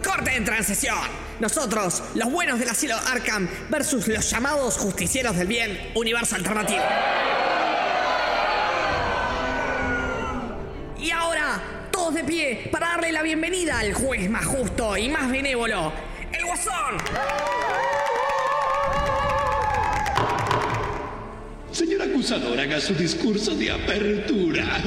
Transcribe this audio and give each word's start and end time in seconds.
Corte 0.00 0.34
en 0.34 0.44
transición. 0.44 0.96
Nosotros, 1.38 2.02
los 2.14 2.30
buenos 2.30 2.58
del 2.58 2.68
asilo 2.68 2.96
Arkham, 2.96 3.48
versus 3.68 4.08
los 4.08 4.28
llamados 4.30 4.78
justicieros 4.78 5.36
del 5.36 5.46
bien, 5.46 5.90
universo 5.94 6.36
alternativo. 6.36 6.82
Y 10.98 11.10
ahora, 11.10 11.88
todos 11.90 12.14
de 12.14 12.24
pie 12.24 12.68
para 12.72 12.88
darle 12.88 13.12
la 13.12 13.22
bienvenida 13.22 13.78
al 13.80 13.92
juez 13.92 14.30
más 14.30 14.46
justo 14.46 14.96
y 14.96 15.08
más 15.08 15.30
benévolo, 15.30 15.92
el 16.32 16.44
Guasón. 16.46 16.96
Señor 21.70 22.02
acusador, 22.02 22.58
haga 22.58 22.80
su 22.80 22.94
discurso 22.94 23.54
de 23.54 23.70
apertura. 23.70 24.82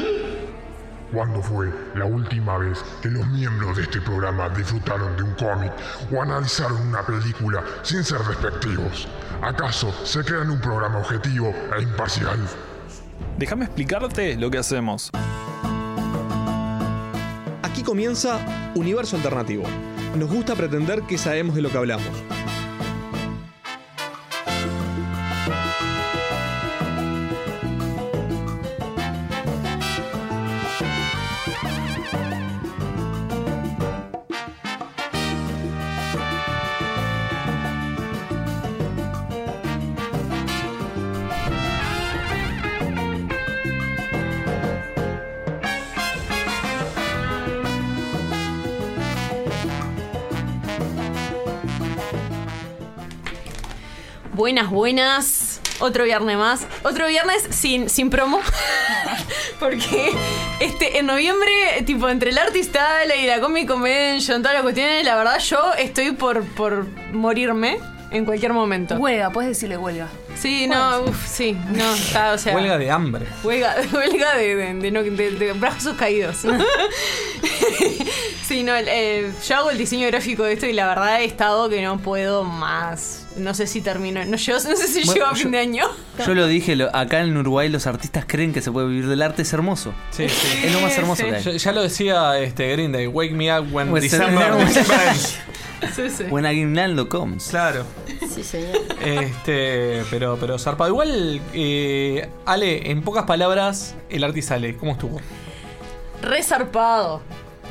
¿Cuándo 1.15 1.41
fue 1.41 1.71
la 1.95 2.03
última 2.03 2.57
vez 2.57 2.83
que 3.01 3.07
los 3.07 3.25
miembros 3.29 3.77
de 3.77 3.83
este 3.83 4.01
programa 4.01 4.49
disfrutaron 4.49 5.15
de 5.15 5.23
un 5.23 5.33
cómic 5.35 5.71
o 6.13 6.21
analizaron 6.21 6.89
una 6.89 7.03
película 7.03 7.63
sin 7.83 8.03
ser 8.03 8.19
despectivos? 8.19 9.07
¿Acaso 9.41 9.93
se 10.03 10.25
crean 10.25 10.49
un 10.49 10.59
programa 10.59 10.99
objetivo 10.99 11.55
e 11.77 11.83
imparcial? 11.83 12.37
Déjame 13.37 13.63
explicarte 13.63 14.35
lo 14.35 14.51
que 14.51 14.57
hacemos. 14.57 15.09
Aquí 17.63 17.81
comienza 17.81 18.37
Universo 18.75 19.15
Alternativo. 19.15 19.63
Nos 20.17 20.29
gusta 20.29 20.53
pretender 20.53 21.03
que 21.03 21.17
sabemos 21.17 21.55
de 21.55 21.61
lo 21.61 21.69
que 21.69 21.77
hablamos. 21.77 22.34
Buenas, 54.55 54.71
buenas. 54.71 55.59
Otro 55.79 56.05
viernes 56.05 56.37
más. 56.37 56.65
Otro 56.83 57.07
viernes 57.07 57.45
sin, 57.49 57.89
sin 57.89 58.09
promo. 58.09 58.39
Porque 59.59 60.13
este, 60.61 60.97
en 60.97 61.07
noviembre, 61.07 61.51
tipo, 61.85 62.07
entre 62.07 62.29
el 62.29 62.37
artista 62.37 63.03
y 63.21 63.25
la 63.27 63.41
Comic 63.41 63.67
Convention, 63.67 64.41
todas 64.41 64.53
las 64.53 64.63
cuestiones, 64.63 65.03
la 65.03 65.17
verdad 65.17 65.39
yo 65.39 65.59
estoy 65.77 66.11
por, 66.13 66.41
por 66.53 66.85
morirme 67.11 67.79
en 68.11 68.23
cualquier 68.23 68.53
momento. 68.53 68.95
Huelga, 68.95 69.29
puedes 69.31 69.49
decirle 69.49 69.75
huelga. 69.75 70.07
Sí, 70.39 70.67
no, 70.67 71.01
uff, 71.01 71.27
sí, 71.27 71.57
no, 71.71 71.93
está, 71.93 72.31
o 72.31 72.37
sea. 72.37 72.55
Huelga 72.55 72.77
de 72.77 72.89
hambre. 72.89 73.25
Huelga, 73.43 73.75
huelga 73.93 74.37
de, 74.37 74.55
de, 74.55 74.73
de 74.73 74.91
no- 74.91 75.03
de- 75.03 75.31
de 75.31 75.51
brazos 75.51 75.97
caídos. 75.97 76.37
sí, 78.47 78.63
no, 78.63 78.73
eh, 78.73 79.33
yo 79.45 79.55
hago 79.57 79.69
el 79.69 79.77
diseño 79.77 80.07
gráfico 80.07 80.43
de 80.43 80.53
esto 80.53 80.65
y 80.65 80.71
la 80.71 80.87
verdad 80.87 81.19
he 81.19 81.25
estado 81.25 81.67
que 81.67 81.81
no 81.81 81.97
puedo 81.97 82.45
más. 82.45 83.24
No 83.37 83.53
sé 83.53 83.67
si 83.67 83.81
termino, 83.81 84.23
no, 84.23 84.37
llego- 84.37 84.59
no 84.63 84.75
sé 84.77 84.87
si 84.87 84.99
Bueno, 85.05 85.13
llego 85.13 85.25
a 85.25 85.29
yo- 85.31 85.35
fin 85.35 85.51
de 85.51 85.59
año. 85.59 85.85
Yo 86.25 86.33
lo 86.35 86.47
dije, 86.47 86.75
lo- 86.77 86.95
acá 86.95 87.19
en 87.21 87.35
Uruguay 87.35 87.67
los 87.67 87.85
artistas 87.85 88.23
creen 88.25 88.53
que 88.53 88.61
se 88.61 88.71
puede 88.71 88.87
vivir 88.87 89.07
del 89.07 89.21
arte, 89.21 89.41
es 89.41 89.51
hermoso. 89.51 89.93
Sí, 90.11 90.29
sí. 90.29 90.47
Es 90.65 90.71
lo 90.73 90.79
más 90.79 90.97
hermoso 90.97 91.23
Sí. 91.23 91.29
que 91.29 91.35
hay. 91.35 91.43
Ya, 91.43 91.51
ya 91.51 91.71
lo 91.73 91.81
decía 91.81 92.39
este 92.39 92.71
Green 92.71 92.91
Day, 92.93 93.07
Wake 93.07 93.33
Me 93.33 93.51
Up 93.59 93.67
When 93.73 93.91
When 93.91 94.01
December. 94.01 94.53
Sí, 95.95 96.09
sí. 96.09 96.23
When 96.31 96.45
Aguinaldo 96.45 97.09
comes. 97.09 97.47
Claro. 97.49 97.85
Sí, 98.33 98.43
señor. 98.43 98.79
Este, 99.01 100.03
pero, 100.09 100.37
pero 100.39 100.57
zarpado. 100.57 100.89
Igual, 100.89 101.41
eh, 101.53 102.29
Ale, 102.45 102.89
en 102.89 103.01
pocas 103.03 103.25
palabras, 103.25 103.93
el 104.09 104.23
artista 104.23 104.55
Ale, 104.55 104.77
¿cómo 104.77 104.93
estuvo? 104.93 105.19
Resarpado. 106.21 107.21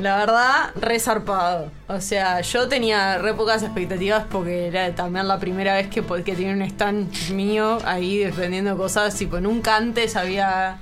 La 0.00 0.16
verdad, 0.16 0.70
resarpado. 0.74 1.70
O 1.86 2.00
sea, 2.00 2.40
yo 2.40 2.68
tenía 2.68 3.18
re 3.18 3.32
pocas 3.34 3.62
expectativas 3.62 4.24
porque 4.30 4.66
era 4.66 4.92
también 4.94 5.28
la 5.28 5.38
primera 5.38 5.74
vez 5.74 5.88
que, 5.88 6.02
que 6.02 6.34
tenía 6.34 6.52
un 6.52 6.62
stand 6.62 7.30
mío 7.30 7.78
ahí 7.84 8.28
vendiendo 8.36 8.76
cosas. 8.76 9.14
Tipo, 9.14 9.38
nunca 9.38 9.76
antes 9.76 10.16
había 10.16 10.78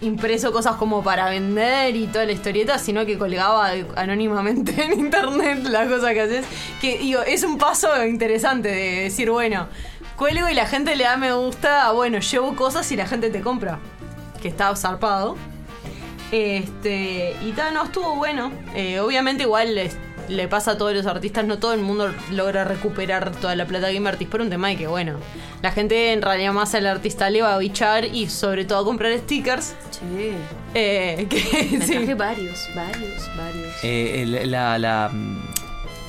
impreso 0.00 0.52
cosas 0.52 0.76
como 0.76 1.02
para 1.02 1.28
vender 1.28 1.94
y 1.94 2.06
toda 2.06 2.24
la 2.24 2.32
historieta, 2.32 2.78
sino 2.78 3.04
que 3.04 3.18
colgaba 3.18 3.70
anónimamente 3.96 4.82
en 4.82 4.98
internet 4.98 5.64
las 5.64 5.88
cosas 5.88 6.12
que 6.12 6.20
haces. 6.20 6.46
Que 6.80 6.98
digo, 6.98 7.20
es 7.22 7.42
un 7.42 7.58
paso 7.58 8.04
interesante 8.06 8.68
de 8.68 9.02
decir, 9.02 9.30
bueno, 9.30 9.66
cuelgo 10.16 10.48
y 10.48 10.54
la 10.54 10.66
gente 10.66 10.96
le 10.96 11.04
da 11.04 11.18
me 11.18 11.32
gusta, 11.34 11.92
bueno, 11.92 12.18
llevo 12.20 12.56
cosas 12.56 12.90
y 12.92 12.96
la 12.96 13.06
gente 13.06 13.28
te 13.28 13.42
compra. 13.42 13.78
Que 14.40 14.48
está 14.48 14.74
zarpado. 14.74 15.36
Este, 16.32 17.34
y 17.44 17.52
tal, 17.52 17.74
no, 17.74 17.84
estuvo 17.84 18.16
bueno. 18.16 18.52
Eh, 18.74 19.00
obviamente 19.00 19.44
igual 19.44 19.74
les- 19.74 19.96
le 20.28 20.46
pasa 20.46 20.72
a 20.72 20.78
todos 20.78 20.92
los 20.94 21.06
artistas, 21.06 21.46
no 21.46 21.58
todo 21.58 21.72
el 21.72 21.80
mundo 21.80 22.12
logra 22.32 22.64
recuperar 22.64 23.32
toda 23.36 23.56
la 23.56 23.64
plata 23.66 23.88
que 23.88 23.94
invertís 23.94 24.28
por 24.28 24.42
un 24.42 24.50
tema 24.50 24.68
de 24.68 24.76
que, 24.76 24.86
bueno, 24.86 25.14
la 25.62 25.72
gente 25.72 26.12
en 26.12 26.20
realidad 26.20 26.52
más 26.52 26.74
al 26.74 26.86
artista 26.86 27.30
le 27.30 27.40
va 27.40 27.54
a 27.54 27.58
bichar 27.58 28.04
y 28.04 28.28
sobre 28.28 28.66
todo 28.66 28.80
a 28.80 28.84
comprar 28.84 29.16
stickers. 29.18 29.74
Sí. 29.90 30.32
Eh, 30.74 31.26
que, 31.30 31.68
Me 31.78 31.80
sí. 31.86 31.92
traje 31.94 32.14
varios, 32.14 32.68
varios, 32.74 33.36
varios. 33.38 33.72
Eh, 33.84 34.22
el- 34.22 34.50
la, 34.50 34.78
la, 34.78 35.08
mm, 35.10 35.38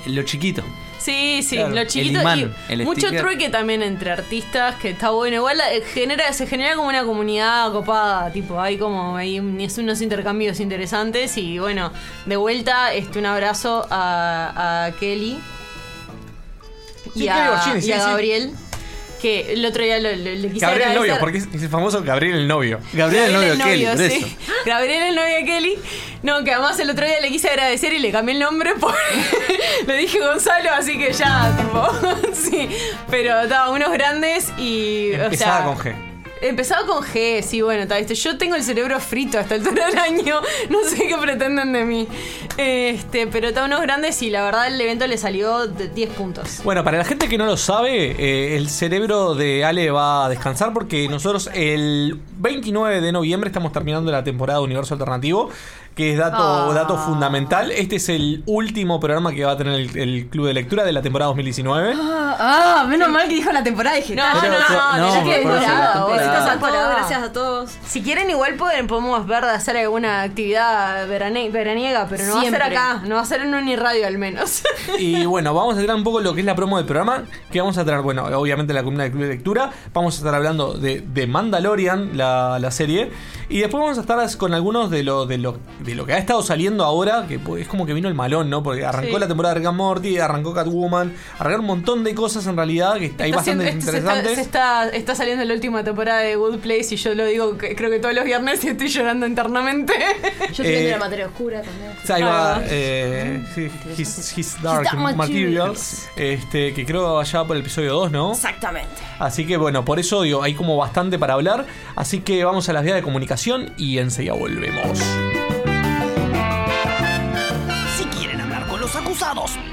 lo 0.08 0.24
chiquito. 0.24 0.64
Sí, 1.00 1.42
sí, 1.44 1.56
Claro. 1.56 1.74
lo 1.76 1.82
El 1.82 1.88
chiquito 1.88 2.22
imán, 2.22 2.54
y 2.70 2.76
mucho 2.84 3.08
sticker. 3.08 3.22
trueque 3.22 3.50
también 3.50 3.82
entre 3.82 4.12
artistas 4.12 4.76
que 4.76 4.90
está 4.90 5.12
bueno. 5.12 5.38
Igual 5.38 5.60
eh, 5.72 5.82
genera, 5.94 6.32
se 6.34 6.46
genera 6.46 6.76
como 6.76 6.90
una 6.90 7.04
comunidad 7.04 7.72
copada, 7.72 8.30
tipo, 8.32 8.60
hay 8.60 8.78
como 8.78 9.16
hay 9.16 9.40
unos 9.40 10.02
intercambios 10.02 10.60
interesantes 10.60 11.38
y 11.38 11.58
bueno, 11.58 11.92
de 12.26 12.36
vuelta 12.36 12.94
este 12.94 13.18
un 13.18 13.26
abrazo 13.28 13.88
a, 13.90 14.86
a 14.88 14.92
Kelly 15.00 15.40
Sí, 17.14 17.24
y, 17.24 17.28
a, 17.30 17.62
sí, 17.64 17.82
sí. 17.82 17.92
Que 19.22 19.54
el 19.54 19.66
otro 19.66 19.84
día 19.84 20.00
lo- 20.00 20.10
lo- 20.12 20.16
le 20.36 20.50
quise 20.52 20.66
Gabriel 20.66 20.90
el 20.92 20.96
novio, 20.96 21.18
porque 21.20 21.40
es, 21.40 21.48
es 21.54 21.62
el 21.64 21.70
famoso 21.70 22.02
Gabriel 22.04 22.36
el 22.38 22.48
novio. 22.48 22.80
Gabriel, 22.94 23.26
el 23.26 23.34
novio 23.34 23.56
de 23.56 23.64
Kelly, 23.64 24.10
sí. 24.10 24.38
Gabriel 24.66 25.04
el 25.04 25.16
novio 25.16 25.36
de 25.36 25.46
Kelly. 25.46 25.76
No, 26.24 26.44
que 26.44 26.52
además 26.54 26.80
el 26.80 26.90
otro 26.90 27.06
día 27.06 27.20
le 27.22 27.30
quise 27.30 27.50
agradecer 27.50 27.92
y 27.94 28.00
le 28.00 28.12
cambié 28.12 28.34
el 28.36 28.40
nombre 28.42 28.76
por. 28.76 28.94
le 29.88 29.98
dije 29.98 30.20
Gonzalo, 30.20 30.72
así 30.72 30.98
que 30.98 31.12
ya, 31.14 31.56
tipo. 31.58 31.90
sí. 32.34 32.70
Pero 33.10 33.42
estaba 33.42 33.70
unos 33.72 33.92
grandes 33.92 34.50
y. 34.58 35.12
Empezaba 35.14 35.60
o 35.72 35.76
sea, 35.78 35.84
con 35.84 35.94
G. 35.94 36.09
Empezaba 36.42 36.88
con 36.88 37.04
G, 37.04 37.42
sí, 37.42 37.62
bueno, 37.62 37.86
ta, 37.88 37.98
¿viste? 37.98 38.16
yo 38.16 38.38
tengo 38.38 38.56
el 38.56 38.64
cerebro 38.64 39.00
frito 39.00 39.38
hasta 39.38 39.56
el 39.56 39.62
altura 39.62 39.88
del 39.90 40.00
año, 40.00 40.42
no 40.70 40.84
sé 40.84 41.08
qué 41.08 41.18
pretenden 41.18 41.74
de 41.74 41.84
mí. 41.84 42.08
Este, 42.58 43.28
pero 43.28 43.50
está 43.50 43.66
unos 43.66 43.82
grandes 43.82 44.22
y 44.22 44.30
la 44.30 44.44
verdad 44.44 44.68
el 44.68 44.80
evento 44.80 45.06
le 45.08 45.18
salió 45.18 45.68
de 45.68 45.90
10 45.90 46.10
puntos. 46.12 46.62
Bueno, 46.64 46.84
para 46.84 46.98
la 46.98 47.06
gente 47.06 47.28
que 47.28 47.38
no 47.38 47.46
lo 47.46 47.58
sabe, 47.58 48.12
eh, 48.12 48.58
el 48.58 48.70
cerebro 48.70 49.36
de 49.36 49.66
Ale 49.66 49.92
va 49.92 50.26
a 50.26 50.30
descansar 50.30 50.74
porque 50.74 51.08
nosotros 51.10 51.50
el 51.54 52.20
29 52.38 53.02
de 53.02 53.12
noviembre 53.12 53.50
estamos 53.50 53.72
terminando 53.72 54.12
la 54.12 54.24
temporada 54.24 54.60
de 54.60 54.66
Universo 54.66 54.94
Alternativo, 54.94 55.50
que 55.96 56.14
es 56.14 56.18
dato, 56.18 56.38
Ah. 56.42 56.72
dato 56.74 56.98
fundamental. 56.98 57.72
Este 57.72 57.98
es 57.98 58.08
el 58.10 58.44
último 58.46 59.00
programa 59.00 59.32
que 59.34 59.44
va 59.44 59.52
a 59.54 59.58
tener 59.58 59.74
el, 59.76 59.98
el 59.98 60.28
Club 60.30 60.48
de 60.48 60.54
Lectura 60.54 60.84
de 60.84 60.94
la 60.94 61.02
temporada 61.02 61.28
2019. 61.30 61.94
Ah, 61.98 62.86
menos 62.88 63.10
mal 63.10 63.28
que 63.28 63.36
dijo 63.36 63.52
la 63.52 63.64
temporada 63.64 63.98
dije. 63.98 64.16
No, 64.16 64.24
"Ah, 64.24 64.34
no, 64.36 64.42
no, 64.42 64.50
no, 64.50 65.14
tenés 65.14 65.24
que 65.24 65.42
estás 65.42 66.50
a 66.50 66.60
todos, 66.60 66.90
gracias 66.96 67.24
a 67.24 67.32
todos. 67.34 67.72
Si 67.86 68.02
quieren, 68.02 68.30
igual 68.30 68.56
pueden, 68.56 68.88
podemos 68.88 69.28
ver 69.28 69.44
de 69.44 69.50
hacer 69.52 69.76
alguna 69.78 70.22
actividad 70.22 71.08
verane- 71.10 71.52
veraniega, 71.52 72.08
pero 72.10 72.26
no 72.26 72.40
Siempre. 72.40 72.60
va 72.60 72.66
a 72.66 72.70
ser 72.70 72.78
acá, 72.78 73.02
no 73.06 73.16
va 73.16 73.22
a 73.22 73.26
ser 73.26 73.42
en 73.42 73.54
Uniradio 73.54 74.08
al 74.08 74.18
menos. 74.18 74.62
Y 74.98 75.26
bueno, 75.26 75.54
vamos 75.54 75.76
a 75.76 75.82
tener 75.82 75.94
un 75.96 76.04
poco 76.04 76.22
lo 76.22 76.34
que 76.34 76.40
es 76.42 76.46
la 76.46 76.56
promo 76.56 76.78
del 76.78 76.86
programa. 76.86 77.24
Que 77.52 77.60
vamos 77.60 77.78
a 77.78 77.84
tener, 77.84 78.02
bueno, 78.02 78.24
obviamente 78.26 78.74
la 78.74 78.82
columna 78.84 79.04
del 79.04 79.12
Club 79.12 79.24
de 79.24 79.30
Lectura. 79.30 79.72
Vamos 79.94 80.16
a 80.16 80.18
estar 80.20 80.34
hablando 80.34 80.74
de, 80.76 81.02
de 81.02 81.28
Mandalorian, 81.28 82.12
la, 82.18 82.58
la 82.60 82.72
serie. 82.72 83.12
Y 83.50 83.60
después 83.60 83.82
vamos 83.82 83.98
a 83.98 84.02
estar 84.02 84.20
con 84.38 84.54
algunos 84.54 84.90
de 84.92 85.04
lo, 85.04 85.26
de 85.26 85.38
lo, 85.40 85.58
de 85.80 85.96
lo 85.96 86.06
que 86.06 86.14
ha 86.14 86.18
estado 86.18 86.42
saliendo 86.44 86.84
ahora. 86.84 87.26
Que 87.28 87.40
pues, 87.40 87.64
es 87.64 87.68
como 87.68 87.86
que 87.86 87.94
vino 87.94 88.08
el 88.08 88.14
malón, 88.16 88.50
¿no? 88.50 88.62
Porque 88.64 88.86
arrancó 88.86 89.14
Sí. 89.16 89.20
la 89.20 89.28
temporada 89.28 89.54
de 89.56 89.60
Rick 89.60 89.68
and 89.70 89.78
Morty, 89.78 90.18
arrancó 90.20 90.54
Catwoman, 90.54 91.14
arrancaron 91.38 91.62
un 91.62 91.66
montón 91.68 92.04
de 92.04 92.14
cosas 92.16 92.46
en 92.48 92.56
realidad 92.56 92.96
que 92.96 93.00
hay 93.20 93.30
Está 93.30 93.36
bastante 93.38 93.64
haciendo- 93.64 93.64
este- 93.66 93.92
se, 93.92 93.98
está, 93.98 94.00
interesantes. 94.18 94.36
se 94.36 94.42
está- 94.42 94.90
está 94.90 95.16
saliendo 95.16 95.46
la 95.46 95.54
última 95.54 95.84
temporada 95.84 96.20
de 96.22 96.36
Good 96.36 96.60
Place 96.60 96.88
y 96.92 96.98
yo 96.98 97.16
lo 97.16 97.26
digo, 97.26 97.58
que, 97.58 97.76
creo 97.76 97.90
que 97.90 98.00
todos 98.00 98.14
los 98.16 98.26
viernes 98.26 98.64
y 98.64 98.68
estoy 98.70 98.88
llorando 98.88 99.26
internamente. 99.26 99.94
Yo 100.40 100.46
estoy 100.48 100.66
Eh, 100.68 100.72
viendo 100.72 100.92
la 100.92 100.98
materia 101.00 101.26
oscura 101.28 101.62
también. 101.62 101.92
Sí, 102.06 102.14
ahí 102.14 102.22
va, 102.24 102.56
Ah. 102.58 102.62
eh, 102.66 103.44
sí, 103.56 103.70
his, 103.98 104.38
His 104.38 104.62
Dark, 104.62 104.84
Dark 104.84 104.98
Materials, 105.00 105.18
Materials. 105.18 106.10
este, 106.16 106.74
que 106.74 106.86
creo 106.86 107.20
allá 107.20 107.44
por 107.46 107.56
el 107.56 107.62
episodio 107.62 107.94
2, 107.94 108.12
¿no? 108.12 108.32
Exactamente. 108.34 108.90
Así 109.20 109.46
que 109.46 109.58
bueno, 109.58 109.84
por 109.86 110.00
eso 110.00 110.22
digo, 110.24 110.44
hay 110.44 110.54
como 110.54 110.78
bastante 110.78 111.18
para 111.20 111.34
hablar. 111.34 111.66
Así 111.96 112.20
que 112.22 112.44
vamos 112.44 112.68
a 112.70 112.74
las 112.74 112.84
vías 112.84 112.96
de 112.96 113.02
comunicación 113.02 113.74
y 113.78 113.98
enseguida 113.98 114.34
volvemos. 114.34 115.00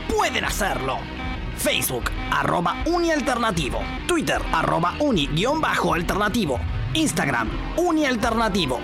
Pueden 0.08 0.44
hacerlo. 0.44 0.98
Facebook, 1.56 2.10
arroba 2.32 2.82
unialternativo. 2.84 3.78
Twitter, 4.08 4.42
arroba 4.52 4.94
uni-alternativo. 4.98 6.58
Instagram, 6.94 7.48
unialternativo. 7.76 8.80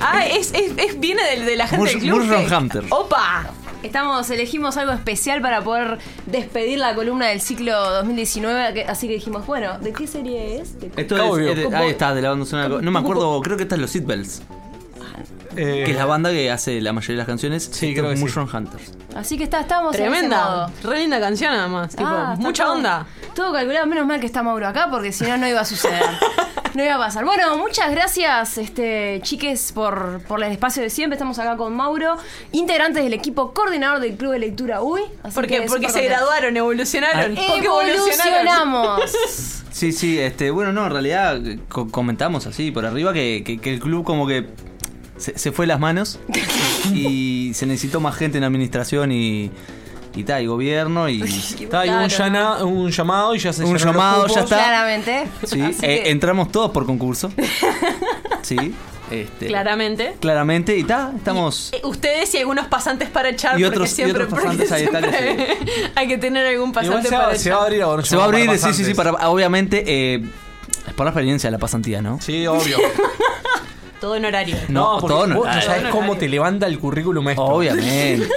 Ah, 0.00 0.26
es, 0.26 0.52
es, 0.54 0.72
es- 0.76 0.98
viene 0.98 1.22
de, 1.22 1.42
de 1.44 1.54
la 1.54 1.68
gente 1.68 1.84
Mush- 1.84 1.90
del 1.92 2.00
club. 2.00 2.18
Mushroom 2.24 2.48
que- 2.48 2.54
Hunter. 2.56 2.84
¡Opa! 2.90 3.46
Estamos, 3.84 4.28
elegimos 4.30 4.76
algo 4.76 4.90
especial 4.90 5.40
para 5.40 5.62
poder 5.62 5.98
despedir 6.26 6.80
la 6.80 6.96
columna 6.96 7.26
del 7.28 7.40
ciclo 7.40 7.78
2019, 7.92 8.74
que- 8.74 8.84
así 8.86 9.06
que 9.06 9.14
dijimos, 9.14 9.46
bueno, 9.46 9.78
¿de 9.78 9.92
qué 9.92 10.08
serie 10.08 10.58
es? 10.60 10.80
¿De 10.80 10.88
qué- 10.88 11.02
Esto 11.02 11.38
es, 11.38 11.46
es 11.58 11.70
de- 11.70 11.76
ahí 11.76 11.90
está, 11.90 12.12
de 12.12 12.22
la 12.22 12.30
banda 12.30 12.44
sonora. 12.44 12.82
No 12.82 12.90
me 12.90 12.98
acuerdo, 12.98 13.40
creo 13.42 13.56
que 13.56 13.62
esta 13.62 13.76
es 13.76 13.80
los 13.80 13.90
Seatbelts. 13.92 14.42
Eh, 15.58 15.84
Que 15.86 15.92
es 15.92 15.96
la 15.96 16.04
banda 16.06 16.30
que 16.30 16.50
hace 16.50 16.80
la 16.82 16.92
mayoría 16.92 17.14
de 17.14 17.18
las 17.18 17.26
canciones. 17.28 17.70
Sí, 17.72 17.94
creo 17.94 18.10
que 18.10 18.16
sí. 18.16 18.22
Mushroom 18.24 18.48
Hunters. 18.52 18.92
Así 19.14 19.38
que 19.38 19.44
está, 19.44 19.60
estábamos 19.60 19.94
en 19.94 20.02
ese 20.02 20.10
Tremenda. 20.10 20.44
modo. 20.44 20.70
Re 20.92 20.98
linda 20.98 21.18
canción, 21.18 21.54
además. 21.54 21.96
Tipo, 21.96 22.04
Ah, 22.06 22.34
mucha 22.38 22.64
todo- 22.64 22.72
onda. 22.74 23.06
Todo 23.22 23.25
calculado, 23.52 23.86
menos 23.86 24.06
mal 24.06 24.20
que 24.20 24.26
está 24.26 24.42
Mauro 24.42 24.66
acá, 24.66 24.88
porque 24.90 25.12
si 25.12 25.24
no, 25.24 25.36
no 25.36 25.46
iba 25.48 25.60
a 25.60 25.64
suceder. 25.64 26.02
No 26.74 26.84
iba 26.84 26.94
a 26.96 26.98
pasar. 26.98 27.24
Bueno, 27.24 27.56
muchas 27.56 27.90
gracias, 27.90 28.58
este, 28.58 29.20
chiques, 29.22 29.72
por, 29.72 30.20
por 30.28 30.42
el 30.44 30.52
espacio 30.52 30.82
de 30.82 30.90
siempre. 30.90 31.14
Estamos 31.16 31.38
acá 31.38 31.56
con 31.56 31.74
Mauro, 31.74 32.16
integrantes 32.52 33.02
del 33.02 33.14
equipo 33.14 33.52
coordinador 33.54 34.00
del 34.00 34.16
Club 34.16 34.32
de 34.32 34.38
Lectura. 34.40 34.78
Así 35.22 35.34
Porque, 35.34 35.60
que 35.62 35.66
porque 35.66 35.88
se 35.88 36.02
graduaron, 36.02 36.54
evolucionaron. 36.56 37.34
Ah. 37.38 37.54
Evolucionamos. 37.56 39.00
Sí, 39.76 39.92
sí, 39.92 40.18
este, 40.18 40.50
bueno, 40.50 40.72
no, 40.72 40.86
en 40.86 40.90
realidad 40.92 41.38
co- 41.68 41.86
comentamos 41.90 42.46
así 42.46 42.70
por 42.70 42.86
arriba 42.86 43.12
que, 43.12 43.42
que- 43.44 43.58
que 43.58 43.74
el 43.74 43.78
club 43.78 44.04
como 44.06 44.26
que 44.26 44.46
se, 45.18 45.36
se 45.38 45.52
fue 45.52 45.66
las 45.66 45.78
manos 45.78 46.18
y 46.94 47.52
se 47.54 47.66
necesitó 47.66 48.00
más 48.00 48.16
gente 48.16 48.38
en 48.38 48.44
administración 48.44 49.12
y 49.12 49.50
y 50.16 50.24
tal, 50.24 50.42
y 50.42 50.46
gobierno 50.46 51.08
y 51.08 51.22
Está 51.60 51.80
ahí 51.80 51.90
un, 51.90 52.08
llana- 52.08 52.64
un 52.64 52.90
llamado 52.90 53.34
y 53.34 53.38
ya 53.38 53.52
se 53.52 53.62
Un 53.64 53.74
los 53.74 53.84
llamado, 53.84 54.22
ya 54.26 54.28
cupos. 54.28 54.44
está. 54.44 54.56
Claramente. 54.56 55.28
sí, 55.44 55.60
Así 55.62 55.78
eh, 55.82 56.02
que- 56.04 56.10
entramos 56.10 56.50
todos 56.50 56.70
por 56.72 56.86
concurso. 56.86 57.30
Sí, 58.42 58.56
este, 59.10 59.46
Claramente. 59.48 60.14
claramente 60.20 60.76
y 60.76 60.84
tal, 60.84 61.16
estamos 61.16 61.70
Eh, 61.72 61.80
Ustedes 61.82 62.32
y 62.34 62.38
algunos 62.38 62.66
pasantes 62.68 63.08
para 63.10 63.30
echar. 63.30 63.58
Y 63.58 63.64
porque 63.64 63.78
otros- 63.78 63.90
y 63.90 63.94
siempre, 63.96 64.22
otros 64.24 64.40
pasantes 64.40 64.68
porque 64.68 64.74
ahí 64.74 64.84
está 64.84 65.00
que 65.02 65.18
siempre 65.18 65.58
hay 65.96 66.06
que 66.08 66.18
tener 66.18 66.46
algún 66.46 66.70
Igual 66.70 66.84
pasante 66.84 67.08
se 67.08 67.16
va, 67.16 67.24
para 67.24 67.36
se 67.38 67.50
va 67.50 67.56
a 67.56 67.58
echar. 67.58 67.66
abrir 67.66 67.82
ahora 67.82 67.98
un 68.02 68.04
se 68.06 68.14
va 68.16 68.22
a 68.22 68.26
llamado 68.26 68.44
abrir, 68.44 68.60
para 68.60 68.72
sí, 68.72 68.78
sí, 68.78 68.84
sí, 68.84 68.94
pasantes. 68.94 69.14
para 69.20 69.30
obviamente 69.30 69.84
eh, 69.86 70.22
es 70.86 70.94
por 70.94 71.06
la 71.06 71.10
experiencia 71.10 71.48
de 71.48 71.52
la 71.52 71.58
pasantía, 71.58 72.00
¿no? 72.02 72.20
Sí, 72.20 72.46
obvio. 72.46 72.76
Todo 74.00 74.14
en 74.14 74.24
horario. 74.26 74.56
No, 74.68 74.94
No, 74.94 75.00
porque 75.00 75.14
todo 75.14 75.26
no- 75.26 75.36
vos 75.36 75.46
no 75.46 75.52
ah, 75.52 75.60
sabés 75.62 75.86
cómo 75.90 76.16
te 76.16 76.28
levanta 76.28 76.66
el 76.66 76.78
currículum 76.78 77.28
esto. 77.30 77.42
Obviamente. 77.42 78.28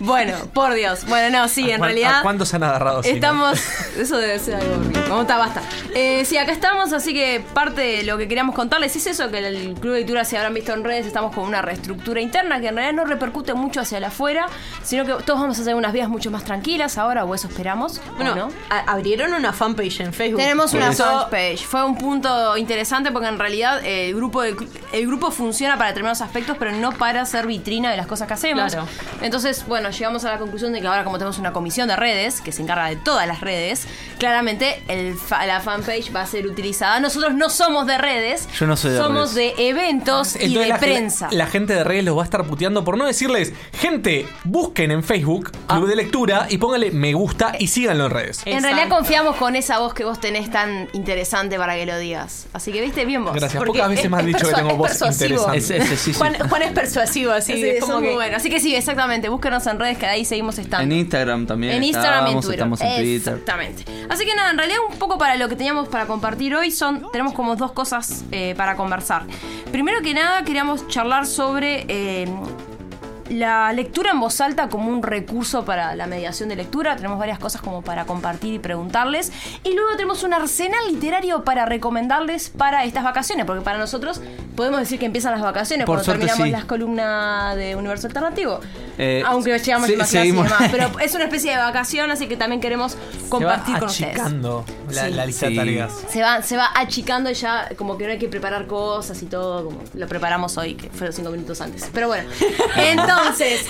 Bueno, 0.00 0.34
por 0.52 0.74
Dios. 0.74 1.04
Bueno, 1.06 1.38
no, 1.38 1.48
sí, 1.48 1.70
¿A 1.70 1.74
en 1.76 1.82
realidad. 1.82 2.18
¿A 2.20 2.22
cuántos 2.22 2.52
han 2.54 2.62
agarrado? 2.62 3.02
Estamos. 3.02 3.58
Eso 3.96 4.16
debe 4.18 4.38
ser 4.38 4.56
algo 4.56 4.74
horrible. 4.76 5.00
Vamos, 5.02 5.22
está, 5.22 5.36
basta. 5.36 5.62
Eh, 5.94 6.24
sí, 6.24 6.36
acá 6.38 6.52
estamos, 6.52 6.92
así 6.92 7.12
que 7.12 7.44
parte 7.54 7.80
de 7.80 8.02
lo 8.04 8.16
que 8.18 8.26
queríamos 8.28 8.54
contarles 8.54 8.96
es 8.96 9.06
eso: 9.06 9.30
que 9.30 9.38
el 9.38 9.74
Club 9.74 9.92
de 9.94 10.00
Lectura, 10.00 10.24
si 10.24 10.36
habrán 10.36 10.54
visto 10.54 10.72
en 10.72 10.84
redes, 10.84 11.06
estamos 11.06 11.34
con 11.34 11.44
una 11.44 11.62
reestructura 11.62 12.20
interna 12.20 12.60
que 12.60 12.68
en 12.68 12.76
realidad 12.76 12.94
no 12.94 13.04
repercute 13.04 13.54
mucho 13.54 13.80
hacia 13.80 13.98
el 13.98 14.04
afuera, 14.04 14.46
sino 14.82 15.04
que 15.04 15.22
todos 15.24 15.40
vamos 15.40 15.58
a 15.58 15.62
hacer 15.62 15.74
unas 15.74 15.92
vidas 15.92 16.08
mucho 16.08 16.30
más 16.30 16.44
tranquilas 16.44 16.96
ahora, 16.98 17.24
o 17.24 17.34
eso 17.34 17.48
esperamos. 17.48 17.98
¿o 18.12 18.14
Bueno, 18.16 18.34
no? 18.34 18.48
abrieron 18.86 19.34
una 19.34 19.52
fanpage 19.52 20.00
en 20.00 20.12
Facebook. 20.12 20.40
Tenemos 20.40 20.72
una 20.74 20.90
eso- 20.90 21.04
fanpage. 21.04 21.64
Fue 21.66 21.84
un 21.84 21.96
punto 21.96 22.56
interesante 22.56 23.10
porque 23.12 23.28
en 23.28 23.38
realidad 23.38 23.84
el 23.84 24.14
grupo, 24.14 24.42
del- 24.42 24.56
el 24.92 25.06
grupo 25.06 25.30
funciona 25.30 25.76
para 25.76 25.88
determinados 25.88 26.20
aspectos, 26.22 26.56
pero 26.58 26.72
no 26.72 26.92
para 26.92 27.24
ser 27.26 27.46
vitrina 27.46 27.90
de 27.90 27.96
las 27.96 28.06
cosas 28.06 28.26
que 28.28 28.34
hacemos. 28.34 28.72
Claro. 28.72 28.88
Entonces, 29.20 29.66
bueno, 29.66 29.89
llegamos 29.90 30.24
a 30.24 30.30
la 30.32 30.38
conclusión 30.38 30.72
de 30.72 30.80
que 30.80 30.86
ahora 30.86 31.04
como 31.04 31.18
tenemos 31.18 31.38
una 31.38 31.52
comisión 31.52 31.88
de 31.88 31.96
redes 31.96 32.40
que 32.40 32.52
se 32.52 32.62
encarga 32.62 32.86
de 32.88 32.96
todas 32.96 33.26
las 33.26 33.40
redes, 33.40 33.86
claramente 34.18 34.82
el 34.88 35.14
fa- 35.16 35.46
la 35.46 35.60
fanpage 35.60 36.14
va 36.14 36.22
a 36.22 36.26
ser 36.26 36.46
utilizada. 36.46 37.00
Nosotros 37.00 37.34
no 37.34 37.50
somos 37.50 37.86
de 37.86 37.98
redes, 37.98 38.48
Yo 38.58 38.66
no 38.66 38.76
soy 38.76 38.92
de 38.92 38.98
somos 38.98 39.34
redes. 39.34 39.56
de 39.56 39.68
eventos 39.68 40.36
y 40.36 40.44
Entonces 40.44 40.62
de 40.62 40.68
la, 40.68 40.78
prensa. 40.78 41.28
La, 41.30 41.38
la 41.38 41.46
gente 41.46 41.74
de 41.74 41.84
redes 41.84 42.04
los 42.04 42.16
va 42.16 42.22
a 42.22 42.24
estar 42.24 42.44
puteando 42.44 42.84
por 42.84 42.96
no 42.98 43.06
decirles, 43.06 43.52
gente, 43.72 44.26
busquen 44.44 44.90
en 44.90 45.02
Facebook 45.02 45.50
Club 45.68 45.88
de 45.88 45.96
Lectura 45.96 46.46
y 46.48 46.58
pónganle 46.58 46.90
me 46.90 47.14
gusta 47.14 47.52
y 47.58 47.68
síganlo 47.68 48.06
en 48.06 48.10
redes. 48.10 48.42
en 48.44 48.62
realidad 48.62 48.88
confiamos 48.88 49.36
con 49.36 49.56
esa 49.56 49.78
voz 49.78 49.94
que 49.94 50.04
vos 50.04 50.20
tenés 50.20 50.50
tan 50.50 50.88
interesante 50.92 51.56
para 51.58 51.74
que 51.74 51.86
lo 51.86 51.98
digas. 51.98 52.46
Así 52.52 52.72
que, 52.72 52.80
viste, 52.80 53.04
bien 53.04 53.24
vos. 53.24 53.34
Gracias, 53.34 53.58
Porque 53.58 53.72
pocas 53.78 53.88
veces 53.90 54.04
es- 54.04 54.10
me 54.10 54.16
han 54.18 54.28
es 54.28 54.34
dicho 54.36 54.48
que 54.48 54.54
tengo 54.54 54.76
voz 54.76 54.88
persuasivo. 54.88 55.30
interesante. 55.46 55.58
Ese- 55.58 55.76
ese 55.78 55.96
sí, 55.96 56.12
sí. 56.12 56.18
Juan, 56.18 56.34
Juan 56.48 56.62
es 56.62 56.72
persuasivo, 56.72 57.32
así. 57.32 57.52
Es 57.52 57.86
muy 57.88 58.02
que-. 58.02 58.34
Así 58.34 58.50
que 58.50 58.60
sí, 58.60 58.74
exactamente. 58.74 59.28
Búsquenos 59.28 59.66
en 59.66 59.78
redes 59.80 59.98
que 59.98 60.06
ahí 60.06 60.24
seguimos 60.24 60.58
estando. 60.58 60.84
En 60.84 60.92
Instagram 60.92 61.46
también. 61.46 61.74
En 61.74 61.84
Instagram 61.84 62.26
y 62.28 62.30
en 62.32 62.40
Twitter. 62.40 62.54
Estamos 62.54 62.80
en 62.80 62.96
Twitter. 62.96 63.32
Exactamente. 63.34 63.84
Así 64.08 64.24
que 64.24 64.34
nada, 64.34 64.50
en 64.50 64.58
realidad 64.58 64.78
un 64.88 64.98
poco 64.98 65.18
para 65.18 65.36
lo 65.36 65.48
que 65.48 65.56
teníamos 65.56 65.88
para 65.88 66.06
compartir 66.06 66.54
hoy 66.54 66.70
son, 66.70 67.10
tenemos 67.12 67.32
como 67.32 67.56
dos 67.56 67.72
cosas 67.72 68.24
eh, 68.30 68.54
para 68.56 68.76
conversar. 68.76 69.24
Primero 69.72 70.00
que 70.02 70.14
nada 70.14 70.42
queríamos 70.44 70.86
charlar 70.88 71.26
sobre 71.26 71.84
eh, 71.88 72.28
la 73.30 73.72
lectura 73.72 74.10
en 74.10 74.20
voz 74.20 74.40
alta 74.40 74.68
como 74.68 74.90
un 74.90 75.02
recurso 75.02 75.64
para 75.64 75.94
la 75.94 76.06
mediación 76.06 76.48
de 76.48 76.56
lectura. 76.56 76.96
Tenemos 76.96 77.18
varias 77.18 77.38
cosas 77.38 77.62
como 77.62 77.82
para 77.82 78.04
compartir 78.04 78.54
y 78.54 78.58
preguntarles. 78.58 79.32
Y 79.64 79.72
luego 79.74 79.90
tenemos 79.96 80.22
un 80.24 80.34
arsenal 80.34 80.80
literario 80.88 81.44
para 81.44 81.64
recomendarles 81.64 82.50
para 82.50 82.84
estas 82.84 83.04
vacaciones, 83.04 83.46
porque 83.46 83.62
para 83.62 83.78
nosotros 83.78 84.20
podemos 84.56 84.80
decir 84.80 84.98
que 84.98 85.06
empiezan 85.06 85.32
las 85.32 85.40
vacaciones 85.42 85.86
Por 85.86 85.96
cuando 85.96 86.12
terminamos 86.12 86.44
sí. 86.44 86.50
las 86.50 86.64
columnas 86.64 87.56
de 87.56 87.76
Universo 87.76 88.08
Alternativo. 88.08 88.60
Eh, 88.98 89.22
Aunque 89.24 89.58
llegamos 89.58 89.86
se- 89.86 89.94
a 89.94 89.96
clase 89.96 90.16
y 90.16 90.20
seguimos. 90.20 90.44
demás. 90.44 90.68
Pero 90.70 90.98
es 91.00 91.14
una 91.14 91.24
especie 91.24 91.52
de 91.52 91.56
vacación, 91.56 92.10
así 92.10 92.26
que 92.26 92.36
también 92.36 92.60
queremos 92.60 92.96
compartir 93.28 93.66
Se 93.66 93.72
va 93.72 93.78
con 93.78 93.88
ustedes. 93.88 94.10
achicando 94.16 94.64
la, 94.90 95.04
Sí. 95.06 95.10
la 95.12 95.26
lista 95.26 95.46
Sí. 95.46 95.52
de 95.54 95.58
tareas. 95.58 95.92
Se 96.08 96.20
va, 96.22 96.42
se 96.42 96.56
va 96.56 96.68
achicando 96.74 97.30
y 97.30 97.34
ya 97.34 97.68
como 97.76 97.96
que 97.96 98.04
no 98.06 98.10
hay 98.12 98.18
que 98.18 98.28
preparar 98.28 98.66
cosas 98.66 99.22
y 99.22 99.26
todo, 99.26 99.64
como 99.66 99.80
lo 99.94 100.06
preparamos 100.08 100.58
hoy, 100.58 100.74
que 100.74 100.90
fueron 100.90 101.14
cinco 101.14 101.30
minutos 101.30 101.60
antes. 101.60 101.88
Pero 101.94 102.08
bueno, 102.08 102.28
entonces, 102.76 103.19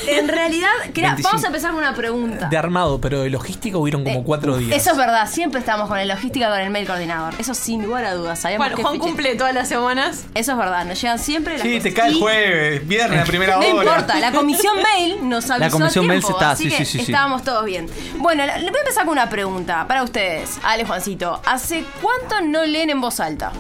en 0.09 0.29
realidad, 0.29 0.69
quería- 0.95 1.11
25. 1.11 1.29
vamos 1.29 1.45
a 1.45 1.47
empezar 1.49 1.71
con 1.71 1.79
una 1.81 1.95
pregunta. 1.95 2.49
De 2.49 2.57
armado, 2.57 3.01
pero 3.01 3.23
de 3.23 3.31
logística 3.31 3.77
hubieron 3.79 4.05
como 4.05 4.25
cuatro 4.25 4.57
días. 4.57 4.73
Eh, 4.73 4.77
Eso 4.77 4.91
es 4.93 4.97
verdad, 4.97 5.29
siempre 5.31 5.61
estamos 5.61 5.89
con 5.89 5.99
el 5.99 6.09
logística 6.09 6.49
con 6.51 6.59
el 6.61 6.71
mail 6.71 6.87
coordinador. 6.87 7.35
Eso 7.39 7.55
sin 7.55 7.83
lugar 7.85 8.05
a 8.05 8.15
dudas. 8.15 8.39
Sabemos 8.39 8.67
Bueno, 8.67 8.77
que 8.77 8.83
Juan 8.83 8.95
fiche- 8.95 9.01
cumple 9.01 9.35
todas 9.37 9.55
las 9.55 9.69
semanas. 9.69 10.25
Eso 10.35 10.53
es 10.53 10.59
verdad, 10.59 10.85
nos 10.85 11.01
llegan 11.01 11.19
siempre 11.19 11.55
las 11.55 11.63
Sí, 11.63 11.69
cosas. 11.79 11.83
te 11.83 11.95
cae 11.95 12.09
el 12.11 12.17
Y- 12.17 12.21
jueves, 12.21 12.89
viernes 12.89 13.21
a 13.21 13.25
primera 13.25 13.53
No 13.55 13.59
hora. 13.61 13.69
importa, 13.69 14.19
la 14.21 14.33
comisión 14.33 14.75
mail 14.83 15.29
nos 15.29 15.51
avisó 15.51 15.59
La 15.59 15.71
comisión 15.71 16.05
a 16.05 16.09
mail 16.09 16.21
tiempo, 16.21 16.39
está, 16.39 16.51
así 16.53 16.65
sí, 16.65 16.77
que 16.77 16.85
sí, 16.85 16.99
sí, 16.99 17.05
sí. 17.07 17.13
estábamos 17.13 17.43
todos 17.45 17.65
bien. 17.65 17.89
Bueno, 18.17 18.45
la- 18.47 18.59
le 18.59 18.71
voy 18.71 18.77
a 18.79 18.81
empezar 18.81 19.05
con 19.05 19.13
una 19.13 19.29
pregunta 19.29 19.87
para 19.89 20.03
ustedes. 20.03 20.59
Ale, 20.63 20.85
Juancito, 20.85 21.41
¿hace 21.47 21.85
cuánto 22.03 22.41
no 22.47 22.65
leen 22.65 22.91
en 22.91 23.01
voz 23.01 23.21
alta? 23.21 23.53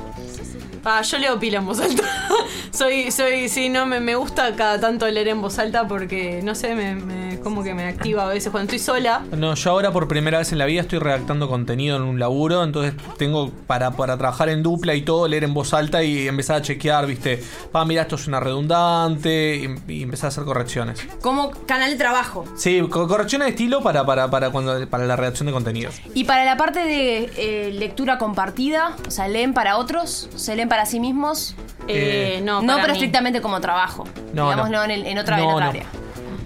Ah, 0.84 1.02
yo 1.02 1.18
leo 1.18 1.38
pila 1.38 1.58
en 1.58 1.66
voz 1.66 1.80
alta. 1.80 2.02
Soy, 2.72 3.10
soy, 3.10 3.49
sí, 3.49 3.68
no, 3.68 3.84
me, 3.84 3.99
me 4.00 4.14
gusta 4.14 4.54
cada 4.54 4.78
tanto 4.80 5.06
leer 5.08 5.28
en 5.28 5.42
voz 5.42 5.58
alta 5.58 5.88
porque, 5.88 6.40
no 6.42 6.54
sé, 6.54 6.75
me, 6.76 6.94
me- 6.94 7.38
como 7.40 7.64
que 7.64 7.75
me 7.75 7.87
activa 7.88 8.25
a 8.25 8.28
veces 8.28 8.50
cuando 8.52 8.72
estoy 8.72 8.78
sola. 8.78 9.22
No, 9.37 9.54
yo 9.54 9.70
ahora 9.70 9.90
por 9.92 10.06
primera 10.06 10.38
vez 10.38 10.52
en 10.52 10.58
la 10.58 10.66
vida 10.66 10.82
estoy 10.82 10.99
redactando 11.00 11.49
contenido 11.49 11.96
en 11.96 12.02
un 12.02 12.18
laburo, 12.20 12.62
entonces 12.62 12.94
tengo 13.18 13.50
para, 13.66 13.90
para 13.92 14.16
trabajar 14.18 14.49
en 14.50 14.62
dupla 14.62 14.94
y 14.94 15.02
todo, 15.02 15.26
leer 15.26 15.44
en 15.44 15.52
voz 15.54 15.75
alta 15.75 16.02
y 16.04 16.28
empezar 16.28 16.56
a 16.56 16.62
chequear, 16.62 17.06
viste, 17.06 17.42
va, 17.75 17.84
mira, 17.84 18.02
esto 18.02 18.14
es 18.16 18.26
una 18.28 18.38
redundante 18.40 19.56
y, 19.88 19.92
y 19.92 20.02
empezar 20.02 20.26
a 20.26 20.28
hacer 20.28 20.44
correcciones. 20.44 21.06
Como 21.20 21.50
canal 21.66 21.90
de 21.90 21.96
trabajo. 21.96 22.44
Sí, 22.56 22.80
co- 22.88 23.08
correcciones 23.08 23.46
de 23.46 23.50
estilo 23.50 23.82
para, 23.82 24.04
para, 24.06 24.30
para, 24.30 24.50
cuando, 24.50 24.87
para 24.88 25.04
la 25.06 25.16
redacción 25.16 25.46
de 25.46 25.52
contenido. 25.52 25.90
Y 26.14 26.25
para 26.25 26.44
la 26.44 26.56
parte 26.56 26.80
de 26.80 27.30
eh, 27.37 27.70
lectura 27.72 28.18
compartida, 28.18 28.96
o 29.06 29.10
sea, 29.10 29.28
leen 29.28 29.54
para 29.54 29.76
otros, 29.78 30.28
se 30.37 30.54
leen 30.56 30.68
para 30.70 30.86
sí 30.86 30.98
mismos. 31.00 31.54
Eh, 31.88 32.40
no, 32.44 32.62
no, 32.62 32.66
para 32.68 32.82
pero 32.82 32.92
mí. 32.94 32.98
estrictamente 32.98 33.42
como 33.42 33.60
trabajo. 33.60 34.04
No, 34.32 34.44
Digámoslo 34.50 34.78
no. 34.78 34.84
En, 34.84 34.90
el- 34.92 35.06
en 35.06 35.18
otra, 35.18 35.36
en 35.38 35.42
No, 35.44 35.50
otra 35.50 35.64
no. 35.66 35.70
área. 35.70 35.84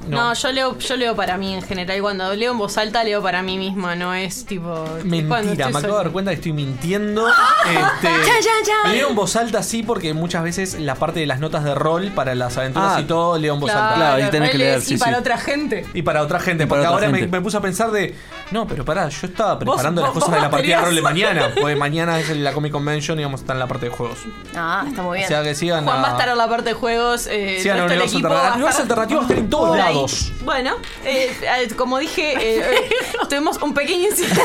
No, 0.07 0.35
yo 0.35 0.53
leo, 0.53 0.79
yo 0.79 0.97
leo 0.99 1.17
para 1.17 1.39
mí 1.39 1.55
en 1.55 1.63
general. 1.63 1.99
Cuando 2.03 2.35
leo 2.35 2.53
en 2.53 2.59
voz 2.59 2.77
alta, 2.77 3.03
leo 3.05 3.23
para 3.23 3.41
mí 3.43 3.57
misma, 3.57 3.95
no 3.97 4.13
es 4.13 4.45
tipo. 4.45 4.69
cuando 4.69 5.05
Mentira, 5.07 5.39
estoy 5.39 5.57
me 5.57 5.63
acabo 5.63 5.79
de 5.79 5.81
sola. 5.81 5.95
dar 6.03 6.11
cuenta 6.13 6.31
que 6.33 6.35
estoy 6.37 6.53
mintiendo. 6.53 7.27
Este, 7.67 8.09
Chan, 8.09 8.25
chan, 8.43 8.65
chan. 8.85 8.93
Leo 8.93 9.09
en 9.09 9.15
voz 9.15 9.35
alta 9.37 9.63
sí, 9.63 9.83
porque 9.83 10.13
muchas 10.13 10.43
veces 10.43 10.79
la 10.79 10.95
parte 10.97 11.21
de 11.21 11.27
las 11.27 11.41
notas 11.41 11.65
de 11.65 11.75
rol 11.75 12.13
para 12.15 12.35
las 12.35 12.59
aventuras 12.59 12.93
Ah, 12.97 13.01
y 13.01 13.05
todo 13.05 13.39
leo 13.39 13.55
en 13.55 13.61
voz 13.61 13.71
Claro, 13.71 14.05
alta. 14.23 14.39
re 14.39 14.53
lees 14.53 14.91
y 14.91 14.99
para 14.99 15.19
otra 15.19 15.39
gente. 15.39 15.87
Y 15.95 16.03
para 16.03 16.21
otra 16.21 16.39
gente, 16.39 16.65
Y 16.65 16.67
para 16.67 16.81
porque 16.83 16.87
otra 16.95 17.07
ahora 17.07 17.09
me, 17.13 17.19
gente. 17.21 17.39
me 17.39 17.43
puse 17.43 17.57
a 17.57 17.61
pensar 17.63 17.91
de. 17.91 18.15
No, 18.51 18.67
pero 18.69 18.85
pará, 18.85 19.09
yo 19.09 19.27
estaba 19.27 19.59
preparando 19.59 20.03
las 20.03 20.13
vos- 20.15 20.23
cosas 20.23 20.35
de 20.37 20.41
la 20.43 20.49
vos 20.49 20.57
partida 20.57 20.79
de 20.79 20.85
rol 20.85 20.95
de 20.95 21.03
mañana. 21.03 21.51
Porque 21.61 21.77
mañana 21.77 22.21
es 22.21 22.29
la 22.37 22.53
Comic 22.53 22.73
Convention 22.73 23.19
y 23.19 23.25
vamos 23.25 23.41
a 23.41 23.43
estar 23.43 23.57
en 23.57 23.61
la 23.61 23.67
parte 23.67 23.87
de 23.87 23.93
juegos. 23.93 24.19
Ah, 24.55 24.85
está 24.87 25.03
muy 25.03 25.19
bien. 25.19 25.25
O 25.25 25.29
sea 25.29 25.43
que 25.43 25.55
sigan 25.55 25.85
Juan 25.85 25.99
a- 25.99 26.03
va 26.03 26.09
a 26.09 26.11
estar 26.13 26.29
en 26.29 26.37
la 26.39 26.49
parte 26.49 26.69
de 26.71 26.75
juegos. 26.75 27.27
Eh, 27.27 27.59
Sigan 27.61 27.81
a 27.81 27.83
el 27.85 27.89
resto 27.89 28.05
del 28.05 28.17
Universo 28.17 28.19
equipo 28.19 28.29
va 28.29 28.37
a 28.69 28.71
estar 28.71 28.83
Alternativo 28.83 29.21
estar 29.23 29.39
en 29.39 29.51
todos 29.51 29.69
por 29.71 29.81
ahí. 29.81 29.95
lados. 29.95 30.33
Bueno, 30.45 30.77
eh, 31.05 31.37
eh, 31.43 31.69
como 31.77 31.99
dije, 31.99 32.33
eh, 32.35 32.61
eh, 32.61 32.89
tuvimos 33.29 33.61
un 33.63 33.75
pequeño 33.75 34.09
incidente. 34.09 34.41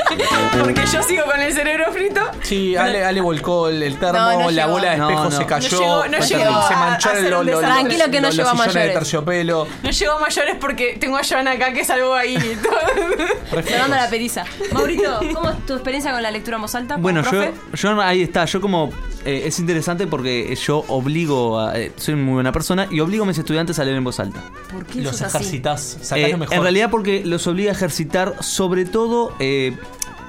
porque 0.60 0.86
yo 0.86 1.02
sigo 1.02 1.24
con 1.24 1.40
el 1.40 1.52
cerebro 1.52 1.92
frito. 1.92 2.20
Sí, 2.42 2.76
Ale, 2.76 3.04
Ale 3.04 3.20
volcó 3.20 3.68
el, 3.68 3.82
el 3.82 3.98
termo, 3.98 4.18
No, 4.18 4.32
no 4.40 4.50
la 4.50 4.62
llegó. 4.62 4.72
bola 4.74 4.90
de 4.92 4.96
No, 4.98 5.08
espejo 5.08 5.24
no. 5.24 5.30
se 5.30 5.46
cayó, 5.46 5.70
No 5.70 5.80
llegó- 5.80 6.08
no 6.18 6.22
se- 6.22 6.34
llegó 6.36 6.68
se 6.68 6.74
a- 6.74 6.76
a 6.76 6.90
mancharon 6.90 7.18
hacer 7.18 7.30
los 7.30 7.40
un 7.40 7.46
los- 7.46 7.60
desastre. 7.60 7.80
Tranquilo 7.80 8.10
que 8.10 8.20
no 8.20 8.26
los 8.28 8.36
llegó 8.36 8.48
a 8.48 8.52
sillones 8.52 8.74
de 8.74 8.78
mayores. 8.80 8.98
terciopelo. 8.98 9.66
No 9.82 9.90
llegó 9.90 10.12
a 10.12 10.20
mayores 10.20 10.56
porque 10.60 10.96
tengo 11.00 11.16
a 11.16 11.22
Joan 11.28 11.48
acá 11.48 11.72
que 11.72 11.84
salvó 11.84 12.14
ahí. 12.14 12.36
y 12.36 12.58
Sonando 13.50 13.96
la 13.96 14.08
periza. 14.10 14.44
Maurito, 14.72 15.20
¿cómo 15.34 15.50
es 15.50 15.66
tu 15.66 15.74
experiencia 15.74 16.12
con 16.12 16.22
la 16.22 16.30
lectura 16.30 16.56
en 16.56 16.62
voz 16.62 16.74
alta? 16.74 16.96
Bueno, 16.96 17.22
yo, 17.22 17.30
profe? 17.30 17.52
yo 17.74 18.00
ahí 18.00 18.22
está, 18.22 18.44
yo 18.44 18.60
como 18.60 18.90
eh, 19.24 19.42
es 19.46 19.58
interesante 19.58 20.06
porque 20.06 20.54
yo 20.56 20.84
obligo 20.88 21.58
a, 21.58 21.78
eh, 21.78 21.92
soy 21.96 22.14
muy 22.14 22.34
buena 22.34 22.52
persona 22.52 22.86
y 22.90 23.00
obligo 23.00 23.24
a 23.24 23.26
mis 23.26 23.38
estudiantes 23.38 23.78
a 23.78 23.84
leer 23.84 23.96
en 23.96 24.04
voz 24.04 24.20
alta. 24.20 24.42
¿Por 24.72 24.86
qué 24.86 25.00
Los 25.02 25.20
ejercitas, 25.20 25.98
sacás 26.02 26.18
Eh, 26.28 26.32
lo 26.32 26.38
mejor. 26.38 26.54
en 26.54 26.62
realidad 26.62 26.90
porque 26.90 27.24
los 27.24 27.46
obliga 27.46 27.70
a 27.70 27.74
ejercitar 27.74 28.34
sobre 28.40 28.84
todo 28.84 29.34
eh, 29.38 29.76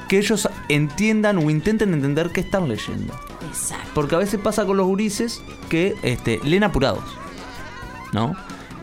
que 0.07 0.17
ellos 0.17 0.49
entiendan 0.69 1.37
o 1.37 1.49
intenten 1.49 1.93
entender 1.93 2.29
qué 2.31 2.41
están 2.41 2.67
leyendo. 2.67 3.13
Exacto. 3.47 3.87
Porque 3.93 4.15
a 4.15 4.17
veces 4.17 4.39
pasa 4.41 4.65
con 4.65 4.77
los 4.77 4.85
gurises 4.87 5.41
que 5.69 5.95
este, 6.03 6.39
leen 6.43 6.63
apurados. 6.63 7.03
¿No? 8.13 8.35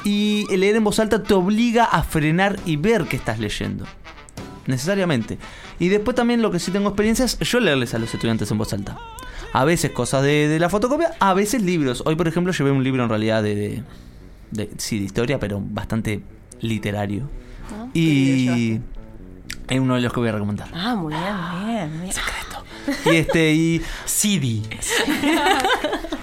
Y 0.05 0.47
leer 0.57 0.77
en 0.77 0.85
voz 0.85 0.99
alta 1.01 1.23
te 1.23 1.35
obliga 1.35 1.85
a 1.85 2.03
frenar 2.03 2.59
y 2.65 2.77
ver 2.77 3.05
qué 3.05 3.17
estás 3.17 3.39
leyendo. 3.39 3.85
Necesariamente. 4.69 5.39
Y 5.81 5.89
después 5.89 6.15
también 6.15 6.41
lo 6.43 6.53
que 6.53 6.61
sí 6.61 6.71
tengo 6.71 6.89
experiencia 6.91 7.25
es 7.25 7.37
yo 7.41 7.59
leerles 7.59 7.95
a 7.95 7.99
los 7.99 8.15
estudiantes 8.15 8.49
en 8.53 8.59
voz 8.59 8.73
alta. 8.73 8.97
A 9.53 9.65
veces 9.65 9.91
cosas 9.91 10.23
de, 10.23 10.47
de 10.47 10.59
la 10.61 10.69
fotocopia, 10.69 11.13
a 11.19 11.35
veces 11.35 11.63
libros. 11.63 12.03
Hoy, 12.07 12.15
por 12.15 12.29
ejemplo, 12.29 12.53
llevé 12.53 12.71
un 12.71 12.85
libro 12.85 13.03
en 13.03 13.09
realidad 13.09 13.43
de, 13.43 13.55
de, 13.57 13.83
de- 14.53 14.71
sí, 14.79 14.99
de 15.01 15.07
historia, 15.07 15.41
pero 15.41 15.61
bastante 15.61 16.21
literario. 16.61 17.29
Y 17.95 18.79
es 19.69 19.81
uno 19.81 19.95
de 19.97 20.01
los 20.03 20.13
que 20.13 20.21
voy 20.21 20.29
a 20.29 20.33
recomendar. 20.33 20.69
Ah, 20.75 20.95
muy 20.95 21.13
bien, 21.15 21.23
muy 21.63 21.73
bien. 21.73 21.91
muy 21.91 22.01
bien. 22.03 22.13
Y 23.07 23.17
este, 23.17 23.53
y. 23.55 23.83
CD. 24.05 24.63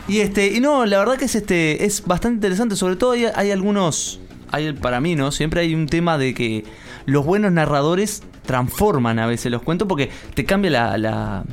Y 0.08 0.20
este, 0.20 0.48
y 0.54 0.60
no, 0.60 0.86
la 0.86 1.00
verdad 1.00 1.18
que 1.18 1.25
es 1.25 1.34
este, 1.34 1.84
es 1.84 2.06
bastante 2.06 2.36
interesante. 2.36 2.75
Sobre 2.75 2.96
todo 2.96 3.12
hay, 3.14 3.25
hay 3.25 3.50
algunos. 3.50 4.20
Hay, 4.52 4.72
para 4.74 5.02
mí, 5.02 5.16
¿no? 5.16 5.32
Siempre 5.32 5.62
hay 5.62 5.74
un 5.74 5.88
tema 5.88 6.20
de 6.20 6.36
que 6.36 6.64
los 7.06 7.26
buenos 7.26 7.52
narradores 7.52 8.24
transforman 8.46 9.20
a 9.20 9.28
veces 9.28 9.52
los 9.52 9.62
cuentos 9.62 9.88
porque 9.88 10.10
te 10.34 10.46
cambia 10.46 10.72
la. 10.72 10.98
la- 10.98 11.44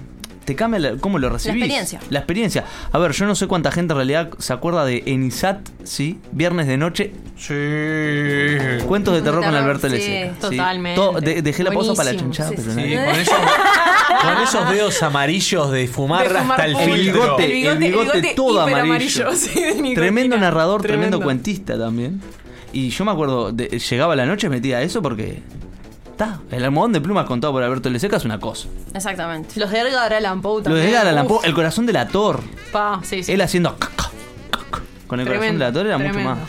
te 0.44 0.56
cambia 0.56 0.80
la- 0.80 0.97
cómo 0.97 1.21
lo 1.21 1.28
recibís. 1.30 1.54
experiencia. 1.62 2.00
La 2.11 2.18
experiencia. 2.18 2.64
A 2.90 2.99
ver, 2.99 3.12
yo 3.12 3.26
no 3.26 3.37
sé 3.37 3.47
cuánta 3.47 3.71
gente 3.71 3.92
en 3.92 3.97
realidad 3.99 4.28
se 4.38 4.52
acuerda 4.52 4.85
de 4.85 5.04
Enisat, 5.06 5.61
¿sí? 5.85 6.18
Viernes 6.32 6.66
de 6.66 6.76
noche. 6.76 7.12
Sí. 7.37 8.85
Cuentos 8.87 9.14
de 9.14 9.23
terror 9.23 9.44
con 9.44 9.54
Alberto 9.54 9.88
sí, 9.90 10.25
totalmente. 10.40 11.00
De- 11.21 11.42
dejé 11.42 11.62
la 11.62 11.71
pausa 11.71 11.94
para 11.94 12.12
la 12.12 12.18
chanchada, 12.18 12.50
sí, 12.50 12.56
pero 12.59 12.73
sí. 12.73 12.82
Sí, 12.82 12.94
nada. 12.94 13.06
con 13.12 13.21
esos, 13.21 13.35
con 14.23 14.42
esos 14.42 14.71
dedos 14.71 15.02
amarillos 15.04 15.71
de 15.71 15.87
fumar, 15.87 16.28
De 16.28 16.38
fumar 16.40 16.61
hasta 16.61 16.66
el 16.66 16.73
full. 16.76 16.82
El 16.82 17.00
filtro. 17.04 17.23
bigote, 17.23 17.44
El 17.44 17.52
bigote- 17.52 17.73
el 17.73 17.78
bigote 17.92 18.32
todo 18.35 18.61
amarillo. 18.62 18.82
amarillo, 18.92 19.32
sí, 19.37 19.61
de 19.61 19.66
nicotina. 19.75 19.94
tremendo 19.94 20.38
narrador, 20.38 20.82
tremendo. 20.82 21.18
Tremendo. 21.18 21.25
cuentista 21.25 21.78
también. 21.78 22.21
Y 22.72 22.90
yo 22.90 23.04
me 23.04 23.12
acuerdo, 23.12 23.52
de- 23.52 23.68
llegaba 23.78 24.16
la 24.16 24.26
noche 24.26 24.48
metía 24.48 24.80
eso 24.82 25.02
porque. 25.02 25.42
Está, 26.12 26.40
el 26.50 26.62
almohadón 26.64 26.92
de 26.92 27.00
plumas 27.00 27.24
contado 27.26 27.52
por 27.54 27.62
Alberto 27.62 27.88
Leseca 27.88 28.16
es 28.18 28.24
una 28.24 28.38
cosa. 28.38 28.68
Exactamente. 28.94 29.58
Los 29.58 29.70
de 29.70 29.80
Edgar 29.80 30.12
Allan 30.12 30.42
Poe 30.42 30.62
también. 30.62 30.84
de 30.84 30.90
Edgar 30.92 31.06
Allan 31.06 31.26
Poe, 31.26 31.40
el 31.46 31.54
corazón 31.54 31.86
del 31.86 31.96
ator. 31.96 32.40
Pa, 32.70 33.00
sí, 33.02 33.22
sí. 33.22 33.32
Él 33.32 33.40
haciendo. 33.40 33.76
Con 35.06 35.20
el 35.20 35.26
corazón 35.26 35.40
Tremendo, 35.56 35.64
del 35.64 35.70
ator 35.74 35.86
era 35.86 35.96
tremendo. 35.96 36.30
mucho 36.30 36.40
más. 36.40 36.48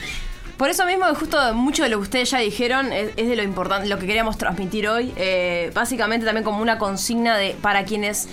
Por 0.57 0.69
eso 0.69 0.85
mismo, 0.85 1.05
justo 1.15 1.53
mucho 1.55 1.83
de 1.83 1.89
lo 1.89 1.97
que 1.97 2.03
ustedes 2.03 2.29
ya 2.31 2.37
dijeron 2.39 2.93
es, 2.93 3.11
es 3.17 3.27
de 3.27 3.35
lo 3.35 3.43
importante, 3.43 3.87
lo 3.89 3.97
que 3.97 4.05
queríamos 4.05 4.37
transmitir 4.37 4.87
hoy. 4.87 5.11
Eh, 5.15 5.71
básicamente 5.73 6.25
también 6.25 6.43
como 6.43 6.61
una 6.61 6.77
consigna 6.77 7.35
de 7.37 7.55
para 7.61 7.83
quienes. 7.85 8.29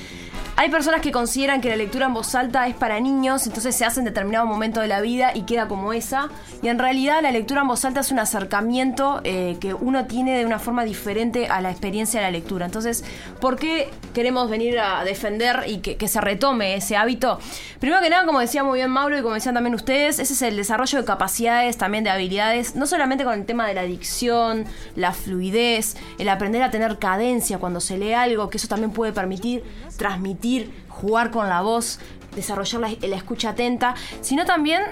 Hay 0.61 0.69
personas 0.69 1.01
que 1.01 1.11
consideran 1.11 1.63
que 1.63 1.71
la 1.71 1.77
lectura 1.77 2.05
en 2.05 2.13
voz 2.13 2.35
alta 2.35 2.67
es 2.67 2.75
para 2.75 3.01
niños, 3.01 3.47
entonces 3.47 3.75
se 3.75 3.87
hace 3.87 4.01
en 4.01 4.05
determinado 4.05 4.45
momento 4.45 4.83
de 4.83 4.89
la 4.89 5.01
vida 5.01 5.35
y 5.35 5.45
queda 5.45 5.69
como 5.69 5.95
esa. 5.95 6.29
Y 6.63 6.69
en 6.69 6.79
realidad 6.79 7.23
la 7.23 7.33
lectura 7.33 7.63
en 7.63 7.69
voz 7.69 7.83
alta 7.87 8.01
es 8.01 8.13
un 8.13 8.19
acercamiento 8.19 9.23
eh, 9.25 9.57
que 9.59 9.73
uno 9.73 10.05
tiene 10.05 10.37
de 10.37 10.45
una 10.45 10.59
forma 10.59 10.85
diferente 10.85 11.47
a 11.47 11.63
la 11.63 11.71
experiencia 11.71 12.21
de 12.21 12.27
la 12.27 12.31
lectura. 12.31 12.67
Entonces, 12.67 13.07
¿por 13.41 13.57
qué 13.57 13.91
queremos 14.13 14.51
venir 14.51 14.79
a 14.79 15.03
defender 15.03 15.65
y 15.67 15.79
que, 15.79 15.97
que 15.97 16.09
se 16.09 16.21
retome 16.21 16.75
ese 16.75 16.95
hábito? 16.95 17.39
Primero 17.79 18.03
que 18.03 18.11
nada, 18.11 18.27
como 18.27 18.41
decía 18.41 18.63
muy 18.63 18.81
bien 18.81 18.91
Mauro 18.91 19.19
y 19.19 19.23
como 19.23 19.37
decían 19.37 19.55
también 19.55 19.75
ustedes, 19.75 20.19
ese 20.19 20.35
es 20.35 20.43
el 20.43 20.57
desarrollo 20.57 20.99
de 20.99 21.07
capacidades, 21.07 21.79
también 21.79 22.05
de 22.05 22.11
habilidades, 22.11 22.77
no 22.77 22.87
solamente 22.87 23.25
con 23.25 23.33
el 23.33 23.47
tema 23.47 23.67
de 23.67 23.73
la 23.73 23.85
dicción, 23.85 24.67
la 24.95 25.13
fluidez, 25.13 25.97
el 26.19 26.29
aprender 26.29 26.63
a 26.63 26.71
tener 26.71 26.99
cadencia 26.99 27.57
cuando 27.57 27.81
se 27.81 27.97
lee 27.97 28.13
algo, 28.13 28.51
que 28.51 28.59
eso 28.59 28.69
también 28.69 28.91
puede 28.91 29.15
permitir 29.15 29.65
transmitir, 29.97 30.50
jugar 30.89 31.31
con 31.31 31.49
la 31.49 31.61
voz, 31.63 31.99
desarrollar 32.35 32.81
la, 32.81 33.09
la 33.09 33.17
escucha 33.17 33.51
atenta, 33.51 33.95
sino 34.21 34.45
también 34.45 34.83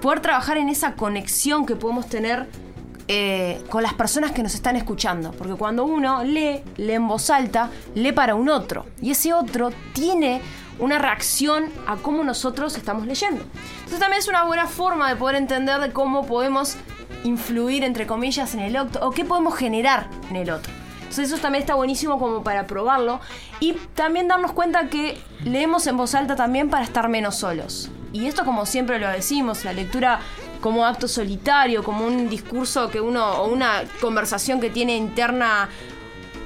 poder 0.00 0.20
trabajar 0.20 0.56
en 0.56 0.68
esa 0.68 0.94
conexión 0.94 1.66
que 1.66 1.76
podemos 1.76 2.08
tener 2.08 2.48
eh, 3.12 3.60
con 3.68 3.82
las 3.82 3.94
personas 3.94 4.30
que 4.30 4.42
nos 4.42 4.54
están 4.54 4.76
escuchando. 4.76 5.32
Porque 5.32 5.54
cuando 5.54 5.84
uno 5.84 6.22
lee, 6.22 6.62
lee 6.76 6.92
en 6.92 7.08
voz 7.08 7.28
alta, 7.30 7.70
lee 7.94 8.12
para 8.12 8.34
un 8.34 8.48
otro. 8.48 8.86
Y 9.02 9.10
ese 9.10 9.34
otro 9.34 9.70
tiene 9.92 10.40
una 10.78 10.98
reacción 10.98 11.66
a 11.86 11.96
cómo 11.96 12.24
nosotros 12.24 12.76
estamos 12.76 13.06
leyendo. 13.06 13.42
Entonces 13.78 13.98
también 13.98 14.20
es 14.20 14.28
una 14.28 14.44
buena 14.44 14.66
forma 14.66 15.08
de 15.08 15.16
poder 15.16 15.36
entender 15.36 15.80
de 15.80 15.92
cómo 15.92 16.24
podemos 16.24 16.76
influir, 17.24 17.84
entre 17.84 18.06
comillas, 18.06 18.54
en 18.54 18.60
el 18.60 18.76
otro, 18.76 19.06
o 19.06 19.10
qué 19.10 19.24
podemos 19.24 19.56
generar 19.56 20.08
en 20.30 20.36
el 20.36 20.50
otro. 20.50 20.72
Entonces 21.10 21.32
eso 21.32 21.42
también 21.42 21.62
está 21.62 21.74
buenísimo 21.74 22.20
como 22.20 22.44
para 22.44 22.68
probarlo. 22.68 23.18
Y 23.58 23.72
también 23.96 24.28
darnos 24.28 24.52
cuenta 24.52 24.88
que 24.88 25.18
leemos 25.44 25.88
en 25.88 25.96
voz 25.96 26.14
alta 26.14 26.36
también 26.36 26.70
para 26.70 26.84
estar 26.84 27.08
menos 27.08 27.34
solos. 27.34 27.90
Y 28.12 28.26
esto 28.26 28.44
como 28.44 28.64
siempre 28.64 29.00
lo 29.00 29.08
decimos, 29.08 29.64
la 29.64 29.72
lectura 29.72 30.20
como 30.60 30.86
acto 30.86 31.08
solitario, 31.08 31.82
como 31.82 32.06
un 32.06 32.28
discurso 32.28 32.90
que 32.90 33.00
uno, 33.00 33.28
o 33.42 33.48
una 33.48 33.82
conversación 34.00 34.60
que 34.60 34.70
tiene 34.70 34.96
interna 34.96 35.68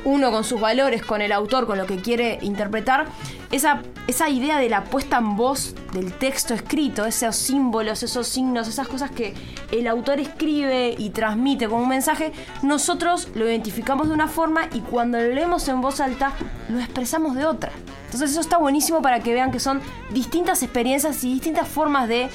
uno 0.05 0.31
con 0.31 0.45
sus 0.45 0.61
valores, 0.61 1.03
con 1.03 1.23
el 1.23 1.33
autor, 1.33 1.67
con 1.67 1.79
lo 1.79 1.87
que 1.87 1.97
quiere 1.97 2.39
interpretar, 2.43 3.07
esa, 3.51 3.83
esa 4.07 4.29
idea 4.29 4.59
de 4.59 4.69
la 4.69 4.85
puesta 4.85 5.19
en 5.19 5.37
voz 5.37 5.75
del 5.93 6.13
texto 6.13 6.55
escrito, 6.55 7.05
esos 7.05 7.37
símbolos, 7.37 8.03
esos 8.03 8.27
signos, 8.27 8.69
esas 8.69 8.89
cosas 8.89 9.11
que 9.11 9.35
el 9.71 9.87
autor 9.87 10.21
escribe 10.21 10.95
y 10.99 11.11
transmite 11.11 11.69
como 11.69 11.83
un 11.83 11.89
mensaje, 11.89 12.33
nosotros 12.63 13.29
lo 13.35 13.47
identificamos 13.47 14.09
de 14.09 14.15
una 14.15 14.29
forma 14.29 14.69
y 14.73 14.81
cuando 14.81 15.19
lo 15.19 15.29
leemos 15.29 15.69
en 15.69 15.81
voz 15.81 16.01
alta, 16.01 16.33
lo 16.69 16.81
expresamos 16.81 17.37
de 17.37 17.47
otra. 17.47 17.71
Entonces 18.07 18.33
eso 18.33 18.41
está 18.41 18.59
buenísimo 18.59 19.03
para 19.03 19.21
que 19.21 19.33
vean 19.33 19.51
que 19.51 19.61
son 19.61 19.81
distintas 20.11 20.63
experiencias 20.63 21.23
y 21.25 21.33
distintas 21.33 21.69
formas 21.69 22.09
de, 22.09 22.29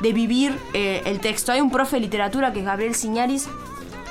de 0.00 0.12
vivir 0.12 0.56
eh, 0.72 1.02
el 1.04 1.20
texto. 1.20 1.52
Hay 1.52 1.60
un 1.60 1.70
profe 1.70 1.96
de 1.96 2.00
literatura 2.00 2.52
que 2.52 2.60
es 2.60 2.64
Gabriel 2.64 2.94
Siñaris, 2.94 3.48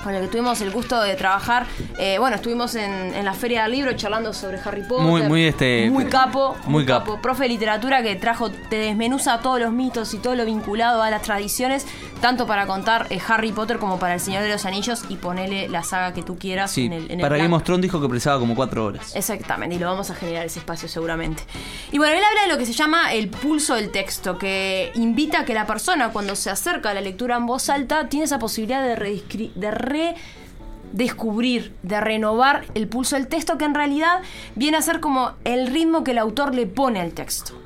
con 0.03 0.13
el 0.13 0.21
que 0.23 0.27
tuvimos 0.27 0.61
el 0.61 0.71
gusto 0.71 1.01
de 1.01 1.15
trabajar. 1.15 1.65
Eh, 1.97 2.17
bueno, 2.19 2.35
estuvimos 2.37 2.75
en, 2.75 2.91
en 3.13 3.25
la 3.25 3.33
Feria 3.33 3.63
del 3.63 3.71
Libro 3.73 3.93
charlando 3.93 4.33
sobre 4.33 4.59
Harry 4.63 4.83
Potter. 4.83 5.05
Muy, 5.05 5.21
muy, 5.23 5.45
este, 5.45 5.89
Muy 5.89 6.05
capo. 6.05 6.55
muy 6.65 6.85
capo. 6.85 7.19
Profe 7.21 7.43
de 7.43 7.49
literatura 7.49 8.01
que 8.03 8.15
trajo, 8.15 8.49
te 8.49 8.77
desmenuza 8.77 9.39
todos 9.39 9.59
los 9.59 9.71
mitos 9.71 10.13
y 10.13 10.17
todo 10.17 10.35
lo 10.35 10.45
vinculado 10.45 11.01
a 11.01 11.09
las 11.09 11.21
tradiciones, 11.21 11.85
tanto 12.21 12.47
para 12.47 12.65
contar 12.67 13.07
eh, 13.09 13.19
Harry 13.27 13.51
Potter 13.51 13.77
como 13.79 13.99
para 13.99 14.15
El 14.15 14.19
Señor 14.19 14.43
de 14.43 14.49
los 14.49 14.65
Anillos 14.65 15.03
y 15.09 15.15
ponele 15.15 15.69
la 15.69 15.83
saga 15.83 16.13
que 16.13 16.21
tú 16.23 16.37
quieras 16.37 16.71
Sí, 16.71 16.85
en 16.85 16.93
el, 16.93 17.05
en 17.11 17.19
el 17.19 17.21
para. 17.21 17.37
Game 17.37 17.55
of 17.55 17.63
Thrones 17.63 17.81
dijo 17.83 18.01
que 18.01 18.09
precisaba 18.09 18.39
como 18.39 18.55
cuatro 18.55 18.85
horas. 18.85 19.15
Exactamente, 19.15 19.75
y 19.75 19.79
lo 19.79 19.87
vamos 19.87 20.09
a 20.09 20.15
generar 20.15 20.45
ese 20.45 20.59
espacio 20.59 20.87
seguramente. 20.87 21.43
Y 21.91 21.97
bueno, 21.97 22.13
él 22.17 22.23
habla 22.23 22.41
de 22.43 22.47
lo 22.49 22.57
que 22.57 22.65
se 22.65 22.73
llama 22.73 23.13
el 23.13 23.29
pulso 23.29 23.75
del 23.75 23.91
texto, 23.91 24.37
que 24.37 24.91
invita 24.95 25.41
a 25.41 25.45
que 25.45 25.53
la 25.53 25.65
persona 25.65 26.09
cuando 26.09 26.35
se 26.35 26.49
acerca 26.49 26.89
a 26.91 26.93
la 26.93 27.01
lectura 27.01 27.37
en 27.37 27.45
voz 27.45 27.69
alta 27.69 28.07
tiene 28.09 28.25
esa 28.25 28.39
posibilidad 28.39 28.81
de, 28.83 29.21
de 29.55 29.71
redescubrir, 29.89 31.73
de 31.83 31.99
renovar 31.99 32.65
el 32.73 32.87
pulso 32.87 33.15
del 33.15 33.27
texto, 33.27 33.57
que 33.57 33.65
en 33.65 33.75
realidad 33.75 34.21
viene 34.55 34.77
a 34.77 34.81
ser 34.81 34.99
como 34.99 35.33
el 35.43 35.67
ritmo 35.67 36.03
que 36.03 36.11
el 36.11 36.17
autor 36.17 36.55
le 36.55 36.65
pone 36.67 36.99
al 36.99 37.13
texto. 37.13 37.59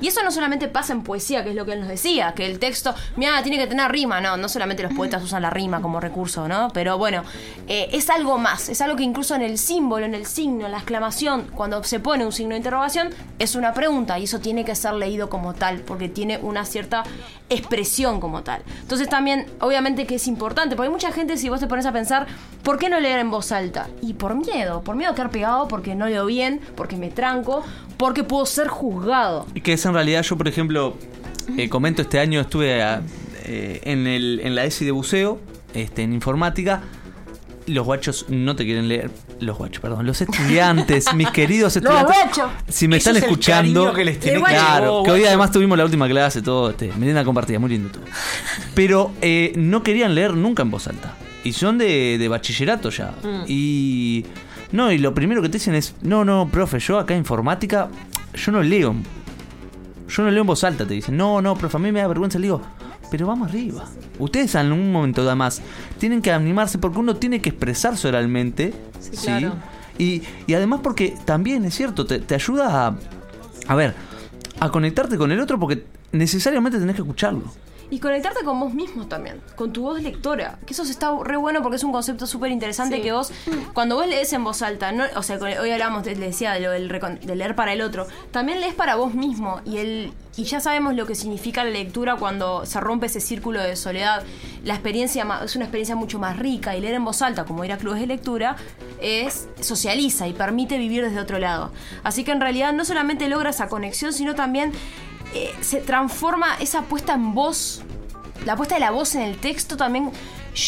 Y 0.00 0.08
eso 0.08 0.22
no 0.22 0.30
solamente 0.30 0.66
pasa 0.68 0.94
en 0.94 1.02
poesía, 1.02 1.44
que 1.44 1.50
es 1.50 1.56
lo 1.56 1.66
que 1.66 1.72
él 1.72 1.80
nos 1.80 1.88
decía, 1.88 2.32
que 2.34 2.46
el 2.46 2.58
texto, 2.58 2.94
mira, 3.16 3.42
tiene 3.42 3.58
que 3.58 3.66
tener 3.66 3.90
rima, 3.92 4.20
no, 4.20 4.36
no 4.36 4.48
solamente 4.48 4.82
los 4.82 4.94
poetas 4.94 5.22
usan 5.22 5.42
la 5.42 5.50
rima 5.50 5.82
como 5.82 6.00
recurso, 6.00 6.48
¿no? 6.48 6.68
Pero 6.72 6.96
bueno, 6.96 7.22
eh, 7.68 7.90
es 7.92 8.08
algo 8.08 8.38
más, 8.38 8.70
es 8.70 8.80
algo 8.80 8.96
que 8.96 9.02
incluso 9.02 9.34
en 9.34 9.42
el 9.42 9.58
símbolo, 9.58 10.06
en 10.06 10.14
el 10.14 10.24
signo, 10.24 10.64
en 10.64 10.72
la 10.72 10.78
exclamación, 10.78 11.48
cuando 11.54 11.84
se 11.84 12.00
pone 12.00 12.24
un 12.24 12.32
signo 12.32 12.52
de 12.52 12.58
interrogación, 12.58 13.10
es 13.38 13.54
una 13.54 13.74
pregunta 13.74 14.18
y 14.18 14.24
eso 14.24 14.40
tiene 14.40 14.64
que 14.64 14.74
ser 14.74 14.94
leído 14.94 15.28
como 15.28 15.52
tal, 15.52 15.80
porque 15.80 16.08
tiene 16.08 16.38
una 16.38 16.64
cierta 16.64 17.02
expresión 17.50 18.20
como 18.20 18.42
tal. 18.42 18.62
Entonces 18.80 19.08
también, 19.08 19.46
obviamente 19.60 20.06
que 20.06 20.14
es 20.14 20.26
importante, 20.28 20.76
porque 20.76 20.86
hay 20.88 20.92
mucha 20.92 21.12
gente, 21.12 21.36
si 21.36 21.48
vos 21.48 21.60
te 21.60 21.66
pones 21.66 21.84
a 21.86 21.92
pensar, 21.92 22.26
¿por 22.62 22.78
qué 22.78 22.88
no 22.88 22.98
leer 23.00 23.18
en 23.18 23.30
voz 23.30 23.52
alta? 23.52 23.88
Y 24.00 24.14
por 24.14 24.34
miedo, 24.34 24.82
por 24.82 24.96
miedo 24.96 25.12
a 25.12 25.14
quedar 25.14 25.30
pegado, 25.30 25.68
porque 25.68 25.94
no 25.94 26.06
leo 26.08 26.26
bien, 26.26 26.60
porque 26.76 26.96
me 26.96 27.10
tranco, 27.10 27.62
porque 27.96 28.24
puedo 28.24 28.46
ser 28.46 28.68
juzgado. 28.68 29.46
Y 29.54 29.60
que 29.60 29.72
es 29.74 29.84
en 29.84 29.92
realidad, 29.94 30.22
yo 30.22 30.36
por 30.38 30.48
ejemplo, 30.48 30.96
eh, 31.56 31.68
comento 31.68 32.02
este 32.02 32.18
año 32.20 32.40
estuve 32.40 32.82
a- 32.82 33.02
eh, 33.44 33.80
en, 33.84 34.06
el, 34.06 34.40
en 34.44 34.54
la 34.54 34.64
ESI 34.64 34.84
de 34.84 34.92
buceo, 34.92 35.38
este, 35.74 36.02
en 36.02 36.12
informática. 36.12 36.82
Los 37.66 37.84
guachos 37.84 38.26
no 38.28 38.56
te 38.56 38.64
quieren 38.64 38.88
leer. 38.88 39.10
Los 39.40 39.56
guachos, 39.58 39.80
perdón. 39.80 40.06
Los 40.06 40.20
estudiantes, 40.20 41.12
mis 41.14 41.30
queridos 41.30 41.76
¡Los 41.76 41.84
estudiantes. 41.84 42.16
guachos! 42.16 42.50
Si 42.68 42.88
me 42.88 42.96
están 42.96 43.16
es 43.16 43.22
escuchando. 43.22 43.92
que 43.92 44.04
les 44.04 44.18
Claro, 44.18 45.02
que 45.04 45.10
hoy 45.10 45.24
además 45.24 45.50
tuvimos 45.50 45.76
la 45.78 45.84
última 45.84 46.08
clase, 46.08 46.42
todo, 46.42 46.70
este, 46.70 46.92
merienda 46.92 47.24
compartida, 47.24 47.58
muy 47.58 47.70
lindo 47.70 47.90
todo. 47.90 48.02
Pero 48.74 49.12
eh, 49.20 49.52
no 49.56 49.82
querían 49.82 50.14
leer 50.14 50.34
nunca 50.34 50.62
en 50.62 50.70
voz 50.70 50.88
alta. 50.88 51.14
Y 51.44 51.52
son 51.52 51.78
de, 51.78 52.16
de 52.18 52.28
bachillerato 52.28 52.90
ya. 52.90 53.14
Y. 53.46 54.26
No, 54.72 54.92
y 54.92 54.98
lo 54.98 55.14
primero 55.14 55.42
que 55.42 55.48
te 55.48 55.58
dicen 55.58 55.74
es: 55.74 55.94
No, 56.02 56.24
no, 56.24 56.48
profe, 56.50 56.78
yo 56.78 56.98
acá 56.98 57.14
en 57.14 57.20
informática, 57.20 57.88
yo 58.34 58.52
no 58.52 58.62
leo. 58.62 58.94
Yo 60.08 60.22
no 60.22 60.30
leo 60.30 60.40
en 60.42 60.46
voz 60.46 60.64
alta, 60.64 60.86
te 60.86 60.94
dicen. 60.94 61.16
No, 61.16 61.40
no, 61.40 61.56
profe, 61.56 61.76
a 61.76 61.80
mí 61.80 61.92
me 61.92 62.00
da 62.00 62.08
vergüenza. 62.08 62.38
Le 62.38 62.44
digo, 62.44 62.62
pero 63.10 63.26
vamos 63.26 63.48
arriba. 63.48 63.84
Ustedes 64.18 64.54
en 64.54 64.72
un 64.72 64.92
momento 64.92 65.22
además 65.22 65.60
tienen 65.98 66.22
que 66.22 66.32
animarse 66.32 66.78
porque 66.78 66.98
uno 66.98 67.16
tiene 67.16 67.40
que 67.40 67.50
expresarse 67.50 68.08
oralmente. 68.08 68.72
Sí, 69.00 69.26
claro. 69.26 69.54
Y, 69.98 70.22
y 70.46 70.54
además 70.54 70.80
porque 70.82 71.14
también 71.24 71.64
es 71.64 71.74
cierto, 71.74 72.06
te, 72.06 72.20
te 72.20 72.34
ayuda 72.34 72.86
a, 72.86 72.96
a 73.66 73.74
ver, 73.74 73.94
a 74.60 74.70
conectarte 74.70 75.18
con 75.18 75.30
el 75.30 75.40
otro 75.40 75.58
porque 75.58 75.84
necesariamente 76.12 76.78
tenés 76.78 76.96
que 76.96 77.02
escucharlo. 77.02 77.44
Y 77.90 77.98
conectarte 77.98 78.44
con 78.44 78.60
vos 78.60 78.72
mismo 78.72 79.06
también, 79.06 79.40
con 79.56 79.72
tu 79.72 79.82
voz 79.82 80.00
lectora. 80.00 80.58
Que 80.64 80.72
eso 80.74 80.84
está 80.84 81.12
re 81.24 81.36
bueno 81.36 81.60
porque 81.60 81.76
es 81.76 81.84
un 81.84 81.92
concepto 81.92 82.26
súper 82.26 82.52
interesante 82.52 82.96
Sí. 82.96 83.02
que 83.02 83.12
vos, 83.12 83.32
cuando 83.74 83.96
vos 83.96 84.06
lees 84.06 84.32
en 84.32 84.44
voz 84.44 84.62
alta, 84.62 84.92
no, 84.92 85.04
o 85.16 85.22
sea, 85.22 85.38
hoy 85.38 85.70
hablamos, 85.70 86.04
de, 86.04 86.14
le 86.14 86.26
decía, 86.26 86.52
de, 86.52 86.60
lo 86.60 86.70
del 86.70 86.88
de 86.88 87.36
leer 87.36 87.54
para 87.56 87.72
el 87.72 87.82
otro, 87.82 88.06
también 88.30 88.60
lees 88.60 88.74
para 88.74 88.94
vos 88.94 89.14
mismo 89.14 89.60
y, 89.64 89.78
el, 89.78 90.12
y 90.36 90.44
ya 90.44 90.60
sabemos 90.60 90.94
lo 90.94 91.04
que 91.06 91.14
significa 91.14 91.64
la 91.64 91.70
lectura 91.70 92.16
cuando 92.16 92.64
se 92.64 92.78
rompe 92.80 93.06
ese 93.06 93.20
círculo 93.20 93.60
de 93.60 93.74
soledad. 93.76 94.22
La 94.62 94.74
experiencia 94.74 95.26
es 95.44 95.56
una 95.56 95.64
experiencia 95.64 95.96
mucho 95.96 96.18
más 96.18 96.38
rica 96.38 96.76
y 96.76 96.80
leer 96.80 96.94
en 96.94 97.04
voz 97.04 97.22
alta, 97.22 97.44
como 97.44 97.64
ir 97.64 97.72
a 97.72 97.76
clubes 97.78 98.00
de 98.00 98.06
lectura, 98.06 98.56
es 99.00 99.48
socializa 99.60 100.28
y 100.28 100.32
permite 100.32 100.78
vivir 100.78 101.02
desde 101.04 101.18
otro 101.20 101.38
lado. 101.38 101.72
Así 102.04 102.22
que 102.24 102.30
en 102.32 102.40
realidad 102.40 102.72
no 102.72 102.84
solamente 102.84 103.28
logra 103.28 103.50
esa 103.50 103.68
conexión, 103.68 104.12
sino 104.12 104.34
también 104.34 104.72
eh, 105.34 105.54
se 105.60 105.80
transforma 105.80 106.56
esa 106.60 106.82
puesta 106.82 107.14
en 107.14 107.34
voz, 107.34 107.82
la 108.44 108.56
puesta 108.56 108.74
de 108.74 108.80
la 108.80 108.90
voz 108.90 109.14
en 109.14 109.22
el 109.22 109.36
texto 109.36 109.76
también 109.76 110.10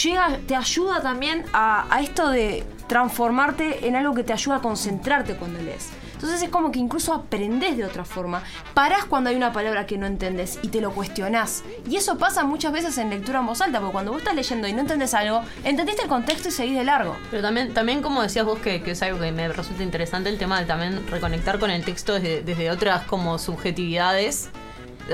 llega, 0.02 0.38
te 0.46 0.54
ayuda 0.54 1.00
también 1.00 1.44
a, 1.52 1.86
a 1.94 2.00
esto 2.00 2.30
de 2.30 2.64
transformarte 2.86 3.86
en 3.86 3.96
algo 3.96 4.14
que 4.14 4.22
te 4.22 4.32
ayuda 4.32 4.56
a 4.56 4.60
concentrarte 4.60 5.36
cuando 5.36 5.60
lees. 5.60 5.90
Entonces 6.22 6.42
es 6.42 6.50
como 6.50 6.70
que 6.70 6.78
incluso 6.78 7.12
aprendes 7.12 7.76
de 7.76 7.84
otra 7.84 8.04
forma. 8.04 8.44
Parás 8.74 9.06
cuando 9.06 9.30
hay 9.30 9.34
una 9.34 9.52
palabra 9.52 9.86
que 9.86 9.98
no 9.98 10.06
entendés 10.06 10.60
y 10.62 10.68
te 10.68 10.80
lo 10.80 10.92
cuestionás. 10.92 11.64
Y 11.90 11.96
eso 11.96 12.16
pasa 12.16 12.44
muchas 12.44 12.72
veces 12.72 12.96
en 12.98 13.10
lectura 13.10 13.40
en 13.40 13.46
voz 13.46 13.60
alta, 13.60 13.80
porque 13.80 13.92
cuando 13.92 14.12
vos 14.12 14.20
estás 14.20 14.36
leyendo 14.36 14.68
y 14.68 14.72
no 14.72 14.82
entendés 14.82 15.14
algo, 15.14 15.42
entendiste 15.64 16.02
el 16.02 16.08
contexto 16.08 16.48
y 16.48 16.52
seguís 16.52 16.78
de 16.78 16.84
largo. 16.84 17.16
Pero 17.28 17.42
también, 17.42 17.74
también 17.74 18.02
como 18.02 18.22
decías 18.22 18.46
vos, 18.46 18.60
que, 18.60 18.82
que 18.84 18.92
es 18.92 19.02
algo 19.02 19.18
que 19.18 19.32
me 19.32 19.48
resulta 19.48 19.82
interesante, 19.82 20.28
el 20.28 20.38
tema 20.38 20.60
de 20.60 20.66
también 20.66 21.04
reconectar 21.08 21.58
con 21.58 21.72
el 21.72 21.84
texto 21.84 22.14
desde, 22.14 22.42
desde 22.42 22.70
otras 22.70 23.02
como 23.02 23.36
subjetividades. 23.38 24.48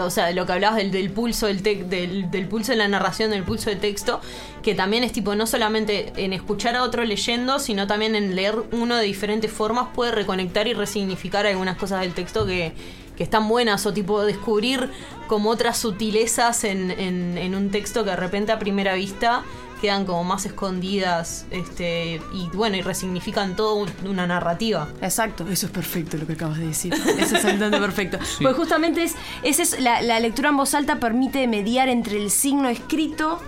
O 0.01 0.11
sea, 0.11 0.31
lo 0.33 0.47
que 0.47 0.53
hablabas 0.53 0.77
del, 0.77 0.91
del 0.91 1.11
pulso 1.11 1.47
del, 1.47 1.63
del, 1.63 2.31
del 2.31 2.49
pulso 2.49 2.73
de 2.73 2.79
la 2.79 2.89
narración, 2.89 3.31
del 3.31 3.43
pulso 3.43 3.71
del 3.71 3.81
texto, 3.81 4.21
que 4.63 4.75
también 4.75 5.05
es 5.05 5.13
tipo 5.13 5.35
no 5.35 5.47
solamente 5.47 6.13
en 6.17 6.33
escuchar 6.33 6.77
a 6.77 6.83
otro 6.83 7.05
leyendo, 7.05 7.59
sino 7.59 7.87
también 7.87 8.15
en 8.15 8.35
leer 8.35 8.57
uno 8.73 8.97
de 8.97 9.05
diferentes 9.05 9.51
formas 9.51 9.89
puede 9.95 10.13
reconectar 10.13 10.69
y 10.69 10.75
resignificar 10.75 11.47
algunas 11.47 11.77
cosas 11.77 12.01
del 12.01 12.13
texto 12.13 12.45
que, 12.47 12.73
que 13.17 13.25
están 13.25 13.49
buenas 13.49 13.85
o 13.87 13.93
tipo 13.93 14.23
descubrir 14.25 14.91
como 15.27 15.51
otras 15.51 15.79
sutilezas 15.79 16.65
en, 16.65 16.91
en, 16.91 17.37
en 17.39 17.55
un 17.55 17.71
texto 17.71 18.05
que 18.05 18.11
de 18.11 18.17
repente 18.17 18.53
a 18.53 18.59
primera 18.59 18.95
vista 18.95 19.43
quedan 19.79 20.05
como 20.05 20.25
más 20.25 20.47
escondidas 20.47 21.47
este 21.51 22.21
y 22.33 22.49
bueno 22.55 22.77
y 22.77 22.83
resignifican 22.83 23.57
todo 23.57 23.87
una 24.05 24.27
narrativa 24.27 24.89
Exacto, 25.01 25.47
eso 25.49 25.67
es 25.67 25.73
perfecto 25.73 26.17
lo 26.17 26.27
que 26.27 26.35
acabas 26.35 26.59
de 26.59 26.67
decir. 26.67 26.93
Eso 26.93 27.09
es 27.09 27.33
absolutamente 27.35 27.79
perfecto. 27.79 28.19
Pues 28.41 28.57
justamente 28.57 29.03
es, 29.03 29.15
esa 29.43 29.63
es 29.63 29.81
la, 29.81 30.01
la 30.03 30.21
lectura 30.21 30.51
en 30.51 30.57
voz 30.57 30.75
alta 30.75 31.01
permite 31.01 31.47
mediar 31.47 31.89
entre 31.89 32.17
el 32.17 32.31
signo 32.31 32.69
escrito 32.69 33.41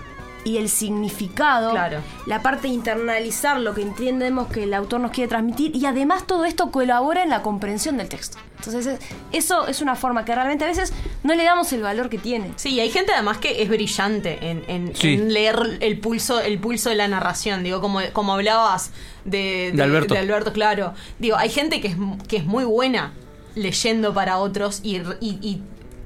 y 0.44 0.56
el 0.58 0.68
significado. 0.68 1.70
Claro. 1.72 1.98
La 2.26 2.42
parte 2.42 2.68
de 2.68 2.74
internalizar 2.74 3.60
lo 3.60 3.74
que 3.74 3.82
entendemos 3.82 4.48
que 4.48 4.64
el 4.64 4.74
autor 4.74 5.00
nos 5.00 5.10
quiere 5.10 5.28
transmitir 5.28 5.74
y 5.76 5.86
además 5.86 6.26
todo 6.26 6.44
esto 6.44 6.70
colabora 6.70 7.22
en 7.22 7.30
la 7.30 7.42
comprensión 7.42 7.96
del 7.96 8.08
texto. 8.08 8.38
Entonces 8.58 8.86
es- 8.86 8.98
eso 9.32 9.66
es 9.68 9.80
una 9.80 9.96
forma 9.96 10.24
que 10.24 10.34
realmente 10.34 10.64
a 10.64 10.68
veces 10.68 10.92
no 11.22 11.34
le 11.34 11.44
damos 11.44 11.72
el 11.72 11.82
valor 11.82 12.10
que 12.10 12.18
tiene. 12.18 12.52
sí 12.56 12.70
y 12.74 12.80
hay 12.80 12.90
gente 12.90 13.12
además 13.12 13.38
que 13.38 13.62
es 13.62 13.68
brillante 13.70 14.38
en, 14.50 14.64
en- 14.68 14.94
Sí. 14.94 15.14
en 15.14 15.32
leer 15.32 15.78
el 15.80 15.98
pulso 15.98 16.40
el 16.40 16.58
pulso 16.58 16.90
de 16.90 16.96
la 16.96 17.08
narración 17.08 17.62
digo 17.64 17.80
como 17.80 18.00
como 18.12 18.34
hablabas 18.34 18.90
de, 19.24 19.72
De 19.74 19.82
Alberto. 19.82 20.52
claro 20.52 20.92
digo 21.18 21.36
hay 21.38 21.48
gente 21.48 21.80
que 21.80 21.88
es 21.88 21.96
que 22.28 22.36
es 22.36 22.44
muy 22.44 22.64
buena 22.64 23.12
leyendo 23.54 24.12
para 24.14 24.36
otros 24.38 24.80
y, 24.82 24.96
y- 25.20 25.38
y 25.42 25.62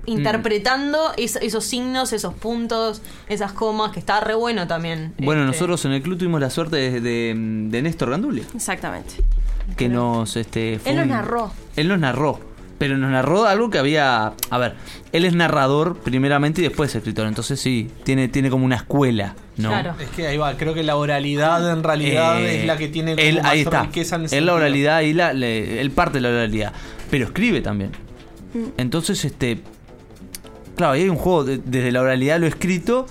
interpretando 0.06 1.12
es- 1.16 1.36
esos 1.36 1.64
signos 1.64 2.12
esos 2.12 2.34
puntos 2.34 3.02
esas 3.28 3.52
comas 3.52 3.92
que 3.92 4.00
está 4.00 4.20
re 4.20 4.34
bueno 4.34 4.66
también 4.66 5.12
Bueno, 5.18 5.42
Este, 5.42 5.52
nosotros 5.52 5.84
en 5.84 5.92
el 5.92 6.02
club 6.02 6.18
tuvimos 6.18 6.40
la 6.40 6.50
suerte 6.50 6.76
de, 6.76 7.00
de, 7.00 7.34
de 7.36 7.82
Néstor 7.82 8.10
Gandulia, 8.10 8.44
Exactamente. 8.54 9.14
que 9.76 9.88
nos... 9.88 10.36
Este, 10.36 10.78
fue 10.78 10.90
Él 10.92 10.96
nos 10.98 11.04
un- 11.06 11.10
narró. 11.12 11.52
Él 11.76 11.88
nos 11.88 11.98
narró, 11.98 12.40
pero 12.78 12.96
nos 12.98 13.10
narró 13.10 13.44
algo 13.46 13.70
que 13.70 13.78
había... 13.78 14.32
A 14.50 14.58
ver, 14.58 14.74
él 15.12 15.24
es 15.24 15.34
narrador 15.34 15.98
primeramente 15.98 16.60
y 16.60 16.64
después 16.64 16.94
escritor, 16.94 17.26
entonces 17.26 17.58
sí, 17.60 17.90
tiene, 18.04 18.28
tiene 18.28 18.50
como 18.50 18.64
una 18.64 18.76
escuela, 18.76 19.34
¿no? 19.56 19.68
Claro. 19.70 19.94
Es 20.00 20.08
que 20.10 20.26
ahí 20.26 20.36
va, 20.36 20.56
creo 20.56 20.74
que 20.74 20.82
la 20.82 20.96
oralidad 20.96 21.70
en 21.72 21.82
realidad 21.82 22.40
Eh, 22.42 22.60
es 22.60 22.66
la 22.66 22.76
que 22.76 22.88
tiene 22.88 23.14
como 23.14 23.26
él, 23.26 23.36
más 23.36 23.46
ahí 23.52 23.60
está. 23.60 23.82
riqueza 23.82 24.16
en 24.16 24.24
ese 24.26 24.38
Él 24.38 24.46
la 24.46 24.54
oralidad 24.54 25.00
y 25.02 25.12
la, 25.12 25.32
le- 25.32 25.80
él 25.80 25.90
parte 25.92 26.18
de 26.18 26.22
la 26.22 26.28
oralidad, 26.30 26.72
pero 27.10 27.26
escribe 27.26 27.60
también. 27.60 27.92
Mm. 28.54 28.64
Entonces, 28.76 29.24
este, 29.24 29.60
claro, 30.76 30.92
ahí 30.94 31.02
hay 31.02 31.08
un 31.08 31.16
juego 31.16 31.44
de- 31.44 31.58
desde 31.58 31.92
la 31.92 32.00
oralidad 32.00 32.36
a 32.36 32.38
lo 32.38 32.46
escrito 32.46 33.06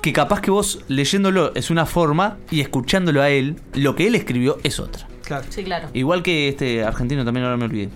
que 0.00 0.12
capaz 0.12 0.40
que 0.40 0.50
vos 0.50 0.80
leyéndolo 0.88 1.52
es 1.54 1.70
una 1.70 1.86
forma 1.86 2.38
y 2.50 2.60
escuchándolo 2.60 3.22
a 3.22 3.30
él, 3.30 3.56
lo 3.74 3.94
que 3.94 4.06
él 4.08 4.14
escribió 4.16 4.58
es 4.64 4.80
otra. 4.80 5.06
Claro. 5.24 5.44
sí 5.48 5.62
claro 5.62 5.88
Igual 5.94 6.22
que 6.24 6.48
este 6.48 6.82
argentino 6.84 7.24
también 7.24 7.44
ahora 7.44 7.56
me 7.56 7.66
olvidé. 7.66 7.88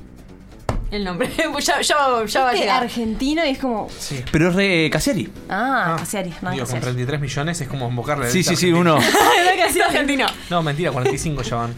el 0.93 1.03
nombre 1.05 1.29
ya, 1.61 1.81
ya, 1.81 1.81
ya 1.81 1.97
va 1.97 2.49
a 2.51 2.53
Este 2.53 2.61
llegar 2.65 2.83
argentino 2.85 3.45
y 3.45 3.49
es 3.51 3.59
como. 3.59 3.89
Sí. 3.99 4.23
Pero 4.31 4.49
es 4.51 4.55
re 4.55 4.89
Casieri. 4.93 5.29
Ah, 5.51 5.97
Casiari, 5.99 6.31
no, 6.43 6.53
Digo, 6.53 6.65
con 6.65 6.75
Casiari. 6.75 6.83
33 6.85 7.21
millones 7.21 7.61
es 7.61 7.69
como 7.69 7.89
invocarle. 7.89 8.31
Sí, 8.31 8.43
sí, 8.45 8.55
sí, 8.55 8.73
uno. 8.73 8.97
argentino 9.85 10.27
No, 10.51 10.63
mentira, 10.63 10.93
45 10.93 11.43
ya 11.43 11.57
van. 11.57 11.75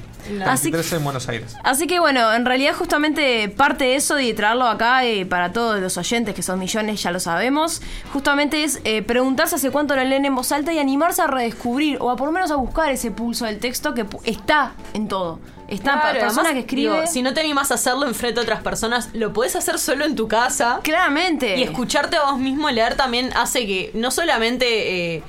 Así, 0.46 0.70
23 0.70 0.92
en 0.94 1.04
Buenos 1.04 1.28
Aires. 1.28 1.56
así 1.64 1.86
que 1.86 2.00
bueno, 2.00 2.32
en 2.32 2.44
realidad 2.44 2.74
justamente 2.74 3.48
parte 3.48 3.84
de 3.84 3.96
eso 3.96 4.14
de 4.14 4.32
traerlo 4.34 4.66
acá 4.66 5.04
eh, 5.04 5.26
para 5.26 5.52
todos 5.52 5.80
los 5.80 5.96
oyentes, 5.96 6.34
que 6.34 6.42
son 6.42 6.58
millones, 6.58 7.02
ya 7.02 7.10
lo 7.10 7.20
sabemos, 7.20 7.82
justamente 8.12 8.64
es 8.64 8.80
eh, 8.84 9.02
preguntarse 9.02 9.56
hace 9.56 9.70
cuánto 9.70 9.96
lo 9.96 10.04
leen 10.04 10.24
en 10.24 10.34
voz 10.34 10.52
alta 10.52 10.72
y 10.72 10.78
animarse 10.78 11.22
a 11.22 11.26
redescubrir 11.26 11.98
o 12.00 12.10
a 12.10 12.16
por 12.16 12.26
lo 12.26 12.32
menos 12.32 12.50
a 12.50 12.56
buscar 12.56 12.90
ese 12.90 13.10
pulso 13.10 13.44
del 13.46 13.58
texto 13.58 13.94
que 13.94 14.06
está 14.24 14.72
en 14.94 15.08
todo. 15.08 15.40
Está 15.68 15.92
Claro, 15.92 16.00
para 16.00 16.12
persona 16.14 16.48
además, 16.48 16.52
que 16.52 16.58
escribe. 16.60 16.94
digo, 16.94 17.06
si 17.06 17.20
no 17.20 17.34
te 17.34 17.40
animás 17.40 17.70
a 17.70 17.74
hacerlo 17.74 18.06
enfrente 18.06 18.40
a 18.40 18.42
otras 18.42 18.62
personas, 18.62 19.10
lo 19.12 19.34
podés 19.34 19.54
hacer 19.54 19.78
solo 19.78 20.06
en 20.06 20.16
tu 20.16 20.26
casa. 20.26 20.80
Claramente. 20.82 21.58
Y 21.58 21.62
escucharte 21.62 22.16
a 22.16 22.22
vos 22.30 22.38
mismo 22.38 22.70
leer 22.70 22.94
también 22.96 23.30
hace 23.36 23.66
que 23.66 23.90
no 23.92 24.10
solamente 24.10 25.16
eh, 25.16 25.22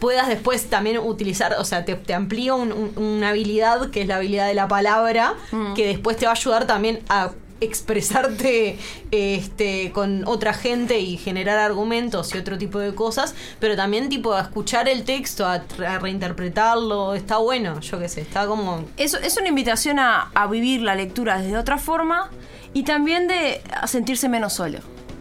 puedas 0.00 0.28
después 0.28 0.66
también 0.68 0.98
utilizar, 0.98 1.54
o 1.58 1.64
sea, 1.64 1.84
te, 1.84 1.94
te 1.94 2.14
amplía 2.14 2.54
un- 2.54 2.72
un- 2.72 2.92
una 3.02 3.30
habilidad 3.30 3.90
que 3.90 4.02
es 4.02 4.06
la 4.08 4.16
habilidad 4.16 4.46
de 4.46 4.54
la 4.54 4.68
palabra, 4.68 5.34
Mm. 5.52 5.74
que 5.74 5.86
después 5.86 6.16
te 6.16 6.26
va 6.26 6.32
a 6.32 6.34
ayudar 6.34 6.66
también 6.66 7.00
a 7.08 7.30
expresarte 7.58 8.78
este 9.10 9.90
con 9.92 10.26
otra 10.26 10.52
gente 10.52 10.98
y 11.00 11.16
generar 11.16 11.58
argumentos 11.58 12.34
y 12.34 12.38
otro 12.38 12.58
tipo 12.58 12.78
de 12.78 12.94
cosas, 12.94 13.34
pero 13.60 13.76
también 13.76 14.10
tipo 14.10 14.34
a 14.34 14.42
escuchar 14.42 14.88
el 14.90 15.04
texto, 15.04 15.46
a 15.46 15.62
reinterpretarlo, 15.98 17.14
está 17.14 17.38
bueno, 17.38 17.80
yo 17.80 17.98
qué 17.98 18.08
sé, 18.08 18.20
está 18.20 18.46
como 18.46 18.84
Es, 18.98 19.14
es 19.14 19.36
una 19.38 19.48
invitación 19.48 19.98
a, 19.98 20.30
a 20.34 20.46
vivir 20.48 20.82
la 20.82 20.94
lectura 20.94 21.38
desde 21.40 21.56
otra 21.56 21.78
forma 21.78 22.30
y 22.74 22.82
también 22.82 23.26
de 23.28 23.62
a 23.72 23.86
sentirse 23.86 24.28
menos 24.28 24.52
solo. 24.52 24.80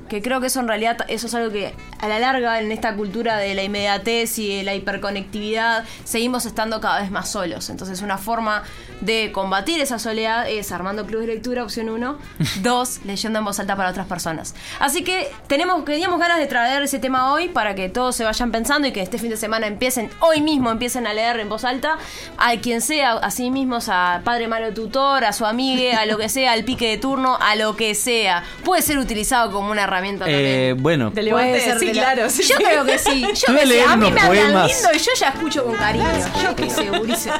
Que 0.10 0.22
creo 0.22 0.40
que 0.40 0.48
eso 0.48 0.60
en 0.60 0.68
realidad 0.68 0.98
eso 1.08 1.28
es 1.28 1.34
algo 1.34 1.52
que 1.52 1.74
a 2.00 2.08
la 2.08 2.20
larga 2.20 2.60
en 2.60 2.72
esta 2.72 2.96
cultura 2.96 3.38
de 3.38 3.56
la 3.56 3.64
inmediatez 3.64 4.38
y 4.38 4.58
de 4.58 4.64
la 4.64 4.76
hiperconectividad 4.76 5.84
seguimos 6.04 6.46
estando 6.46 6.80
cada 6.80 7.02
vez 7.02 7.10
más 7.10 7.30
solos. 7.30 7.70
Entonces 7.70 8.02
una 8.02 8.18
forma 8.18 8.64
de 9.02 9.32
combatir 9.32 9.82
esa 9.82 9.98
soledad 9.98 10.50
es 10.50 10.72
armando 10.72 11.06
clubes 11.06 11.28
de 11.28 11.34
lectura, 11.34 11.64
opción 11.64 11.90
uno. 11.90 12.18
Dos, 12.62 13.00
leyendo 13.04 13.40
en 13.40 13.46
voz 13.46 13.60
alta 13.60 13.76
para 13.76 13.90
otras 13.90 14.08
personas. 14.08 14.56
Así 14.80 15.04
que 15.04 15.32
tenemos, 15.48 15.84
teníamos 15.86 16.20
ganas 16.20 16.38
de 16.38 16.48
traer 16.48 16.84
ese 16.84 17.00
tema 17.00 17.34
hoy 17.34 17.50
para 17.50 17.74
que 17.74 17.90
todos 17.90 18.16
se 18.16 18.24
vayan 18.24 18.52
pensando 18.52 18.88
y 18.88 18.92
que 18.92 19.02
este 19.02 19.18
fin 19.18 19.30
de 19.30 19.38
semana 19.38 19.68
empiecen, 19.68 20.10
hoy 20.20 20.42
mismo 20.42 20.70
empiecen 20.70 21.08
a 21.08 21.14
leer 21.14 21.40
en 21.40 21.50
voz 21.50 21.64
alta 21.64 21.98
a 22.38 22.56
quien 22.58 22.82
sea, 22.82 23.14
a 23.14 23.32
sí 23.32 23.50
mismos, 23.50 23.90
a 23.90 24.22
padre 24.24 24.48
Mario 24.48 24.74
tutor, 24.74 25.26
a 25.26 25.34
su 25.34 25.46
amigue, 25.46 25.94
a 25.94 26.06
lo 26.06 26.18
que 26.18 26.30
sea, 26.30 26.52
al 26.52 26.64
pique 26.64 26.90
de 26.90 26.98
turno, 26.98 27.38
a 27.42 27.56
lo 27.56 27.76
que 27.76 27.96
sea. 27.96 28.44
Puede 28.64 28.82
ser 28.82 28.98
utilizado 28.98 29.52
como 29.52 29.72
una 29.72 29.84
herramienta 29.84 29.95
Eh, 30.04 30.18
también. 30.20 30.84
bueno, 30.84 31.12
Te 31.12 31.24
levante, 31.24 31.50
Puede 31.52 31.64
ser 31.64 31.80
sí, 31.80 31.86
de 31.88 31.94
la- 31.94 32.02
claro. 32.14 32.30
sí, 32.30 32.44
yo 32.44 32.56
sí. 32.58 32.64
creo 32.64 32.86
que 32.86 33.00
sí. 33.00 33.22
Yo 33.48 33.54
a 33.54 33.56
que 33.56 33.60
sé. 33.62 33.66
leer 33.68 33.88
A 33.88 33.96
mí 33.98 34.12
me 34.12 34.20
hablan 34.22 34.28
poemas. 34.46 34.68
lindo 34.72 34.90
y 34.94 34.98
yo 35.00 35.12
ya 35.20 35.30
escucho 35.30 35.64
con 35.64 35.76
cariño. 35.76 36.06
Yo 36.44 36.56
qué 36.56 36.70
sé, 36.70 36.92
Ulises. 36.92 37.34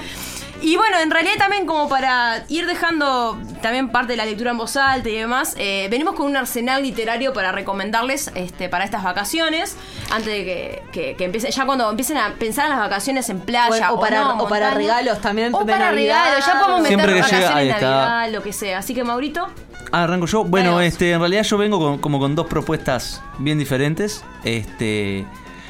Y 0.62 0.78
bueno, 0.78 0.98
en 1.00 1.12
realidad 1.12 1.34
también 1.38 1.66
como 1.66 1.88
para 1.90 2.44
ir 2.48 2.66
dejando 2.66 3.38
también 3.62 3.90
parte 3.90 4.14
de 4.14 4.18
la 4.18 4.26
lectura 4.26 4.52
en 4.52 4.58
voz 4.58 4.76
alta 4.78 5.10
y 5.10 5.16
demás, 5.16 5.54
eh, 5.58 5.88
venimos 5.92 6.16
con 6.16 6.26
un 6.28 6.38
arsenal 6.38 6.82
literario 6.82 7.34
para 7.34 7.52
recomendarles 7.52 8.32
este, 8.36 8.70
para 8.70 8.84
estas 8.86 9.04
vacaciones, 9.04 9.76
antes 10.12 10.26
de 10.28 10.44
que, 10.46 10.84
que, 10.92 11.16
que 11.18 11.26
empiecen, 11.26 11.52
ya 11.52 11.66
cuando 11.66 11.90
empiecen 11.90 12.18
a 12.18 12.34
pensar 12.36 12.66
en 12.66 12.72
las 12.72 12.80
vacaciones 12.80 13.30
en 13.30 13.42
playa 13.42 13.92
O- 13.92 13.96
o 13.98 14.00
para- 14.00 14.22
no, 14.22 14.44
o 14.44 14.48
para 14.50 14.72
regalos 14.72 15.20
también 15.22 15.54
O 15.54 15.64
de 15.64 15.72
para 15.74 15.92
regalos, 15.92 16.46
ya 16.46 16.54
podemos 16.60 16.82
meter 16.82 16.88
Siempre 16.98 17.14
que 17.14 17.20
vacaciones 17.20 17.48
llega, 17.48 17.58
ahí 17.60 17.68
en 17.70 17.74
está. 17.76 17.90
Navidad, 17.92 18.34
lo 18.34 18.44
que 18.44 18.54
sea. 18.54 18.78
Así 18.80 18.94
que 18.96 19.04
Maurito, 19.04 19.48
Ah, 19.92 20.04
arranco 20.04 20.26
yo. 20.26 20.44
Bueno, 20.44 20.82
este, 20.82 21.12
en 21.12 21.20
realidad 21.20 21.44
yo 21.44 21.58
vengo 21.58 21.80
con- 21.80 22.00
como 22.00 22.20
con 22.20 22.34
dos 22.36 22.48
propuestas 22.48 23.22
bien 23.38 23.60
diferentes. 23.60 24.24
Este, 24.44 25.26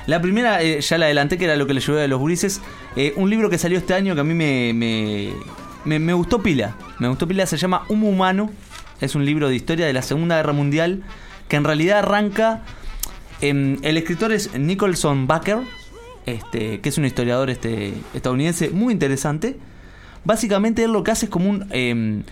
la 0.07 0.21
primera, 0.21 0.61
eh, 0.61 0.81
ya 0.81 0.97
la 0.97 1.05
adelanté, 1.05 1.37
que 1.37 1.45
era 1.45 1.55
lo 1.55 1.65
que 1.67 1.73
le 1.73 1.81
llevé 1.81 2.03
a 2.03 2.07
los 2.07 2.19
gurises. 2.19 2.61
Eh, 2.95 3.13
un 3.15 3.29
libro 3.29 3.49
que 3.49 3.57
salió 3.57 3.77
este 3.77 3.93
año 3.93 4.13
que 4.15 4.21
a 4.21 4.23
mí 4.23 4.33
me, 4.33 4.71
me, 4.73 5.99
me- 5.99 6.13
gustó 6.13 6.41
pila. 6.43 6.75
Me 6.99 7.07
gustó 7.07 7.27
pila, 7.27 7.45
se 7.45 7.57
llama 7.57 7.83
Humo 7.89 8.09
Humano. 8.09 8.51
Es 9.01 9.15
un 9.15 9.25
libro 9.25 9.49
de 9.49 9.55
historia 9.55 9.85
de 9.85 9.93
la 9.93 10.01
Segunda 10.01 10.37
Guerra 10.37 10.53
Mundial 10.53 11.03
que 11.47 11.55
en 11.57 11.63
realidad 11.63 11.99
arranca... 11.99 12.61
em, 13.41 13.77
el 13.83 13.97
escritor 13.97 14.31
es 14.31 14.53
Nicholson 14.57 15.27
Baker, 15.27 15.57
este, 16.25 16.79
que 16.81 16.89
es 16.89 16.97
un 16.97 17.05
historiador 17.05 17.49
este, 17.49 17.93
estadounidense 18.13 18.69
muy 18.69 18.93
interesante. 18.93 19.57
Básicamente 20.23 20.83
él 20.83 20.91
lo 20.93 21.03
que 21.03 21.11
hace 21.11 21.25
es 21.25 21.29
como 21.31 21.49
un... 21.49 21.65
em, 21.71 22.23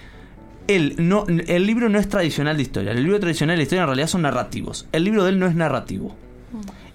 él 0.68 0.96
no, 0.98 1.26
el 1.28 1.66
libro 1.68 1.90
no 1.90 2.00
es 2.00 2.08
tradicional 2.08 2.56
de 2.56 2.64
historia. 2.64 2.92
El 2.94 3.04
libro 3.04 3.20
tradicional 3.20 3.58
de 3.58 3.64
historia 3.64 3.82
en 3.82 3.88
realidad 3.88 4.08
son 4.08 4.22
narrativos. 4.22 4.88
El 4.94 5.04
libro 5.04 5.24
de 5.26 5.32
él 5.32 5.40
no 5.40 5.46
es 5.48 5.56
narrativo. 5.56 6.16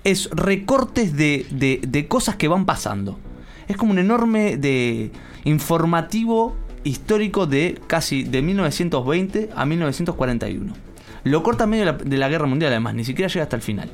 Es 0.05 0.31
recortes 0.31 1.17
de, 1.17 1.47
de- 1.51 1.81
de 1.87 2.09
cosas 2.09 2.37
que 2.37 2.49
van 2.49 2.65
pasando. 2.67 3.19
Es 3.67 3.77
como 3.77 3.93
un 3.93 3.99
enorme 3.99 4.57
de 4.57 5.11
informativo 5.45 6.57
histórico 6.85 7.47
de 7.47 7.79
casi 7.87 8.23
de 8.25 8.41
1920 8.43 9.51
a 9.55 9.67
1941. 9.67 10.73
Lo 11.25 11.43
corta 11.43 11.65
en 11.65 11.71
medio 11.71 11.85
de 11.87 11.93
la, 11.93 11.99
de 11.99 12.17
la 12.17 12.29
guerra 12.29 12.47
mundial 12.47 12.71
además, 12.73 12.95
ni 12.95 13.05
siquiera 13.05 13.29
llega 13.31 13.43
hasta 13.43 13.57
el 13.57 13.63
final. 13.63 13.91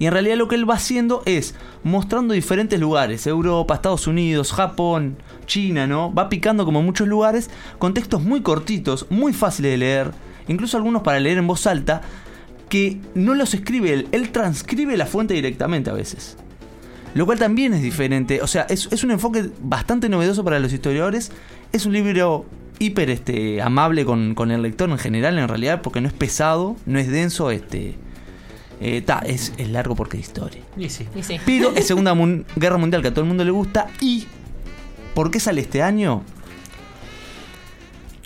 Y 0.00 0.06
en 0.06 0.12
realidad 0.12 0.36
lo 0.36 0.46
que 0.48 0.54
él 0.54 0.68
va 0.68 0.74
haciendo 0.74 1.22
es 1.26 1.54
mostrando 1.84 2.32
diferentes 2.34 2.78
lugares, 2.80 3.26
Europa, 3.26 3.74
Estados 3.74 4.06
Unidos, 4.06 4.52
Japón, 4.52 5.16
China, 5.46 5.86
¿no? 5.86 6.12
Va 6.14 6.28
picando 6.28 6.64
como 6.64 6.82
muchos 6.82 7.08
lugares, 7.08 7.50
con 7.78 7.94
textos 7.94 8.22
muy 8.22 8.40
cortitos, 8.42 9.06
muy 9.10 9.32
fáciles 9.32 9.72
de 9.72 9.78
leer, 9.78 10.10
incluso 10.46 10.76
algunos 10.76 11.02
para 11.02 11.18
leer 11.20 11.38
en 11.38 11.46
voz 11.48 11.66
alta, 11.66 12.00
que 12.68 12.98
no 13.14 13.34
los 13.34 13.54
escribe 13.54 13.92
él, 13.92 14.08
él 14.12 14.30
transcribe 14.30 14.96
la 14.96 15.06
fuente 15.06 15.34
directamente 15.34 15.90
a 15.90 15.94
veces. 15.94 16.36
Lo 17.14 17.24
cual 17.26 17.38
también 17.38 17.72
es 17.74 17.82
diferente, 17.82 18.42
o 18.42 18.46
sea, 18.46 18.62
es, 18.68 18.88
es 18.92 19.02
un 19.02 19.10
enfoque 19.10 19.48
bastante 19.62 20.08
novedoso 20.08 20.44
para 20.44 20.58
los 20.58 20.72
historiadores, 20.72 21.32
es 21.72 21.86
un 21.86 21.92
libro 21.94 22.44
hiper 22.78 23.10
este, 23.10 23.60
amable 23.62 24.04
con, 24.04 24.34
con 24.34 24.50
el 24.50 24.62
lector 24.62 24.88
en 24.90 24.98
general, 24.98 25.38
en 25.38 25.48
realidad, 25.48 25.80
porque 25.82 26.00
no 26.00 26.06
es 26.08 26.14
pesado, 26.14 26.76
no 26.86 26.98
es 26.98 27.08
denso, 27.10 27.50
este... 27.50 27.94
eh, 28.80 29.00
ta, 29.02 29.20
es, 29.26 29.52
es 29.56 29.68
largo 29.70 29.96
porque 29.96 30.18
es 30.18 30.26
historia. 30.28 30.60
Y 30.76 30.88
sí. 30.90 31.06
Y 31.16 31.22
sí. 31.22 31.38
Pero 31.44 31.72
es 31.74 31.86
Segunda 31.88 32.14
Mun- 32.14 32.44
Guerra 32.56 32.76
Mundial 32.76 33.02
que 33.02 33.08
a 33.08 33.10
todo 33.10 33.22
el 33.22 33.28
mundo 33.28 33.44
le 33.44 33.50
gusta. 33.50 33.88
¿Y 34.00 34.26
por 35.14 35.30
qué 35.32 35.40
sale 35.40 35.60
este 35.62 35.82
año? 35.82 36.22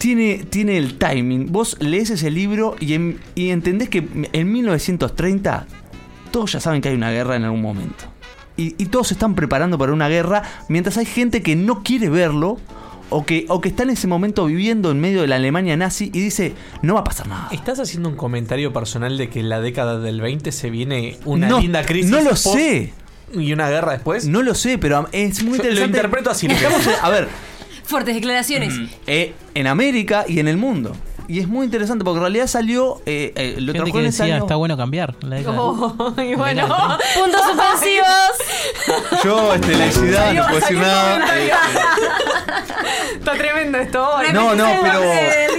Tiene, 0.02 0.44
tiene 0.50 0.78
el 0.78 0.98
timing. 0.98 1.52
Vos 1.52 1.76
lees 1.78 2.10
ese 2.10 2.28
libro 2.30 2.74
y, 2.80 2.94
en- 2.94 3.20
y 3.36 3.50
entendés 3.50 3.88
que 3.88 4.04
en 4.32 4.52
1930 4.52 5.66
todos 6.32 6.52
ya 6.52 6.58
saben 6.60 6.80
que 6.80 6.88
hay 6.88 6.96
una 6.96 7.12
guerra 7.12 7.36
en 7.36 7.44
algún 7.44 7.62
momento. 7.62 8.04
Y, 8.56 8.74
y 8.82 8.86
todos 8.86 9.08
se 9.08 9.14
están 9.14 9.34
preparando 9.36 9.78
para 9.78 9.92
una 9.92 10.08
guerra 10.08 10.42
mientras 10.68 10.96
hay 10.96 11.06
gente 11.06 11.40
que 11.40 11.54
no 11.54 11.82
quiere 11.84 12.08
verlo 12.08 12.58
o 13.10 13.24
que, 13.24 13.46
o 13.48 13.60
que 13.60 13.68
está 13.68 13.84
en 13.84 13.90
ese 13.90 14.08
momento 14.08 14.44
viviendo 14.46 14.90
en 14.90 15.00
medio 15.00 15.20
de 15.20 15.28
la 15.28 15.36
Alemania 15.36 15.76
nazi 15.76 16.06
y 16.12 16.20
dice, 16.20 16.54
no 16.82 16.94
va 16.94 17.00
a 17.00 17.04
pasar 17.04 17.28
nada. 17.28 17.48
¿Estás 17.52 17.78
haciendo 17.78 18.08
un 18.08 18.16
comentario 18.16 18.72
personal 18.72 19.16
de 19.16 19.28
que 19.30 19.38
en 19.40 19.48
la 19.50 19.60
década 19.60 20.00
del 20.00 20.20
20 20.20 20.50
se 20.50 20.68
viene 20.70 21.16
una 21.26 21.48
No, 21.48 21.60
linda 21.60 21.84
crisis? 21.84 22.10
no 22.10 22.20
lo 22.22 22.34
sé. 22.34 22.92
¿Y 23.34 23.52
una 23.52 23.70
guerra 23.70 23.92
después? 23.92 24.26
No 24.26 24.42
lo 24.42 24.54
sé, 24.54 24.76
pero 24.78 25.08
es 25.12 25.42
muy 25.44 25.58
Yo 25.58 25.64
lo 25.64 25.68
interesante. 25.70 25.96
interpreto 25.98 26.30
así, 26.30 26.48
lo 26.48 26.54
Estamos 26.54 26.86
en- 26.86 26.92
a 27.00 27.08
ver, 27.08 27.28
fuertes 27.84 28.14
declaraciones. 28.14 28.74
eh, 29.06 29.34
en 29.54 29.66
América 29.66 30.24
y 30.28 30.38
en 30.40 30.48
el 30.48 30.56
mundo. 30.56 30.92
Y 31.28 31.38
es 31.38 31.48
muy 31.48 31.64
interesante 31.64 32.04
porque 32.04 32.16
en 32.18 32.22
realidad 32.22 32.46
salió. 32.46 33.00
Eh, 33.06 33.32
eh, 33.36 33.54
lo 33.58 33.72
Gente 33.72 33.92
que 33.92 34.02
decía, 34.02 34.24
año. 34.24 34.38
está 34.44 34.56
bueno 34.56 34.76
cambiar. 34.76 35.14
la. 35.22 35.40
Oh, 35.50 36.14
y 36.20 36.34
bueno, 36.34 36.66
Puntos 37.14 37.40
suspensivos. 37.42 39.22
Yo, 39.24 39.54
este, 39.54 39.76
laicidad, 39.76 40.32
no 40.34 40.42
puedo 40.46 40.60
decir 40.60 40.78
nada. 40.78 41.24
Está 43.14 43.32
tremendo 43.34 43.78
esto. 43.78 44.06
hoy. 44.16 44.26
no, 44.32 44.54
no, 44.54 44.66
pero 44.82 45.02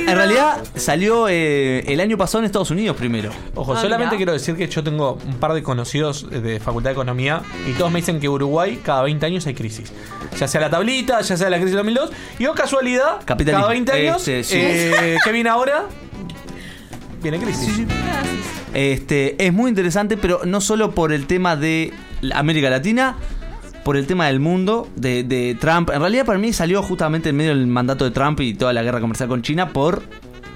en 0.10 0.16
realidad 0.16 0.64
salió 0.76 1.28
eh, 1.30 1.80
el 1.88 2.00
año 2.00 2.18
pasado 2.18 2.40
en 2.40 2.46
Estados 2.46 2.72
Unidos 2.72 2.96
primero. 2.98 3.32
Ojo, 3.56 3.74
Ah, 3.74 3.82
solamente 3.82 4.16
mirá. 4.16 4.18
quiero 4.18 4.34
decir 4.34 4.56
que 4.56 4.68
yo 4.68 4.84
tengo 4.84 5.18
un 5.26 5.36
par 5.38 5.54
de 5.54 5.64
conocidos 5.64 6.30
de 6.30 6.60
Facultad 6.60 6.90
de 6.90 6.94
Economía 6.94 7.42
y 7.68 7.74
todos 7.74 7.92
me 7.92 8.00
dicen 8.00 8.20
que 8.20 8.28
Uruguay 8.30 8.80
cada 8.84 9.04
20 9.04 9.26
años 9.26 9.48
hay 9.48 9.54
crisis. 9.54 9.92
Ya 10.38 10.48
sea 10.48 10.62
la 10.62 10.70
tablita, 10.70 11.22
ya 11.22 11.38
sea 11.38 11.50
la 11.50 11.58
crisis 11.58 11.72
del 11.76 11.86
2002. 11.86 12.12
Y 12.40 12.46
oh, 12.48 12.54
casualidad, 12.54 13.22
Capitalismo. 13.26 13.62
cada 13.64 13.72
20 13.74 13.92
años, 13.92 14.28
Este, 14.28 14.44
sí. 14.44 14.58
eh, 14.60 15.18
¿qué 15.24 15.32
viene 15.32 15.50
ahora? 15.50 15.86
Viene 17.22 17.40
crisis. 17.40 17.82
Este, 18.74 19.36
es 19.46 19.54
muy 19.54 19.70
interesante, 19.70 20.18
pero 20.18 20.42
no 20.46 20.60
solo 20.62 20.92
por 20.92 21.14
el 21.14 21.28
tema 21.28 21.56
de 21.56 21.94
la 22.22 22.40
América 22.40 22.70
Latina, 22.70 23.16
por 23.84 23.98
el 23.98 24.08
tema 24.08 24.28
del 24.28 24.40
mundo, 24.40 24.88
de, 24.96 25.24
de 25.24 25.56
Trump. 25.60 25.90
En 25.90 26.00
realidad, 26.00 26.26
para 26.26 26.40
mí 26.40 26.54
salió 26.54 26.82
justamente 26.82 27.30
en 27.30 27.36
medio 27.36 27.52
del 27.52 27.68
mandato 27.68 28.06
de 28.06 28.12
Trump 28.12 28.40
y 28.42 28.54
toda 28.54 28.74
la 28.74 28.84
guerra 28.84 29.02
comercial 29.02 29.30
con 29.30 29.42
China 29.42 29.70
por 29.70 30.04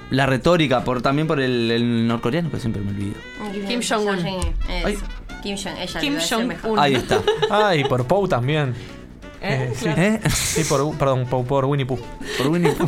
la 0.10 0.26
retórica, 0.26 0.84
por 0.84 1.02
también 1.02 1.28
por 1.28 1.40
el, 1.40 1.70
el 1.70 2.08
norcoreano, 2.08 2.50
que 2.50 2.60
siempre 2.60 2.82
me 2.82 2.92
olvido. 2.92 3.16
Kim 3.68 3.82
Jong-un. 3.82 4.26
Ay. 4.86 4.98
Kim 5.44 5.56
ella 5.56 6.20
Jong-un. 6.30 6.80
Ahí 6.80 6.96
está. 6.96 7.22
Ah, 7.50 7.76
y 7.76 7.84
por 7.84 8.06
Pou 8.06 8.28
también. 8.28 8.74
¿Eh? 9.42 9.72
sí. 9.76 9.84
Claro. 9.84 10.02
¿Eh? 10.02 10.20
Sí, 10.30 10.64
por, 10.64 10.98
perdón, 10.98 11.26
por, 11.30 11.46
por 11.46 11.66
Winnie 11.66 11.86
Pooh. 11.88 12.00
Por 12.38 12.48
Winnie 12.48 12.72
Pooh. 12.74 12.88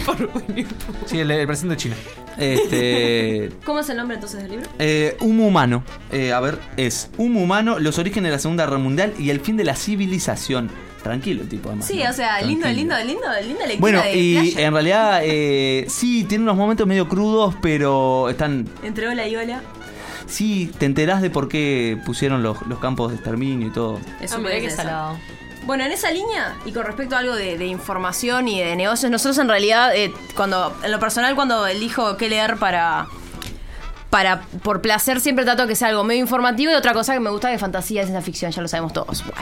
Sí, 1.06 1.20
el, 1.20 1.30
el 1.32 1.46
presidente 1.48 1.76
de 1.76 1.82
China. 1.82 1.96
Este. 2.38 3.50
¿Cómo 3.66 3.80
es 3.80 3.90
el 3.90 3.98
nombre 3.98 4.16
entonces 4.16 4.42
del 4.42 4.52
libro? 4.52 4.68
Eh, 4.80 5.16
Humo 5.22 5.48
Humano. 5.48 5.84
Eh, 6.12 6.34
a 6.34 6.40
ver, 6.40 6.60
es 6.78 7.10
Humo 7.18 7.42
Humano, 7.42 7.80
los 7.80 7.98
orígenes 8.00 8.30
de 8.30 8.36
la 8.36 8.40
Segunda 8.40 8.66
Guerra 8.66 8.78
Mundial 8.80 9.14
y 9.20 9.30
el 9.30 9.40
fin 9.40 9.58
de 9.58 9.64
la 9.64 9.76
civilización. 9.76 10.70
Tranquilo 11.04 11.44
el 11.44 11.48
tipo, 11.50 11.70
además. 11.70 11.88
Sí, 11.88 12.02
¿no? 12.04 12.10
o 12.10 12.14
sea, 12.14 12.42
lindo, 12.42 12.64
Tranquilo. 12.64 12.96
lindo, 12.98 13.14
lindo, 13.14 13.28
linda 13.48 13.66
lectura 13.68 13.80
Bueno, 13.80 14.02
de 14.04 14.18
y 14.18 14.34
playa. 14.52 14.68
en 14.68 14.74
realidad 14.74 15.22
eh, 15.24 15.86
sí, 15.88 16.26
tiene 16.26 16.44
unos 16.44 16.58
momentos 16.58 16.86
medio 16.88 17.08
crudos, 17.08 17.56
pero 17.62 18.30
están... 18.30 18.68
Entre 18.84 19.08
hola 19.08 19.26
y 19.26 19.34
hola. 19.38 19.62
Sí, 20.28 20.70
te 20.78 20.86
enterás 20.86 21.22
de 21.22 21.30
por 21.30 21.48
qué 21.48 21.98
pusieron 22.06 22.44
los, 22.44 22.62
los 22.68 22.80
campos 22.80 23.12
de 23.12 23.16
exterminio 23.16 23.68
y 23.68 23.72
todo. 23.72 23.98
Es 24.22 24.34
Ah, 24.34 24.38
mirá 24.40 24.50
qué 24.52 24.56
interesante. 24.58 24.84
salado. 24.92 25.18
Bueno, 25.64 25.84
en 25.84 25.92
esa 25.92 26.10
línea, 26.10 26.56
y 26.66 26.72
con 26.72 26.84
respecto 26.84 27.16
a 27.16 27.20
algo 27.20 27.36
de, 27.36 27.64
información 27.66 28.48
y 28.48 28.60
de 28.60 28.76
negocios, 28.76 29.12
nosotros 29.12 29.38
en 29.38 29.50
realidad, 29.50 29.96
eh, 29.96 30.12
cuando, 30.36 30.76
en 30.84 30.92
lo 30.92 31.00
personal, 31.00 31.36
cuando 31.36 31.68
elijo 31.68 32.18
qué 32.18 32.30
leer 32.30 32.58
para. 32.58 33.08
Para, 34.10 34.42
por 34.64 34.82
placer, 34.82 35.22
siempre 35.22 35.46
trato 35.46 35.68
que 35.68 35.76
sea 35.76 35.90
algo 35.90 36.04
medio 36.04 36.22
informativo 36.22 36.72
y 36.72 36.76
otra 36.76 36.94
cosa 36.94 37.14
que 37.14 37.20
me 37.20 37.30
gusta 37.30 37.54
es 37.54 37.62
fantasía 37.62 38.02
y 38.02 38.06
ciencia 38.06 38.24
ficción, 38.24 38.52
ya 38.52 38.60
lo 38.64 38.68
sabemos 38.68 38.92
todos. 38.92 39.24
Bueno. 39.24 39.40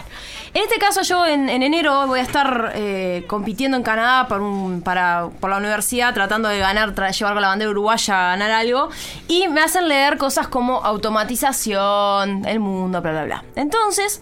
En 0.53 0.61
este 0.61 0.77
caso, 0.77 1.03
yo 1.03 1.25
en, 1.25 1.47
en 1.47 1.63
enero 1.63 2.05
voy 2.05 2.19
a 2.19 2.21
estar 2.21 2.73
eh, 2.75 3.23
compitiendo 3.27 3.77
en 3.77 3.83
Canadá 3.83 4.27
por, 4.27 4.41
para, 4.83 5.29
por 5.39 5.51
la 5.51 5.55
universidad, 5.55 6.13
tratando 6.13 6.49
de 6.49 6.59
ganar, 6.59 6.93
tra- 6.93 7.17
llevar 7.17 7.37
la 7.37 7.47
bandera 7.47 7.71
uruguaya 7.71 8.25
a 8.25 8.27
ganar 8.31 8.51
algo. 8.51 8.89
Y 9.29 9.47
me 9.47 9.61
hacen 9.61 9.87
leer 9.87 10.17
cosas 10.17 10.49
como 10.49 10.83
automatización, 10.83 12.43
el 12.45 12.59
mundo, 12.59 13.01
bla, 13.01 13.11
bla, 13.11 13.23
bla. 13.23 13.43
Entonces, 13.55 14.21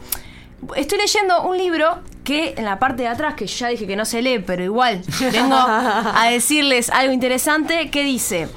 Estoy 0.75 0.97
leyendo 0.97 1.43
un 1.43 1.57
libro 1.57 1.99
que 2.23 2.55
en 2.57 2.65
la 2.65 2.79
parte 2.79 3.03
de 3.03 3.09
atrás, 3.09 3.35
que 3.35 3.47
ya 3.47 3.67
dije 3.67 3.87
que 3.87 3.95
no 3.95 4.05
se 4.05 4.21
lee, 4.21 4.39
pero 4.39 4.63
igual 4.63 5.01
vengo 5.31 5.55
a 5.57 6.27
decirles 6.29 6.89
algo 6.89 7.13
interesante, 7.13 7.89
que 7.91 8.03
dice, 8.03 8.49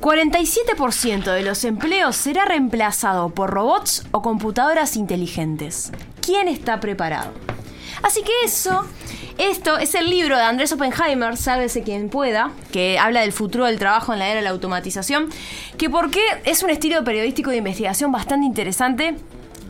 47% 0.00 1.24
de 1.24 1.42
los 1.42 1.64
empleos 1.64 2.16
será 2.16 2.44
reemplazado 2.44 3.30
por 3.30 3.50
robots 3.50 4.06
o 4.12 4.22
computadoras 4.22 4.96
inteligentes. 4.96 5.90
¿Quién 6.20 6.48
está 6.48 6.80
preparado? 6.80 7.32
Así 8.02 8.22
que 8.22 8.32
eso, 8.44 8.84
esto 9.38 9.78
es 9.78 9.94
el 9.94 10.10
libro 10.10 10.36
de 10.36 10.42
Andrés 10.42 10.70
Oppenheimer, 10.72 11.36
Sálvese 11.36 11.82
quien 11.82 12.10
pueda, 12.10 12.52
que 12.72 12.98
habla 12.98 13.22
del 13.22 13.32
futuro 13.32 13.64
del 13.64 13.78
trabajo 13.78 14.12
en 14.12 14.18
la 14.18 14.28
era 14.28 14.36
de 14.36 14.42
la 14.42 14.50
automatización, 14.50 15.30
que 15.78 15.88
porque 15.88 16.20
es 16.44 16.62
un 16.62 16.70
estilo 16.70 17.02
periodístico 17.02 17.50
de 17.50 17.56
investigación 17.56 18.12
bastante 18.12 18.46
interesante 18.46 19.16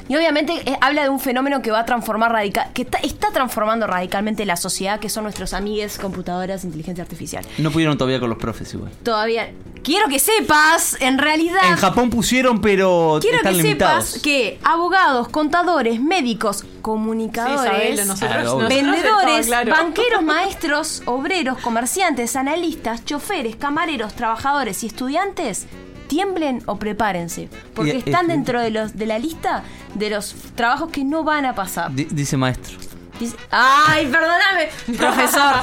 y 0.08 0.16
obviamente 0.16 0.52
eh, 0.70 0.76
habla 0.80 1.02
de 1.02 1.08
un 1.08 1.20
fenómeno 1.20 1.62
que 1.62 1.70
va 1.70 1.80
a 1.80 1.84
transformar 1.84 2.32
radical, 2.32 2.70
que 2.74 2.82
está, 2.82 2.98
está 2.98 3.30
transformando 3.32 3.86
radicalmente 3.86 4.44
la 4.46 4.56
sociedad, 4.56 5.00
que 5.00 5.08
son 5.08 5.24
nuestros 5.24 5.52
amigues 5.52 5.98
computadoras, 5.98 6.64
inteligencia 6.64 7.02
artificial. 7.02 7.44
No 7.58 7.70
pudieron 7.70 7.98
todavía 7.98 8.20
con 8.20 8.28
los 8.30 8.38
profes 8.38 8.72
igual. 8.74 8.90
Todavía 9.02 9.50
quiero 9.82 10.08
que 10.08 10.18
sepas, 10.18 10.96
en 11.00 11.18
realidad 11.18 11.58
En 11.68 11.76
Japón 11.76 12.10
pusieron, 12.10 12.60
pero 12.60 13.18
quiero 13.20 13.38
están 13.38 13.54
que 13.56 13.62
limitados. 13.62 14.04
sepas 14.06 14.22
que 14.22 14.58
abogados, 14.62 15.28
contadores, 15.28 16.00
médicos, 16.00 16.64
comunicadores, 16.82 18.00
Sí, 18.00 18.06
nosotros- 18.06 18.44
nosotros 18.44 18.68
vendedores, 18.68 19.46
claro. 19.46 19.70
banqueros, 19.72 20.22
maestros, 20.22 21.02
obreros, 21.06 21.58
comerciantes, 21.58 22.36
analistas, 22.36 23.04
choferes, 23.04 23.56
camareros, 23.56 24.14
trabajadores 24.14 24.82
y 24.84 24.86
estudiantes 24.86 25.66
tiemblen 26.06 26.62
o 26.66 26.76
prepárense, 26.78 27.48
porque 27.74 27.94
Y, 27.94 27.98
están 27.98 28.22
este- 28.22 28.32
dentro 28.32 28.60
de 28.60 28.70
los 28.70 28.96
de 28.96 29.06
la 29.06 29.18
lista 29.18 29.62
de 29.94 30.10
los 30.10 30.34
trabajos 30.54 30.90
que 30.90 31.04
no 31.04 31.24
van 31.24 31.44
a 31.46 31.54
pasar. 31.54 31.92
Di- 31.94 32.08
dice 32.10 32.36
maestro. 32.36 32.76
Dice- 33.18 33.36
Ay, 33.50 34.06
perdóname, 34.06 34.68
profesor. 34.98 35.42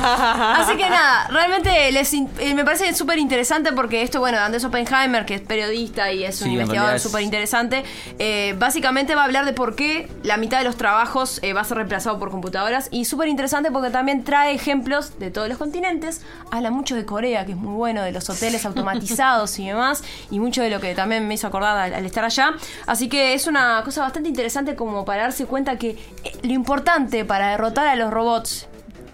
Así 0.58 0.76
que 0.76 0.90
nada, 0.90 1.28
realmente 1.30 1.92
les 1.92 2.14
in- 2.14 2.30
eh, 2.40 2.54
me 2.56 2.66
parece 2.66 2.94
súper 2.96 3.20
interesante 3.20 3.72
porque 3.74 4.02
esto, 4.02 4.20
bueno, 4.20 4.40
Andrés 4.40 4.64
Oppenheimer, 4.64 5.26
que 5.26 5.36
es 5.36 5.42
periodista 5.42 6.12
y 6.12 6.24
es 6.24 6.42
un 6.42 6.46
Sí, 6.48 6.50
en 6.50 6.52
investigador 6.54 6.88
realidad 6.90 6.96
es- 6.96 7.04
súper 7.04 7.22
interesante, 7.22 7.84
eh, 8.20 8.56
básicamente 8.58 9.14
va 9.16 9.22
a 9.22 9.26
hablar 9.26 9.46
de 9.46 9.54
por 9.54 9.76
qué 9.76 10.10
la 10.24 10.38
mitad 10.38 10.58
de 10.58 10.64
los 10.64 10.78
trabajos 10.78 11.40
eh, 11.44 11.54
va 11.54 11.62
a 11.62 11.64
ser 11.64 11.78
reemplazado 11.78 12.18
por 12.20 12.32
computadoras 12.32 12.88
y 12.92 13.06
súper 13.06 13.28
interesante 13.28 13.70
porque 13.72 13.90
también 13.90 14.24
trae 14.24 14.54
ejemplos 14.54 15.20
de 15.20 15.30
todos 15.32 15.48
los 15.48 15.58
continentes. 15.58 16.22
Habla 16.52 16.72
mucho 16.72 16.96
de 16.96 17.06
Corea, 17.06 17.46
que 17.46 17.52
es 17.52 17.58
muy 17.58 17.76
bueno, 17.76 18.02
de 18.02 18.12
los 18.12 18.30
hoteles 18.30 18.66
automatizados 18.66 19.60
y 19.60 19.68
demás, 19.68 20.04
y 20.32 20.40
mucho 20.40 20.62
de 20.62 20.70
lo 20.70 20.80
que 20.80 20.96
también 20.96 21.28
me 21.28 21.36
hizo 21.36 21.48
acordar 21.48 21.78
al, 21.78 21.94
al 21.94 22.06
estar 22.06 22.24
allá. 22.26 22.54
Así 22.88 23.10
que 23.10 23.34
es 23.34 23.48
una 23.48 23.82
cosa 23.84 24.02
bastante 24.02 24.30
interesante 24.30 24.76
como 24.76 25.06
para 25.06 25.24
darse 25.24 25.46
cuenta 25.46 25.78
que 25.78 25.90
eh, 26.24 26.38
lo 26.44 26.54
importante 26.54 27.26
para 27.26 27.43
derrotar 27.52 27.88
a 27.88 27.96
los 27.96 28.12
robots 28.12 28.68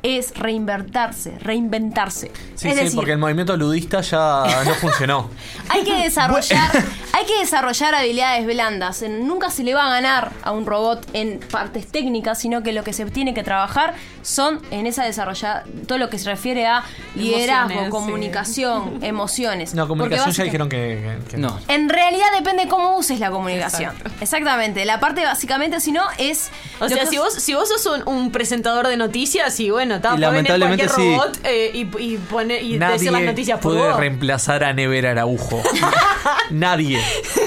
es 0.04 0.34
reinventarse, 0.38 1.38
reinventarse. 1.40 2.32
Sí, 2.56 2.68
es 2.68 2.76
sí, 2.76 2.80
decir, 2.84 2.96
porque 2.96 3.12
el 3.14 3.18
movimiento 3.18 3.56
ludista 3.58 4.02
ya 4.02 4.44
no 4.66 4.74
funcionó. 4.76 5.30
hay 5.70 5.84
que 5.84 5.94
desarrollar, 6.04 6.72
hay 7.14 7.26
que 7.26 7.40
desarrollar 7.40 7.96
habilidades 7.96 8.46
blandas. 8.46 9.04
Nunca 9.10 9.50
se 9.50 9.64
le 9.64 9.74
va 9.74 9.88
a 9.88 9.90
ganar 9.90 10.32
a 10.44 10.52
un 10.52 10.66
robot 10.66 11.06
en 11.14 11.40
partes 11.40 11.88
técnicas, 11.88 12.40
sino 12.40 12.64
que 12.64 12.72
lo 12.74 12.84
que 12.84 12.94
se 12.94 13.06
tiene 13.06 13.34
que 13.34 13.44
trabajar 13.44 13.94
son 14.22 14.62
en 14.72 14.86
esa 14.86 15.04
desarrollada, 15.04 15.64
todo 15.88 15.98
lo 15.98 16.10
que 16.10 16.18
se 16.20 16.30
refiere 16.30 16.68
a 16.68 16.84
liderazgo, 17.16 17.72
Emociones, 17.72 17.86
sí. 17.86 17.92
comunicación, 17.92 19.00
emociones. 19.04 19.74
No, 19.76 19.88
comunicación 19.88 20.32
ya 20.32 20.44
dijeron 20.44 20.70
que, 20.70 21.18
que- 21.26 21.32
que 21.32 21.38
No. 21.38 21.60
En 21.68 21.90
realidad 21.90 22.28
depende 22.38 22.68
cómo 22.68 22.98
uses 22.98 23.20
la 23.20 23.32
comunicación. 23.32 23.94
Exactamente. 24.22 24.86
La 24.86 25.00
parte 25.00 25.24
básicamente, 25.24 25.80
si 25.80 25.92
no, 25.92 26.04
es. 26.18 26.50
O 26.80 26.88
sea, 26.88 27.00
que- 27.04 27.08
si 27.08 27.18
vos, 27.18 27.34
si 27.34 27.54
vos 27.54 27.68
sos 27.70 27.86
un, 27.86 28.08
un 28.08 28.32
presentador 28.32 28.88
de 28.88 28.98
noticias 28.98 29.60
y 29.60 29.70
bueno, 29.70 29.88
está 29.95 30.15
Y 30.15 30.19
lamentablemente 30.19 30.89
sí. 30.89 31.15
robot 31.15 31.39
eh, 31.43 31.71
y, 31.73 31.80
y, 32.13 32.17
pone, 32.17 32.62
y 32.62 32.78
decir 32.78 33.12
las 33.12 33.21
Nadie 33.21 33.25
noticias 33.25 33.60
por 33.60 33.73
puede 33.73 33.88
vos. 33.89 33.99
reemplazar 33.99 34.63
a 34.63 34.73
Never 34.73 35.08
Araujo. 35.08 35.62
Nadie. 36.49 36.99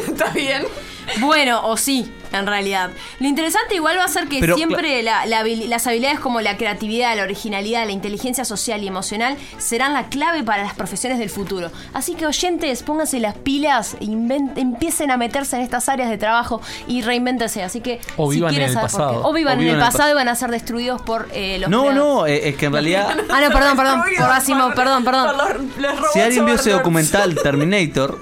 Está 0.08 0.28
bien. 0.30 0.64
Bueno, 1.20 1.66
o 1.66 1.76
sí, 1.76 2.12
en 2.32 2.46
realidad. 2.46 2.90
Lo 3.20 3.26
interesante 3.28 3.74
igual 3.74 3.98
va 3.98 4.04
a 4.04 4.08
ser 4.08 4.28
que 4.28 4.40
Pero, 4.40 4.56
siempre 4.56 5.02
la- 5.02 5.26
las 5.26 5.86
habilidades 5.86 6.20
como 6.20 6.40
la 6.40 6.56
creatividad, 6.56 7.16
la 7.16 7.22
originalidad, 7.22 7.84
la 7.86 7.92
inteligencia 7.92 8.44
social 8.44 8.82
y 8.82 8.88
emocional 8.88 9.36
serán 9.58 9.92
la 9.92 10.08
clave 10.08 10.42
para 10.42 10.62
las 10.62 10.74
profesiones 10.74 11.18
del 11.18 11.30
futuro. 11.30 11.70
Así 11.94 12.14
que 12.14 12.26
oyentes, 12.26 12.82
pónganse 12.82 13.20
las 13.20 13.34
pilas, 13.36 13.94
e 14.00 14.04
inven- 14.06 14.52
empiecen 14.56 15.10
a 15.10 15.16
meterse 15.16 15.56
en 15.56 15.62
estas 15.62 15.88
áreas 15.88 16.10
de 16.10 16.18
trabajo 16.18 16.60
y 16.86 17.02
reinvéntense. 17.02 17.62
Así 17.62 17.80
que 17.80 18.00
O 18.16 18.30
si 18.30 18.36
vivan 18.38 18.54
en 18.54 18.62
el 18.62 18.68
qué- 18.70 18.74
pasado. 18.80 19.22
O 19.24 19.32
vivan 19.32 19.58
O 19.58 19.60
en 19.60 19.60
el 19.60 19.64
vivan 19.66 19.80
en 19.80 19.84
el 19.86 19.92
pasado 19.92 20.10
y 20.10 20.14
van 20.14 20.28
a 20.28 20.34
ser 20.34 20.50
destruidos 20.50 21.02
por 21.02 21.28
eh, 21.32 21.58
los 21.60 21.70
No, 21.70 21.92
no, 21.92 22.26
eh, 22.26 22.48
es 22.48 22.56
que 22.56 22.66
en 22.66 22.72
realidad, 22.72 23.08
Ah, 23.30 23.40
no, 23.40 23.50
perdón, 23.50 23.76
perdón. 23.76 24.00
Por 24.02 24.26
racismo, 24.28 24.70
perdón, 24.74 25.04
perdón. 25.04 25.36
Por 25.36 25.36
los, 25.60 25.76
los 25.78 25.96
robots 25.96 26.12
si 26.12 26.20
alguien 26.20 26.44
vio 26.46 26.54
ese 26.54 26.70
documental 26.70 27.34
Terminator, 27.42 28.18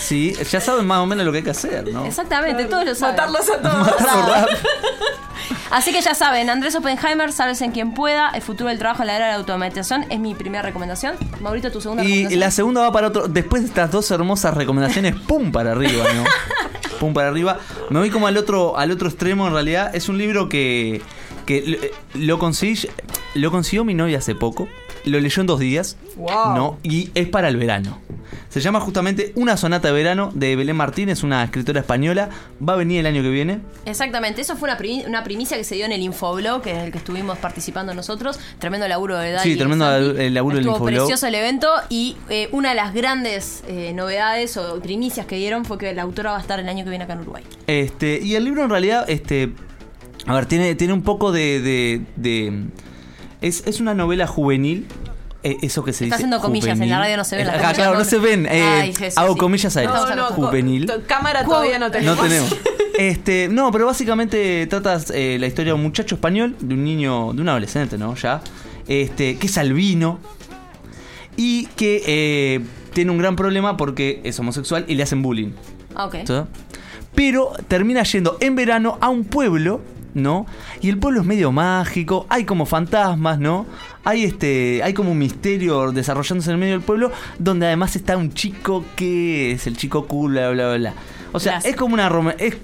sí, 0.00 0.34
ya 0.50 0.60
saben 0.60 0.86
más 0.86 0.98
o 0.98 1.06
menos 1.06 1.24
lo 1.24 1.32
que 1.32 1.38
hay 1.38 1.44
que 1.44 1.50
hacer, 1.50 1.88
¿no? 1.92 2.04
Exactamente, 2.04 2.59
todos. 2.66 3.00
Matarlos 3.00 3.48
a 3.50 3.60
todos. 3.60 3.78
Matarlo. 3.78 4.46
Así 5.70 5.92
que 5.92 6.00
ya 6.00 6.14
saben, 6.14 6.50
Andrés 6.50 6.74
Oppenheimer, 6.74 7.32
sabes 7.32 7.62
en 7.62 7.70
quien 7.70 7.94
pueda, 7.94 8.30
el 8.30 8.42
futuro 8.42 8.68
del 8.70 8.78
trabajo 8.78 9.02
en 9.02 9.06
la 9.06 9.16
era 9.16 9.26
de 9.26 9.32
la 9.32 9.38
automatización 9.38 10.04
es 10.10 10.18
mi 10.18 10.34
primera 10.34 10.62
recomendación. 10.62 11.14
Maurito, 11.40 11.70
tu 11.70 11.80
segunda 11.80 12.02
Y 12.02 12.06
recomendación. 12.06 12.40
la 12.40 12.50
segunda 12.50 12.80
va 12.82 12.92
para 12.92 13.06
otro. 13.08 13.28
Después 13.28 13.62
de 13.62 13.68
estas 13.68 13.90
dos 13.92 14.10
hermosas 14.10 14.54
recomendaciones, 14.54 15.14
pum 15.14 15.52
para 15.52 15.72
arriba, 15.72 16.04
¿no? 16.12 16.24
Pum 16.98 17.14
para 17.14 17.28
arriba. 17.28 17.58
Me 17.88 17.98
voy 17.98 18.10
como 18.10 18.26
al 18.26 18.36
otro, 18.36 18.76
al 18.76 18.90
otro 18.90 19.08
extremo, 19.08 19.46
en 19.46 19.54
realidad. 19.54 19.94
Es 19.94 20.10
un 20.10 20.18
libro 20.18 20.50
que, 20.50 21.00
que 21.46 21.62
lo, 21.62 21.76
eh, 21.78 21.92
lo. 22.12 22.38
Lo 23.34 23.50
consiguió 23.50 23.84
mi 23.84 23.94
novia 23.94 24.18
hace 24.18 24.34
poco. 24.34 24.68
Lo 25.04 25.18
leyó 25.20 25.40
en 25.40 25.46
dos 25.46 25.58
días. 25.60 25.96
Wow. 26.16 26.54
¿no? 26.54 26.78
Y 26.82 27.10
es 27.14 27.28
para 27.28 27.48
el 27.48 27.56
verano. 27.56 27.98
Se 28.48 28.60
llama 28.60 28.80
justamente 28.80 29.32
Una 29.36 29.56
sonata 29.56 29.88
de 29.88 29.94
verano 29.94 30.32
de 30.34 30.56
Belén 30.56 30.74
Martínez, 30.76 31.22
una 31.22 31.44
escritora 31.44 31.80
española. 31.80 32.30
Va 32.66 32.72
a 32.72 32.76
venir 32.76 32.98
el 33.00 33.06
año 33.06 33.22
que 33.22 33.28
viene. 33.30 33.60
Exactamente, 33.86 34.40
eso 34.40 34.56
fue 34.56 34.68
una, 34.68 34.76
primi- 34.78 35.06
una 35.06 35.22
primicia 35.22 35.56
que 35.56 35.62
se 35.64 35.76
dio 35.76 35.84
en 35.86 35.92
el 35.92 36.00
Infoblog, 36.02 36.60
que 36.62 36.72
es 36.72 36.78
el 36.78 36.90
que 36.92 36.98
estuvimos 36.98 37.38
participando 37.38 37.94
nosotros. 37.94 38.40
Tremendo 38.58 38.88
laburo 38.88 39.16
de 39.18 39.30
Dani. 39.32 39.50
Sí, 39.52 39.56
tremendo 39.56 39.84
Santi. 39.84 40.22
el 40.22 40.34
laburo 40.34 40.56
del 40.56 40.66
Infoblog. 40.66 40.98
precioso 40.98 41.26
el 41.28 41.34
evento 41.36 41.68
y 41.88 42.16
eh, 42.28 42.48
una 42.52 42.70
de 42.70 42.74
las 42.74 42.92
grandes 42.92 43.62
eh, 43.68 43.92
novedades 43.94 44.56
o 44.56 44.80
primicias 44.80 45.26
que 45.26 45.36
dieron 45.36 45.64
fue 45.64 45.78
que 45.78 45.94
la 45.94 46.02
autora 46.02 46.32
va 46.32 46.38
a 46.38 46.40
estar 46.40 46.58
el 46.58 46.68
año 46.68 46.82
que 46.84 46.90
viene 46.90 47.04
acá 47.04 47.12
en 47.14 47.20
Uruguay. 47.20 47.44
Este, 47.68 48.18
y 48.20 48.34
el 48.34 48.44
libro 48.44 48.64
en 48.64 48.70
realidad, 48.70 49.08
este, 49.08 49.52
a 50.26 50.34
ver, 50.34 50.46
tiene, 50.46 50.74
tiene 50.74 50.92
un 50.92 51.02
poco 51.02 51.30
de, 51.30 51.60
de, 51.60 52.02
de- 52.16 52.64
es, 53.40 53.62
es 53.66 53.80
una 53.80 53.94
novela 53.94 54.26
juvenil. 54.26 54.86
eh, 55.42 55.56
eso 55.62 55.82
que 55.84 55.92
se 55.92 56.04
Está 56.04 56.16
dice. 56.16 56.26
haciendo 56.26 56.40
comillas, 56.40 56.78
en 56.78 56.90
la 56.90 56.98
radio 56.98 57.16
no 57.16 57.24
se 57.24 57.36
ven 57.36 57.46
las 57.46 57.64
Ah, 57.64 57.72
claro, 57.72 57.98
no 57.98 58.04
se 58.04 58.18
ven. 58.18 58.44
eh, 58.46 58.62
Ay, 58.62 58.94
Jesús, 58.94 59.16
hago 59.18 59.32
sí. 59.34 59.38
comillas 59.38 59.76
a 59.76 59.82
él. 59.82 59.88
No, 59.88 60.14
no, 60.14 60.24
juvenil. 60.26 60.90
cámara 61.06 61.44
todavía 61.44 61.78
no 61.78 61.86
No 61.86 61.90
tenemos. 61.92 62.20
tenemos. 62.20 62.56
Este, 62.98 63.48
no, 63.48 63.72
pero 63.72 63.86
básicamente 63.86 64.66
trata 64.66 65.00
eh, 65.14 65.38
la 65.40 65.46
historia 65.46 65.72
de 65.72 65.76
un 65.76 65.82
muchacho 65.82 66.16
español, 66.16 66.54
de 66.60 66.74
un 66.74 66.84
niño, 66.84 67.32
de 67.32 67.40
un 67.40 67.48
adolescente, 67.48 67.96
¿no? 67.96 68.14
Ya. 68.16 68.42
Este, 68.88 69.38
que 69.38 69.46
es 69.46 69.56
albino. 69.56 70.18
Y 71.36 71.64
que 71.76 72.02
eh, 72.06 72.60
tiene 72.92 73.10
un 73.10 73.16
gran 73.16 73.36
problema 73.36 73.78
porque 73.78 74.20
es 74.24 74.38
homosexual 74.38 74.84
y 74.86 74.96
le 74.96 75.02
hacen 75.04 75.22
bullying. 75.22 75.52
Ah, 75.94 76.06
Ok. 76.06 76.16
¿sí? 76.26 76.34
Pero 77.14 77.52
termina 77.68 78.02
yendo 78.02 78.36
en 78.40 78.54
verano 78.54 78.98
a 79.00 79.08
un 79.08 79.24
pueblo, 79.24 79.80
¿no? 80.14 80.46
Y 80.80 80.88
el 80.88 80.98
pueblo 80.98 81.20
es 81.20 81.26
medio 81.26 81.52
mágico, 81.52 82.26
hay 82.28 82.44
como 82.44 82.66
fantasmas, 82.66 83.38
¿no? 83.38 83.66
Hay 84.04 84.24
este, 84.24 84.82
hay 84.82 84.92
como 84.94 85.12
un 85.12 85.18
misterio 85.18 85.92
desarrollándose 85.92 86.50
en 86.50 86.54
el 86.54 86.60
medio 86.60 86.72
del 86.74 86.82
pueblo, 86.82 87.10
donde 87.38 87.66
además 87.66 87.96
está 87.96 88.16
un 88.16 88.32
chico 88.32 88.84
que 88.96 89.52
es 89.52 89.66
el 89.66 89.76
chico 89.76 90.06
cool, 90.06 90.32
bla 90.32 90.50
bla 90.50 90.68
bla. 90.68 90.76
bla. 90.78 90.94
O 91.32 91.38
sea, 91.40 91.58
es 91.58 91.76
como 91.76 91.94
una 91.94 92.08
rom- 92.08 92.34
es, 92.38 92.56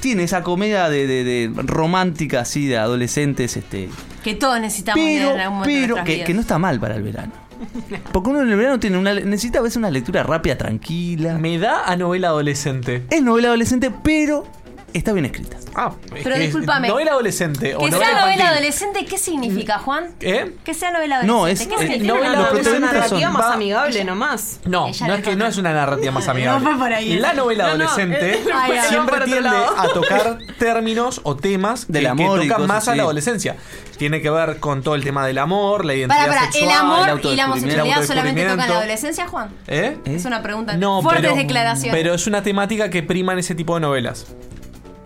tiene 0.00 0.22
esa 0.24 0.42
comedia 0.42 0.88
de, 0.88 1.06
de- 1.06 1.24
de 1.24 1.62
romántica 1.62 2.40
así 2.40 2.66
de 2.66 2.78
adolescentes, 2.78 3.56
este, 3.56 3.88
Que 4.22 4.34
todos 4.34 4.60
necesitamos 4.60 5.04
pero, 5.04 5.24
leer 5.26 5.34
en 5.34 5.40
algún 5.40 5.58
momento 5.58 5.80
de 5.80 5.86
pero 5.94 6.04
que, 6.04 6.24
que 6.24 6.34
no 6.34 6.40
está 6.40 6.58
mal 6.58 6.78
para 6.80 6.94
el 6.96 7.02
verano. 7.02 7.32
Porque 8.12 8.30
uno 8.30 8.42
en 8.42 8.50
el 8.50 8.56
verano 8.56 8.78
tiene 8.78 8.98
una, 8.98 9.14
necesita 9.14 9.58
a 9.60 9.62
veces 9.62 9.78
una 9.78 9.90
lectura 9.90 10.22
rápida, 10.22 10.56
tranquila. 10.58 11.38
Me 11.38 11.58
da 11.58 11.84
a 11.86 11.96
novela 11.96 12.28
adolescente. 12.28 13.04
Es 13.10 13.22
novela 13.22 13.48
adolescente, 13.48 13.90
pero 13.90 14.46
está 14.98 15.12
bien 15.12 15.26
escrita. 15.26 15.56
Ah, 15.74 15.92
Pero 16.22 16.38
discúlpame. 16.38 16.88
Novela 16.88 17.10
adolescente 17.12 17.74
o 17.74 17.78
Que 17.80 17.90
novela 17.90 17.98
sea 17.98 18.08
novela 18.20 18.32
infantil. 18.34 18.46
adolescente, 18.46 19.04
¿qué 19.04 19.18
significa, 19.18 19.78
Juan? 19.78 20.06
¿Eh? 20.20 20.52
Que 20.64 20.72
sea 20.74 20.90
novela 20.90 21.22
No, 21.22 21.38
adolescente. 21.38 21.74
es- 21.74 21.78
¿Qué 21.80 21.84
eh, 21.84 21.88
significa? 21.92 22.14
novela 22.14 22.32
Una 22.32 22.42
narrativa 22.80 23.08
son- 23.08 23.32
más 23.32 23.42
va- 23.44 23.52
amigable 23.54 24.04
nomás. 24.04 24.60
No, 24.64 24.86
Ella 24.88 25.06
no 25.06 25.12
le 25.14 25.18
es 25.20 25.24
que 25.28 25.36
no 25.36 25.46
es 25.46 25.56
una 25.58 25.72
narrativa 25.72 26.12
más 26.12 26.28
amigable. 26.28 26.64
No 26.64 26.70
fue 26.70 26.78
por 26.78 26.92
ahí. 26.92 27.18
La 27.18 27.32
novela 27.34 27.64
No, 27.64 27.68
no, 27.76 27.84
adolescente 27.84 28.34
eh, 28.34 28.44
Ay, 28.54 28.72
ay, 28.72 28.88
siempre 28.88 29.14
por 29.18 29.22
otro 29.22 29.32
tiende 29.32 29.50
lado. 29.50 29.78
a 29.78 29.88
tocar 29.92 30.38
términos 30.58 31.20
o 31.24 31.36
temas 31.36 31.86
Del 31.88 32.02
que, 32.04 32.08
amor 32.08 32.38
y 32.42 32.48
tocan 32.48 32.62
cosas 32.62 32.68
más 32.68 32.88
a 32.88 32.90
así. 32.92 32.96
la 32.96 33.02
adolescencia. 33.04 33.56
Tiene 33.98 34.20
que 34.20 34.28
ver 34.30 34.58
con 34.60 34.82
todo 34.82 34.94
el 34.94 35.02
tema 35.04 35.26
del 35.26 35.38
amor, 35.38 35.84
la 35.84 35.94
identidad 35.94 36.18
Para, 36.20 36.32
para, 36.34 36.46
¿el 36.46 36.52
sexual, 36.52 36.76
amor 36.78 37.20
y 37.32 37.36
la 37.36 37.44
homosexualidad 37.46 38.02
solamente 38.04 38.42
tocan 38.42 38.56
la 38.58 38.64
autodescubrimiento. 38.64 38.74
adolescencia, 38.74 39.26
Juan? 39.26 39.48
¿Eh? 39.68 39.96
¿Eh? 40.04 40.14
Es 40.16 40.24
una 40.26 40.42
pregunta. 40.42 40.76
No, 40.76 41.00
Fuertes 41.02 41.22
pero, 41.24 41.36
declaraciones. 41.36 41.94
pero 41.96 42.14
es 42.14 42.26
una 42.26 42.42
temática 42.42 42.90
que 42.90 43.02
prima 43.02 43.32
en 43.32 43.38
ese 43.38 43.54
tipo 43.54 43.74
de 43.74 43.80
novelas. 43.80 44.26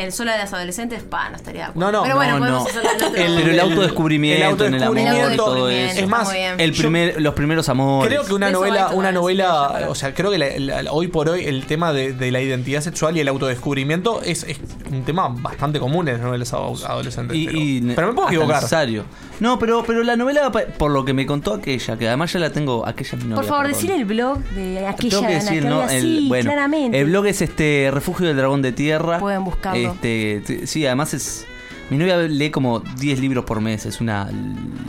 El 0.01 0.13
solo 0.13 0.33
de 0.33 0.39
las 0.39 0.53
adolescentes, 0.53 1.03
pa, 1.03 1.31
no 1.31 1.37
estaría 1.37 1.63
de 1.65 1.69
acuerdo. 1.71 1.93
No, 1.93 1.99
no, 1.99 2.03
Pero 2.05 2.17
bueno, 2.17 2.33
no, 2.35 2.39
podemos 2.41 2.63
no. 2.63 2.69
hacerlo 2.69 2.91
en 2.91 2.97
otro 3.05 3.23
El- 3.23 3.35
Pero 3.37 3.51
el 3.53 3.61
autodescubrimiento 3.61 4.65
en 4.67 4.75
el 4.75 4.83
amor 4.83 5.37
todo 5.37 5.69
eso. 5.71 6.01
Es 6.01 6.09
más. 6.09 6.31
El 6.59 6.73
primer, 6.73 7.21
los 7.21 7.35
primeros 7.35 7.69
amores. 7.69 8.09
Creo 8.09 8.25
que 8.25 8.33
una 8.35 8.51
novela, 8.51 8.91
una 8.93 9.13
novela, 9.13 9.87
o 9.89 9.95
sea, 9.95 10.15
creo 10.15 10.31
que 10.31 10.39
la- 10.39 10.83
la- 10.83 10.93
hoy 10.93 11.09
por 11.09 11.29
hoy 11.29 11.45
el 11.45 11.67
tema 11.67 11.93
de, 11.93 12.13
de 12.13 12.31
la 12.31 12.41
identidad 12.41 12.81
sexual 12.81 13.17
y 13.17 13.21
el 13.21 13.29
autodescubrimiento 13.29 14.23
es, 14.23 14.45
es 14.45 14.59
un 14.91 15.05
tema 15.05 15.29
bastante 15.29 15.79
común 15.79 16.09
en 16.09 16.15
las 16.15 16.23
novelas 16.23 16.53
ado- 16.53 16.75
adolescentes. 16.87 17.37
Y, 17.37 17.47
pero, 17.47 17.59
y- 17.59 17.93
pero 17.95 18.07
me 18.09 18.15
puedo 18.15 18.29
equivocar. 18.29 18.57
necesario. 18.57 19.05
No, 19.41 19.59
pero, 19.59 19.83
pero 19.87 20.03
la 20.03 20.17
novela, 20.17 20.51
por 20.53 20.91
lo 20.91 21.05
que 21.05 21.15
me 21.15 21.25
contó 21.25 21.55
aquella, 21.55 21.97
que 21.97 22.07
además 22.07 22.31
ya 22.33 22.41
la 22.41 22.51
tengo, 22.51 22.87
aquella 22.87 23.17
es 23.17 23.25
mi. 23.25 23.35
Por 23.35 23.45
favor, 23.47 23.69
decir 23.69 23.91
el 23.91 24.05
blog 24.05 24.39
de 24.51 24.87
aquella 24.87 25.11
Tengo 25.17 25.27
que 25.29 25.35
decir, 25.35 25.65
¿no? 25.65 25.89
El, 25.89 26.03
sí, 26.03 26.25
bueno, 26.29 26.45
claramente. 26.51 26.99
el 27.01 27.07
blog 27.07 27.27
es 27.27 27.41
este 27.41 27.89
Refugio 27.91 28.27
del 28.27 28.37
Dragón 28.37 28.61
de 28.61 28.73
Tierra. 28.73 29.19
Pueden 29.19 29.43
buscarlo. 29.45 29.90
Este, 30.03 30.67
sí, 30.67 30.87
además 30.87 31.15
es. 31.15 31.47
Mi 31.91 31.99
novia 31.99 32.19
lee 32.19 32.51
como 32.53 32.79
10 32.81 33.19
libros 33.19 33.45
por 33.45 33.61
mes, 33.61 33.85
es 33.87 34.01
una. 34.01 34.29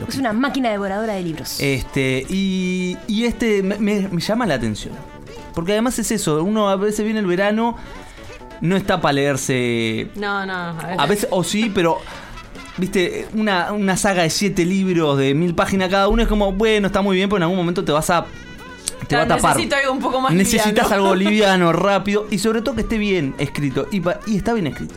Es 0.08 0.18
una 0.18 0.34
máquina 0.34 0.70
devoradora 0.70 1.14
de 1.14 1.24
libros. 1.24 1.60
Este, 1.60 2.26
y, 2.30 2.96
y 3.08 3.26
este 3.26 3.64
me, 3.64 3.78
me- 3.80 4.08
me 4.08 4.22
llama 4.22 4.46
la 4.46 4.54
atención. 4.56 4.94
Porque 5.56 5.72
además 5.74 5.98
es 6.00 6.12
eso, 6.12 6.44
uno 6.44 6.70
a 6.70 6.76
veces 6.76 7.04
viene 7.04 7.20
el 7.20 7.26
verano, 7.26 7.76
no 8.62 8.76
está 8.78 9.02
para 9.02 9.14
leerse. 9.14 10.10
No, 10.16 10.46
no. 10.46 10.54
A 10.54 10.74
ver. 10.88 11.00
A 11.02 11.06
veces, 11.08 11.28
o 11.32 11.44
sí, 11.44 11.72
pero. 11.74 11.98
Viste, 12.78 13.28
una, 13.34 13.74
una 13.74 13.98
saga 13.98 14.24
de 14.24 14.30
siete 14.30 14.64
libros 14.64 15.18
de 15.18 15.34
mil 15.34 15.54
páginas 15.54 15.90
cada 15.90 16.08
uno 16.08 16.22
es 16.22 16.28
como, 16.28 16.54
bueno, 16.54 16.88
está 16.88 17.02
muy 17.02 17.18
bien, 17.18 17.28
pero 17.30 17.38
en 17.38 17.44
algún 17.44 17.58
momento 17.58 17.84
te 17.84 17.92
vas 17.92 18.10
a. 18.10 18.26
Te 19.08 19.16
va 19.16 19.24
a 19.24 19.28
tapar. 19.28 19.56
necesito 19.56 19.76
algo 19.76 19.92
un 19.92 20.00
poco 20.00 20.22
más 20.22 20.32
Necesitas 20.34 20.66
liviano. 20.68 20.94
algo 20.94 21.16
liviano, 21.16 21.74
rápido 21.74 22.28
y 22.30 22.40
sobre 22.40 22.62
todo 22.62 22.76
que 22.76 22.82
esté 22.82 22.98
bien 22.98 23.36
escrito. 23.38 23.88
Y, 23.92 24.00
pa- 24.00 24.20
y 24.26 24.38
está 24.38 24.54
bien 24.54 24.68
escrito. 24.68 24.96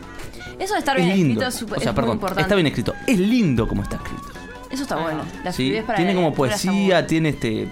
Eso 0.59 0.75
de 0.75 0.79
estar 0.81 0.97
es 0.99 1.05
bien 1.05 1.16
lindo. 1.16 1.33
escrito 1.42 1.49
es, 1.49 1.55
súper- 1.55 1.79
o 1.79 1.81
sea, 1.81 1.90
es 1.90 1.94
muy 1.94 2.01
perdón, 2.01 2.12
importante. 2.16 2.42
está 2.42 2.55
bien 2.55 2.66
escrito. 2.68 2.94
Es 3.07 3.18
lindo 3.18 3.66
como 3.66 3.83
está 3.83 3.97
escrito. 3.97 4.23
Eso 4.70 4.83
está 4.83 4.97
bueno. 4.97 5.23
La 5.42 5.53
¿sí? 5.53 5.64
fluidez 5.66 5.85
para 5.85 5.97
Tiene 5.97 6.12
la 6.12 6.16
como 6.16 6.29
lectura 6.29 6.55
está 6.55 6.66
muy 6.70 6.79
poesía, 6.81 7.07
tiene 7.07 7.29
este. 7.31 7.68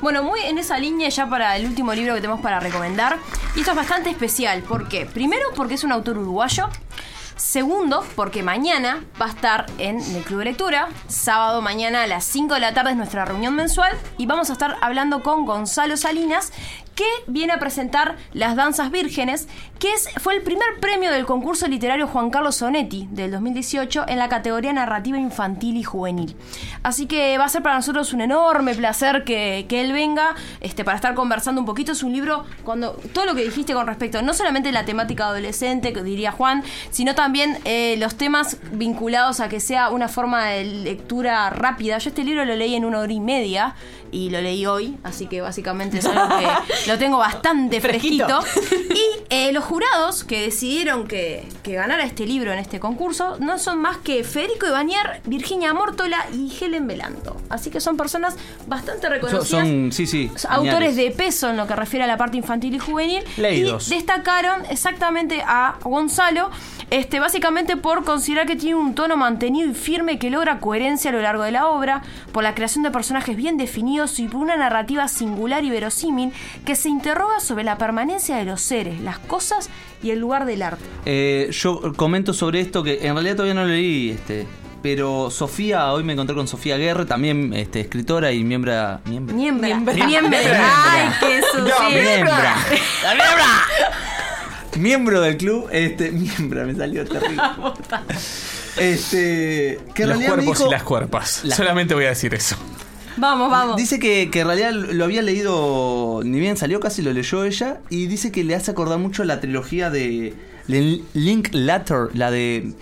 Bueno, 0.00 0.24
muy 0.24 0.40
en 0.40 0.58
esa 0.58 0.78
línea 0.78 1.08
ya 1.08 1.28
para 1.28 1.56
el 1.56 1.64
último 1.64 1.94
libro 1.94 2.14
que 2.14 2.20
tenemos 2.20 2.40
para 2.40 2.58
recomendar. 2.58 3.18
Y 3.54 3.60
esto 3.60 3.70
es 3.70 3.76
bastante 3.76 4.10
especial. 4.10 4.62
¿Por 4.62 4.88
qué? 4.88 5.06
Primero, 5.06 5.46
porque 5.54 5.74
es 5.74 5.84
un 5.84 5.92
autor 5.92 6.18
uruguayo. 6.18 6.68
Segundo, 7.36 8.04
porque 8.14 8.42
mañana 8.42 9.04
va 9.20 9.26
a 9.26 9.30
estar 9.30 9.66
en 9.78 10.00
el 10.00 10.22
Club 10.22 10.40
de 10.40 10.44
Lectura. 10.46 10.88
Sábado 11.08 11.62
mañana 11.62 12.02
a 12.02 12.06
las 12.06 12.24
5 12.24 12.54
de 12.54 12.60
la 12.60 12.74
tarde 12.74 12.90
es 12.90 12.96
nuestra 12.96 13.24
reunión 13.24 13.54
mensual. 13.54 13.96
Y 14.18 14.26
vamos 14.26 14.50
a 14.50 14.52
estar 14.54 14.76
hablando 14.80 15.22
con 15.22 15.44
Gonzalo 15.44 15.96
Salinas, 15.96 16.52
que 16.94 17.04
viene 17.26 17.52
a 17.52 17.58
presentar 17.58 18.16
Las 18.32 18.56
Danzas 18.56 18.90
Vírgenes, 18.90 19.48
que 19.78 19.92
es, 19.92 20.08
fue 20.20 20.34
el 20.36 20.42
primer 20.42 20.78
premio 20.80 21.10
del 21.10 21.26
concurso 21.26 21.66
literario 21.66 22.06
Juan 22.06 22.30
Carlos 22.30 22.56
Sonetti 22.56 23.08
del 23.10 23.30
2018 23.30 24.04
en 24.08 24.18
la 24.18 24.28
categoría 24.28 24.72
narrativa 24.72 25.18
infantil 25.18 25.76
y 25.76 25.82
juvenil. 25.82 26.36
Así 26.82 27.06
que 27.06 27.36
va 27.38 27.44
a 27.44 27.48
ser 27.48 27.62
para 27.62 27.76
nosotros 27.76 28.12
un 28.12 28.20
enorme 28.20 28.74
placer 28.74 29.24
que, 29.24 29.66
que 29.68 29.80
él 29.80 29.92
venga 29.92 30.34
este, 30.60 30.84
para 30.84 30.96
estar 30.96 31.14
conversando 31.14 31.60
un 31.60 31.66
poquito. 31.66 31.92
Es 31.92 32.02
un 32.02 32.12
libro, 32.12 32.44
cuando 32.64 32.92
todo 33.12 33.26
lo 33.26 33.34
que 33.34 33.44
dijiste 33.44 33.74
con 33.74 33.86
respecto, 33.86 34.22
no 34.22 34.34
solamente 34.34 34.70
la 34.72 34.84
temática 34.84 35.26
adolescente, 35.26 35.92
que 35.92 36.02
diría 36.02 36.32
Juan, 36.32 36.62
sino 36.90 37.14
también 37.14 37.58
eh, 37.64 37.96
los 37.98 38.16
temas 38.16 38.58
vinculados 38.72 39.40
a 39.40 39.48
que 39.48 39.60
sea 39.60 39.90
una 39.90 40.08
forma 40.08 40.46
de 40.46 40.64
lectura 40.64 41.50
rápida. 41.50 41.98
Yo 41.98 42.10
este 42.10 42.24
libro 42.24 42.44
lo 42.44 42.54
leí 42.54 42.74
en 42.74 42.84
una 42.84 43.00
hora 43.00 43.12
y 43.12 43.20
media 43.20 43.74
y 44.12 44.30
lo 44.30 44.40
leí 44.40 44.66
hoy, 44.66 44.96
así 45.02 45.26
que 45.26 45.40
básicamente 45.40 45.98
es 45.98 46.06
algo 46.06 46.38
que 46.38 46.46
lo 46.86 46.98
tengo 46.98 47.18
bastante 47.18 47.80
fresquito. 47.80 48.40
Fresquito. 48.42 48.82
Y 48.92 49.34
eh, 49.34 49.52
los 49.52 49.64
jurados 49.64 50.22
que 50.22 50.42
decidieron 50.42 51.06
que, 51.08 51.48
que 51.62 51.72
ganara 51.72 52.04
este 52.04 52.26
libro 52.26 52.52
en 52.52 52.58
este 52.58 52.78
concurso 52.78 53.38
no 53.40 53.58
son 53.58 53.80
más 53.80 53.96
que 53.96 54.22
Federico 54.22 54.66
Ibanier, 54.66 55.22
Virginia 55.24 55.72
Mórtola 55.72 56.26
y 56.34 56.52
Helen 56.60 56.86
Belanto. 56.86 57.38
Así 57.48 57.70
que 57.70 57.80
son 57.80 57.96
personas 57.96 58.36
bastante 58.66 59.08
reconocidas. 59.08 59.66
son- 59.66 59.92
sí, 59.92 60.06
sí. 60.06 60.30
Autores 60.48 60.94
de 60.96 61.10
peso 61.10 61.48
en 61.48 61.56
lo 61.56 61.66
que 61.66 61.74
refiere 61.74 62.04
a 62.04 62.06
la 62.06 62.18
parte 62.18 62.36
infantil 62.36 62.74
y 62.74 62.78
juvenil. 62.78 63.24
Leídos. 63.38 63.90
Y 63.90 63.94
destacaron 63.94 64.62
exactamente 64.68 65.42
a 65.46 65.76
Gonzalo, 65.82 66.50
este, 66.90 67.18
básicamente 67.18 67.78
por 67.78 68.04
considerar 68.04 68.46
que 68.46 68.56
tiene 68.56 68.74
un 68.76 68.94
tono 68.94 69.16
mantenido 69.16 69.70
y 69.70 69.74
firme 69.74 70.18
que 70.18 70.28
logra 70.28 70.60
coherencia 70.60 71.10
a 71.10 71.14
lo 71.14 71.22
largo 71.22 71.44
de 71.44 71.52
la 71.52 71.66
obra, 71.68 72.02
por 72.32 72.42
la 72.42 72.54
creación 72.54 72.82
de 72.84 72.90
personajes 72.90 73.36
bien 73.36 73.56
definidos 73.56 74.01
y 74.18 74.28
por 74.28 74.40
una 74.40 74.56
narrativa 74.56 75.08
singular 75.08 75.64
y 75.64 75.70
verosímil 75.70 76.32
que 76.64 76.74
se 76.76 76.88
interroga 76.88 77.40
sobre 77.40 77.64
la 77.64 77.78
permanencia 77.78 78.36
de 78.36 78.44
los 78.44 78.60
seres, 78.60 79.00
las 79.00 79.18
cosas 79.18 79.70
y 80.02 80.10
el 80.10 80.18
lugar 80.18 80.44
del 80.44 80.62
arte. 80.62 80.84
Eh, 81.06 81.48
yo 81.52 81.92
comento 81.94 82.32
sobre 82.34 82.60
esto 82.60 82.82
que 82.82 83.06
en 83.06 83.14
realidad 83.14 83.36
todavía 83.36 83.54
no 83.54 83.62
lo 83.62 83.68
leí, 83.68 84.10
este, 84.10 84.46
pero 84.82 85.30
Sofía, 85.30 85.92
hoy 85.92 86.02
me 86.02 86.12
encontré 86.14 86.34
con 86.34 86.48
Sofía 86.48 86.76
Guerre, 86.76 87.04
también 87.04 87.52
este, 87.54 87.80
escritora 87.80 88.32
y 88.32 88.42
miembro. 88.42 88.72
miembro. 89.06 89.34
Miembra. 89.36 89.68
Miembra. 89.68 90.06
Miembra. 90.06 90.38
Ay, 90.90 91.08
qué 91.20 91.40
sucio. 91.52 91.74
miembra. 91.90 92.56
miembro 94.78 95.20
del 95.20 95.36
club, 95.36 95.68
este, 95.70 96.10
miembro, 96.10 96.66
me 96.66 96.74
salió 96.74 97.04
terrible. 97.06 97.42
Este, 98.74 99.78
que 99.94 100.06
Los 100.06 100.16
cuerpos 100.16 100.58
dijo- 100.58 100.66
y 100.68 100.70
las 100.70 100.82
cuerpas. 100.82 101.40
La- 101.44 101.54
Solamente 101.54 101.92
voy 101.94 102.06
a 102.06 102.08
decir 102.08 102.32
eso. 102.32 102.56
Vamos, 103.16 103.50
vamos. 103.50 103.76
Dice 103.76 103.98
que, 103.98 104.30
que 104.30 104.40
en 104.40 104.46
realidad 104.46 104.72
lo 104.72 105.04
había 105.04 105.22
leído, 105.22 106.20
ni 106.24 106.40
bien 106.40 106.56
salió, 106.56 106.80
casi 106.80 107.02
lo 107.02 107.12
leyó 107.12 107.44
ella, 107.44 107.80
y 107.90 108.06
dice 108.06 108.32
que 108.32 108.44
le 108.44 108.54
hace 108.54 108.70
acordar 108.70 108.98
mucho 108.98 109.24
la 109.24 109.40
trilogía 109.40 109.90
de 109.90 110.34
de 110.68 111.02
Linklater, 111.14 112.08
la 112.14 112.30
de 112.30 112.72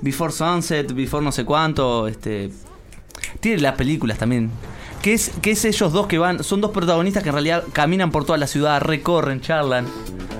Before 0.00 0.32
Sunset, 0.32 0.92
Before 0.92 1.24
no 1.24 1.32
sé 1.32 1.44
cuánto, 1.44 2.08
este... 2.08 2.50
Tiene 3.40 3.60
las 3.60 3.74
películas 3.74 4.18
también. 4.18 4.50
Que 5.02 5.14
es, 5.14 5.32
que 5.42 5.52
es 5.52 5.64
ellos 5.64 5.92
dos 5.92 6.06
que 6.06 6.18
van, 6.18 6.44
son 6.44 6.60
dos 6.60 6.70
protagonistas 6.70 7.22
que 7.22 7.30
en 7.30 7.34
realidad 7.34 7.64
caminan 7.72 8.10
por 8.10 8.24
toda 8.24 8.38
la 8.38 8.46
ciudad, 8.46 8.80
recorren, 8.80 9.40
charlan. 9.40 9.86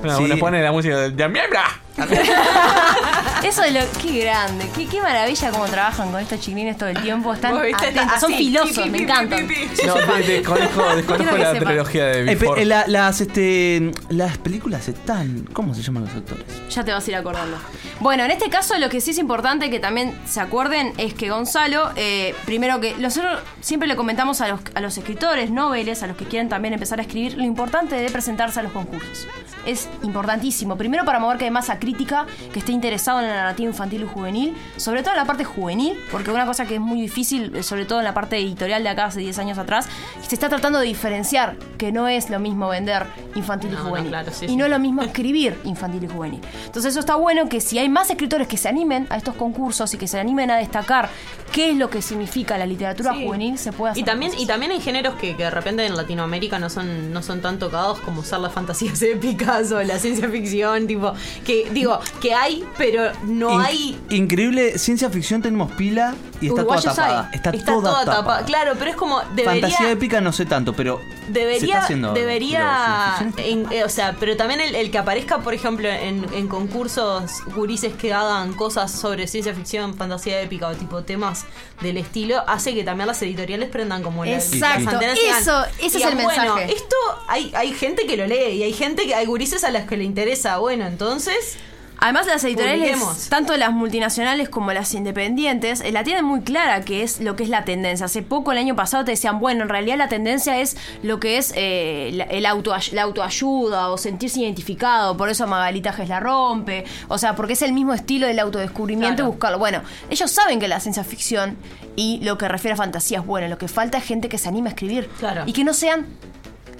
No, 0.05 0.19
Sí. 0.19 0.27
Le 0.27 0.37
pone 0.37 0.63
la 0.63 0.73
música 0.73 0.97
de 0.97 1.11
de 1.11 1.29
miembra. 1.29 1.65
Eso 3.45 3.63
de 3.63 3.73
lo. 3.73 3.81
Qué 4.01 4.21
grande. 4.21 4.69
Qué, 4.75 4.87
qué 4.87 5.01
maravilla 5.01 5.51
cómo 5.51 5.67
trabajan 5.67 6.11
con 6.13 6.21
estos 6.21 6.41
chiquilines 6.41 6.79
todo 6.79 6.89
el 6.89 7.01
tiempo. 7.03 7.35
Están 7.35 7.53
Vos 7.53 7.63
viste, 7.63 7.87
atentos. 7.87 8.05
está 8.05 8.21
Son 8.21 8.33
así, 8.33 8.45
filosos, 8.45 8.71
pi, 8.77 8.83
pi, 8.85 8.91
me 8.91 8.99
pi, 8.99 9.05
encantan. 9.05 9.49
No, 9.87 9.95
de- 10.17 10.23
desconozco, 10.23 10.83
desconozco 10.97 11.17
Quiero 11.17 11.33
que 11.37 11.39
la 11.43 11.53
sepa. 11.53 11.65
trilogía 11.67 12.07
de 12.07 12.33
Eh, 12.33 12.37
pe- 12.37 12.49
eh, 12.57 12.65
la- 12.65 12.85
las, 12.87 13.21
este, 13.21 13.91
las 14.11 14.39
películas 14.39 14.89
están... 14.89 15.49
¿Cómo 15.53 15.75
se 15.75 15.83
llaman 15.83 16.05
los 16.05 16.15
actores? 16.15 16.45
Ya 16.71 16.85
te 16.85 16.93
vas 16.93 17.07
a 17.07 17.11
ir 17.11 17.17
acordando. 17.17 17.57
Bueno, 18.01 18.25
en 18.25 18.31
este 18.31 18.49
caso 18.49 18.79
lo 18.79 18.89
que 18.89 19.01
sí 19.01 19.11
es 19.11 19.19
importante 19.19 19.69
que 19.71 19.81
también 19.81 20.17
se 20.27 20.41
acuerden 20.41 20.93
es 20.99 21.15
que 21.15 21.29
Gonzalo, 21.31 21.91
eh, 21.97 22.35
primero 22.47 22.81
que 22.81 22.95
nosotros 22.97 23.41
siempre 23.61 23.89
le 23.89 23.97
comentamos 23.97 24.41
a 24.41 24.49
los, 24.49 24.61
a 24.75 24.81
los 24.81 24.97
escritores, 24.99 25.51
noveles, 25.51 26.03
a 26.03 26.07
los 26.07 26.17
que 26.17 26.25
quieren 26.27 26.49
también 26.49 26.75
empezar 26.75 27.01
a 27.01 27.03
escribir, 27.03 27.37
lo 27.37 27.45
importante 27.45 27.97
de 27.97 28.09
presentarse 28.11 28.61
a 28.61 28.63
los 28.63 28.73
concursos. 28.73 29.27
Es 29.67 29.89
importantísimo. 30.03 30.77
Primero 30.77 31.05
para 31.05 31.19
mover 31.19 31.39
que 31.39 31.45
hay 31.45 31.51
masa 31.51 31.79
crítica 31.79 32.27
que 32.53 32.59
esté 32.59 32.73
interesado 32.73 33.21
en 33.21 33.27
la 33.29 33.35
narrativa 33.35 33.69
infantil 33.69 34.03
y 34.03 34.07
juvenil, 34.07 34.55
sobre 34.77 35.03
todo 35.03 35.13
en 35.13 35.19
la 35.19 35.25
parte 35.25 35.45
juvenil, 35.45 35.99
porque 36.11 36.31
una 36.31 36.47
cosa 36.47 36.67
que 36.67 36.75
es 36.77 36.81
muy 36.81 37.01
difícil, 37.01 37.55
eh, 37.57 37.63
sobre 37.63 37.85
todo 37.85 37.99
en 37.99 38.05
la 38.05 38.15
parte 38.15 38.37
editorial 38.37 38.83
de 38.83 38.89
acá 38.89 39.07
hace 39.07 39.21
10 39.21 39.39
años 39.39 39.59
atrás, 39.59 39.89
se 40.27 40.35
está 40.35 40.49
tratando 40.49 40.79
de 40.79 40.87
diferenciar 40.87 41.57
que 41.79 41.93
no 41.93 42.09
es 42.09 42.31
lo 42.31 42.39
mismo 42.39 42.69
vender 42.69 43.07
infantil 43.35 43.71
y 43.71 43.75
No, 43.75 43.83
no, 43.85 43.89
juvenil. 43.91 44.09
claro, 44.11 44.33
sí, 44.33 44.47
y 44.47 44.49
sí. 44.49 44.57
no 44.57 44.65
es 44.65 44.71
lo 44.71 44.79
mismo 44.79 45.03
escribir 45.03 45.59
infantil 45.65 46.05
y 46.05 46.09
juvenil. 46.09 46.41
Entonces 46.67 46.91
eso 46.93 47.01
está 47.01 47.17
bueno 47.17 47.49
que 47.49 47.61
si 47.61 47.79
hay 47.79 47.89
más 47.89 48.11
escritores 48.11 48.49
que 48.49 48.57
se 48.57 48.69
animen 48.69 49.07
a 49.11 49.17
estos 49.17 49.35
concursos 49.35 49.93
y 49.95 49.99
que 49.99 50.07
se 50.09 50.19
animen 50.19 50.51
a 50.51 50.57
destacar 50.57 51.09
qué 51.53 51.71
es 51.71 51.77
lo 51.77 51.91
que 51.91 52.01
significa 52.03 52.57
la 52.59 52.67
literatura 52.67 53.13
Sí. 53.13 53.27
juvenil, 53.27 53.59
se 53.59 53.73
puede 53.73 53.93
hacer. 53.93 54.03
Y 54.03 54.05
también, 54.05 54.31
cosas. 54.33 54.45
y 54.45 54.47
también 54.47 54.73
hay 54.73 54.81
géneros 54.81 55.15
que, 55.17 55.37
que 55.37 55.45
de 55.45 55.51
repente 55.51 55.85
en 55.85 55.97
Latinoamérica 55.97 56.59
no 56.59 56.71
son, 56.71 57.13
no 57.13 57.23
son 57.23 57.41
tan 57.41 57.59
tocados 57.59 58.01
como 58.01 58.23
ser 58.23 58.39
las 58.41 58.53
fantasías 58.53 58.99
o 59.61 59.83
la 59.83 59.99
ciencia 59.99 60.29
ficción, 60.29 60.87
tipo, 60.87 61.13
que 61.45 61.69
digo, 61.73 61.99
que 62.21 62.35
hay, 62.35 62.65
pero 62.79 63.13
no 63.25 63.53
In- 63.55 63.61
hay 63.61 64.01
Increíble, 64.11 64.79
ciencia 64.79 65.11
ficción 65.11 65.43
tenemos 65.43 65.71
pila 65.73 66.15
y 66.41 66.47
está 66.47 66.63
toda 66.63 66.63
uruguayos 66.63 66.95
tapada. 66.97 67.29
hay. 67.31 67.37
Está, 67.37 67.53
toda, 67.65 68.05
tapada. 68.05 68.45
Claro, 68.45 68.73
pero 68.79 68.91
es 68.91 68.97
como 68.97 69.21
debería 69.35 69.63
Fantasía 69.63 69.91
épica 69.91 70.21
no 70.21 70.33
sé 70.33 70.47
tanto, 70.47 70.73
pero 70.73 70.99
se 70.99 71.05
está 71.27 71.33
Debería, 71.33 71.79
haciendo 71.81 72.13
debería, 72.15 73.33
Pero 73.37 73.47
en- 73.49 73.73
eh, 73.73 73.85
o 73.85 73.89
sea, 73.89 74.17
pero 74.19 74.37
también 74.37 74.61
el, 74.61 74.75
el 74.75 74.91
que 74.91 74.99
aparezca, 74.99 75.39
por 75.39 75.55
ejemplo, 75.55 75.89
en, 75.89 76.27
en 76.35 76.49
concursos 76.49 77.43
gurises 77.55 77.93
que 77.95 78.13
hagan 78.13 78.53
cosas 78.55 78.91
sobre 78.91 79.27
ciencia 79.27 79.55
ficción, 79.55 79.95
fantasía 79.95 80.41
épica 80.41 80.69
o 80.69 80.75
tipo 80.75 81.03
temas 81.03 81.45
del 81.81 81.97
estilo, 81.97 82.43
hace 82.49 82.75
que 82.75 82.85
también 82.85 83.07
las 83.07 83.21
editoriales 83.23 83.69
prendan 83.69 84.03
como 84.03 84.25
la- 84.25 84.33
Exacto, 84.35 84.85
las 84.85 84.95
antenas 84.95 85.19
eso- 85.41 85.65
ese 85.81 85.99
es 85.99 86.05
el 86.05 86.15
Bueno, 86.15 86.55
mensaje". 86.57 86.73
esto 86.75 86.97
hay, 87.29 87.53
hay 87.55 87.73
gente 87.73 88.07
que 88.07 88.17
lo 88.17 88.27
lee 88.27 88.53
y 88.55 88.63
hay 88.63 88.73
gente 88.73 89.05
que 89.07 89.15
hay 89.15 89.27
gurises 89.27 89.42
a 89.65 89.71
las 89.71 89.85
que 89.87 89.97
le 89.97 90.05
interesa. 90.05 90.59
Bueno, 90.59 90.87
entonces 90.87 91.57
Además, 92.05 92.27
las 92.27 92.43
editoriales, 92.43 92.91
Publiquemos. 92.99 93.29
tanto 93.29 93.57
las 93.57 93.71
multinacionales 93.73 94.49
como 94.49 94.73
las 94.73 94.93
independientes, 94.93 95.81
eh, 95.83 95.93
la 95.93 96.03
tienen 96.03 96.25
muy 96.25 96.41
clara 96.41 96.81
que 96.81 97.05
es 97.05 97.21
lo 97.21 97.37
que 97.37 97.45
es 97.45 97.49
la 97.49 97.65
tendencia. 97.65 98.07
Hace 98.07 98.23
poco, 98.23 98.51
el 98.51 98.59
año 98.59 98.75
pasado, 98.75 99.05
te 99.05 99.13
decían, 99.13 99.39
bueno, 99.39 99.63
en 99.63 99.69
realidad 99.69 99.97
la 99.99 100.09
tendencia 100.09 100.59
es 100.59 100.77
lo 101.05 101.21
que 101.21 101.39
es 101.39 101.53
eh, 101.55 102.11
la, 102.15 102.25
el 102.25 102.45
auto, 102.47 102.75
la 102.91 103.03
autoayuda 103.03 103.91
o 103.91 103.99
sentirse 103.99 104.41
identificado. 104.41 105.17
Por 105.17 105.29
eso 105.29 105.47
Magalita 105.47 105.93
Gess 105.93 106.09
la 106.09 106.19
rompe. 106.19 106.85
O 107.07 107.19
sea, 107.19 107.37
porque 107.37 107.53
es 107.53 107.63
el 107.63 107.73
mismo 107.73 107.95
estilo 107.95 108.27
del 108.27 108.41
autodescubrimiento 108.41 109.19
Claro. 109.19 109.31
buscarlo. 109.31 109.59
Bueno, 109.61 109.83
ellos 110.11 110.29
saben 110.29 110.59
que 110.59 110.67
la 110.67 110.81
ciencia 110.81 111.05
ficción 111.05 111.57
y 111.95 112.19
lo 112.25 112.37
que 112.37 112.49
refiere 112.49 112.73
a 112.75 112.77
fantasía 112.79 113.21
es 113.21 113.27
bueno. 113.27 113.47
Lo 113.47 113.59
que 113.59 113.69
falta 113.69 113.99
es 113.99 114.05
gente 114.05 114.29
que 114.29 114.39
se 114.39 114.49
anime 114.49 114.71
a 114.71 114.73
escribir. 114.73 115.09
Claro. 115.21 115.45
Y 115.47 115.53
que 115.53 115.63
no 115.63 115.73
sean 115.73 116.07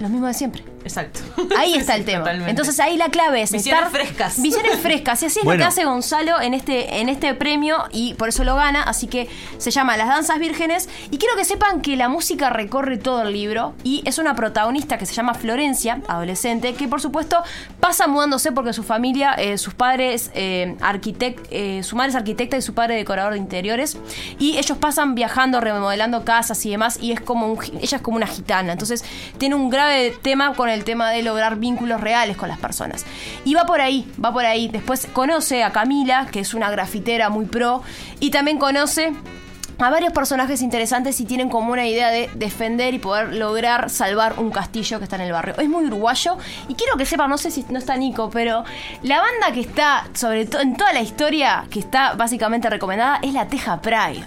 los 0.03 0.11
mismos 0.11 0.29
de 0.29 0.33
siempre. 0.35 0.63
Exacto. 0.83 1.19
Ahí 1.57 1.75
está 1.75 1.93
Sí, 1.95 1.99
el 1.99 2.05
tema. 2.05 2.19
totalmente. 2.19 2.49
Entonces 2.51 2.79
ahí 2.79 2.97
la 2.97 3.09
clave 3.09 3.41
es 3.41 3.51
Visiones 3.51 3.85
estar 3.85 3.91
frescas. 4.01 4.41
Visiones 4.41 4.79
frescas. 4.79 5.23
Y 5.23 5.25
así 5.27 5.39
es 5.39 5.45
Bueno. 5.45 5.59
lo 5.59 5.63
que 5.65 5.67
hace 5.69 5.85
Gonzalo 5.85 6.41
en 6.41 6.53
este, 6.53 6.99
en 6.99 7.09
este 7.09 7.33
premio 7.33 7.77
y 7.91 8.13
por 8.15 8.29
eso 8.29 8.43
lo 8.43 8.55
gana. 8.55 8.83
Así 8.83 9.07
que 9.07 9.29
se 9.57 9.71
llama 9.71 9.97
Las 9.97 10.07
Danzas 10.09 10.37
Vírgenes. 10.39 10.89
Y 11.09 11.17
quiero 11.17 11.35
que 11.35 11.45
sepan 11.45 11.81
que 11.81 11.95
la 11.95 12.09
música 12.09 12.49
recorre 12.49 12.97
todo 12.97 13.23
el 13.23 13.33
libro 13.33 13.73
y 13.83 14.03
es 14.05 14.17
una 14.19 14.35
protagonista 14.35 14.97
que 14.97 15.05
se 15.05 15.13
llama 15.13 15.33
Florencia, 15.33 16.01
adolescente, 16.07 16.73
que 16.73 16.87
por 16.87 16.99
supuesto 17.01 17.41
pasa 17.79 18.07
mudándose 18.07 18.51
porque 18.51 18.73
su 18.73 18.83
familia, 18.83 19.33
eh, 19.33 19.57
sus 19.57 19.73
padres, 19.73 20.31
eh, 20.35 20.75
arquitect- 20.81 21.47
eh, 21.49 21.81
su 21.83 21.95
madre 21.95 22.09
es 22.09 22.15
arquitecta 22.15 22.57
y 22.57 22.61
su 22.61 22.73
padre 22.73 22.95
decorador 22.95 23.33
de 23.33 23.39
interiores. 23.39 23.97
Y 24.37 24.57
ellos 24.57 24.77
pasan 24.77 25.15
viajando, 25.15 25.61
remodelando 25.61 26.25
casas 26.25 26.65
y 26.65 26.71
demás. 26.71 26.97
Y 27.01 27.13
es 27.13 27.21
como 27.21 27.47
un 27.47 27.63
ella 27.81 27.97
es 27.97 28.01
como 28.03 28.17
una 28.17 28.27
gitana. 28.27 28.73
Entonces 28.73 29.05
tiene 29.37 29.55
un 29.55 29.69
grave 29.69 29.92
tema 30.21 30.53
con 30.53 30.69
el 30.69 30.83
tema 30.83 31.11
de 31.11 31.23
lograr 31.23 31.57
vínculos 31.57 32.01
reales 32.01 32.37
con 32.37 32.49
las 32.49 32.59
personas. 32.59 33.05
Y 33.45 33.53
va 33.53 33.65
por 33.65 33.81
ahí, 33.81 34.07
va 34.23 34.31
por 34.31 34.45
ahí. 34.45 34.67
Después 34.67 35.07
conoce 35.11 35.63
a 35.63 35.71
Camila, 35.71 36.27
que 36.31 36.39
es 36.39 36.53
una 36.53 36.69
grafitera 36.69 37.29
muy 37.29 37.45
pro, 37.45 37.81
y 38.19 38.31
también 38.31 38.57
conoce 38.57 39.13
a 39.77 39.89
varios 39.89 40.13
personajes 40.13 40.61
interesantes 40.61 41.19
y 41.19 41.25
tienen 41.25 41.49
como 41.49 41.71
una 41.71 41.85
idea 41.87 42.09
de 42.09 42.29
defender 42.35 42.93
y 42.93 42.99
poder 42.99 43.33
lograr 43.33 43.89
salvar 43.89 44.39
un 44.39 44.51
castillo 44.51 44.99
que 44.99 45.05
está 45.05 45.15
en 45.15 45.23
el 45.23 45.31
barrio. 45.31 45.55
Es 45.57 45.67
muy 45.69 45.85
uruguayo 45.85 46.37
y 46.67 46.75
quiero 46.75 46.97
que 46.97 47.05
sepan, 47.05 47.29
no 47.29 47.37
sé 47.37 47.51
si 47.51 47.65
no 47.69 47.79
está 47.79 47.95
Nico, 47.97 48.29
pero 48.29 48.63
la 49.01 49.19
banda 49.19 49.51
que 49.53 49.61
está, 49.61 50.07
sobre 50.13 50.45
todo 50.45 50.61
en 50.61 50.75
toda 50.75 50.93
la 50.93 51.01
historia, 51.01 51.65
que 51.69 51.79
está 51.79 52.13
básicamente 52.13 52.69
recomendada, 52.69 53.19
es 53.21 53.33
la 53.33 53.47
Teja 53.47 53.81
Pride. 53.81 54.23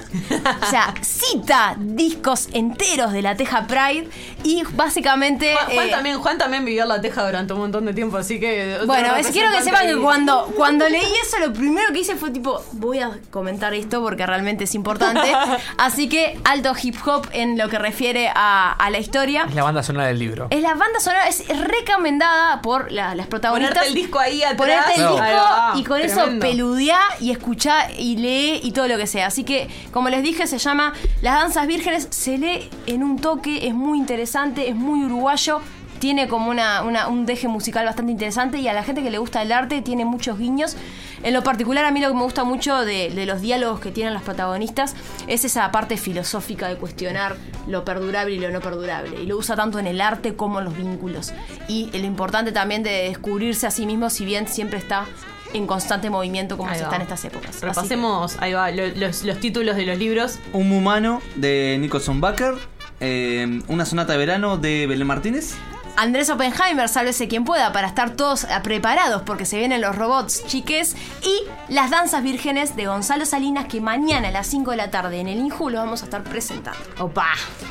O 0.62 0.66
sea, 0.66 0.94
cita 1.02 1.76
discos 1.78 2.48
enteros 2.52 3.12
de 3.12 3.22
la 3.22 3.36
Teja 3.36 3.66
Pride 3.66 4.08
y 4.44 4.62
básicamente... 4.74 5.54
Juan, 5.54 5.66
Juan 5.74 5.86
eh, 5.88 5.90
también, 5.90 6.18
Juan 6.18 6.38
también 6.38 6.64
vivió 6.64 6.82
en 6.82 6.88
la 6.88 7.00
teja 7.00 7.24
durante 7.24 7.52
un 7.52 7.60
montón 7.60 7.86
de 7.86 7.94
tiempo, 7.94 8.16
así 8.16 8.38
que. 8.40 8.78
Bueno, 8.86 9.14
es- 9.16 9.28
quiero 9.28 9.50
que 9.50 9.62
sepan 9.62 9.86
que 9.86 9.96
cuando, 9.96 10.52
cuando 10.56 10.88
leí 10.88 11.04
eso, 11.22 11.38
lo 11.38 11.52
primero 11.52 11.92
que 11.92 12.00
hice 12.00 12.16
fue 12.16 12.30
tipo, 12.30 12.62
voy 12.72 13.00
a 13.00 13.10
comentar 13.30 13.74
esto 13.74 14.02
porque 14.02 14.26
realmente 14.26 14.64
es 14.64 14.74
importante. 14.74 15.20
Así 15.78 16.08
que 16.08 16.38
alto 16.44 16.72
hip 16.80 16.96
hop 17.06 17.26
en 17.32 17.58
lo 17.58 17.68
que 17.68 17.78
refiere 17.78 18.30
a, 18.34 18.72
a 18.72 18.90
la 18.90 18.98
historia. 18.98 19.44
Es 19.48 19.54
la 19.54 19.62
banda 19.62 19.82
sonora 19.82 20.06
del 20.06 20.18
libro. 20.18 20.46
Es 20.50 20.60
la 20.62 20.74
banda 20.74 21.00
sonora, 21.00 21.28
es 21.28 21.44
recomendada 21.48 22.60
por 22.62 22.90
la- 22.92 23.14
las 23.14 23.26
protagonistas. 23.26 23.74
Ponerte 23.78 23.88
el 23.88 23.94
disco 23.94 24.18
ahí 24.18 24.42
atrás. 24.42 24.56
Ponerte 24.56 24.94
el 24.96 25.02
No. 25.02 25.12
disco 25.12 25.78
y 25.78 25.84
con 25.84 26.00
eso 26.00 26.22
peludeá 26.40 27.00
y 27.20 27.30
escuchá 27.30 27.90
y 27.98 28.16
lee 28.16 28.60
y 28.62 28.72
todo 28.72 28.88
lo 28.88 28.96
que 28.96 29.06
sea. 29.06 29.26
Así 29.26 29.44
que, 29.44 29.68
como 29.92 30.08
les 30.08 30.22
dije, 30.22 30.46
se 30.46 30.58
llama 30.58 30.92
Las 31.22 31.34
Danzas 31.40 31.66
Vírgenes. 31.66 32.08
Se 32.10 32.38
lee 32.38 32.68
en 32.86 33.02
un 33.02 33.18
toque, 33.18 33.66
es 33.66 33.74
muy 33.74 33.98
interesante, 33.98 34.68
es 34.68 34.74
muy 34.74 35.04
uruguayo. 35.04 35.60
Tiene 35.98 36.28
como 36.28 36.50
una, 36.50 36.82
una- 36.82 37.08
un 37.08 37.26
deje 37.26 37.48
musical 37.48 37.84
bastante 37.86 38.12
interesante 38.12 38.58
y 38.58 38.68
a 38.68 38.72
la 38.72 38.82
gente 38.82 39.02
que 39.02 39.10
le 39.10 39.18
gusta 39.18 39.42
el 39.42 39.52
arte 39.52 39.82
tiene 39.82 40.04
muchos 40.04 40.38
guiños. 40.38 40.76
En 41.22 41.32
lo 41.32 41.42
particular, 41.42 41.84
a 41.84 41.90
mí 41.90 42.00
lo 42.00 42.08
que 42.08 42.14
me 42.14 42.22
gusta 42.22 42.44
mucho 42.44 42.84
de, 42.84 43.10
de 43.10 43.26
los 43.26 43.40
diálogos 43.40 43.80
que 43.80 43.90
tienen 43.90 44.12
las 44.14 44.22
protagonistas 44.22 44.94
es 45.26 45.44
esa 45.44 45.70
parte 45.72 45.96
filosófica 45.96 46.68
de 46.68 46.76
cuestionar 46.76 47.36
lo 47.66 47.84
perdurable 47.84 48.34
y 48.34 48.38
lo 48.38 48.50
no 48.50 48.60
perdurable. 48.60 49.22
Y 49.22 49.26
lo 49.26 49.38
usa 49.38 49.56
tanto 49.56 49.78
en 49.78 49.86
el 49.86 50.00
arte 50.00 50.34
como 50.36 50.58
en 50.58 50.66
los 50.66 50.76
vínculos. 50.76 51.32
Y 51.68 51.90
lo 51.98 52.04
importante 52.06 52.52
también 52.52 52.82
de 52.82 53.08
descubrirse 53.08 53.66
a 53.66 53.70
sí 53.70 53.86
mismo, 53.86 54.10
si 54.10 54.24
bien 54.24 54.46
siempre 54.46 54.78
está 54.78 55.06
en 55.54 55.66
constante 55.66 56.10
movimiento 56.10 56.56
como 56.58 56.68
Ahí 56.70 56.76
se 56.76 56.82
va. 56.82 56.88
está 56.88 56.96
en 56.96 57.02
estas 57.02 57.24
épocas. 57.24 57.56
Que- 57.56 57.66
Repasemos, 57.66 58.36
ahí 58.40 58.52
va, 58.52 58.70
lo- 58.70 58.86
los, 58.88 59.24
los 59.24 59.40
títulos 59.40 59.74
de 59.76 59.86
los 59.86 59.96
libros. 59.98 60.38
Un 60.52 60.70
humano 60.70 61.22
de 61.36 61.78
Nicholson 61.80 62.20
Baker. 62.20 62.54
eh, 63.00 63.60
una 63.68 63.84
sonata 63.84 64.12
de 64.12 64.18
verano 64.18 64.56
de 64.58 64.86
Belén 64.86 65.06
Martínez. 65.06 65.54
Andrés 65.96 66.28
Oppenheimer, 66.30 66.88
sálvese 66.88 67.26
quien 67.28 67.44
pueda, 67.44 67.72
para 67.72 67.88
estar 67.88 68.10
todos 68.10 68.44
eh, 68.44 68.48
preparados 68.62 69.22
porque 69.22 69.44
se 69.46 69.56
vienen 69.58 69.80
los 69.80 69.96
robots 69.96 70.44
chiques. 70.46 70.94
Y 71.22 71.42
las 71.72 71.90
danzas 71.90 72.22
vírgenes 72.22 72.76
de 72.76 72.86
Gonzalo 72.86 73.24
Salinas, 73.26 73.66
que 73.66 73.80
mañana 73.80 74.28
a 74.28 74.30
las 74.30 74.46
5 74.46 74.72
de 74.72 74.76
la 74.76 74.90
tarde 74.90 75.20
en 75.20 75.28
el 75.28 75.38
Inju 75.38 75.70
lo 75.70 75.78
vamos 75.78 76.02
a 76.02 76.04
estar 76.04 76.22
presentando. 76.22 76.78
Opa. 76.98 77.28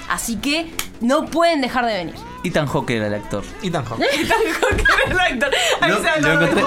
Así 0.09 0.37
que 0.37 0.73
no 1.01 1.25
pueden 1.25 1.61
dejar 1.61 1.85
de 1.85 1.93
venir. 1.93 2.15
Ethan 2.43 2.67
Hawke 2.67 2.91
era 2.91 3.07
el 3.07 3.13
actor. 3.15 3.43
Ethan 3.63 3.85
Hawke. 3.85 4.01
Ahí 5.81 5.91
Lo- 5.91 5.97
se 6.01 6.21
lo 6.21 6.31
encontré. 6.33 6.61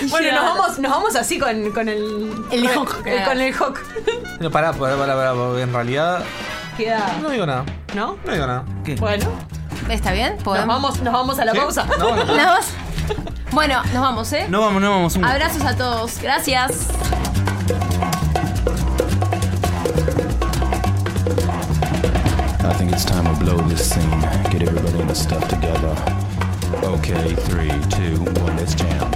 el- 0.00 0.08
Bueno, 0.10 0.32
nos 0.32 0.44
vamos, 0.58 0.78
nos 0.78 0.90
vamos 0.90 1.16
así 1.16 1.38
con, 1.38 1.70
con 1.72 1.88
el. 1.88 2.32
El 2.50 2.64
con- 2.68 2.78
Hawk. 2.86 3.06
eh, 3.06 3.22
Con 3.24 3.40
el 3.40 3.54
Hawk. 3.54 3.80
No, 4.40 4.50
pará, 4.50 4.72
pará, 4.72 4.96
pará, 4.96 5.14
pará, 5.14 5.32
porque 5.34 5.62
en 5.62 5.72
realidad 5.72 6.24
Queda. 6.76 7.18
no 7.20 7.30
digo 7.30 7.46
nada. 7.46 7.64
¿No? 7.94 8.16
No 8.24 8.32
digo 8.32 8.46
nada. 8.46 8.64
¿Qué? 8.84 8.94
Bueno, 8.96 9.26
¿Está 9.88 10.12
bien? 10.12 10.34
nos 10.34 10.42
¿Podemos? 10.44 10.66
vamos, 10.68 11.00
nos 11.02 11.12
vamos 11.12 11.38
a 11.38 11.44
la 11.44 11.52
¿Sí? 11.52 11.58
pausa. 11.58 11.86
No, 11.98 12.16
no, 12.16 12.24
no. 12.24 12.34
Bueno, 13.50 13.82
nos 13.92 14.02
vamos, 14.02 14.32
¿eh? 14.32 14.46
No 14.48 14.60
vamos, 14.62 14.80
no 14.80 14.90
vamos. 14.90 15.16
Un... 15.16 15.24
Abrazos 15.24 15.62
a 15.64 15.76
todos. 15.76 16.18
Gracias. 16.22 16.88
I 22.64 22.72
think 22.78 22.92
it's 22.92 23.04
time 23.04 23.24
to 23.24 23.38
blow 23.44 23.56
this 23.68 23.90
scene. 23.90 24.20
Get 24.50 24.62
everybody 24.62 25.00
in 25.00 25.06
the 25.08 25.14
stuff 25.14 25.46
together. 25.48 25.94
Okay, 26.84 27.34
three, 27.34 27.70
two, 27.90 28.16
one, 28.40 28.56
let's 28.56 28.74
jam. 28.74 29.10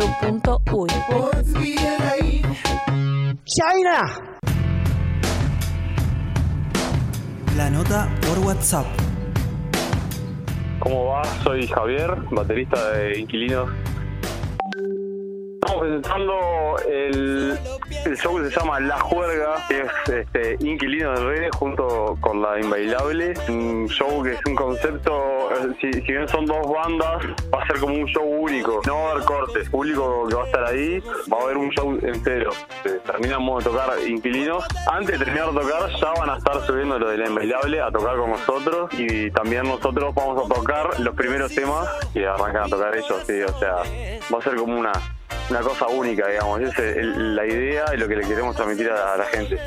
uniradio.edu.uy 0.00 0.88
China. 3.44 4.00
La 7.56 7.70
nota 7.70 8.08
por 8.22 8.38
WhatsApp. 8.46 8.86
¿Cómo 10.78 11.06
va? 11.06 11.24
Soy 11.44 11.66
Javier, 11.66 12.16
baterista 12.30 12.92
de 12.92 13.18
Inquilinos. 13.20 13.70
Estamos 15.54 15.80
presentando 15.80 16.76
el, 16.90 17.58
el 18.04 18.16
show 18.16 18.38
se 18.42 18.50
llama 18.50 18.80
La 18.80 18.98
Juerga, 19.00 19.56
es 19.68 20.10
este, 20.10 20.56
Inquilinos 20.60 21.18
de 21.18 21.26
Redes 21.26 21.50
junto 21.56 22.16
con 22.20 22.42
La 22.42 22.60
Inbailable. 22.60 23.34
Un 23.48 23.88
show 23.88 24.22
que 24.22 24.32
es 24.32 24.40
un 24.46 24.54
concepto, 24.54 25.50
eh, 25.52 25.74
si, 25.80 25.92
si 25.92 26.12
bien 26.12 26.28
son 26.28 26.46
dos 26.46 26.66
bandas, 26.70 27.24
va 27.52 27.62
a 27.62 27.66
ser 27.66 27.78
como 27.78 27.94
un 27.94 28.06
show 28.06 28.24
único. 28.24 28.80
No 28.86 28.94
va 28.94 29.08
a 29.08 29.10
haber 29.12 29.24
cortes, 29.24 29.68
público 29.68 30.26
que 30.28 30.34
va 30.34 30.42
a 30.42 30.46
estar 30.46 30.64
ahí, 30.64 31.00
va 31.32 31.38
a 31.38 31.42
haber 31.42 31.56
un 31.56 31.70
show 31.70 31.98
entero. 32.02 32.50
Eh, 32.84 33.00
Terminamos 33.04 33.64
de 33.64 33.70
tocar 33.70 33.90
Inquilinos. 34.06 34.64
Antes 34.90 35.18
de 35.18 35.24
terminar 35.24 35.52
de 35.52 35.60
tocar, 35.60 35.90
ya 35.90 36.12
van 36.18 36.30
a 36.30 36.38
estar 36.38 36.60
subiendo 36.66 36.98
lo 36.98 37.08
de 37.08 37.18
La 37.18 37.28
Inbailable 37.28 37.80
a 37.80 37.90
tocar 37.90 38.16
con 38.16 38.30
nosotros 38.30 38.90
y 38.96 39.30
también 39.30 39.64
nosotros 39.64 40.14
vamos 40.14 40.44
a 40.44 40.54
tocar 40.54 41.00
los 41.00 41.14
primeros 41.14 41.54
temas 41.54 41.88
que 42.12 42.26
arrancan 42.26 42.64
a 42.64 42.68
tocar 42.68 42.96
ellos, 42.96 43.22
sí, 43.26 43.42
o 43.42 43.58
sea, 43.58 43.76
va 44.32 44.38
a 44.38 44.42
ser 44.42 44.56
como 44.56 44.78
una 44.78 44.92
una 45.50 45.60
cosa 45.60 45.86
única, 45.86 46.28
digamos. 46.28 46.62
Esa 46.62 46.84
es 46.84 47.04
la 47.16 47.46
idea 47.46 47.84
y 47.94 47.96
lo 47.96 48.08
que 48.08 48.16
le 48.16 48.26
queremos 48.26 48.56
transmitir 48.56 48.90
a 48.90 49.16
la 49.16 49.24
gente. 49.26 49.58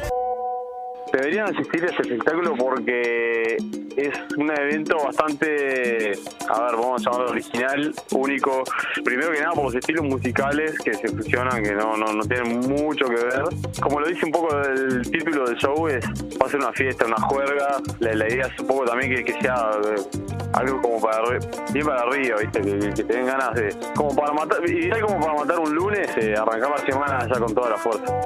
Deberían 1.16 1.48
asistir 1.48 1.82
a 1.82 1.88
este 1.88 2.02
espectáculo 2.02 2.56
porque 2.58 3.56
es 3.96 4.14
un 4.36 4.52
evento 4.52 4.98
bastante, 5.02 6.12
a 6.50 6.62
ver, 6.62 6.76
vamos 6.76 7.08
a 7.08 7.10
llamarlo 7.10 7.32
original, 7.32 7.94
único. 8.12 8.64
Primero 9.02 9.32
que 9.32 9.40
nada 9.40 9.54
por 9.54 9.64
los 9.64 9.76
estilos 9.76 10.04
musicales 10.04 10.78
que 10.84 10.94
se 10.94 11.08
fusionan, 11.08 11.64
que 11.64 11.72
no, 11.72 11.96
no, 11.96 12.12
no 12.12 12.22
tienen 12.26 12.60
mucho 12.60 13.06
que 13.06 13.16
ver. 13.16 13.44
Como 13.82 14.02
lo 14.02 14.10
dice 14.10 14.26
un 14.26 14.32
poco 14.34 14.60
el 14.60 15.10
título 15.10 15.46
del 15.46 15.56
show, 15.56 15.88
es, 15.88 16.06
va 16.06 16.48
a 16.48 16.50
ser 16.50 16.60
una 16.60 16.74
fiesta, 16.74 17.06
una 17.06 17.22
juerga. 17.22 17.78
La, 18.00 18.28
idea 18.28 18.48
es 18.48 18.60
un 18.60 18.68
poco 18.68 18.84
también 18.84 19.24
que, 19.24 19.32
sea 19.40 19.72
eh, 19.86 20.20
algo 20.52 20.82
como 20.82 21.00
para 21.00 21.40
bien 21.72 21.86
para 21.86 22.02
arriba, 22.02 22.40
¿viste? 22.42 22.60
Que, 22.60 22.94
que, 22.94 23.04
te 23.06 23.14
den 23.14 23.26
ganas 23.26 23.54
de. 23.54 23.74
Como 23.96 24.14
para 24.14 24.34
matar, 24.34 24.70
ideal 24.70 25.00
como 25.00 25.22
para 25.22 25.34
matar 25.34 25.60
un 25.60 25.74
lunes, 25.74 26.10
eh, 26.18 26.36
arrancar 26.38 26.72
la 26.72 26.86
semana 26.86 27.26
ya 27.26 27.40
con 27.40 27.56
toda 27.56 27.70
la 27.70 27.78
fuerza. 27.78 28.22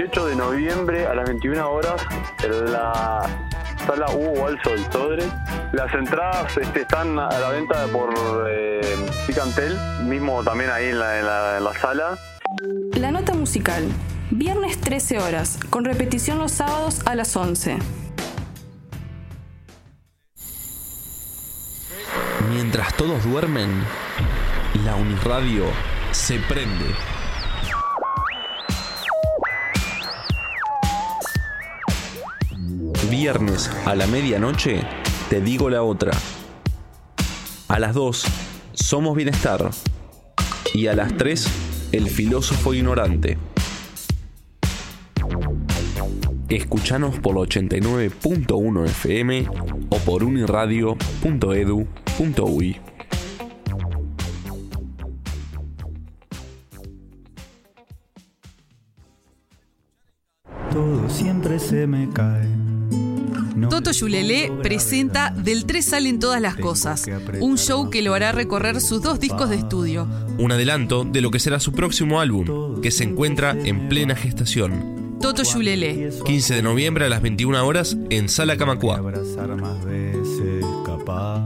18 0.00 0.26
de 0.28 0.36
noviembre 0.36 1.06
a 1.06 1.12
las 1.14 1.26
21 1.28 1.70
horas 1.70 2.00
en 2.42 2.72
la 2.72 3.20
sala 3.86 4.06
Hugo 4.10 4.44
Balso 4.44 4.70
del 4.70 4.90
Sodre. 4.90 5.24
Las 5.72 5.92
entradas 5.92 6.56
este, 6.56 6.80
están 6.80 7.18
a 7.18 7.28
la 7.38 7.50
venta 7.50 7.86
por 7.92 8.08
eh, 8.48 8.80
Picantel, 9.26 9.76
mismo 10.04 10.42
también 10.42 10.70
ahí 10.70 10.86
en 10.86 10.98
la, 10.98 11.18
en 11.18 11.26
la- 11.26 11.58
en 11.58 11.64
la 11.64 11.74
sala. 11.78 12.18
La 12.94 13.10
nota 13.10 13.34
musical. 13.34 13.84
Viernes 14.30 14.80
13 14.80 15.18
horas, 15.18 15.58
con 15.68 15.84
repetición 15.84 16.38
los 16.38 16.52
sábados 16.52 17.00
a 17.04 17.14
las 17.14 17.36
11. 17.36 17.76
Mientras 22.48 22.94
todos 22.96 23.22
duermen, 23.24 23.84
la 24.82 24.94
Uniradio 24.94 25.64
se 26.12 26.38
prende. 26.38 26.86
Viernes 33.10 33.68
a 33.86 33.96
la 33.96 34.06
medianoche, 34.06 34.82
te 35.28 35.40
digo 35.40 35.68
la 35.68 35.82
otra. 35.82 36.12
A 37.66 37.80
las 37.80 37.92
2, 37.92 38.24
somos 38.72 39.16
bienestar. 39.16 39.68
Y 40.72 40.86
a 40.86 40.94
las 40.94 41.16
3, 41.16 41.48
el 41.90 42.08
filósofo 42.08 42.72
ignorante. 42.72 43.36
Escuchanos 46.48 47.18
por 47.18 47.34
89.1 47.34 48.86
FM 48.86 49.48
o 49.88 49.98
por 49.98 50.22
uniradio.edu.uy. 50.22 52.80
Todo 60.70 61.08
siempre 61.08 61.58
se 61.58 61.88
me 61.88 62.08
cae. 62.10 62.69
Toto 63.68 63.90
Yulelé 63.92 64.52
presenta 64.62 65.30
Del 65.30 65.66
3 65.66 65.84
salen 65.84 66.18
todas 66.18 66.40
las 66.40 66.56
cosas, 66.56 67.06
un 67.40 67.58
show 67.58 67.90
que 67.90 68.02
lo 68.02 68.14
hará 68.14 68.32
recorrer 68.32 68.80
sus 68.80 69.02
dos 69.02 69.20
discos 69.20 69.50
de 69.50 69.56
estudio. 69.56 70.08
Un 70.38 70.52
adelanto 70.52 71.04
de 71.04 71.20
lo 71.20 71.30
que 71.30 71.38
será 71.38 71.60
su 71.60 71.72
próximo 71.72 72.20
álbum, 72.20 72.80
que 72.80 72.90
se 72.90 73.04
encuentra 73.04 73.50
en 73.52 73.88
plena 73.88 74.14
gestación. 74.14 75.18
Toto 75.20 75.42
Yulelé, 75.42 76.10
15 76.24 76.54
de 76.54 76.62
noviembre 76.62 77.04
a 77.04 77.08
las 77.08 77.20
21 77.20 77.66
horas 77.66 77.96
en 78.08 78.28
Sala 78.28 78.56
Camacua. 78.56 78.96
abrazar 78.96 79.48
más 79.56 79.84
veces 79.84 80.64
capaz. 80.86 81.42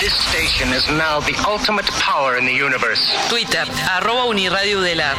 This 0.00 0.14
station 0.30 0.74
is 0.74 0.88
now 0.88 1.20
the 1.20 1.34
ultimate 1.46 1.86
power 2.00 2.38
in 2.38 2.46
the 2.46 2.52
universe. 2.54 3.02
Twitter, 3.28 3.64
arroba 3.90 4.24
Uniradio 4.24 4.80
Udelar. 4.80 5.16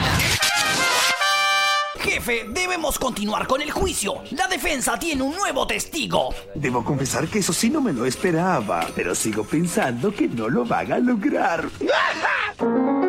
Jefe, 2.01 2.45
debemos 2.49 2.97
continuar 2.97 3.45
con 3.45 3.61
el 3.61 3.69
juicio. 3.69 4.23
La 4.31 4.47
defensa 4.47 4.97
tiene 4.97 5.21
un 5.21 5.35
nuevo 5.35 5.67
testigo. 5.67 6.33
Debo 6.55 6.83
confesar 6.83 7.27
que 7.27 7.39
eso 7.39 7.53
sí 7.53 7.69
no 7.69 7.79
me 7.79 7.93
lo 7.93 8.07
esperaba, 8.07 8.87
pero 8.95 9.13
sigo 9.13 9.43
pensando 9.43 10.11
que 10.11 10.27
no 10.27 10.49
lo 10.49 10.65
van 10.65 10.91
a 10.91 10.97
lograr. 10.97 11.69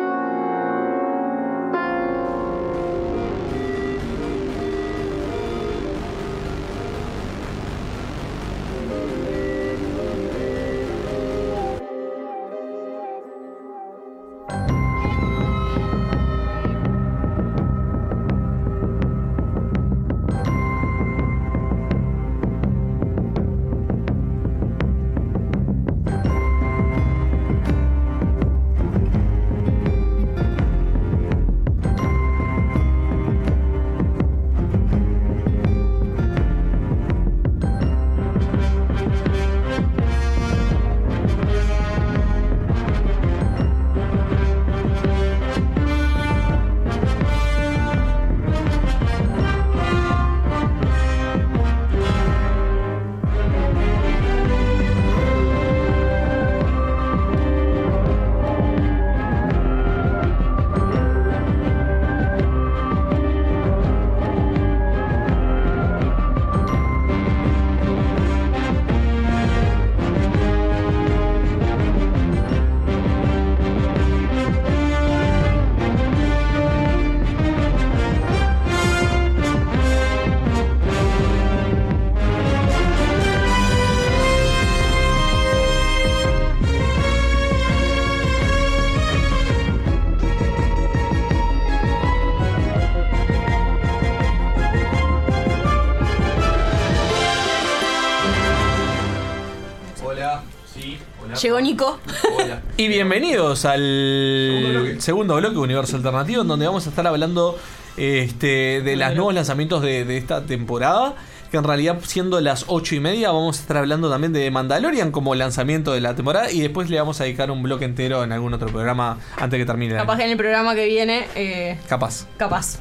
Llegó 101.43 101.59
Nico. 101.59 101.99
Y 102.77 102.87
bienvenidos 102.87 103.65
al 103.65 104.95
segundo 104.99 105.35
bloque 105.35 105.57
Universo 105.57 105.97
Alternativo, 105.97 106.41
en 106.43 106.47
donde 106.47 106.65
vamos 106.65 106.85
a 106.87 106.89
estar 106.89 107.05
hablando 107.05 107.59
este, 107.97 108.81
de 108.81 108.95
los 108.95 109.13
nuevos 109.13 109.33
lanzamientos 109.33 109.81
de, 109.81 110.05
de 110.05 110.17
esta 110.17 110.45
temporada. 110.45 111.15
Que 111.51 111.57
en 111.57 111.65
realidad, 111.65 111.99
siendo 112.03 112.39
las 112.41 112.63
ocho 112.67 112.95
y 112.95 112.99
media, 113.01 113.31
vamos 113.31 113.57
a 113.57 113.61
estar 113.61 113.75
hablando 113.77 114.09
también 114.09 114.31
de 114.31 114.49
Mandalorian 114.49 115.11
como 115.11 115.35
lanzamiento 115.35 115.91
de 115.91 115.99
la 116.01 116.15
temporada. 116.15 116.49
Y 116.49 116.61
después 116.61 116.89
le 116.89 116.97
vamos 116.97 117.19
a 117.19 117.25
dedicar 117.25 117.51
un 117.51 117.61
bloque 117.61 117.83
entero 117.85 118.23
en 118.23 118.31
algún 118.31 118.53
otro 118.53 118.69
programa 118.69 119.19
antes 119.37 119.59
que 119.59 119.65
termine 119.65 119.91
el 119.93 119.97
año. 119.99 120.07
Capaz 120.07 120.17
que 120.19 120.23
en 120.23 120.31
el 120.31 120.37
programa 120.37 120.73
que 120.75 120.85
viene, 120.85 121.27
eh, 121.35 121.77
Capaz. 121.89 122.25
capaz. 122.37 122.79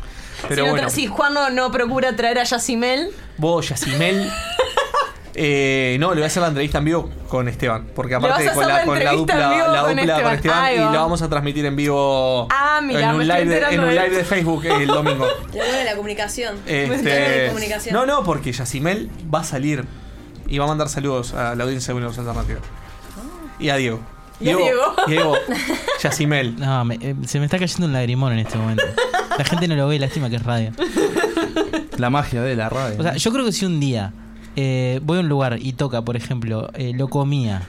Pero 0.49 0.55
si, 0.55 0.61
no 0.63 0.71
bueno. 0.73 0.89
tra- 0.89 0.91
si 0.91 1.07
Juan 1.09 1.35
no, 1.35 1.51
no 1.51 1.71
procura 1.73 2.15
traer 2.17 2.39
a 2.39 2.45
Yacimel, 2.45 3.11
Vos, 3.37 3.69
Yacimel. 3.69 4.31
Eh, 5.35 5.97
no, 5.99 6.11
le 6.11 6.17
voy 6.17 6.25
a 6.25 6.27
hacer 6.27 6.43
la 6.43 6.49
entrevista 6.49 6.79
en 6.79 6.85
vivo 6.85 7.11
con 7.29 7.49
Esteban. 7.49 7.87
Porque 7.95 8.15
aparte 8.15 8.51
con 8.53 8.67
la, 8.69 8.79
la 8.79 8.85
con 8.85 8.99
la 9.03 9.13
dupla, 9.13 9.37
la 9.37 9.83
dupla 9.89 10.23
con 10.23 10.33
Esteban. 10.35 10.73
Y 10.75 10.77
la 10.79 10.91
vamos 10.91 11.23
a 11.23 11.29
transmitir 11.29 11.65
en 11.67 11.75
vivo 11.77 12.49
Ah, 12.51 12.81
en 12.83 13.15
un 13.15 13.27
live 13.27 13.35
de, 13.37 13.43
en 13.43 13.53
enterando 13.53 13.83
un 13.83 13.89
de 13.89 13.95
live 13.95 14.07
eso. 14.09 14.17
de 14.19 14.25
Facebook 14.25 14.65
el 14.67 14.87
domingo. 14.89 15.27
La 15.55 15.65
de 15.65 15.85
la 15.85 15.97
comunicación. 15.97 16.57
Este, 16.67 17.09
de 17.09 17.47
comunicación. 17.49 17.95
no, 17.95 18.05
no, 18.07 18.25
porque 18.25 18.53
Yacimel 18.53 19.11
va 19.35 19.41
a 19.41 19.45
salir 19.45 19.85
y 20.47 20.59
va 20.59 20.65
a 20.67 20.69
mandar 20.69 20.89
saludos 20.91 21.33
a 21.33 21.55
la 21.55 21.65
audiencia 21.65 21.93
de 21.95 21.99
Universo 21.99 22.21
Alternativo. 22.21 22.61
Y 23.59 23.69
a 23.71 23.77
Diego. 23.77 24.01
¿Y 24.41 24.51
a 24.51 24.57
Diego? 24.57 24.95
Diego, 25.07 25.35
Yacimel. 26.03 26.59
No, 26.59 26.85
me- 26.85 26.97
eh, 27.01 27.15
se 27.27 27.39
me 27.39 27.45
está 27.47 27.59
cayendo 27.59 27.87
un 27.87 27.93
lagrimón 27.93 28.33
en 28.33 28.41
este 28.41 28.59
momento. 28.59 28.85
La 29.39 29.45
gente 29.45 29.67
no 29.69 29.77
lo 29.77 29.89
ve, 29.89 29.99
lástima 29.99 30.29
que 30.29 30.37
es 30.37 30.43
radio. 30.43 30.73
La 31.97 32.11
magia 32.11 32.43
de 32.43 32.57
la 32.57 32.69
radio. 32.69 32.97
O 32.99 33.03
sea, 33.03 33.15
yo 33.17 33.33
creo 33.33 33.45
que 33.45 33.53
si 33.53 33.65
un 33.65 33.79
día 33.81 34.13
eh, 34.57 35.01
voy 35.03 35.19
a 35.19 35.21
un 35.21 35.29
lugar 35.29 35.59
y 35.61 35.73
toca, 35.73 36.03
por 36.03 36.17
ejemplo, 36.17 36.71
eh, 36.75 36.93
Locomía, 36.95 37.63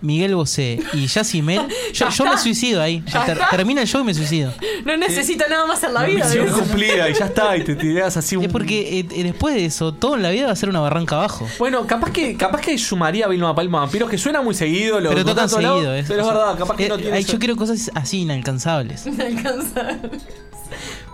Miguel 0.00 0.34
Bosé 0.34 0.80
y 0.92 1.06
Yacimel, 1.06 1.62
yo, 1.94 2.10
yo 2.10 2.24
me 2.26 2.36
suicido 2.36 2.82
ahí. 2.82 3.02
Ya 3.06 3.24
Ter- 3.24 3.38
termina 3.50 3.80
el 3.80 3.88
show 3.88 4.02
y 4.02 4.04
me 4.04 4.12
suicido. 4.12 4.52
no 4.84 4.96
necesito 4.98 5.44
nada 5.48 5.64
más 5.64 5.82
en 5.82 5.94
la 5.94 6.02
vida. 6.04 6.26
Misión 6.26 6.48
cumplida 6.50 7.08
y 7.08 7.14
ya 7.14 7.24
está, 7.26 7.56
y 7.56 7.64
te 7.64 7.74
tirás 7.74 8.14
así 8.18 8.36
un... 8.36 8.44
Es 8.44 8.52
porque 8.52 8.98
eh, 9.00 9.06
eh, 9.10 9.22
después 9.22 9.54
de 9.54 9.64
eso, 9.64 9.94
todo 9.94 10.16
en 10.16 10.22
la 10.22 10.28
vida 10.30 10.46
va 10.46 10.52
a 10.52 10.56
ser 10.56 10.68
una 10.68 10.80
barranca 10.80 11.16
abajo. 11.16 11.46
Bueno, 11.58 11.86
capaz 11.86 12.10
que 12.10 12.36
capaz 12.36 12.60
que 12.60 12.76
sumaría 12.76 13.24
a 13.24 13.28
Vilma 13.28 13.54
Palma 13.54 13.80
Vampiros, 13.80 14.10
que 14.10 14.18
suena 14.18 14.42
muy 14.42 14.54
seguido. 14.54 15.00
Lo 15.00 15.08
Pero 15.08 15.22
lo 15.22 15.26
tocan 15.30 15.48
seguido. 15.48 15.80
lados, 15.82 15.96
es- 16.00 16.06
Pero 16.08 16.20
es 16.20 16.26
verdad, 16.26 16.58
capaz 16.58 16.76
que 16.76 16.84
eh, 16.84 16.88
no 16.90 16.96
tiene... 16.98 17.16
ay, 17.16 17.22
ese- 17.22 17.32
Yo 17.32 17.38
quiero 17.38 17.56
cosas 17.56 17.90
así 17.94 18.18
inalcanzables. 18.20 19.06
Inalcanzable. 19.06 20.10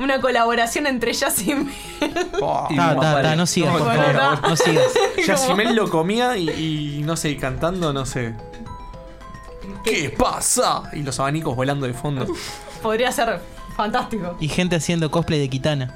Una 0.01 0.20
colaboración 0.20 0.86
entre 0.86 1.12
Yacimel. 1.12 1.72
Oh, 2.42 2.66
Ta, 2.74 2.96
ta, 2.98 3.22
ta, 3.22 3.36
no 3.36 3.46
sigas, 3.46 3.72
por 3.76 3.82
favor. 3.86 4.14
no. 4.14 4.40
No 4.48 4.57
sigas. 4.57 4.84
Yacimel 5.26 5.74
lo 5.76 5.88
comía 5.90 6.36
y, 6.38 6.48
y 6.98 7.03
no 7.05 7.16
sé, 7.16 7.30
y 7.30 7.36
cantando, 7.36 7.92
no 7.92 8.07
sé. 8.07 8.34
¿Qué 9.84 10.14
pasa? 10.16 10.82
Y 10.92 11.03
los 11.03 11.18
abanicos 11.20 11.55
volando 11.55 11.86
de 11.86 11.92
fondo. 11.94 12.26
Podría 12.82 13.12
ser 13.12 13.40
fantástico. 13.76 14.36
Y 14.40 14.48
gente 14.48 14.76
haciendo 14.76 15.11
cosplay 15.11 15.38
de 15.38 15.48
Kitana. 15.48 15.94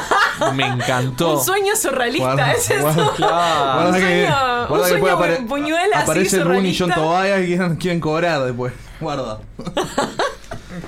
Me 0.54 0.66
encantó. 0.66 1.38
Un 1.38 1.44
sueño 1.44 1.76
surrealista, 1.76 2.24
Guarda, 2.34 2.52
es 2.52 2.70
eso. 2.70 2.80
guarda, 2.82 3.12
Claro. 3.16 3.64
Guarda 3.74 3.88
Un 3.88 3.94
que, 3.94 4.00
sueño- 4.00 4.66
guarda 4.68 4.68
un 4.68 4.82
que 4.82 4.88
sueño 4.88 5.18
apare- 5.18 5.36
con 5.36 5.46
puñuelas 5.46 5.92
así 5.94 6.02
aparece 6.02 6.36
el 6.38 6.44
Rooney 6.44 6.70
y 6.72 6.78
John. 6.78 6.90
Tobias 6.92 7.40
y 7.42 7.46
quieren, 7.46 7.76
quieren 7.76 8.00
cobrar 8.00 8.42
después. 8.44 8.72
Guarda. 9.00 9.38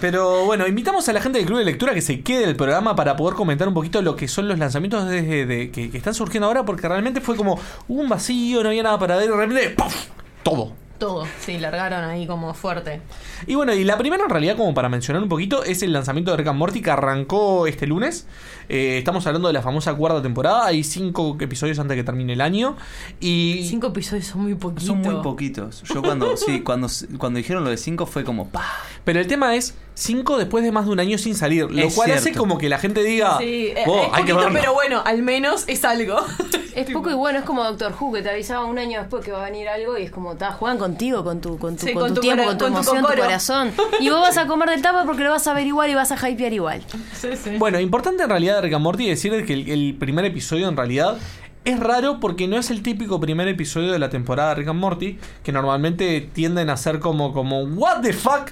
Pero 0.01 0.45
bueno, 0.45 0.67
invitamos 0.67 1.09
a 1.09 1.13
la 1.13 1.21
gente 1.21 1.39
del 1.39 1.47
Club 1.47 1.59
de 1.59 1.65
Lectura 1.65 1.95
que 1.95 2.01
se 2.01 2.21
quede 2.21 2.45
el 2.45 2.57
programa 2.57 2.95
para 2.97 3.17
poder 3.17 3.35
comentar 3.35 3.67
un 3.69 3.75
poquito 3.75 4.03
lo 4.03 4.17
que 4.17 4.29
son 4.29 4.49
los 4.49 4.59
lanzamientos 4.59 5.09
de, 5.09 5.47
de- 5.47 5.71
que, 5.71 5.91
que 5.91 5.99
están 5.99 6.15
surgiendo 6.15 6.47
ahora, 6.47 6.65
porque 6.65 6.89
realmente 6.89 7.21
fue 7.21 7.37
como 7.37 7.59
un 7.89 8.09
vacío, 8.09 8.63
no 8.63 8.69
había 8.69 8.83
nada 8.83 8.99
para 8.99 9.17
ver, 9.17 9.27
y 9.27 9.29
de 9.29 9.37
repente 9.37 9.71
¡puf! 9.71 9.95
todo. 10.43 10.73
Todo, 10.99 11.27
sí, 11.41 11.59
largaron 11.59 12.05
ahí 12.05 12.27
como 12.27 12.55
fuerte. 12.55 13.03
Y 13.47 13.55
bueno, 13.55 13.75
y 13.75 13.85
la 13.85 13.99
primera 13.99 14.25
en 14.25 14.31
realidad, 14.31 14.57
como 14.57 14.73
para 14.73 14.89
mencionar 14.89 15.23
un 15.23 15.29
poquito, 15.29 15.63
es 15.63 15.83
el 15.83 15.93
lanzamiento 15.93 16.31
de 16.31 16.39
Rick 16.39 16.47
and 16.47 16.59
Morty 16.59 16.81
que 16.81 16.91
arrancó 16.91 17.67
este 17.67 17.87
lunes. 17.87 18.27
Eh, 18.69 18.99
estamos 18.99 19.27
hablando 19.27 19.49
de 19.49 19.55
la 19.55 19.63
famosa 19.63 19.95
cuarta 19.95 20.23
temporada. 20.23 20.67
Hay 20.67 20.85
cinco 20.85 21.37
episodios 21.41 21.79
antes 21.79 21.97
de 21.97 22.03
que 22.03 22.05
termine 22.05 22.33
el 22.33 22.41
año. 22.41 22.77
Y. 23.21 23.67
Cinco 23.69 23.89
episodios 23.89 24.27
son 24.27 24.43
muy 24.43 24.55
poquitos. 24.55 24.85
Son 24.85 25.01
muy 25.01 25.23
poquitos. 25.23 25.83
Yo 25.83 26.03
cuando, 26.03 26.37
sí, 26.37 26.61
cuando, 26.65 26.89
cuando 27.19 27.39
dijeron 27.39 27.65
lo 27.65 27.71
de 27.71 27.77
5 27.77 28.07
fue 28.07 28.25
como, 28.25 28.49
pa. 28.49 28.65
Pero 29.05 29.21
el 29.21 29.27
tema 29.27 29.55
es 29.55 29.75
cinco 29.95 30.37
después 30.37 30.63
de 30.63 30.73
más 30.73 30.85
de 30.87 30.93
un 30.93 31.01
año 31.01 31.17
sin 31.17 31.35
salir. 31.35 31.71
Lo 31.71 31.81
Es 31.87 31.95
cual 31.95 32.11
hace 32.13 32.33
como 32.33 32.59
que 32.59 32.69
la 32.69 32.79
gente 32.79 33.03
diga. 33.03 33.39
Sí, 33.39 33.69
eh, 33.75 33.85
"Oh, 33.87 33.99
es 34.03 34.05
hay 34.13 34.21
poquito, 34.23 34.37
verlo". 34.39 34.53
pero 34.53 34.75
bueno, 34.75 35.03
al 35.05 35.23
menos 35.23 35.65
es 35.69 35.85
algo. 35.85 36.17
Es 36.77 36.91
poco 36.91 37.11
y 37.11 37.15
bueno, 37.15 37.39
es 37.39 37.45
como 37.47 37.65
Doctor 37.65 37.95
Who, 37.99 38.13
que 38.13 38.21
te 38.21 38.29
avisaba 38.29 38.67
un 38.67 38.79
año 38.79 39.01
después 39.01 39.25
que 39.25 39.33
va 39.33 39.41
a 39.41 39.45
venir 39.47 39.67
algo 39.67 39.97
y 39.97 40.03
es 40.03 40.11
como, 40.11 40.37
ta, 40.37 40.53
juegan 40.53 40.77
contigo, 40.77 41.25
con 41.25 41.41
tu, 41.41 41.57
con 41.57 41.75
tu, 41.75 41.87
Sí, 41.87 41.95
con 41.95 42.03
con 42.03 42.09
tu 42.11 42.15
tu 42.17 42.21
tiempo, 42.21 42.45
con 42.45 42.59
tu 42.59 42.65
con 42.67 42.75
emoción, 42.75 43.01
tu 43.01 43.07
corazón. 43.07 43.73
Y 43.99 44.11
vos 44.11 44.21
vas 44.21 44.37
a 44.37 44.47
comer 44.47 44.69
del 44.69 44.83
tapa 44.83 45.05
porque 45.07 45.25
lo 45.25 45.31
vas 45.31 45.47
a 45.47 45.55
ver 45.55 45.67
igual 45.67 45.89
y 45.89 45.95
vas 45.95 46.13
a 46.13 46.29
hypear 46.29 46.53
igual. 46.53 46.83
Sí, 47.19 47.29
sí. 47.43 47.57
Bueno, 47.57 47.81
importante 47.81 48.25
en 48.25 48.29
realidad 48.29 48.56
de 48.57 48.63
Rick 48.63 48.75
and 48.75 48.83
Morty 48.85 49.09
decir 49.09 49.45
que 49.47 49.53
el, 49.53 49.69
el 49.71 49.95
primer 49.99 50.25
episodio 50.25 50.69
en 50.69 50.77
realidad 50.77 51.17
es 51.65 51.81
raro 51.81 52.21
porque 52.21 52.47
no 52.47 52.57
es 52.59 52.71
el 52.71 52.83
típico 52.83 53.19
primer 53.21 53.49
episodio 53.49 53.91
de 53.93 53.99
la 53.99 54.09
temporada 54.09 54.51
de 54.51 54.55
Rick 54.57 54.69
and 54.69 54.81
Morty, 54.81 55.19
que 55.43 55.53
normalmente 55.53 56.29
tienden 56.33 56.71
a 56.71 56.77
ser 56.77 57.01
como, 57.01 57.33
como 57.33 57.63
What 57.63 58.03
the 58.03 58.13
fuck. 58.13 58.51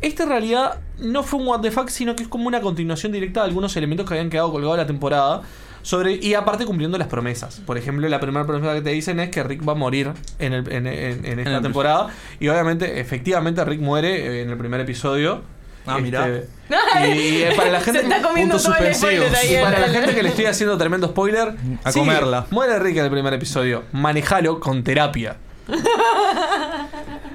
Este 0.00 0.24
en 0.24 0.28
realidad 0.30 0.80
no 0.98 1.22
fue 1.22 1.40
un 1.40 1.46
What 1.48 1.60
the 1.60 1.70
fuck, 1.70 1.88
sino 1.88 2.14
que 2.16 2.22
es 2.24 2.28
como 2.28 2.46
una 2.48 2.60
continuación 2.60 3.12
directa 3.12 3.40
de 3.40 3.46
algunos 3.48 3.76
elementos 3.76 4.06
que 4.06 4.14
habían 4.14 4.30
quedado 4.30 4.50
colgados 4.52 4.76
de 4.76 4.82
la 4.82 4.86
temporada. 4.86 5.42
Sobre, 5.84 6.14
y 6.14 6.34
aparte 6.34 6.64
cumpliendo 6.64 6.96
las 6.96 7.08
promesas. 7.08 7.60
Por 7.66 7.76
ejemplo, 7.76 8.08
la 8.08 8.20
primera 8.20 8.46
promesa 8.46 8.72
que 8.74 8.82
te 8.82 8.90
dicen 8.90 9.18
es 9.18 9.30
que 9.30 9.42
Rick 9.42 9.66
va 9.68 9.72
a 9.72 9.74
morir 9.74 10.12
en, 10.38 10.52
el- 10.52 10.70
en- 10.72 10.86
en- 10.86 11.24
en 11.26 11.38
esta 11.40 11.60
temporada. 11.60 12.06
Y 12.38 12.46
obviamente, 12.46 13.00
efectivamente, 13.00 13.64
Rick 13.64 13.80
muere 13.80 14.14
eh, 14.38 14.42
en 14.42 14.50
el 14.50 14.56
primer 14.56 14.80
episodio. 14.80 15.42
Ah, 15.86 15.98
mirá. 15.98 16.28
Y, 16.28 17.10
y, 17.10 17.42
eh, 17.42 17.52
para 17.56 17.70
la 17.70 17.80
gente. 17.82 18.00
Se 18.00 18.06
está 18.06 18.22
comiendo 18.22 18.56
todo 18.56 18.74
el 18.76 18.94
spoiler 18.94 18.94
suspensivos. 19.28 19.38
ahí. 19.38 19.56
Y 19.56 19.62
para 19.62 19.78
la 19.80 19.86
en- 19.86 19.92
gente 19.92 20.14
que 20.14 20.22
le 20.22 20.28
estoy 20.28 20.46
haciendo 20.46 20.78
tremendo 20.78 21.08
spoiler, 21.08 21.54
A 21.84 21.92
sí, 21.92 21.98
comerla. 21.98 22.46
Muere 22.50 22.78
Rick 22.78 22.96
en 22.98 23.04
el 23.06 23.10
primer 23.10 23.32
episodio. 23.34 23.84
Manejalo 23.92 24.60
con 24.60 24.82
terapia. 24.84 25.36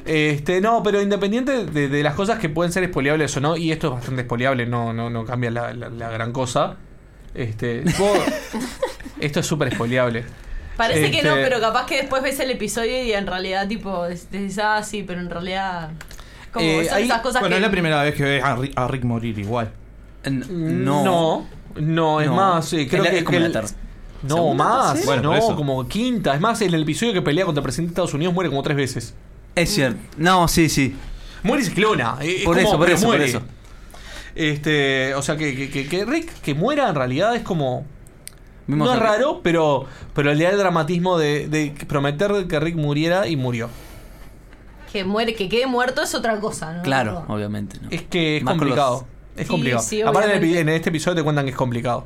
Este, 0.06 0.62
no, 0.62 0.82
pero 0.84 1.02
independiente 1.02 1.66
de, 1.66 1.90
de 1.90 2.04
las 2.04 2.14
cosas 2.14 2.40
que 2.40 2.48
pueden 2.48 2.72
ser 2.72 2.82
espoliables 2.84 3.36
o 3.36 3.42
no, 3.42 3.58
y 3.58 3.74
esto 3.74 3.88
es 3.88 3.94
bastante 3.96 4.22
espoliable, 4.22 4.66
no, 4.66 4.94
no, 4.94 5.10
no 5.10 5.26
cambia 5.26 5.52
la, 5.52 5.74
la- 5.74 5.90
la 5.90 6.10
gran 6.10 6.32
cosa. 6.32 6.78
Este, 7.36 7.82
vos- 8.00 8.18
esto 9.20 9.42
es 9.42 9.46
súper 9.46 9.68
espoliable. 9.70 10.24
Parece 10.78 11.12
que 11.12 11.24
no, 11.24 11.32
Este, 11.36 11.44
pero 11.44 11.60
capaz 11.60 11.86
que 11.88 11.98
después 11.98 12.24
ves 12.24 12.40
el 12.40 12.52
episodio 12.52 13.04
y 13.04 13.12
en 13.12 13.28
realidad, 13.28 13.68
tipo, 13.68 14.08
dices, 14.08 14.60
ah, 14.64 14.82
sí, 14.84 15.04
pero 15.04 15.20
en 15.20 15.30
realidad. 15.30 15.90
Como 16.52 16.66
Eh, 16.66 16.86
son 16.86 16.98
ahí- 16.98 17.04
esas 17.06 17.22
cosas 17.22 17.42
Bueno, 17.42 17.54
que. 17.56 17.58
es 17.58 17.62
la 17.62 17.72
primera 17.72 18.04
vez 18.04 18.16
que 18.16 18.24
ves 18.24 18.44
a 18.44 18.56
Rick, 18.56 18.74
a 18.76 18.88
Rick 18.88 19.04
morir 19.04 19.38
igual. 19.40 19.72
No. 20.30 21.04
No, 21.04 21.48
no, 21.76 22.22
es 22.22 22.28
No. 22.28 22.36
más, 22.36 22.74
eh, 22.74 22.88
creo 22.90 23.04
Es 23.04 23.06
la- 23.06 23.12
que, 23.12 23.18
es 23.20 23.24
como 23.24 23.38
que 23.38 23.46
el- 23.46 23.54
No, 24.24 24.36
¿Segunda, 24.36 24.64
más. 24.64 25.06
Bueno, 25.06 25.34
no, 25.36 25.56
como 25.56 25.88
quinta. 25.88 26.34
Es 26.34 26.42
más, 26.42 26.60
en 26.62 26.74
el 26.74 26.82
episodio 26.82 27.14
que 27.14 27.22
pelea 27.22 27.46
contra 27.46 27.60
el 27.60 27.64
presidente 27.64 27.90
de 27.92 27.94
Estados 27.94 28.14
Unidos 28.16 28.34
muere 28.34 28.50
como 28.50 28.64
tres 28.64 28.76
veces. 28.76 29.14
Es 29.56 29.70
cierto. 29.70 30.00
No, 30.18 30.48
sí, 30.48 30.70
sí. 30.70 30.96
Muere 31.44 31.62
y 31.62 31.66
se 31.68 31.74
clona. 31.74 32.18
eh, 32.22 32.38
es 32.40 32.44
Por 32.44 32.56
como, 32.56 32.68
eso, 32.68 32.78
por 32.78 32.90
eso, 32.90 33.02
por 33.06 33.16
muere. 33.16 33.26
eso. 33.30 33.42
Este, 34.36 35.14
o 35.16 35.22
sea 35.22 35.38
que, 35.38 35.56
que, 35.56 35.70
que- 35.70 35.88
que 35.88 36.06
Rick 36.06 36.32
que 36.42 36.54
muera 36.54 36.90
en 36.90 36.96
realidad 36.96 37.36
es 37.36 37.42
como. 37.44 37.86
Vimos 38.68 38.88
no 38.90 38.94
es 38.96 39.00
raro, 39.00 39.40
pero, 39.44 39.86
pero 40.14 40.34
le 40.34 40.44
da 40.44 40.50
el 40.50 40.58
dramatismo 40.58 41.18
de, 41.18 41.48
de 41.48 41.74
prometer 41.88 42.48
que 42.48 42.60
Rick 42.60 42.76
muriera 42.76 43.28
y 43.28 43.36
murió. 43.38 43.70
Que 44.98 45.04
muere, 45.04 45.36
que 45.36 45.48
quede 45.48 45.68
muerto 45.68 46.02
es 46.02 46.16
otra 46.16 46.40
cosa, 46.40 46.74
¿no? 46.74 46.82
Claro, 46.82 47.24
obviamente. 47.28 47.78
¿no? 47.80 47.90
Es 47.92 48.02
que 48.02 48.38
es 48.38 48.44
Más 48.44 48.54
complicado. 48.56 48.92
los- 49.02 49.40
Es 49.40 49.46
Sí, 49.46 49.52
complicado. 49.52 49.84
sí, 49.84 50.02
Aparte 50.02 50.24
en, 50.26 50.32
el, 50.32 50.38
obviamente. 50.40 50.60
en 50.62 50.70
este 50.70 50.90
episodio 50.90 51.18
te 51.18 51.24
cuentan 51.24 51.46
que 51.46 51.52
es 51.52 51.58
complicado. 51.58 52.06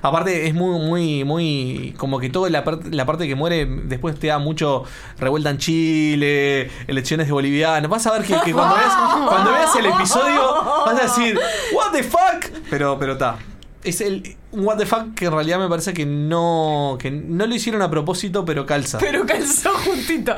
Aparte 0.00 0.46
es 0.46 0.54
muy, 0.54 0.78
muy, 0.80 1.24
muy... 1.24 1.94
Como 1.98 2.18
que 2.18 2.30
toda 2.30 2.48
la, 2.48 2.64
parte 2.64 2.88
la 2.90 3.04
parte 3.04 3.26
que 3.28 3.34
muere 3.34 3.66
después 3.66 4.18
te 4.18 4.28
da 4.28 4.38
mucho 4.38 4.84
revuelta 5.18 5.50
en 5.50 5.58
Chile, 5.58 6.70
elecciones 6.86 7.26
de 7.26 7.32
bolivianos. 7.34 7.90
Vas 7.90 8.06
a 8.06 8.12
ver 8.12 8.22
que, 8.22 8.34
que 8.42 8.52
cuando, 8.54 8.74
veas, 8.74 8.92
cuando 9.28 9.52
veas 9.52 9.76
el 9.76 9.84
episodio 9.86 10.42
vas 10.86 10.98
a 10.98 11.02
decir, 11.02 11.38
what 11.74 11.92
the 11.92 12.02
fuck. 12.02 12.50
Pero, 12.70 12.98
pero 12.98 13.12
está. 13.12 13.36
Es 13.82 14.00
el 14.00 14.36
un 14.50 14.64
what 14.64 14.78
the 14.78 14.86
fuck 14.86 15.12
que 15.14 15.26
en 15.26 15.32
realidad 15.32 15.58
me 15.58 15.68
parece 15.68 15.92
que 15.92 16.06
no, 16.06 16.96
que 16.98 17.10
no 17.10 17.46
lo 17.46 17.54
hicieron 17.54 17.82
a 17.82 17.90
propósito, 17.90 18.42
pero 18.46 18.64
calza. 18.64 18.96
Pero 18.98 19.26
calzó 19.26 19.70
juntito. 19.84 20.34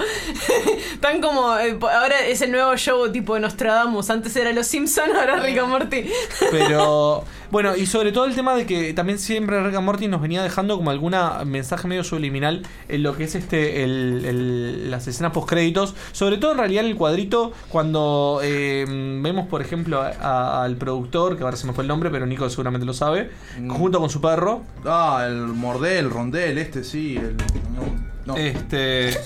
Tan 1.00 1.20
como. 1.20 1.56
eh, 1.58 1.78
ahora 1.80 2.26
es 2.26 2.40
el 2.42 2.50
nuevo 2.52 2.76
show 2.76 3.10
tipo 3.12 3.38
Nostradamus. 3.38 4.10
Antes 4.10 4.34
era 4.36 4.52
Los 4.52 4.66
Simpsons, 4.66 5.12
ahora 5.14 5.36
Rick 5.40 5.58
and 5.58 5.68
Morty. 5.68 6.04
Pero 6.50 7.24
bueno, 7.50 7.76
y 7.76 7.86
sobre 7.86 8.12
todo 8.12 8.24
el 8.26 8.34
tema 8.34 8.54
de 8.54 8.66
que 8.66 8.92
también 8.94 9.18
siempre 9.18 9.62
Rick 9.62 9.76
and 9.76 9.84
Morty 9.84 10.08
nos 10.08 10.20
venía 10.20 10.42
dejando 10.42 10.76
como 10.76 10.90
alguna 10.90 11.44
mensaje 11.44 11.88
medio 11.88 12.04
subliminal 12.04 12.62
en 12.88 13.02
lo 13.02 13.16
que 13.16 13.24
es 13.24 13.34
este 13.34 13.84
el, 13.84 14.24
el- 14.24 14.90
las 14.90 15.06
escenas 15.06 15.32
post 15.32 15.48
créditos, 15.48 15.94
sobre 16.12 16.38
todo 16.38 16.52
en 16.52 16.58
realidad 16.58 16.84
en 16.84 16.90
el 16.90 16.96
cuadrito 16.96 17.52
cuando 17.68 18.40
eh, 18.42 18.84
vemos 18.88 19.46
por 19.48 19.62
ejemplo 19.62 20.00
a- 20.02 20.08
a- 20.20 20.64
al 20.64 20.76
productor, 20.76 21.36
que 21.36 21.44
ahora 21.44 21.56
se 21.56 21.66
me 21.66 21.72
fue 21.72 21.82
el 21.82 21.88
nombre, 21.88 22.10
pero 22.10 22.26
Nico 22.26 22.48
seguramente 22.50 22.86
lo 22.86 22.94
sabe, 22.94 23.30
junto 23.68 24.00
con 24.00 24.10
su 24.10 24.20
perro. 24.20 24.62
Ah, 24.84 25.24
el 25.26 25.36
Mordel, 25.36 26.10
Rondel, 26.10 26.58
este 26.58 26.84
sí. 26.84 27.16
El, 27.16 27.36
no, 27.36 28.05
no. 28.26 28.36
Este 28.36 29.18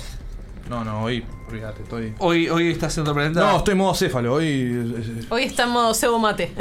No, 0.69 0.85
no, 0.85 1.05
oí. 1.05 1.25
Olvídate, 1.51 1.83
estoy. 1.83 2.15
Hoy, 2.19 2.49
hoy 2.49 2.71
estás 2.71 2.95
planeta. 2.95 3.41
No, 3.41 3.57
estoy 3.57 3.73
en 3.73 3.79
modo 3.79 3.93
céfalo. 3.93 4.35
Hoy. 4.35 5.27
Hoy 5.31 5.43
está 5.43 5.65
en 5.65 5.71
modo 5.71 5.93
cebo 5.95 6.17
mate. 6.17 6.53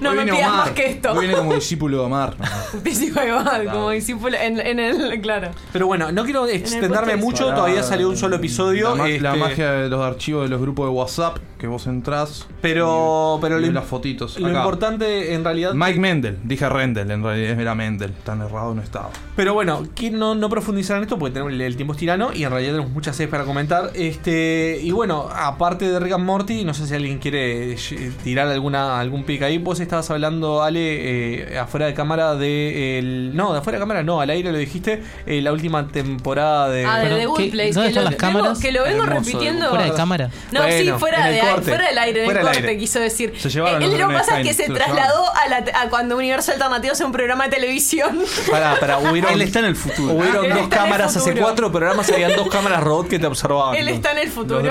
no 0.00 0.10
hoy 0.10 0.16
me 0.16 0.24
pidas 0.24 0.48
Omar. 0.48 0.56
más 0.56 0.70
que 0.70 0.86
esto. 0.86 1.12
Hoy 1.12 1.26
viene 1.26 1.34
como 1.34 1.54
discípulo 1.54 1.98
de 1.98 2.04
Omar. 2.04 2.34
Discípulo 2.82 3.22
de 3.22 3.32
Omar, 3.32 3.66
como 3.66 3.90
discípulo 3.90 4.34
en, 4.38 4.58
en 4.60 4.78
el. 4.78 5.20
Claro. 5.20 5.50
Pero 5.74 5.86
bueno, 5.86 6.10
no 6.10 6.24
quiero 6.24 6.46
extenderme 6.46 7.16
mucho, 7.16 7.52
todavía 7.52 7.82
salió 7.82 8.08
un 8.08 8.16
solo 8.16 8.36
episodio. 8.36 8.96
La, 8.96 9.04
la 9.04 9.10
este, 9.10 9.36
magia 9.36 9.72
de 9.72 9.88
los 9.90 10.00
archivos 10.00 10.44
de 10.44 10.48
los 10.48 10.60
grupos 10.60 10.86
de 10.86 10.90
WhatsApp 10.92 11.36
que 11.62 11.68
vos 11.68 11.86
entrás. 11.86 12.48
Pero, 12.60 13.38
pero 13.40 13.60
y 13.60 13.66
lo, 13.66 13.72
las 13.72 13.84
fotitos. 13.84 14.36
lo 14.40 14.48
Acá. 14.48 14.58
importante 14.58 15.32
en 15.32 15.44
realidad. 15.44 15.74
Mike 15.74 16.00
Mendel, 16.00 16.38
dije 16.42 16.68
Rendel, 16.68 17.08
en 17.08 17.22
realidad 17.22 17.60
era 17.60 17.74
Mendel, 17.76 18.12
tan 18.24 18.40
errado 18.40 18.74
no 18.74 18.82
estaba. 18.82 19.10
Pero 19.36 19.54
bueno, 19.54 19.86
no, 20.10 20.34
no 20.34 20.48
profundizar 20.48 20.96
en 20.96 21.04
esto 21.04 21.18
porque 21.20 21.34
tenemos, 21.34 21.52
el 21.52 21.76
tiempo 21.76 21.92
es 21.92 22.00
tirano 22.00 22.32
y 22.32 22.42
en 22.42 22.50
realidad 22.50 22.72
tenemos 22.72 22.90
muchas 22.90 23.14
series 23.14 23.30
para 23.30 23.44
comentar. 23.44 23.81
Este 23.94 24.78
Y 24.82 24.90
bueno, 24.90 25.28
aparte 25.34 25.90
de 25.90 25.98
Rick 26.00 26.12
and 26.12 26.24
Morty, 26.24 26.64
no 26.64 26.74
sé 26.74 26.86
si 26.86 26.94
alguien 26.94 27.18
quiere 27.18 27.72
eh, 27.72 28.12
tirar 28.22 28.48
alguna 28.48 29.00
algún 29.00 29.24
pick 29.24 29.42
ahí. 29.42 29.58
Vos 29.58 29.80
estabas 29.80 30.10
hablando, 30.10 30.62
Ale, 30.62 31.52
eh, 31.54 31.58
afuera 31.58 31.86
de 31.86 31.94
cámara 31.94 32.34
de. 32.34 32.98
el- 32.98 33.34
no, 33.34 33.52
de 33.52 33.58
afuera 33.60 33.78
de 33.78 33.82
cámara 33.82 34.02
no, 34.02 34.20
al 34.20 34.30
aire 34.30 34.52
lo 34.52 34.58
dijiste. 34.58 35.02
eh, 35.26 35.40
la 35.42 35.52
última 35.52 35.88
temporada 35.88 36.68
de. 36.68 36.84
Ah, 36.86 36.98
de 37.00 37.08
The 37.16 37.26
Good 37.26 37.36
¿qué- 37.38 37.50
Place. 37.50 37.72
¿Dónde 37.72 37.82
que, 37.82 37.88
están 37.90 38.04
lo, 38.04 38.10
las 38.10 38.18
cámaras? 38.18 38.48
vengo- 38.48 38.60
que 38.60 38.72
lo 38.72 38.84
vengo 38.84 39.02
Hermoso, 39.04 39.20
repitiendo. 39.20 39.68
¿Fuera 39.70 39.84
de 39.84 39.92
cámara? 39.94 40.30
No, 40.52 40.60
Bueno, 40.62 40.76
sí, 40.94 40.98
fuera, 40.98 41.26
de, 41.26 41.40
corte. 41.40 41.62
fuera 41.70 41.88
del 41.88 41.98
aire, 41.98 42.20
en 42.20 42.24
Fuera 42.26 42.40
el 42.40 42.46
del 42.46 42.54
corte, 42.54 42.68
aire. 42.68 42.80
quiso 42.80 43.00
decir. 43.00 43.32
Se 43.38 43.48
llevaron 43.50 43.82
Eh, 43.82 43.86
los 43.88 43.98
lo 43.98 44.08
que 44.08 44.14
pasa 44.14 44.40
es 44.40 44.46
que 44.46 44.54
se 44.54 44.68
trasladó 44.70 45.24
a, 45.34 45.48
la, 45.48 45.64
a 45.80 45.88
cuando 45.90 46.16
Universo 46.16 46.52
Alternativo 46.52 46.92
hace 46.92 47.04
un 47.04 47.12
programa 47.12 47.44
de 47.44 47.50
televisión. 47.50 48.18
Pará, 48.50 48.76
pará, 48.78 48.98
hubieron, 49.10 49.32
Él 49.32 49.42
está 49.42 49.58
en 49.60 49.66
el 49.66 49.76
futuro. 49.76 50.12
hubieron 50.14 50.44
Él 50.46 50.52
dos 50.54 50.68
cámaras 50.68 51.16
hace 51.16 51.34
cuatro 51.34 51.70
programas, 51.72 52.10
habían 52.10 52.34
dos 52.36 52.48
cámaras 52.48 52.82
robot 52.82 53.08
que 53.08 53.18
te 53.18 53.26
observaban. 53.26 53.71
Él 53.74 53.88
está 53.88 54.12
en 54.12 54.18
el 54.18 54.28
futuro. 54.28 54.62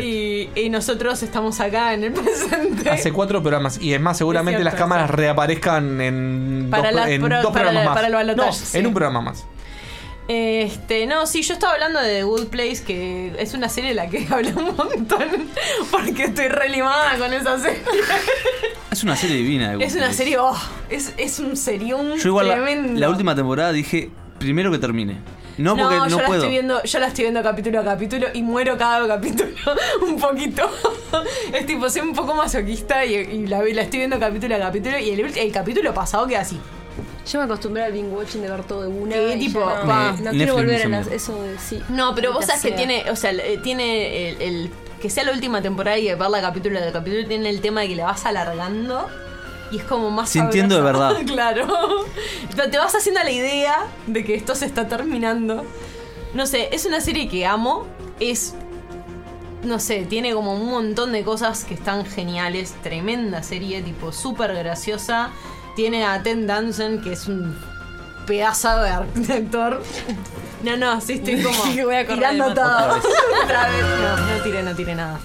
Y, 0.00 0.50
y 0.54 0.68
nosotros 0.70 1.22
estamos 1.22 1.60
acá 1.60 1.94
en 1.94 2.04
el 2.04 2.12
presente. 2.14 2.88
Hace 2.90 3.12
cuatro 3.12 3.40
programas. 3.42 3.80
Y 3.80 3.94
es 3.94 4.00
más, 4.00 4.18
seguramente 4.18 4.58
Es 4.60 4.62
cierto, 4.62 4.76
las 4.76 4.80
cámaras 4.80 5.10
reaparezcan 5.10 6.00
en, 6.00 6.68
Para 6.70 6.90
dos, 6.90 7.00
la- 7.00 7.10
en 7.10 7.22
para- 7.22 7.42
dos 7.42 7.52
para 7.52 7.64
programas 7.64 7.84
la- 7.84 7.90
más. 7.90 7.94
para 7.96 8.06
el 8.08 8.14
balotaje, 8.14 8.48
no, 8.48 8.52
sí. 8.54 8.78
en 8.78 8.86
un 8.86 8.94
programa 8.94 9.20
más. 9.20 9.44
Este, 10.30 11.06
no, 11.06 11.26
sí, 11.26 11.40
yo 11.42 11.54
estaba 11.54 11.72
hablando 11.72 12.00
de 12.00 12.16
The 12.18 12.22
Good 12.24 12.48
Place, 12.48 12.82
que 12.86 13.32
es 13.38 13.54
una 13.54 13.70
serie 13.70 13.90
de 13.90 13.94
la 13.96 14.08
que 14.10 14.26
hablo 14.30 14.50
un 14.56 14.76
montón, 14.76 15.48
porque 15.90 16.24
estoy 16.24 16.48
relimada 16.48 17.16
con 17.16 17.32
esa 17.32 17.58
serie. 17.58 17.80
Es 18.90 19.02
una 19.02 19.16
serie 19.16 19.36
divina. 19.36 19.74
de 19.74 19.82
Es 19.84 19.92
Good 19.92 19.96
una 19.98 20.06
Place. 20.08 20.18
serie, 20.18 20.38
oh, 20.38 20.56
es, 20.90 21.14
es 21.16 21.38
un 21.38 21.56
serión 21.56 22.16
Yo 22.18 22.28
igual 22.28 22.48
la 23.00 23.08
última 23.08 23.34
temporada 23.34 23.72
dije 23.72 24.10
primero 24.38 24.70
que 24.70 24.78
termine. 24.78 25.16
No 25.58 25.76
porque 25.76 25.96
no, 25.96 26.08
yo 26.08 26.18
la 26.18 26.26
puedo. 26.26 26.40
estoy 26.40 26.50
viendo, 26.50 26.82
yo 26.82 26.98
la 27.00 27.06
estoy 27.08 27.24
viendo 27.24 27.42
capítulo 27.42 27.80
a 27.80 27.84
capítulo 27.84 28.26
y 28.32 28.42
muero 28.42 28.78
cada 28.78 29.06
capítulo 29.06 29.50
un 30.02 30.18
poquito. 30.18 30.70
es 31.52 31.66
tipo, 31.66 31.90
soy 31.90 32.02
un 32.02 32.14
poco 32.14 32.34
masoquista 32.34 33.04
y, 33.04 33.14
y 33.16 33.46
la, 33.46 33.62
la 33.62 33.82
estoy 33.82 33.98
viendo 34.00 34.18
capítulo 34.18 34.54
a 34.54 34.58
capítulo 34.58 34.98
y 34.98 35.10
el, 35.10 35.20
el 35.36 35.52
capítulo 35.52 35.92
pasado 35.92 36.26
queda 36.26 36.40
así. 36.40 36.58
Yo 37.30 37.38
me 37.40 37.44
acostumbré 37.44 37.84
al 37.84 37.92
binge 37.92 38.08
watching 38.10 38.40
de 38.40 38.48
ver 38.50 38.62
todo 38.64 38.82
de 38.82 38.88
una. 38.88 39.14
Sí, 39.14 39.20
y 39.34 39.38
tipo, 39.48 39.60
ya 39.68 39.80
no, 39.82 39.86
pa. 39.86 40.12
no 40.22 40.30
quiero 40.30 40.54
volver 40.54 40.86
a 40.86 40.88
las- 40.88 41.08
eso 41.08 41.42
de 41.42 41.58
sí. 41.58 41.82
No, 41.90 42.14
pero 42.14 42.32
vos 42.32 42.40
Ya 42.46 42.56
sabes 42.56 42.62
que 42.62 42.72
tiene, 42.72 43.10
o 43.10 43.16
sea, 43.16 43.32
tiene 43.62 44.30
el, 44.30 44.40
el- 44.42 44.70
que 45.02 45.10
sea 45.10 45.24
la 45.24 45.32
última 45.32 45.60
temporada 45.62 45.98
y 45.98 46.06
verla 46.14 46.40
capítulo 46.40 46.80
de 46.80 46.90
capítulo 46.90 47.26
tiene 47.28 47.50
el 47.50 47.60
tema 47.60 47.82
de 47.82 47.88
que 47.88 47.96
la 47.96 48.04
vas 48.06 48.24
alargando 48.26 49.06
y 49.70 49.78
es 49.78 49.84
como 49.84 50.10
más 50.10 50.30
Sintiendo 50.30 50.76
de 50.76 50.82
verdad. 50.82 51.16
claro. 51.26 51.66
Pero 52.54 52.70
te 52.70 52.78
vas 52.78 52.94
haciendo 52.94 53.22
la 53.22 53.30
idea 53.30 53.86
de 54.06 54.24
que 54.24 54.34
esto 54.34 54.54
se 54.54 54.66
está 54.66 54.88
terminando. 54.88 55.64
No 56.34 56.46
sé, 56.46 56.68
es 56.72 56.84
una 56.86 57.00
serie 57.00 57.28
que 57.28 57.46
amo, 57.46 57.86
es 58.20 58.54
no 59.62 59.80
sé, 59.80 60.06
tiene 60.08 60.32
como 60.34 60.54
un 60.54 60.70
montón 60.70 61.12
de 61.12 61.24
cosas 61.24 61.64
que 61.64 61.74
están 61.74 62.06
geniales, 62.06 62.74
tremenda 62.82 63.42
serie, 63.42 63.82
tipo 63.82 64.12
súper 64.12 64.54
graciosa. 64.54 65.30
Tiene 65.74 66.04
a 66.04 66.22
Ted 66.22 66.46
Danson, 66.46 67.00
que 67.00 67.12
es 67.12 67.28
un 67.28 67.56
pedazo 68.26 68.80
de 68.80 68.90
actor. 69.32 69.82
No, 70.62 70.76
no, 70.76 71.00
sí 71.00 71.14
estoy 71.14 71.42
como 71.42 71.58
Voy 71.84 71.94
a 71.94 72.06
correr 72.06 72.30
tirando 72.30 72.54
todo. 72.54 72.66
Otra 72.66 72.94
vez. 72.94 73.04
Otra 73.44 73.68
vez. 73.68 73.82
No, 73.82 74.16
no 74.16 74.42
tiré, 74.42 74.62
no 74.62 74.74
tiré 74.74 74.94
nada. 74.94 75.20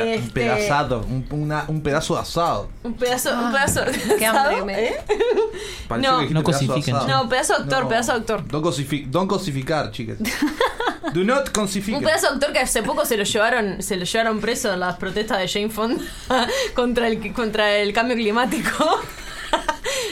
Un 0.00 0.08
Este, 0.08 0.30
pedazado, 0.30 1.00
un, 1.08 1.26
una- 1.30 1.64
un 1.68 1.82
pedazo 1.82 2.14
de 2.14 2.20
asado. 2.20 2.68
Un 2.82 2.94
pedazo, 2.94 3.30
un 3.38 3.52
pedazo. 3.52 3.80
qué 4.18 4.26
hambre 4.26 4.54
¿asado? 4.54 4.64
me- 4.66 4.84
¿Eh? 4.88 4.96
No. 5.90 6.22
No 6.22 6.28
pedazo 6.28 6.34
de 6.34 6.42
cosifiquen, 6.42 6.96
asado. 6.96 7.08
No, 7.24 7.28
pedazo 7.28 7.54
de 7.54 7.62
actor, 7.64 7.82
No. 7.82 7.88
pedazo 7.88 8.12
de 8.12 8.18
actor. 8.18 8.48
Don't, 8.48 8.64
cosifi- 8.66 9.06
don't 9.06 9.28
cosificar, 9.28 9.90
chicas. 9.90 10.18
Do 11.12 11.24
not 11.24 11.50
cosificar. 11.50 11.98
Un 11.98 12.04
pedazo 12.06 12.28
de 12.28 12.32
actor 12.34 12.52
que 12.52 12.58
hace 12.60 12.82
poco 12.82 13.04
se 13.04 13.16
lo 13.16 13.24
llevaron, 13.24 13.82
se 13.82 13.96
lo 13.96 14.04
llevaron 14.04 14.40
preso 14.40 14.72
en 14.72 14.80
las 14.80 14.96
protestas 14.96 15.38
de 15.38 15.48
Jane 15.48 15.68
Fonda 15.68 16.02
contra 16.74 17.08
el 17.08 17.32
contra 17.34 17.74
el 17.76 17.92
cambio 17.92 18.16
climático. 18.16 19.00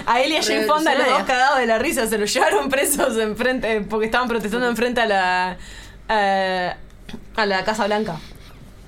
A 0.07 0.21
él 0.21 0.33
y 0.33 0.37
a 0.37 0.43
Jane 0.43 0.65
Fonda, 0.65 0.95
los 0.95 1.07
dos 1.09 1.23
cagados 1.23 1.59
de 1.59 1.67
la 1.67 1.79
risa, 1.79 2.07
se 2.07 2.19
lo 2.19 2.27
llevaron 2.27 2.69
presos 2.69 3.17
enfrente, 3.17 3.81
porque 3.83 4.07
estaban 4.07 4.29
protestando 4.29 4.69
enfrente 4.69 5.01
a 5.01 5.07
la 5.07 5.57
a, 6.09 6.77
a 7.37 7.47
la 7.47 7.65
Casa 7.65 7.87
Blanca. 7.87 8.17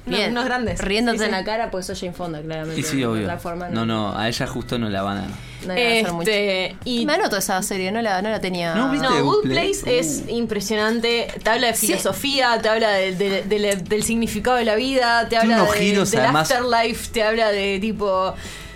No, 0.04 0.16
Bien. 0.16 0.32
unos 0.32 0.44
grandes. 0.46 0.80
Riéndote 0.80 1.18
Sí, 1.18 1.24
sí. 1.24 1.26
en 1.26 1.30
la 1.32 1.44
cara, 1.44 1.70
pues 1.70 1.86
soy 1.86 1.94
Jane 1.94 2.12
Fonda, 2.12 2.40
claramente. 2.42 2.80
Y 2.80 2.82
sí, 2.82 3.04
obvio. 3.04 3.38
forma, 3.38 3.68
No, 3.68 3.86
no, 3.86 4.18
a 4.18 4.28
ella 4.28 4.46
justo 4.48 4.76
no 4.76 4.88
la 4.88 5.02
van 5.02 5.18
a. 5.18 5.26
No. 5.64 5.74
Este, 5.74 6.76
y 6.84 7.06
Me 7.06 7.14
anoto 7.14 7.36
esa 7.36 7.62
serie, 7.62 7.92
no 7.92 8.02
la, 8.02 8.20
no 8.20 8.28
la 8.28 8.40
tenía. 8.40 8.74
No, 8.74 8.90
¿viste? 8.90 9.06
No, 9.06 9.22
Good 9.22 9.34
Good 9.44 9.50
Place 9.50 9.98
es 10.00 10.24
impresionante. 10.28 11.28
Te 11.42 11.50
habla 11.50 11.68
de 11.68 11.74
Sí. 11.74 11.86
filosofía, 11.86 12.58
te 12.60 12.68
habla 12.68 12.90
de- 12.90 13.14
de- 13.14 13.42
de 13.42 13.58
la- 13.60 13.76
del 13.76 14.02
significado 14.02 14.56
de 14.56 14.64
la 14.64 14.74
vida, 14.74 15.22
te 15.28 15.36
Tiene 15.36 15.54
habla 15.54 15.62
unos 15.64 15.74
de- 15.74 15.80
giros, 15.80 16.10
del 16.10 16.20
además. 16.20 16.50
afterlife, 16.50 17.10
te 17.12 17.22
habla 17.22 17.50
de 17.52 17.78
tipo. 17.80 18.34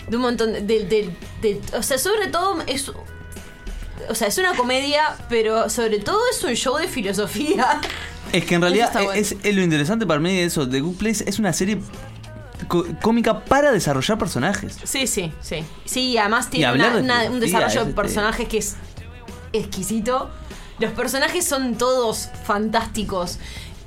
de 0.08 0.14
un 0.16 0.22
montón 0.22 0.52
de, 0.52 0.60
de- 0.62 1.10
de- 1.42 1.60
O 1.76 1.82
sea, 1.82 1.98
sobre 1.98 2.28
todo 2.28 2.62
es. 2.68 2.88
O 4.08 4.14
sea, 4.14 4.28
es 4.28 4.38
una 4.38 4.54
comedia, 4.54 5.16
pero 5.28 5.68
sobre 5.68 5.98
todo 5.98 6.20
es 6.30 6.44
un 6.44 6.54
show 6.54 6.76
de 6.76 6.86
filosofía. 6.86 7.80
Es 8.32 8.44
que 8.44 8.54
en 8.56 8.62
realidad 8.62 8.90
bueno. 8.92 9.12
es, 9.12 9.36
es 9.42 9.54
lo 9.54 9.62
interesante 9.62 10.06
para 10.06 10.20
mí 10.20 10.34
de 10.34 10.44
eso. 10.44 10.68
The 10.68 10.80
Good 10.80 10.96
Place 10.96 11.24
es 11.28 11.38
una 11.38 11.52
serie 11.52 11.80
cómica 13.02 13.44
para 13.44 13.70
desarrollar 13.72 14.18
personajes. 14.18 14.78
Sí, 14.84 15.06
sí, 15.06 15.32
sí. 15.40 15.64
Sí, 15.84 16.00
y 16.12 16.18
además 16.18 16.50
tiene 16.50 16.66
hablar 16.66 16.96
una- 16.96 17.20
de 17.20 17.28
una- 17.28 17.34
un 17.34 17.40
desarrollo 17.40 17.68
es, 17.68 17.74
de 17.74 17.80
este- 17.90 17.94
personajes 17.94 18.48
que 18.48 18.58
es 18.58 18.76
exquisito. 19.52 20.30
Los 20.78 20.92
personajes 20.92 21.44
son 21.44 21.76
todos 21.76 22.28
fantásticos. 22.44 23.38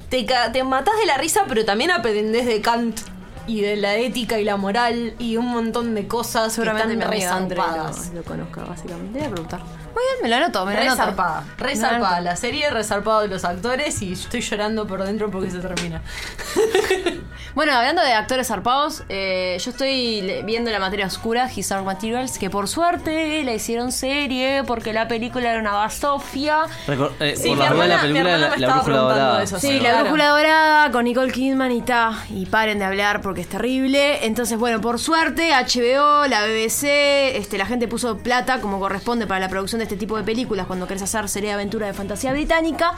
Te, 0.09 0.25
te 0.53 0.63
matás 0.63 0.95
de 0.99 1.05
la 1.05 1.17
risa, 1.17 1.41
pero 1.47 1.65
también 1.65 1.91
aprendés 1.91 2.45
de 2.45 2.61
Kant 2.61 2.99
y 3.45 3.61
de 3.61 3.75
la 3.77 3.95
ética 3.95 4.39
y 4.39 4.43
la 4.43 4.57
moral 4.57 5.13
y 5.19 5.37
un 5.37 5.47
montón 5.47 5.93
de 5.95 6.07
cosas 6.07 6.53
Seguramente 6.53 6.89
que 6.89 6.95
mi 6.95 7.01
están 7.03 7.13
amiga 7.13 7.35
Andre 7.35 7.55
resarpadas. 7.57 8.09
lo, 8.09 8.15
lo 8.15 8.23
conozca, 8.23 8.63
básicamente. 8.63 9.13
Le 9.13 9.19
voy 9.19 9.27
a 9.27 9.31
preguntar. 9.31 9.59
Muy 9.99 10.05
bien, 10.13 10.23
me 10.23 10.29
la 10.29 10.37
anoto, 10.37 10.65
me 10.65 10.73
la 10.75 10.81
anoto. 10.81 10.95
Resarpada, 10.97 11.43
resarpada. 11.57 12.21
La 12.21 12.35
serie 12.37 12.69
resarpado 12.69 13.19
de 13.21 13.27
los 13.27 13.43
actores 13.43 14.01
y 14.01 14.13
estoy 14.13 14.39
llorando 14.39 14.87
por 14.87 15.03
dentro 15.03 15.29
porque 15.29 15.51
se 15.51 15.59
termina. 15.59 16.01
Bueno, 17.55 17.73
hablando 17.73 18.03
de 18.03 18.13
actores 18.13 18.47
zarpados, 18.47 19.03
eh, 19.09 19.57
yo 19.59 19.71
estoy 19.71 20.43
viendo 20.45 20.69
la 20.71 20.79
materia 20.79 21.07
oscura, 21.07 21.49
His 21.53 21.67
Dark 21.69 21.83
Materials, 21.83 22.37
que 22.37 22.49
por 22.49 22.67
suerte 22.67 23.43
la 23.43 23.53
hicieron 23.53 23.91
serie 23.91 24.63
porque 24.65 24.93
la 24.93 25.07
película 25.07 25.49
era 25.51 25.59
una 25.59 25.71
basofia. 25.73 26.65
Recor- 26.87 27.11
eh, 27.19 27.35
Sí, 27.35 27.47
por 27.49 27.57
mi 27.57 27.63
la 27.63 27.67
hermana- 27.69 27.95
la 27.95 28.01
película 28.01 28.37
La, 28.37 28.37
me 28.37 28.39
la 28.39 28.47
estaba 28.55 28.73
Brújula 28.75 28.83
preguntando 28.85 29.23
Dorada. 29.25 29.43
eso, 29.43 29.59
Sí, 29.59 29.67
Sí, 29.67 29.73
la 29.79 29.79
claro. 29.89 29.99
brújula 30.03 30.27
dorada 30.29 30.91
con 30.91 31.03
Nicole 31.05 31.31
Kidman 31.31 31.71
y 31.71 31.81
ta. 31.81 32.23
Y 32.29 32.45
paren 32.45 32.77
de 32.79 32.85
hablar 32.85 33.21
porque 33.21 33.41
es 33.41 33.47
terrible. 33.49 34.25
Entonces, 34.27 34.57
bueno, 34.57 34.79
por 34.79 34.99
suerte, 34.99 35.51
HBO, 35.51 36.27
la 36.27 36.43
BBC, 36.45 37.35
este, 37.35 37.57
la 37.57 37.65
gente 37.65 37.87
puso 37.87 38.19
plata 38.19 38.61
como 38.61 38.79
corresponde 38.79 39.25
para 39.25 39.39
la 39.39 39.49
producción 39.49 39.79
de 39.79 39.87
este 39.89 39.97
tipo 39.97 40.17
de 40.17 40.23
películas 40.23 40.67
cuando 40.67 40.87
querés 40.87 41.01
hacer 41.01 41.27
serie 41.27 41.49
de 41.49 41.55
aventura 41.55 41.87
de 41.87 41.93
fantasía 41.93 42.31
británica. 42.31 42.93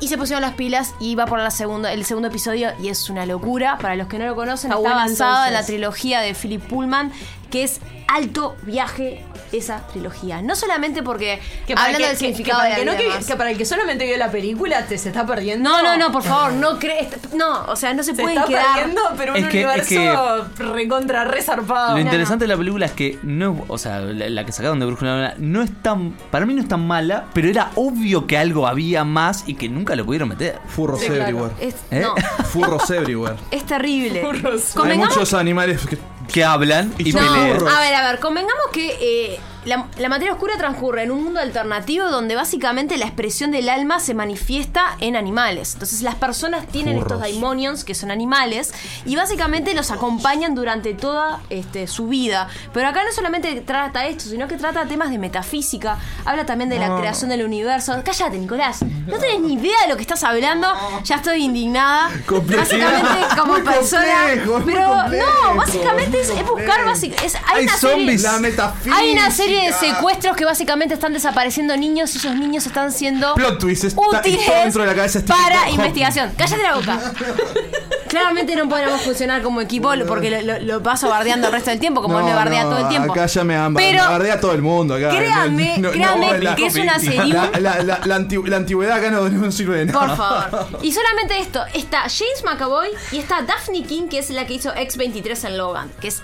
Y 0.00 0.08
se 0.08 0.18
pusieron 0.18 0.42
las 0.42 0.52
pilas 0.52 0.94
y 1.00 1.14
va 1.14 1.26
por 1.26 1.38
la 1.38 1.50
segunda, 1.50 1.92
el 1.92 2.04
segundo 2.04 2.28
episodio 2.28 2.70
y 2.80 2.88
es 2.88 3.08
una 3.08 3.24
locura. 3.24 3.78
Para 3.78 3.96
los 3.96 4.08
que 4.08 4.18
no 4.18 4.26
lo 4.26 4.36
conocen, 4.36 4.70
Está 4.70 4.82
está, 4.82 4.94
basada 4.94 5.48
en 5.48 5.54
la 5.54 5.64
trilogía 5.64 6.20
de 6.20 6.34
Philip 6.34 6.62
Pullman, 6.62 7.12
que 7.50 7.64
es 7.64 7.80
alto 8.06 8.56
viaje 8.62 9.24
esa 9.52 9.86
trilogía. 9.88 10.42
No 10.42 10.54
solamente 10.56 11.02
porque 11.02 11.40
Que 11.66 11.72
hablando 11.74 11.98
el 11.98 12.02
del 12.04 12.10
que- 12.12 12.16
significado 12.18 12.60
que 12.62 12.66
de 12.68 12.72
para 12.72 12.84
la 12.84 12.90
el 12.92 12.96
que, 12.98 13.04
vida 13.04 13.20
no, 13.20 13.26
que, 13.26 13.36
para 13.36 13.50
el 13.50 13.58
que 13.58 13.64
solamente 13.64 14.06
vio 14.06 14.16
la 14.16 14.30
película 14.30 14.86
te 14.86 14.98
se 14.98 15.08
está 15.08 15.26
perdiendo. 15.26 15.68
No, 15.70 15.82
no, 15.82 15.96
no, 15.96 16.12
por 16.12 16.22
favor, 16.22 16.52
no 16.52 16.78
crees. 16.78 17.08
No, 17.34 17.64
o 17.66 17.76
sea, 17.76 17.94
no 17.94 18.02
se, 18.02 18.14
Se 18.14 18.22
pueden 18.22 18.38
está 18.38 18.48
quedar. 18.48 18.66
perdiendo, 18.76 19.02
pero 19.16 19.32
un 19.32 19.38
Es 19.38 19.44
universo 19.44 20.46
recontra 20.58 21.24
resarpado. 21.24 21.94
Lo 21.94 22.00
interesante 22.00 22.44
de 22.44 22.48
la 22.48 22.56
película 22.56 22.86
es 22.86 22.92
que 22.92 23.18
no, 23.22 23.64
o 23.68 23.78
sea, 23.78 24.00
la, 24.00 24.28
la 24.28 24.44
que 24.44 24.52
sacaron 24.52 24.78
de 24.80 24.86
Brújula 24.86 25.34
no 25.38 25.62
es 25.62 25.70
tan, 25.82 26.12
para 26.30 26.46
mí 26.46 26.54
no 26.54 26.62
es 26.62 26.68
tan 26.68 26.86
mala, 26.86 27.26
pero 27.32 27.48
era 27.48 27.70
obvio 27.74 28.26
que 28.26 28.36
algo 28.38 28.66
había 28.66 29.04
más 29.04 29.44
y 29.46 29.54
que 29.54 29.68
nunca 29.68 29.94
lo 29.96 30.04
pudieron 30.04 30.28
meter. 30.28 30.58
Furros 30.68 31.00
Sí, 31.00 31.06
claro. 31.06 31.22
everywhere. 31.22 31.54
Es, 31.60 31.74
¿Eh? 31.90 32.00
No, 32.02 32.14
Furros 32.46 32.90
everywhere. 32.90 33.36
es 33.50 33.64
terrible. 33.64 34.20
Hay 34.22 34.60
Convengamos 34.74 35.14
muchos 35.16 35.34
animales 35.34 35.86
que 35.86 35.98
Que 36.32 36.44
hablan 36.44 36.92
y 36.98 37.12
No, 37.12 37.20
pelean. 37.20 37.66
a 37.68 37.80
ver, 37.80 37.94
a 37.94 38.10
ver, 38.10 38.20
convengamos 38.20 38.66
que 38.72 38.96
eh, 39.00 39.40
La, 39.68 39.86
la 39.98 40.08
materia 40.08 40.32
oscura 40.32 40.56
transcurre 40.56 41.02
en 41.02 41.10
un 41.10 41.22
mundo 41.24 41.40
alternativo 41.40 42.08
donde 42.08 42.34
básicamente 42.36 42.96
la 42.96 43.04
expresión 43.04 43.50
del 43.50 43.68
alma 43.68 44.00
se 44.00 44.14
manifiesta 44.14 44.96
en 45.00 45.14
animales. 45.14 45.74
Entonces 45.74 46.00
las 46.02 46.14
personas 46.14 46.66
tienen 46.68 46.96
estos 46.96 47.20
daimonions 47.20 47.84
que 47.84 47.94
son 47.94 48.10
animales 48.10 48.72
y 49.04 49.14
básicamente 49.16 49.74
los 49.74 49.90
acompañan 49.90 50.54
durante 50.54 50.94
toda 50.94 51.40
este, 51.50 51.86
su 51.86 52.08
vida. 52.08 52.48
Pero 52.72 52.88
acá 52.88 53.02
no 53.04 53.12
solamente 53.12 53.60
trata 53.60 54.06
esto, 54.06 54.24
sino 54.24 54.48
que 54.48 54.56
trata 54.56 54.86
temas 54.86 55.10
de 55.10 55.18
metafísica, 55.18 55.98
habla 56.24 56.46
también 56.46 56.70
de 56.70 56.78
la 56.78 56.88
No. 56.88 56.98
creación 57.00 57.28
del 57.28 57.44
universo. 57.44 57.94
Cállate, 58.04 58.38
Nicolás. 58.38 58.82
No 59.06 59.18
tenés 59.18 59.40
ni 59.40 59.54
idea 59.54 59.76
de 59.82 59.88
lo 59.88 59.96
que 59.96 60.02
estás 60.02 60.24
hablando. 60.24 60.66
Ya 61.04 61.16
estoy 61.16 61.44
indignada. 61.44 62.10
Básicamente 62.26 63.36
como 63.36 63.52
Muy 63.54 63.62
persona. 63.62 64.02
complejo, 64.46 64.62
pero 64.64 64.86
complejo, 65.02 65.26
no, 65.44 65.54
básicamente 65.56 66.20
es, 66.20 66.30
es 66.30 66.46
buscar 66.46 66.84
básic- 66.86 67.22
es- 67.22 67.34
hay, 67.34 67.42
Hay 67.58 67.62
una 67.64 67.76
zombies. 67.76 68.22
Serie, 68.22 68.32
La 68.36 68.38
metafísica. 68.40 68.96
hay 68.96 69.12
una 69.12 69.30
serie 69.30 69.57
de 69.66 69.72
secuestros 69.72 70.36
que 70.36 70.44
básicamente 70.44 70.94
están 70.94 71.12
desapareciendo 71.12 71.76
niños 71.76 72.14
y 72.14 72.18
esos 72.18 72.34
niños 72.34 72.66
están 72.66 72.92
siendo 72.92 73.34
Plot 73.34 73.58
twist. 73.58 73.84
Está, 73.84 74.00
útiles 74.00 74.44
todo 74.46 74.56
dentro 74.56 74.82
de 74.82 74.88
la 74.88 74.94
cabeza 74.94 75.18
de 75.20 75.24
Stephen 75.26 75.42
para 75.44 75.58
Hawking. 75.60 75.74
investigación. 75.74 76.32
Cállate 76.36 76.62
la 76.62 76.74
boca. 76.76 76.98
Claramente 78.08 78.56
no 78.56 78.68
podemos 78.68 79.02
funcionar 79.02 79.42
como 79.42 79.60
equipo 79.60 79.90
porque 80.06 80.30
lo, 80.30 80.40
lo- 80.40 80.58
lo 80.60 80.82
paso 80.82 81.08
bardeando 81.10 81.48
el 81.48 81.52
resto 81.52 81.70
del 81.70 81.78
tiempo, 81.78 82.00
como 82.00 82.18
él 82.18 82.24
me 82.24 82.32
bardea 82.34 82.62
todo 82.62 82.78
el 82.78 82.88
tiempo. 82.88 83.12
Acá 83.12 83.26
ya 83.26 83.44
me, 83.44 83.54
han, 83.56 83.74
Pero- 83.74 84.02
me 84.04 84.08
bardea 84.10 84.40
todo 84.40 84.52
el 84.52 84.62
mundo. 84.62 84.94
Acá. 84.94 85.10
Créanme, 85.10 85.74
créanme 85.92 86.54
que 86.56 86.66
es 86.66 86.74
una 86.76 86.98
serie- 86.98 87.26
La, 87.34 87.50
la- 87.60 87.82
la- 87.82 88.00
la 88.04 88.14
anti- 88.16 88.42
la 88.46 88.56
antigüedad 88.56 88.96
acá 88.98 89.10
no, 89.10 89.28
no 89.28 89.52
sirve 89.52 89.78
de 89.78 89.86
nada. 89.86 89.98
Por 90.06 90.16
favor. 90.16 90.68
Y 90.82 90.92
solamente 90.92 91.38
esto, 91.38 91.60
está 91.74 92.00
James 92.02 92.42
McAvoy 92.44 92.88
y 93.12 93.18
está 93.18 93.42
Daphne 93.42 93.82
King, 93.82 94.08
que 94.08 94.18
es 94.20 94.30
la 94.30 94.46
que 94.46 94.54
hizo 94.54 94.72
X23 94.74 95.46
en 95.46 95.58
Logan, 95.58 95.90
que 96.00 96.08
es 96.08 96.22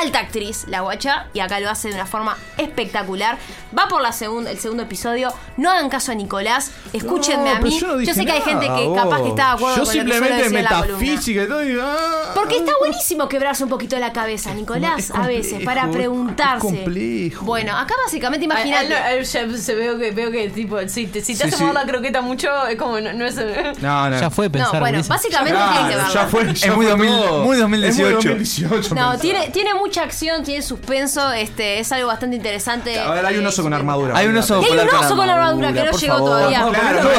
alta 0.00 0.18
actriz, 0.20 0.64
la 0.68 0.80
guacha, 0.80 1.26
y 1.34 1.40
acá 1.40 1.60
lo 1.60 1.70
hace 1.70 1.88
de 1.88 1.94
una 1.94 2.06
forma 2.06 2.36
espectacular. 2.56 3.38
Va 3.76 3.86
por 3.88 4.02
la 4.02 4.12
segunda, 4.12 4.50
el 4.50 4.58
segundo 4.58 4.82
episodio. 4.82 5.32
No 5.56 5.70
hagan 5.70 5.88
caso 5.88 6.12
a 6.12 6.14
Nicolás, 6.14 6.70
escúchenme 6.92 7.50
No, 7.50 7.56
a 7.56 7.60
mí. 7.60 7.78
yo 7.78 7.96
no 7.96 8.14
sé 8.14 8.24
que 8.24 8.32
hay 8.32 8.40
gente 8.42 8.66
que 8.66 8.86
vos. 8.86 8.96
capaz 8.98 9.22
que 9.22 9.28
está 9.28 9.44
de 9.46 9.52
acuerdo 9.52 9.76
Yo 9.76 9.84
con 9.84 9.84
lo 9.84 9.90
que 9.92 9.98
simplemente 9.98 10.36
decir 10.42 10.56
en 10.58 10.64
la 10.64 10.70
columna. 10.70 10.98
metafísica 10.98 11.42
y 11.44 11.46
todo. 11.48 11.60
ah, 11.82 12.32
Porque 12.34 12.56
está 12.56 12.72
buenísimo 12.78 13.28
quebrarse 13.28 13.64
un 13.64 13.70
poquito 13.70 13.98
la 13.98 14.12
cabeza, 14.12 14.54
Nicolás, 14.54 15.10
a 15.14 15.26
veces, 15.26 15.62
para 15.64 15.88
preguntarse. 15.90 16.66
es 16.66 16.74
complejo. 16.74 17.44
Bueno, 17.44 17.76
acá 17.76 17.94
básicamente 18.04 18.44
imagínate. 18.44 18.88
ya 19.22 19.24
se 19.24 19.74
veo 19.74 19.98
que 19.98 20.10
veo 20.10 20.30
que 20.30 20.48
tipo 20.50 20.78
si 20.88 21.06
te, 21.06 21.20
si 21.22 21.34
te 21.34 21.42
Sí, 21.44 21.48
hace 21.48 21.56
sí. 21.56 21.62
mover 21.62 21.74
la 21.74 21.86
croqueta 21.86 22.20
mucho 22.20 22.66
es 22.66 22.76
como 22.76 23.00
no, 23.00 23.12
no 23.12 23.24
es 23.26 23.36
No, 23.80 24.10
no. 24.10 24.20
Ya 24.20 24.30
fue 24.30 24.50
pensar. 24.50 24.74
No, 24.74 24.80
bueno, 24.80 25.00
básicamente 25.06 25.56
Claro, 25.58 25.88
que 25.88 25.96
verlo. 25.96 26.12
ya 26.14 26.26
fue. 26.26 26.44
ya 26.54 26.66
Es 26.68 26.76
muy 26.76 26.86
fue 26.86 26.90
2000 26.96 27.10
todo. 27.10 27.44
muy 27.44 27.56
2018. 27.58 28.08
Es 28.08 28.14
muy 28.14 28.14
2018. 28.34 28.94
No, 28.94 29.18
tiene 29.18 29.69
mucha 29.74 30.02
acción, 30.02 30.42
tiene 30.44 30.62
suspenso, 30.62 31.32
este, 31.32 31.78
es 31.80 31.90
algo 31.92 32.08
bastante 32.08 32.36
interesante. 32.36 32.98
A 32.98 33.10
ver, 33.10 33.26
hay 33.26 33.36
un 33.38 33.46
oso 33.46 33.62
con 33.62 33.72
armadura. 33.74 34.16
Hay 34.16 34.26
un 34.26 34.36
oso 34.36 34.60
Y 34.62 34.66
hay 34.66 34.78
un 34.78 34.94
oso 34.94 35.16
con 35.16 35.28
armadura 35.28 35.72
que 35.72 35.84
no 35.84 35.92
llegó 35.92 36.14
favor. 36.14 36.30
todavía. 36.30 36.66
Claro, 36.70 37.00
Todo 37.00 37.10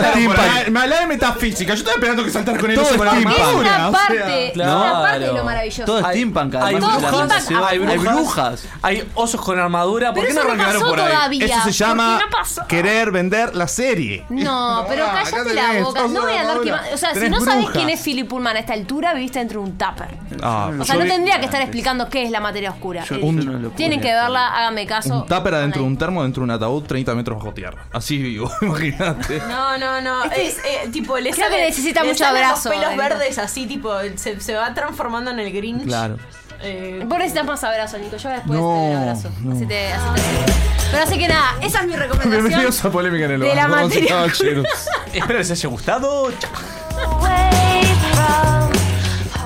me 0.66 0.70
me 0.72 0.80
hablaba 0.82 1.02
de 1.02 1.08
metafísica. 1.08 1.74
Yo 1.74 1.80
estaba 1.80 1.96
esperando 1.96 2.24
que 2.24 2.32
saltar 2.32 2.60
con 2.60 2.70
el 2.72 2.78
Todo 2.78 2.98
con 2.98 3.08
steampunk. 3.08 3.36
Es 3.36 3.42
armadura. 3.42 3.70
una 3.70 3.90
o 3.90 3.92
sea. 3.92 4.00
parte, 4.08 4.48
es 4.50 4.56
una 4.58 5.02
parte 5.02 5.20
de 5.20 5.34
lo 5.34 5.44
maravilloso. 5.44 5.86
Todo 5.86 6.00
es 6.00 6.06
Hay- 6.06 6.12
steampunk, 6.18 6.56
hay 6.56 6.76
brujas, 6.76 7.04
hay 7.04 7.80
brujas, 7.80 7.92
Hay 7.92 7.98
brujas. 7.98 8.64
hay 8.82 9.10
osos 9.16 9.42
con 9.42 9.60
armadura. 9.60 10.14
¿Por 10.14 10.24
Pero 10.24 10.28
qué 10.28 10.34
no 10.34 10.42
arrancaron 10.42 10.82
por 10.84 11.00
ahí? 11.00 11.08
todavía. 11.08 11.46
Eso 11.46 11.62
se 11.64 11.72
llama 11.72 12.20
querer 12.68 13.12
vender 13.12 13.56
la 13.56 13.68
serie. 13.68 14.26
No, 14.30 14.86
pero 14.90 15.06
cállate 15.06 15.54
la 15.54 15.82
boca. 15.84 16.02
No 16.08 16.22
voy 16.22 16.34
a 16.34 16.40
armadura. 16.42 16.64
quemando. 16.64 16.94
O 16.94 16.98
sea, 16.98 17.14
si 17.16 17.30
no 17.30 17.40
sabes 17.42 17.68
quién 17.72 17.90
es 17.90 18.02
Philip 18.02 18.28
Pullman 18.28 18.56
a 18.56 18.60
esta 18.60 18.74
altura, 18.74 19.14
viviste 19.14 19.40
dentro 19.40 19.62
de 19.62 19.70
un 19.70 19.78
tupper. 19.78 20.18
Ah, 20.44 20.70
O 20.80 20.84
sea, 20.84 20.96
no 20.96 21.06
tendría 21.06 21.40
que 21.40 21.46
estar 21.46 21.62
explicando 21.62 22.10
qué 22.10 22.24
es 22.24 22.32
la 22.32 22.40
materia 22.42 22.72
oscura. 22.72 23.04
Yo- 23.06 23.18
yo 23.20 23.32
no 23.32 23.54
lo 23.60 23.70
Tienen 23.72 24.02
que 24.02 24.14
verla, 24.14 24.48
háganme 24.56 24.86
caso. 24.86 25.22
Un 25.22 25.26
tupper 25.28 25.54
adentro 25.56 25.82
de 25.82 25.88
un 25.88 25.98
termo, 25.98 26.24
dentro 26.24 26.42
de 26.42 26.46
un 26.46 26.52
ataúd, 26.52 26.84
30 26.84 27.16
metros 27.16 27.38
bajo 27.38 27.54
tierra. 27.54 27.86
Así 27.94 28.18
vivo, 28.18 28.52
imagínate. 28.62 29.40
No, 29.48 29.78
no, 29.78 30.02
no. 30.02 30.24
Es 30.26 30.58
eh, 30.60 30.90
tipo, 30.92 31.18
le 31.18 31.32
creo 31.32 31.48
que 31.48 31.54
sale- 31.54 31.66
necesita 31.68 32.02
le 32.02 32.10
mucho 32.10 32.24
salen 32.24 32.44
abrazo, 32.44 32.70
Los 32.70 32.78
pelos 32.80 32.98
verdes 32.98 33.38
así, 33.38 33.66
tipo, 33.68 33.92
se, 34.16 34.40
se 34.40 34.54
va 34.56 34.74
transformando 34.74 35.32
en 35.32 35.40
el 35.40 35.52
Grinch. 35.52 35.84
Claro. 35.86 36.18
Eh, 36.64 37.04
Vos 37.08 37.18
necesitas 37.18 37.46
más 37.46 37.64
abrazo, 37.64 37.98
Nico. 37.98 38.18
Yo 38.18 38.30
después 38.30 38.60
No, 38.60 38.74
te 38.74 38.80
doy 38.86 38.90
un 38.92 38.98
abrazo. 38.98 39.30
no. 39.42 39.56
Así 39.56 39.66
te, 39.66 39.88
así 39.94 40.06
te- 40.14 40.92
Pero 40.92 41.04
así 41.04 41.18
que 41.18 41.28
nada, 41.28 41.56
esa 41.62 41.80
es 41.80 41.88
mi 41.88 41.96
recomendación. 41.96 42.44
Bienvenidos 42.44 42.86
a 42.86 42.92
Polémica 42.92 43.26
en 43.26 43.32
el 43.32 43.40
de 43.40 43.56
la 43.56 43.68
Banco, 43.68 43.88
materia. 43.88 44.10
caballeros. 44.10 44.68
Espero 45.14 45.40
les 45.40 45.50
haya 45.52 45.70
gustado. 45.70 46.30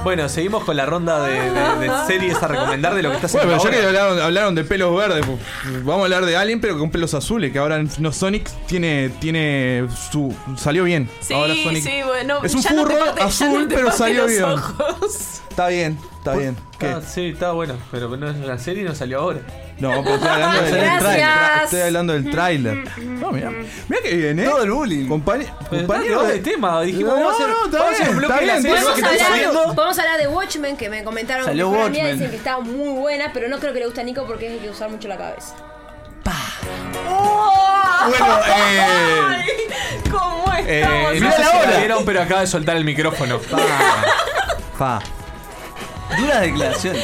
Bueno, 0.05 0.29
seguimos 0.29 0.63
con 0.63 0.77
la 0.77 0.85
ronda 0.85 1.21
de, 1.23 1.33
de- 1.51 1.79
de 1.79 1.91
series 2.07 2.41
a 2.41 2.47
recomendar 2.47 2.93
de 2.95 3.01
lo 3.03 3.09
que 3.09 3.15
está 3.15 3.25
haciendo. 3.27 3.47
Bueno, 3.47 3.61
pero 3.63 3.73
ya 3.75 3.81
que 3.81 3.87
hablaron, 3.87 4.21
hablaron 4.21 4.55
de 4.55 4.63
pelos 4.63 4.95
verdes, 4.95 5.25
pues, 5.25 5.83
vamos 5.83 6.01
a 6.01 6.03
hablar 6.05 6.25
de 6.25 6.37
Alien, 6.37 6.61
pero 6.61 6.77
con 6.77 6.91
pelos 6.91 7.13
azules, 7.13 7.51
que 7.51 7.57
ahora 7.59 7.77
en 7.77 7.89
no 7.97 8.11
Sonic 8.13 8.47
tiene, 8.67 9.09
tiene 9.19 9.87
su. 10.11 10.33
salió 10.57 10.83
bien. 10.85 11.09
sí, 11.19 11.33
ahora 11.33 11.53
Sonic 11.61 11.83
sí, 11.83 11.99
bueno. 12.05 12.39
es 12.43 12.53
un 12.55 12.61
ya 12.61 12.71
no 12.73 12.85
te 12.87 12.93
furro 12.95 13.15
ya 13.17 13.25
azul, 13.25 13.61
no 13.63 13.67
te 13.67 13.75
pero 13.75 13.91
salió 13.91 14.21
los 14.21 14.31
bien. 14.31 14.43
ojos. 14.43 15.41
Está 15.49 15.67
bien, 15.69 15.97
está 16.19 16.35
bien. 16.35 16.55
¿Qué? 16.77 16.87
Ah, 16.87 17.01
sí, 17.01 17.29
está 17.29 17.51
bueno, 17.53 17.73
pero 17.91 18.15
no 18.15 18.29
es 18.29 18.37
la 18.37 18.57
serie 18.59 18.83
y 18.83 18.85
no 18.85 18.93
salió 18.93 19.19
ahora. 19.21 19.39
No, 19.77 20.01
pero 20.03 20.15
estoy 20.15 20.29
hablando 20.29 20.61
del 20.61 20.71
Gracias. 20.75 20.99
tráiler. 21.01 21.63
Estoy 21.65 21.81
hablando 21.81 22.13
del 22.13 22.31
tráiler. 22.31 22.97
No, 23.01 23.31
mira. 23.31 23.49
Mira 23.89 24.01
que 24.01 24.15
bien, 24.15 24.39
¿eh? 24.39 24.45
Todo 24.45 24.63
el 24.63 24.71
bullying. 24.71 25.07
Compañero 25.07 26.23
de 26.23 26.39
tema, 26.39 26.81
dijimos, 26.81 27.13
No, 27.19 27.25
vamos 27.25 27.33
a 27.33 27.35
hacer, 27.43 27.49
no, 27.49 27.65
está 27.65 27.77
vamos 27.79 27.91
a 27.91 27.93
hacer 27.93 28.09
un 28.09 28.17
bien, 28.19 28.27
bloque 28.29 28.39
de 28.41 28.45
la 28.47 28.61
serie 28.61 28.71
que 28.71 28.77
está 28.79 28.91
Podemos 28.93 29.11
hablar, 29.11 29.29
saliendo. 29.29 29.75
podemos 29.75 29.99
hablar 29.99 30.17
de 30.19 30.27
Watchmen, 30.29 30.77
que 30.77 30.89
me 30.89 31.03
comentaron 31.03 31.45
Salió 31.45 31.69
que 31.71 31.75
fue 31.75 31.83
la 31.83 31.89
mía, 31.89 31.99
Watchmen. 32.03 32.17
dicen 32.19 32.31
que 32.31 32.37
está 32.37 32.59
muy 32.59 32.99
buena, 32.99 33.31
pero 33.33 33.49
no 33.49 33.59
creo 33.59 33.73
que 33.73 33.79
le 33.79 33.85
guste 33.85 33.99
a 34.01 34.03
Nico 34.05 34.25
porque 34.25 34.47
hay 34.47 34.57
que 34.59 34.69
usar 34.69 34.89
mucho 34.89 35.07
la 35.09 35.17
cabeza. 35.17 35.55
Bueno, 38.07 38.39
eh. 38.47 38.81
Ay, 39.27 39.49
¿Cómo 40.11 40.53
Eh, 40.65 40.81
estamos? 40.81 41.03
no 41.03 41.19
Mirá 41.19 41.31
sé 41.31 41.41
la 41.41 41.51
si 41.61 41.67
la 41.71 41.77
vieron, 41.79 42.05
pero 42.05 42.21
acaba 42.21 42.41
de 42.41 42.47
soltar 42.47 42.77
el 42.77 42.85
micrófono. 42.85 43.39
Fa. 44.77 44.99
Duras 46.17 46.41
declaraciones. 46.41 47.03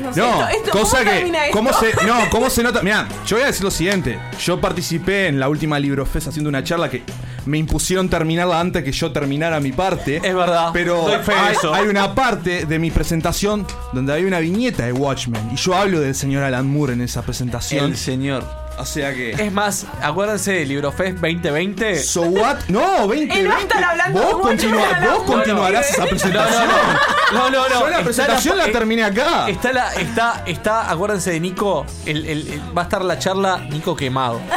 No, 0.00 0.08
Esto- 0.10 0.48
esto, 0.48 0.70
cosa 0.70 0.98
¿cómo 0.98 1.10
que. 1.10 1.50
¿Cómo 1.52 1.72
se, 1.72 2.06
no, 2.06 2.14
¿cómo 2.30 2.50
se 2.50 2.62
nota? 2.62 2.82
Mira, 2.82 3.06
yo 3.26 3.36
voy 3.36 3.44
a 3.44 3.46
decir 3.46 3.64
lo 3.64 3.70
siguiente. 3.70 4.18
Yo 4.44 4.60
participé 4.60 5.28
en 5.28 5.38
la 5.38 5.48
última 5.48 5.78
Librofest 5.78 6.28
haciendo 6.28 6.48
una 6.48 6.64
charla 6.64 6.88
que 6.90 7.02
me 7.46 7.58
impusieron 7.58 8.08
terminarla 8.08 8.58
antes 8.58 8.82
que 8.84 8.92
yo 8.92 9.12
terminara 9.12 9.60
mi 9.60 9.72
parte. 9.72 10.16
Es 10.16 10.34
verdad. 10.34 10.70
Pero 10.72 11.06
hay, 11.08 11.54
eso. 11.54 11.74
hay 11.74 11.86
una 11.88 12.14
parte 12.14 12.64
de 12.66 12.78
mi 12.78 12.90
presentación 12.90 13.66
donde 13.92 14.12
hay 14.12 14.24
una 14.24 14.38
viñeta 14.38 14.84
de 14.86 14.92
Watchmen. 14.92 15.50
Y 15.52 15.56
yo 15.56 15.74
hablo 15.74 16.00
del 16.00 16.14
señor 16.14 16.42
Alan 16.42 16.66
Moore 16.66 16.94
en 16.94 17.02
esa 17.02 17.22
presentación. 17.22 17.84
El 17.86 17.96
señor. 17.96 18.63
O 18.76 18.84
sea 18.84 19.14
que. 19.14 19.30
Es 19.32 19.52
más, 19.52 19.86
acuérdense 20.02 20.52
de 20.52 20.66
Librofest 20.66 21.18
2020. 21.18 22.02
So 22.02 22.22
what? 22.22 22.56
No, 22.68 23.06
20. 23.06 23.38
Él 23.40 23.48
va 23.50 23.56
a 23.56 23.60
estar 23.60 23.84
hablando 23.84 24.20
Vos, 24.20 24.28
de 24.36 24.42
continua- 24.42 25.00
la 25.00 25.08
vos 25.14 25.22
continuarás 25.22 25.90
esa 25.90 26.02
No, 26.02 26.08
presentación. 26.08 26.66
no, 26.68 26.72
no. 27.32 27.38
No, 27.38 27.50
no, 27.50 27.68
no. 27.68 27.80
Yo 27.80 27.86
la 27.88 27.90
Está 27.98 28.04
presentación 28.04 28.58
la 28.58 28.66
eh, 28.66 28.72
terminé 28.72 29.04
acá. 29.04 29.48
Está 29.48 29.72
la, 29.72 29.92
está, 29.94 30.42
está, 30.46 30.90
acuérdense 30.90 31.30
de 31.30 31.40
Nico, 31.40 31.86
el, 32.04 32.26
el- 32.26 32.48
el- 32.52 32.76
va 32.76 32.82
a 32.82 32.84
estar 32.84 33.04
la 33.04 33.18
charla 33.18 33.58
Nico 33.70 33.94
quemado. 33.94 34.40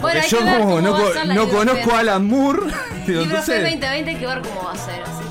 Bueno, 0.00 0.20
hay 0.20 0.28
yo 0.28 0.38
como 0.40 0.80
no, 0.80 0.92
va 0.92 0.98
a 0.98 1.00
co- 1.02 1.12
ser 1.12 1.26
la 1.28 1.34
no 1.34 1.44
Librofest. 1.44 1.68
conozco 1.70 1.94
a 1.94 1.98
Alan 2.00 2.26
Moore. 2.26 2.60
digo, 3.06 3.20
Librofest 3.22 3.48
entonces- 3.50 3.62
2020 3.62 3.86
hay 4.10 4.16
que 4.16 4.26
ver 4.26 4.40
cómo 4.42 4.64
va 4.64 4.72
a 4.72 4.76
ser, 4.76 5.00
así 5.02 5.21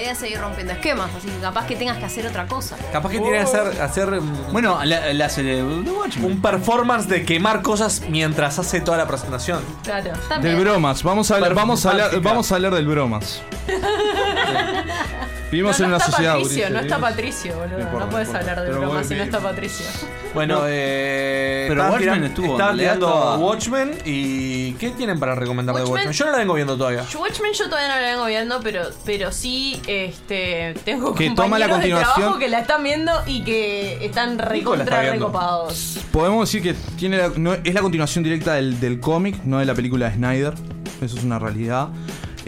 idea 0.00 0.12
es 0.12 0.18
seguir 0.18 0.40
rompiendo 0.40 0.72
esquemas, 0.72 1.10
así 1.16 1.28
que 1.28 1.38
capaz 1.38 1.66
que 1.66 1.76
tengas 1.76 1.98
que 1.98 2.04
hacer 2.04 2.26
otra 2.26 2.46
cosa. 2.46 2.76
Capaz 2.92 3.10
que 3.10 3.18
tiene 3.20 3.36
que 3.36 3.42
hacer, 3.42 3.80
hacer 3.80 4.10
mm, 4.20 4.52
Bueno, 4.52 4.78
la, 4.84 5.12
la 5.12 5.28
serie 5.28 5.56
de 5.56 5.62
Watchmen. 5.90 6.24
un 6.32 6.42
performance 6.42 7.06
de 7.08 7.24
quemar 7.24 7.62
cosas 7.62 8.02
mientras 8.08 8.58
hace 8.58 8.80
toda 8.80 8.96
la 8.98 9.06
presentación. 9.06 9.62
Claro. 9.84 10.10
Del 10.10 10.20
También. 10.28 10.60
bromas, 10.60 11.02
vamos 11.02 11.30
a 11.30 11.34
hablar, 11.36 11.54
vamos 11.54 11.86
a 11.86 11.90
hablar, 11.90 12.20
vamos 12.20 12.50
a 12.50 12.54
hablar 12.56 12.74
del 12.74 12.86
bromas. 12.86 13.42
Vivimos 15.50 15.78
no, 15.80 15.84
en 15.84 15.90
no 15.90 15.96
una 15.96 16.04
está 16.04 16.10
sociedad. 16.12 16.34
Patricio, 16.34 16.54
Ulises, 16.56 16.72
no 16.72 16.78
está 16.80 16.98
Patricio, 16.98 17.54
boludo. 17.58 17.76
No 17.78 17.80
importa, 17.84 18.04
No 18.06 18.10
puedes 18.10 18.28
hablar 18.34 18.60
de 18.60 18.66
Pero 18.68 18.80
bromas 18.80 19.06
si 19.06 19.14
no 19.16 19.22
está 19.24 19.40
Patricio. 19.40 19.86
Bueno, 20.32 20.62
eh. 20.66 21.64
Pero 21.68 21.82
Watchmen 21.90 22.02
tiran- 22.02 22.24
estuvo, 22.24 22.52
Estaban 22.52 22.78
tirando 22.78 23.06
estaba- 23.08 23.38
Watchmen 23.38 23.98
y. 24.04 24.72
¿Qué 24.74 24.90
tienen 24.90 25.18
para 25.18 25.34
recomendar 25.34 25.74
de 25.74 25.82
Watchmen- 25.82 25.92
Watchmen? 25.92 26.12
Yo 26.12 26.24
no 26.26 26.30
la 26.32 26.38
vengo 26.38 26.54
viendo 26.54 26.76
todavía. 26.76 27.04
Watchmen 27.18 27.52
yo 27.52 27.64
todavía 27.68 27.88
no 27.88 28.00
la 28.00 28.06
vengo 28.12 28.26
viendo, 28.26 28.60
pero, 28.62 28.82
pero 29.04 29.32
sí 29.32 29.82
este, 29.88 30.74
tengo 30.84 31.14
Que 31.16 31.30
toma 31.30 31.58
la 31.58 31.66
compañeros 31.66 31.68
de 31.68 31.72
continuación- 31.74 32.14
trabajo 32.14 32.38
que 32.38 32.48
la 32.48 32.58
están 32.60 32.82
viendo 32.84 33.12
y 33.26 33.42
que 33.42 34.04
están 34.06 34.38
recontra 34.38 35.02
recopados. 35.02 35.98
Podemos 36.12 36.48
decir 36.48 36.62
que 36.62 36.74
tiene 36.96 37.16
la- 37.18 37.32
no- 37.36 37.54
es 37.54 37.74
la 37.74 37.80
continuación 37.82 38.22
directa 38.22 38.54
del, 38.54 38.78
del 38.78 39.00
cómic, 39.00 39.42
no 39.44 39.58
de 39.58 39.64
la 39.64 39.74
película 39.74 40.08
de 40.08 40.14
Snyder. 40.14 40.54
Eso 41.02 41.16
es 41.16 41.24
una 41.24 41.38
realidad. 41.40 41.88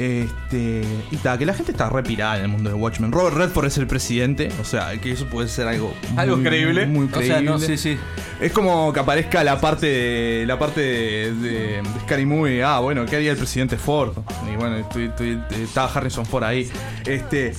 Este, 0.02 0.82
y 1.10 1.16
ta, 1.16 1.38
que 1.38 1.46
la 1.46 1.54
gente 1.54 1.72
está 1.72 1.88
repirada 1.88 2.36
en 2.38 2.42
el 2.42 2.48
mundo 2.48 2.70
de 2.70 2.74
Watchmen. 2.74 3.12
Robert 3.12 3.36
Redford 3.36 3.66
es 3.66 3.78
el 3.78 3.86
presidente, 3.86 4.48
o 4.60 4.64
sea, 4.64 4.98
que 5.00 5.12
eso 5.12 5.26
puede 5.26 5.48
ser 5.48 5.68
algo 5.68 5.94
Algo 6.16 6.36
muy- 6.36 6.44
creíble. 6.46 6.86
Muy 6.86 7.06
O 7.06 7.08
sea, 7.10 7.18
creíble. 7.36 7.42
no, 7.50 7.58
sí, 7.58 7.76
sí. 7.76 7.96
Es 8.40 8.52
como 8.52 8.92
que 8.92 9.00
aparezca 9.00 9.44
la 9.44 9.60
parte 9.60 9.86
de, 9.86 10.44
la 10.46 10.58
parte 10.58 10.80
de, 10.80 11.32
de- 11.34 11.50
de 11.82 11.82
Scary 12.02 12.26
Movie. 12.26 12.62
Ah, 12.64 12.80
bueno, 12.80 13.06
¿qué 13.06 13.16
haría 13.16 13.30
el 13.32 13.36
presidente 13.36 13.76
Ford? 13.76 14.12
Y 14.52 14.56
bueno, 14.56 14.76
estoy- 14.76 15.04
estoy- 15.06 15.40
está 15.62 15.84
Harrison 15.84 16.26
Ford 16.26 16.44
ahí. 16.44 16.70
Este, 17.06 17.54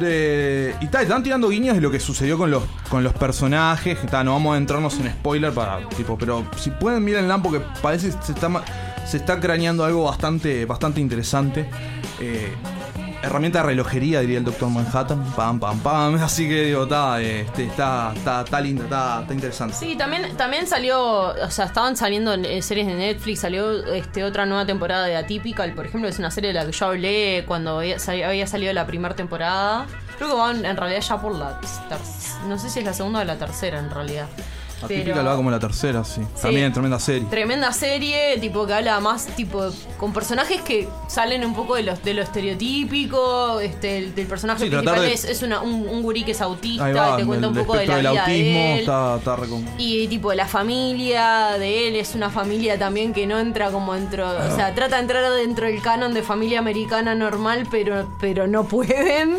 de. 0.00 0.74
Y 0.80 0.86
ta, 0.86 1.02
están 1.02 1.22
tirando 1.22 1.48
guiños 1.48 1.74
de 1.74 1.80
lo 1.80 1.90
que 1.90 2.00
sucedió 2.00 2.38
con 2.38 2.50
los, 2.50 2.62
con 2.88 3.04
los 3.04 3.12
personajes. 3.12 3.98
Ta, 4.10 4.24
no 4.24 4.32
vamos 4.32 4.54
a 4.54 4.58
entrarnos 4.58 4.98
en 4.98 5.08
spoiler 5.10 5.52
para. 5.52 5.88
Tipo, 5.90 6.16
pero 6.18 6.44
si 6.56 6.70
pueden 6.70 7.04
mírenla 7.04 7.38
porque 7.42 7.60
parece 7.82 8.06
que 8.08 8.14
se 8.22 8.32
está, 8.32 8.48
se 9.06 9.16
está 9.18 9.40
craneando 9.40 9.84
algo 9.84 10.04
bastante, 10.04 10.64
bastante 10.66 11.00
interesante. 11.00 11.68
Eh, 12.20 12.52
herramienta 13.22 13.60
de 13.60 13.64
relojería, 13.66 14.20
diría 14.20 14.38
el 14.38 14.44
Doctor 14.44 14.68
Manhattan. 14.68 15.24
Pam, 15.34 15.58
pam, 15.58 15.78
pam. 15.80 16.14
Así 16.22 16.46
que 16.48 16.64
digo, 16.64 16.82
está, 16.84 17.20
este, 17.22 17.64
está, 17.64 18.12
está, 18.14 18.42
está 18.42 18.60
linda, 18.60 18.84
está, 18.84 19.20
está 19.22 19.34
interesante. 19.34 19.74
Sí, 19.74 19.96
también, 19.96 20.36
también 20.36 20.66
salió, 20.66 21.00
o 21.28 21.50
sea, 21.50 21.64
estaban 21.66 21.96
saliendo 21.96 22.34
eh, 22.34 22.60
series 22.62 22.86
de 22.86 22.94
Netflix, 22.94 23.40
salió 23.40 23.82
este 23.94 24.24
otra 24.24 24.44
nueva 24.46 24.66
temporada 24.66 25.06
de 25.06 25.16
Atypical, 25.16 25.72
por 25.74 25.86
ejemplo, 25.86 26.08
es 26.08 26.18
una 26.18 26.30
serie 26.30 26.48
de 26.52 26.54
la 26.54 26.66
que 26.66 26.72
yo 26.72 26.86
hablé 26.86 27.44
cuando 27.46 27.78
había, 27.78 27.98
sali- 27.98 28.22
había 28.22 28.46
salido 28.46 28.72
la 28.72 28.86
primera 28.86 29.14
temporada. 29.16 29.86
Creo 30.18 30.28
que 30.30 30.36
van 30.36 30.64
en 30.64 30.76
realidad 30.76 31.00
ya 31.00 31.20
por 31.20 31.34
la 31.34 31.58
no 32.46 32.58
sé 32.58 32.68
si 32.70 32.78
es 32.80 32.84
la 32.84 32.92
segunda 32.92 33.20
o 33.20 33.24
la 33.24 33.36
tercera 33.36 33.78
en 33.80 33.90
realidad. 33.90 34.26
Pero- 34.88 35.22
lo 35.22 35.24
va 35.30 35.36
como 35.36 35.50
la 35.50 35.58
tercera, 35.58 36.04
sí. 36.04 36.20
También 36.40 36.72
tremenda 36.72 36.98
serie. 36.98 37.26
Tremenda 37.30 37.72
serie, 37.72 38.38
tipo 38.40 38.66
que 38.66 38.74
habla 38.74 39.00
más, 39.00 39.26
tipo, 39.36 39.70
con 39.98 40.12
personajes 40.12 40.60
que 40.62 40.88
salen 41.08 41.44
un 41.44 41.54
poco 41.54 41.74
de 41.76 41.82
los 41.84 42.02
de 42.02 42.14
lo 42.14 42.22
estereotípico, 42.22 43.60
este, 43.60 43.98
el- 43.98 44.14
del 44.14 44.26
personaje 44.26 44.64
Sí, 44.64 44.70
principal 44.70 45.00
de- 45.00 45.12
es, 45.12 45.24
es 45.24 45.42
una- 45.42 45.60
un, 45.60 45.88
un 45.88 46.02
gurí 46.02 46.24
que 46.24 46.32
es 46.32 46.40
autista 46.40 46.90
va, 46.92 47.14
y 47.14 47.22
te 47.22 47.26
cuenta 47.26 47.48
un 47.48 47.54
poco 47.54 47.74
de 47.76 47.86
la 47.86 47.98
vida 47.98 48.10
autismo 48.10 48.26
de 48.58 48.72
él. 48.74 48.80
está, 48.80 49.16
está 49.16 49.36
recom- 49.36 49.64
Y 49.78 50.08
tipo 50.08 50.32
la 50.34 50.46
familia 50.46 51.56
de 51.58 51.88
él 51.88 51.96
es 51.96 52.14
una 52.14 52.30
familia 52.30 52.78
también 52.78 53.12
que 53.12 53.26
no 53.26 53.38
entra 53.38 53.70
como 53.70 53.94
dentro, 53.94 54.28
o 54.28 54.54
sea, 54.56 54.74
trata 54.74 54.96
de 54.96 55.02
entrar 55.02 55.32
dentro 55.32 55.66
del 55.66 55.80
canon 55.82 56.14
de 56.14 56.22
familia 56.22 56.58
americana 56.58 57.14
normal, 57.14 57.66
pero 57.70 58.08
pero 58.20 58.46
no 58.46 58.64
pueden 58.64 59.36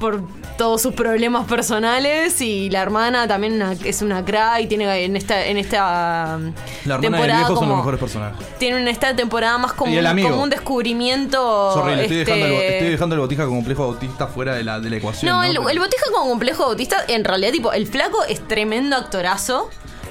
por 0.00 0.22
todos 0.56 0.82
sus 0.82 0.94
problemas 0.94 1.46
personales 1.46 2.40
y 2.40 2.68
la 2.70 2.82
hermana 2.82 3.26
también 3.28 3.54
una- 3.54 3.72
es 3.72 4.02
una 4.02 4.24
cra 4.24 4.60
y 4.60 4.66
tiene 4.66 4.77
en 4.84 5.16
esta 5.16 5.44
en 5.46 5.56
esta 5.58 6.38
La 6.38 6.38
hermana 6.38 6.52
y 6.86 6.92
el 6.94 7.00
temporada 7.00 7.38
viejo 7.38 7.48
son 7.48 7.54
como 7.56 7.68
los 7.68 7.76
mejores 7.78 8.00
personajes. 8.00 8.46
tiene 8.58 8.78
en 8.80 8.88
esta 8.88 9.14
temporada 9.16 9.58
más 9.58 9.72
como, 9.72 9.92
un, 9.92 10.06
amigo. 10.06 10.30
como 10.30 10.42
un 10.42 10.50
descubrimiento 10.50 11.72
Sorry, 11.74 11.96
le 11.96 12.02
estoy, 12.02 12.18
este, 12.18 12.32
dejando 12.34 12.46
el, 12.56 12.62
estoy 12.62 12.90
dejando 12.90 13.14
el 13.14 13.20
botija 13.20 13.44
con 13.44 13.54
complejo 13.56 13.84
autista 13.84 14.26
fuera 14.26 14.54
de 14.54 14.64
la, 14.64 14.80
de 14.80 14.90
la 14.90 14.96
ecuación. 14.96 15.30
no, 15.30 15.38
¿no? 15.38 15.44
el, 15.44 15.56
Pero- 15.56 15.68
el 15.70 15.78
botija 15.78 16.04
como 16.12 16.28
complejo 16.28 16.64
autista, 16.64 16.96
en 17.08 17.24
realidad, 17.24 17.52
tipo, 17.52 17.72
el 17.72 17.86
flaco 17.86 18.22
es 18.24 18.46
tremendo 18.46 18.96
actorazo. 18.96 19.70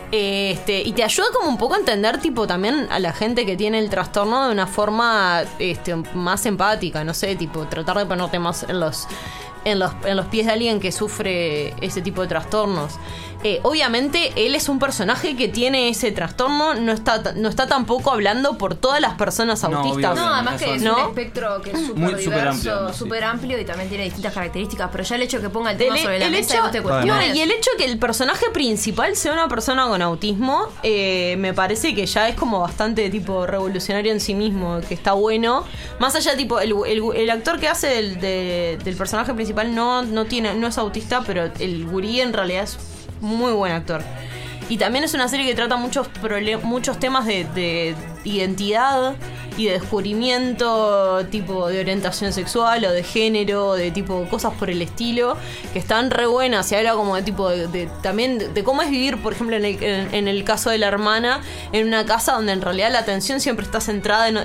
Este, 0.10 0.84
y 0.84 0.94
te 0.94 1.04
ayuda 1.04 1.28
como 1.36 1.50
un 1.50 1.58
poco 1.58 1.74
a 1.76 1.80
entender, 1.80 2.20
tipo, 2.20 2.48
también 2.48 2.88
a 2.92 2.98
la 3.00 3.12
gente 3.12 3.46
que 3.46 3.58
tiene 3.58 3.78
el 3.80 3.90
trastorno 3.90 4.46
de 4.46 4.54
una 4.54 4.66
forma 4.66 5.42
este, 5.60 5.96
más 6.14 6.46
empática, 6.46 7.04
no 7.04 7.14
sé, 7.14 7.36
tipo, 7.36 7.66
tratar 7.68 7.98
de 7.98 8.06
ponerte 8.06 8.40
más 8.40 8.64
en 8.70 8.80
los, 8.80 9.06
en 9.72 9.80
los, 9.80 9.92
en 10.06 10.16
los 10.18 10.26
pies 10.28 10.46
de 10.46 10.54
alguien 10.54 10.80
que 10.80 10.92
sufre 10.92 11.74
ese 11.86 12.02
tipo 12.02 12.22
de 12.22 12.28
trastornos. 12.28 12.94
Eh, 13.44 13.60
obviamente, 13.62 14.34
él 14.36 14.56
es 14.56 14.68
un 14.68 14.80
personaje 14.80 15.36
que 15.36 15.48
tiene 15.48 15.90
ese 15.90 16.12
trastorno, 16.12 16.74
no 16.74 16.92
está, 16.92 17.22
no 17.36 17.50
está 17.50 17.68
tampoco 17.68 18.12
hablando 18.12 18.58
por 18.58 18.74
todas 18.74 19.00
las 19.00 19.14
personas 19.14 19.62
No, 19.62 19.78
autistas. 19.78 20.14
obvio, 20.14 20.26
No, 20.26 20.34
además 20.34 20.60
que 20.62 20.74
es 20.76 20.82
¿no? 20.82 20.96
un 20.96 21.10
espectro 21.10 21.62
que 21.62 21.70
es 21.72 21.86
súper 21.86 22.18
diverso, 22.18 22.50
amplio, 22.50 22.90
sí. 22.94 22.98
súper 22.98 23.24
amplio 23.24 23.62
y 23.62 23.66
también 23.66 23.90
tiene 23.90 24.06
distintas 24.06 24.34
características. 24.34 24.90
Pero 24.92 25.04
ya 25.04 25.16
el 25.18 25.22
hecho 25.22 25.40
que 25.40 25.50
ponga 25.50 25.70
el 25.72 25.78
tema 25.78 25.96
El, 25.96 26.02
sobre 26.02 26.18
la 26.20 26.26
el 26.26 26.32
mesa 26.32 26.56
hecho, 26.56 26.58
y 26.58 26.62
vos 26.64 26.72
te 26.72 26.78
no, 26.80 26.84
cuestiones. 26.90 27.36
y 27.36 27.42
el 27.42 27.52
hecho 27.52 27.70
que 27.78 27.86
el 27.86 28.00
personaje 28.00 28.46
principal 28.52 29.16
sea 29.16 29.34
una 29.34 29.48
persona 29.48 29.86
con 29.88 30.02
autismo, 30.02 30.64
eh, 30.82 31.36
me 31.38 31.54
parece 31.54 31.94
que 31.94 32.08
ya 32.08 32.28
es 32.30 32.36
como 32.36 32.60
bastante 32.62 33.08
tipo 33.12 33.46
revolucionario 33.46 34.12
en 34.12 34.20
sí 34.20 34.34
mismo, 34.34 34.80
que 34.88 34.96
está 34.96 35.14
bueno. 35.14 35.64
Más 36.00 36.16
allá, 36.16 36.36
tipo, 36.36 36.60
el, 36.60 36.74
el- 36.88 37.04
el 37.16 37.30
actor 37.30 37.60
que 37.60 37.68
hace 37.68 37.86
del, 37.88 38.20
de- 38.20 38.80
del 38.84 38.96
personaje 38.96 39.32
principal 39.36 39.57
no, 39.66 40.04
no 40.04 40.26
tiene, 40.26 40.54
no 40.56 40.68
es 40.68 40.78
autista, 40.78 41.22
pero 41.26 41.50
el 41.60 41.86
gurí 41.86 42.22
en 42.22 42.34
realidad 42.34 42.64
es 42.64 42.78
muy 43.22 43.52
buen 43.54 43.72
actor. 43.74 44.02
Y 44.70 44.78
también 44.78 45.06
es 45.06 45.14
una 45.14 45.30
serie 45.30 45.46
que 45.46 45.56
trata 45.56 45.78
muchos 45.78 46.10
muchos 46.64 47.00
temas 47.00 47.26
de, 47.26 47.46
de 47.56 47.96
identidad 48.26 49.16
y 49.56 49.66
de 49.66 49.80
descubrimiento, 49.80 51.26
tipo 51.32 51.68
de 51.68 51.80
orientación 51.80 52.34
sexual 52.34 52.84
o 52.86 52.92
de 52.92 53.02
género, 53.04 53.74
de 53.74 53.92
tipo 53.92 54.26
cosas 54.30 54.54
por 54.54 54.70
el 54.70 54.82
estilo, 54.82 55.38
que 55.74 55.80
están 55.80 56.12
re 56.12 56.26
buenas. 56.26 56.68
Se 56.68 56.78
habla 56.78 56.94
como 56.94 57.16
de 57.16 57.24
tipo 57.24 57.50
de, 57.50 57.68
de- 57.68 57.90
también 58.04 58.54
de, 58.54 58.64
cómo 58.64 58.82
es 58.82 58.90
vivir, 58.90 59.18
por 59.22 59.34
ejemplo, 59.34 59.56
en 59.56 59.66
el, 59.66 59.82
en, 59.84 60.14
en 60.14 60.28
el 60.28 60.44
caso 60.44 60.70
de 60.70 60.78
la 60.78 60.88
hermana, 60.88 61.42
en 61.72 61.88
una 61.88 62.06
casa 62.06 62.34
donde 62.34 62.52
en 62.52 62.62
realidad 62.62 62.92
la 62.92 63.00
atención 63.00 63.40
siempre 63.40 63.66
está 63.66 63.82
centrada 63.82 64.28
en, 64.28 64.38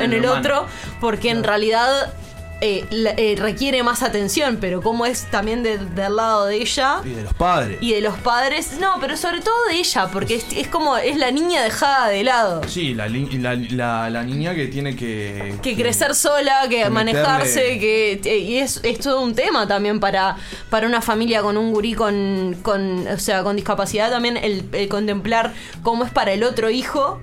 en 0.00 0.12
el 0.12 0.22
otro, 0.38 0.66
porque 1.00 1.30
en 1.30 1.44
realidad 1.44 2.12
eh, 2.60 2.84
la- 2.90 3.10
eh, 3.16 3.34
requiere 3.38 3.82
más 3.82 4.02
atención, 4.02 4.58
pero 4.60 4.80
como 4.82 5.04
es 5.06 5.24
también 5.30 5.62
de- 5.62 5.78
del 5.78 6.16
lado 6.16 6.46
de 6.46 6.56
ella 6.56 7.00
Y 7.04 7.10
de 7.10 7.22
los 7.24 7.34
padres. 7.34 7.78
y 7.80 7.92
de 7.92 8.00
los 8.00 8.16
padres, 8.18 8.78
no, 8.80 8.94
pero 9.00 9.16
sobre 9.16 9.40
todo 9.40 9.54
de 9.68 9.76
ella, 9.76 10.08
porque 10.12 10.36
es, 10.36 10.46
es 10.56 10.68
como 10.68 10.96
es 10.96 11.16
la 11.16 11.30
niña 11.30 11.62
dejada 11.62 12.08
de 12.08 12.24
lado. 12.24 12.62
Sí, 12.68 12.94
la, 12.94 13.08
la, 13.08 13.54
la, 13.54 14.10
la 14.10 14.22
niña 14.22 14.54
que 14.54 14.66
tiene 14.68 14.96
que. 14.96 15.56
Que 15.62 15.76
crecer 15.76 16.14
sola, 16.14 16.62
que, 16.68 16.84
que 16.84 16.90
manejarse, 16.90 17.60
meterle- 17.74 17.80
que 17.80 18.20
eh, 18.24 18.38
y 18.38 18.58
es, 18.58 18.80
es 18.82 19.00
todo 19.00 19.20
un 19.20 19.34
tema 19.34 19.66
también 19.68 20.00
para, 20.00 20.36
para 20.70 20.86
una 20.86 21.02
familia 21.02 21.42
con 21.42 21.56
un 21.56 21.72
gurí 21.72 21.94
con, 21.94 22.56
con 22.62 23.06
o 23.06 23.18
sea, 23.18 23.42
con 23.42 23.56
discapacidad 23.56 24.10
también 24.10 24.36
el, 24.36 24.64
el 24.72 24.88
contemplar 24.88 25.52
cómo 25.82 26.04
es 26.04 26.10
para 26.10 26.32
el 26.32 26.42
otro 26.42 26.70
hijo. 26.70 27.20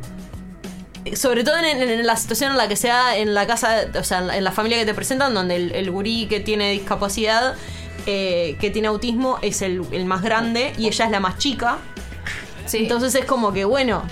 Sobre 1.15 1.43
todo 1.43 1.57
en, 1.57 1.65
en- 1.65 1.89
en 1.89 2.05
la 2.07 2.15
situación 2.15 2.51
en 2.51 2.57
la 2.57 2.67
que 2.67 2.75
sea 2.75 3.17
en 3.17 3.33
la 3.33 3.45
casa, 3.45 3.81
o 3.99 4.03
sea, 4.03 4.19
en 4.19 4.27
la, 4.27 4.37
en 4.37 4.43
la 4.43 4.51
familia 4.51 4.77
que 4.77 4.85
te 4.85 4.93
presentan, 4.93 5.33
donde 5.33 5.55
el, 5.57 5.71
el 5.73 5.91
gurí 5.91 6.27
que 6.27 6.39
tiene 6.39 6.71
discapacidad, 6.71 7.55
eh, 8.05 8.55
que 8.59 8.69
tiene 8.69 8.87
autismo, 8.87 9.37
es 9.41 9.61
el, 9.61 9.81
el 9.91 10.05
más 10.05 10.21
grande 10.21 10.73
y 10.77 10.87
ella 10.87 11.05
es 11.05 11.11
la 11.11 11.19
más 11.19 11.37
chica. 11.37 11.77
Entonces 12.71 13.13
es 13.15 13.25
como 13.25 13.51
que, 13.53 13.65
bueno, 13.65 14.03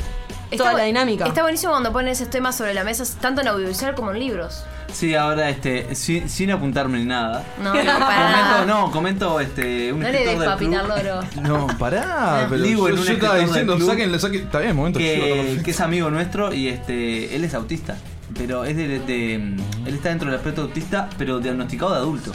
toda 0.58 0.74
bu- 0.74 0.78
la 0.78 0.84
dinámica. 0.84 1.26
Está 1.26 1.42
buenísimo 1.44 1.72
cuando 1.72 1.94
ponen 1.94 2.10
esos 2.12 2.30
temas 2.30 2.56
sobre 2.58 2.74
la 2.74 2.84
mesa, 2.84 3.04
tanto 3.22 3.42
en 3.42 3.48
audiovisual 3.48 3.96
como 3.96 4.12
en 4.12 4.20
libros. 4.20 4.64
Sí, 4.94 5.16
ahora 5.16 5.50
este, 5.50 5.96
sin, 5.96 6.30
sin 6.30 6.52
apuntarme 6.52 7.00
ni 7.00 7.06
nada. 7.06 7.44
No, 7.62 7.74
no, 7.84 8.00
para 8.00 8.32
comento, 8.32 8.66
no, 8.66 8.92
comento 8.92 9.40
este, 9.40 9.94
un 9.94 10.00
No 10.02 10.10
le 10.10 10.24
escritor 10.24 10.40
des 10.40 10.60
del 10.60 10.70
club. 10.70 10.88
loro. 10.88 11.20
No, 11.42 11.68
pará. 11.78 12.48
pero 12.50 12.62
Digo, 12.64 12.88
en 12.90 12.96
yo, 12.96 13.02
un 13.02 13.08
yo 13.08 13.14
estaba 13.14 13.38
escritor 13.38 13.38
del 13.38 13.48
diciendo, 13.48 13.76
club 13.78 13.90
saquen, 13.90 14.20
saquen. 14.20 14.42
Está 14.44 14.60
bien, 14.60 14.76
momento. 14.76 15.00
que, 15.00 15.62
que 15.64 15.72
es 15.72 15.80
amigo 15.82 16.10
nuestro 16.12 16.54
y 16.54 16.68
este 16.70 17.36
él 17.36 17.44
es 17.44 17.54
autista 17.54 17.96
pero 18.38 18.64
es 18.66 18.76
de, 18.76 19.00
de- 19.00 19.36
él 19.36 19.94
está 19.94 20.10
dentro 20.10 20.30
del 20.30 20.38
aspecto 20.38 20.62
autista 20.64 21.10
pero 21.18 21.40
diagnosticado 21.40 21.92
de 21.94 21.98
adulto 21.98 22.32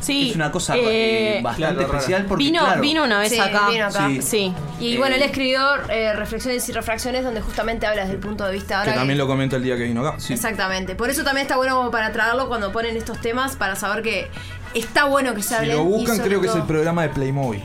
Sí, 0.00 0.30
es 0.30 0.36
una 0.36 0.52
cosa 0.52 0.76
eh, 0.76 1.38
eh, 1.38 1.42
bastante 1.42 1.74
Claro, 1.84 1.92
especial 1.96 2.26
porque 2.26 2.44
vino, 2.44 2.60
claro, 2.60 2.80
vino 2.80 3.02
una 3.04 3.18
vez 3.18 3.30
Sí, 3.32 3.38
acá. 3.40 3.68
vino 3.70 3.86
acá. 3.86 4.06
Sí. 4.08 4.22
Sí. 4.22 4.54
Y 4.78 4.94
Eh, 4.94 4.98
bueno, 4.98 5.16
él 5.16 5.22
escribió 5.22 5.60
eh, 5.88 6.12
Reflexiones 6.14 6.68
y 6.68 6.72
Refracciones, 6.72 7.24
donde 7.24 7.40
justamente 7.40 7.86
habla 7.86 8.02
desde 8.02 8.14
el 8.14 8.20
punto 8.20 8.44
de 8.44 8.52
vista 8.52 8.74
ahora. 8.78 8.84
Que 8.86 8.92
que- 8.92 8.98
también 8.98 9.18
lo 9.18 9.26
comenta 9.26 9.56
el 9.56 9.62
día 9.64 9.76
que 9.76 9.84
vino 9.84 10.06
acá. 10.06 10.16
Exactamente. 10.28 10.94
Por 10.94 11.10
eso 11.10 11.24
también 11.24 11.46
está 11.46 11.56
bueno 11.56 11.74
como 11.76 11.90
para 11.90 12.12
traerlo 12.12 12.46
cuando 12.48 12.70
ponen 12.70 12.96
estos 12.96 13.20
temas, 13.20 13.56
para 13.56 13.74
saber 13.74 14.02
que 14.04 14.28
está 14.74 15.06
bueno 15.06 15.34
que 15.34 15.42
se 15.42 15.48
Si 15.48 15.54
hablen. 15.54 15.76
lo 15.78 15.84
buscan, 15.84 16.18
creo 16.18 16.40
que 16.40 16.46
es 16.48 16.54
el 16.54 16.64
programa 16.64 17.02
de 17.02 17.08
Playmobil. 17.08 17.62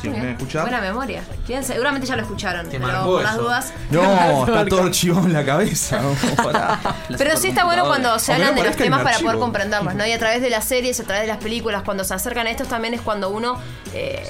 Si 0.00 0.08
me. 0.08 0.34
Buena 0.34 0.80
memoria. 0.80 1.22
Bien, 1.46 1.64
seguramente 1.64 2.06
ya 2.06 2.14
lo 2.16 2.22
escucharon, 2.22 2.66
pero 2.70 2.86
marcó 2.86 3.04
por 3.06 3.22
las 3.22 3.34
eso. 3.34 3.42
dudas. 3.42 3.72
No, 3.90 4.46
está 4.46 4.66
todo 4.66 4.82
archivado 4.84 5.26
en 5.26 5.32
la 5.32 5.44
cabeza. 5.44 6.00
No, 6.08 6.14
pará. 6.44 6.78
Pero 7.16 7.36
sí 7.36 7.48
está 7.48 7.64
bueno 7.64 7.84
cuando 7.86 8.18
se 8.18 8.32
Aunque 8.32 8.44
no 8.44 8.50
hablan 8.50 8.54
de 8.54 8.60
los 8.68 8.76
parezca 8.76 8.84
temas 8.84 8.98
para 9.00 9.10
archivo. 9.10 9.28
poder 9.30 9.40
comprenderlos, 9.40 9.94
¿no? 9.94 10.06
Y 10.06 10.12
a 10.12 10.18
través 10.18 10.40
de 10.42 10.50
las 10.50 10.64
series, 10.64 11.00
a 11.00 11.04
través 11.04 11.22
de 11.22 11.28
las 11.28 11.38
películas, 11.38 11.82
cuando 11.82 12.04
se 12.04 12.14
acercan 12.14 12.46
a 12.46 12.50
estos 12.50 12.68
también 12.68 12.94
es 12.94 13.00
cuando 13.00 13.30
uno, 13.30 13.58
eh, 13.94 14.28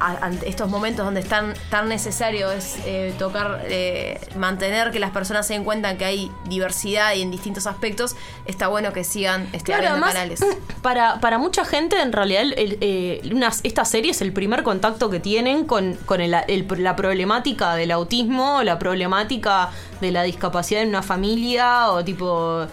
ante 0.00 0.48
estos 0.48 0.68
momentos 0.68 1.04
donde 1.04 1.20
es 1.20 1.28
tan, 1.28 1.54
tan 1.70 1.88
necesario 1.88 2.50
es 2.50 2.76
eh, 2.84 3.14
tocar, 3.18 3.62
eh, 3.66 4.20
mantener 4.36 4.90
que 4.90 4.98
las 4.98 5.10
personas 5.10 5.46
se 5.46 5.54
den 5.54 5.64
cuenta 5.64 5.96
que 5.96 6.04
hay 6.04 6.30
diversidad 6.46 7.14
y 7.14 7.22
en 7.22 7.30
distintos 7.30 7.66
aspectos, 7.66 8.16
está 8.46 8.68
bueno 8.68 8.92
que 8.92 9.04
sigan 9.04 9.48
este, 9.52 9.72
Claro, 9.72 9.88
además, 9.90 10.12
canales. 10.12 10.40
para, 10.82 11.20
para 11.20 11.38
mucha 11.38 11.64
gente, 11.64 12.00
en 12.00 12.12
realidad, 12.12 12.42
el- 12.42 12.54
el, 12.58 12.78
eh, 12.80 13.20
unas- 13.32 13.60
esta 13.62 13.84
serie 13.84 14.10
es 14.10 14.20
el 14.22 14.32
primer 14.32 14.62
contacto 14.62 15.10
que 15.10 15.20
tienen 15.20 15.64
con, 15.64 15.94
con 16.06 16.20
el- 16.20 16.30
la 16.32 16.96
problemática 16.96 17.74
del 17.74 17.90
autismo, 17.90 18.62
la 18.62 18.78
problemática 18.78 19.70
de 20.00 20.10
la 20.12 20.22
discapacidad 20.22 20.82
en 20.82 20.88
una 20.88 21.02
familia, 21.02 21.90
o 21.90 22.02
tipo. 22.04 22.66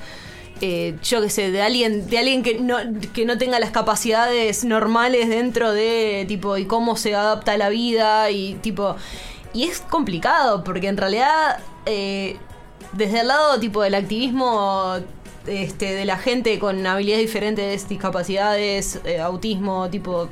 Eh, 0.61 0.95
yo 1.03 1.21
qué 1.21 1.29
sé, 1.29 1.51
de 1.51 1.61
alguien, 1.61 2.07
de 2.07 2.17
alguien 2.17 2.43
que 2.43 2.59
no, 2.59 2.77
que 3.13 3.25
no 3.25 3.37
tenga 3.37 3.59
las 3.59 3.71
capacidades 3.71 4.65
normales 4.65 5.29
dentro 5.29 5.71
de 5.71 6.25
tipo 6.27 6.57
y 6.57 6.65
cómo 6.65 6.95
se 6.95 7.15
adapta 7.15 7.53
a 7.53 7.57
la 7.57 7.69
vida 7.69 8.29
y 8.31 8.55
tipo. 8.55 8.95
Y 9.53 9.63
es 9.63 9.81
complicado, 9.81 10.63
porque 10.63 10.87
en 10.87 10.97
realidad. 10.97 11.59
eh, 11.85 12.37
desde 12.93 13.21
el 13.21 13.27
lado 13.27 13.59
tipo 13.59 13.81
del 13.81 13.95
activismo 13.95 14.95
este, 15.47 15.93
de 15.93 16.05
la 16.05 16.17
gente 16.17 16.59
con 16.59 16.85
habilidades 16.85 17.25
diferentes, 17.25 17.87
discapacidades, 17.87 18.99
eh, 19.05 19.19
autismo, 19.19 19.89
tipo 19.89 20.29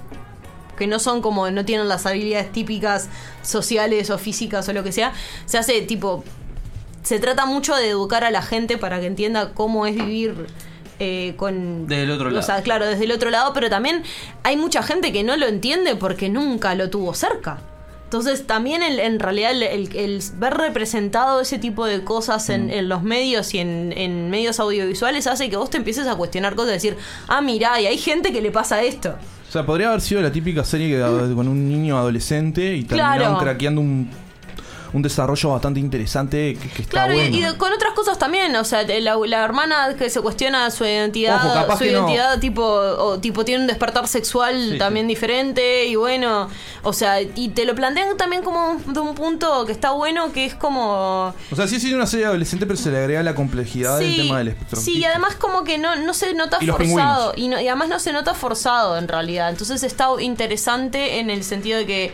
que 0.78 0.86
no 0.86 1.00
son 1.00 1.22
como 1.22 1.50
no 1.50 1.66
tienen 1.66 1.88
las 1.88 2.06
habilidades 2.06 2.52
típicas 2.52 3.10
sociales 3.42 4.12
o 4.12 4.18
físicas 4.20 4.70
o 4.70 4.74
lo 4.74 4.84
que 4.84 4.92
sea, 4.92 5.12
se 5.46 5.58
hace 5.58 5.82
tipo 5.82 6.24
se 7.08 7.20
trata 7.20 7.46
mucho 7.46 7.74
de 7.76 7.90
educar 7.90 8.24
a 8.26 8.32
la 8.32 8.42
gente 8.42 8.78
para 8.78 9.00
que 9.00 9.06
entienda 9.06 9.52
cómo 9.54 9.86
es 9.86 9.96
vivir 9.96 10.48
eh, 11.00 11.36
con... 11.38 11.88
Desde 11.88 12.04
el 12.04 12.12
otro 12.12 12.28
O 12.28 12.32
lado. 12.32 12.46
sea, 12.46 12.62
claro, 12.64 12.86
desde 12.86 13.06
el 13.06 13.12
otro 13.12 13.30
lado, 13.30 13.54
pero 13.54 13.70
también 13.70 14.04
hay 14.44 14.58
mucha 14.58 14.84
gente 14.84 15.14
que 15.14 15.24
no 15.24 15.38
lo 15.38 15.46
entiende 15.48 15.96
porque 15.96 16.28
nunca 16.28 16.76
lo 16.76 16.90
tuvo 16.90 17.14
cerca. 17.14 17.60
Entonces 18.04 18.46
también 18.48 18.84
el- 18.84 19.00
en 19.00 19.20
realidad 19.20 19.52
el, 19.52 19.64
el- 19.64 19.96
el 19.96 20.22
ver 20.36 20.54
representado 20.56 21.40
ese 21.42 21.60
tipo 21.60 21.86
de 21.86 22.04
cosas 22.04 22.50
Mm. 22.50 22.52
en, 22.54 22.70
en 22.72 22.90
los 22.90 23.04
medios 23.04 23.54
y 23.54 23.60
en, 23.60 23.94
en 23.96 24.30
medios 24.30 24.60
audiovisuales 24.60 25.28
hace 25.28 25.50
que 25.50 25.56
vos 25.58 25.70
te 25.70 25.78
empieces 25.78 26.08
a 26.08 26.16
cuestionar 26.16 26.56
cosas, 26.56 26.72
decir, 26.74 26.98
ah, 27.28 27.42
mirá, 27.42 27.80
y 27.80 27.86
hay 27.88 27.98
gente 27.98 28.34
que 28.34 28.42
le 28.42 28.52
pasa 28.52 28.82
esto. 28.82 29.16
O 29.48 29.52
sea, 29.52 29.66
podría 29.66 29.88
haber 29.90 30.02
sido 30.02 30.22
la 30.22 30.32
típica 30.32 30.64
serie 30.66 30.90
que, 30.90 31.34
con 31.36 31.48
un 31.48 31.70
niño 31.70 31.98
adolescente 31.98 32.76
y 32.76 32.84
terminaron 32.84 33.20
Claro. 33.28 33.40
craqueando 33.40 33.80
un, 33.82 34.10
un 34.94 35.02
desarrollo 35.02 35.50
bastante 35.52 35.80
interesante 35.80 36.58
que, 36.62 36.70
que 36.70 36.82
está 36.84 36.92
Claro, 36.92 37.14
y- 37.14 37.30
bueno. 37.30 37.52
y, 37.54 37.58
con 37.58 37.72
otras 37.74 37.94
cosas 37.94 38.18
también, 38.20 38.56
o 38.56 38.64
sea, 38.64 38.84
la, 38.84 39.16
la 39.26 39.44
hermana 39.44 39.96
que 39.98 40.10
se 40.10 40.22
cuestiona 40.22 40.70
su 40.72 40.86
identidad, 40.86 41.36
Ojo, 41.68 41.78
su 41.78 41.84
no. 41.86 41.90
identidad 41.92 42.40
tipo, 42.40 42.64
o, 42.64 43.20
tipo 43.20 43.44
tiene 43.46 43.62
un 43.62 43.68
despertar 43.68 44.08
sexual 44.08 44.72
Sí, 44.74 44.78
también 44.78 45.08
diferente 45.08 45.86
y 45.86 45.96
bueno, 45.96 46.50
o 46.84 46.94
sea, 46.94 47.22
y 47.22 47.50
te 47.50 47.66
lo 47.66 47.76
plantean 47.76 48.18
también 48.18 48.44
como 48.44 48.78
de 48.86 49.00
un 49.00 49.14
punto 49.16 49.66
que 49.66 49.72
está 49.72 49.92
bueno, 49.92 50.32
que 50.32 50.46
es 50.46 50.56
como... 50.56 51.34
O 51.52 51.56
sea, 51.56 51.68
sí 51.68 51.80
sigue 51.80 51.96
una 51.96 52.08
serie 52.08 52.26
adolescente, 52.26 52.66
pero 52.66 52.78
se 52.78 52.92
le 52.92 52.98
agrega 53.00 53.24
la 53.24 53.36
complejidad 53.36 54.00
del 54.00 54.16
tema 54.16 54.38
del 54.40 54.50
espectro. 54.50 54.80
sí, 54.80 54.98
y 55.00 55.04
además 55.06 55.36
como 55.36 55.64
que 55.64 55.78
no, 55.78 55.96
no 55.96 56.14
se 56.14 56.34
nota 56.34 56.58
Y 56.62 56.68
forzado. 56.68 57.34
Y, 57.36 57.48
no- 57.50 57.60
y 57.60 57.68
además 57.68 57.90
no 57.90 58.00
se 58.00 58.14
nota 58.14 58.34
forzado 58.34 58.98
en 58.98 59.08
realidad. 59.08 59.50
Entonces 59.50 59.84
está 59.84 60.08
interesante 60.20 61.20
en 61.20 61.30
el 61.30 61.44
sentido 61.44 61.78
de 61.80 61.86
que 61.86 62.14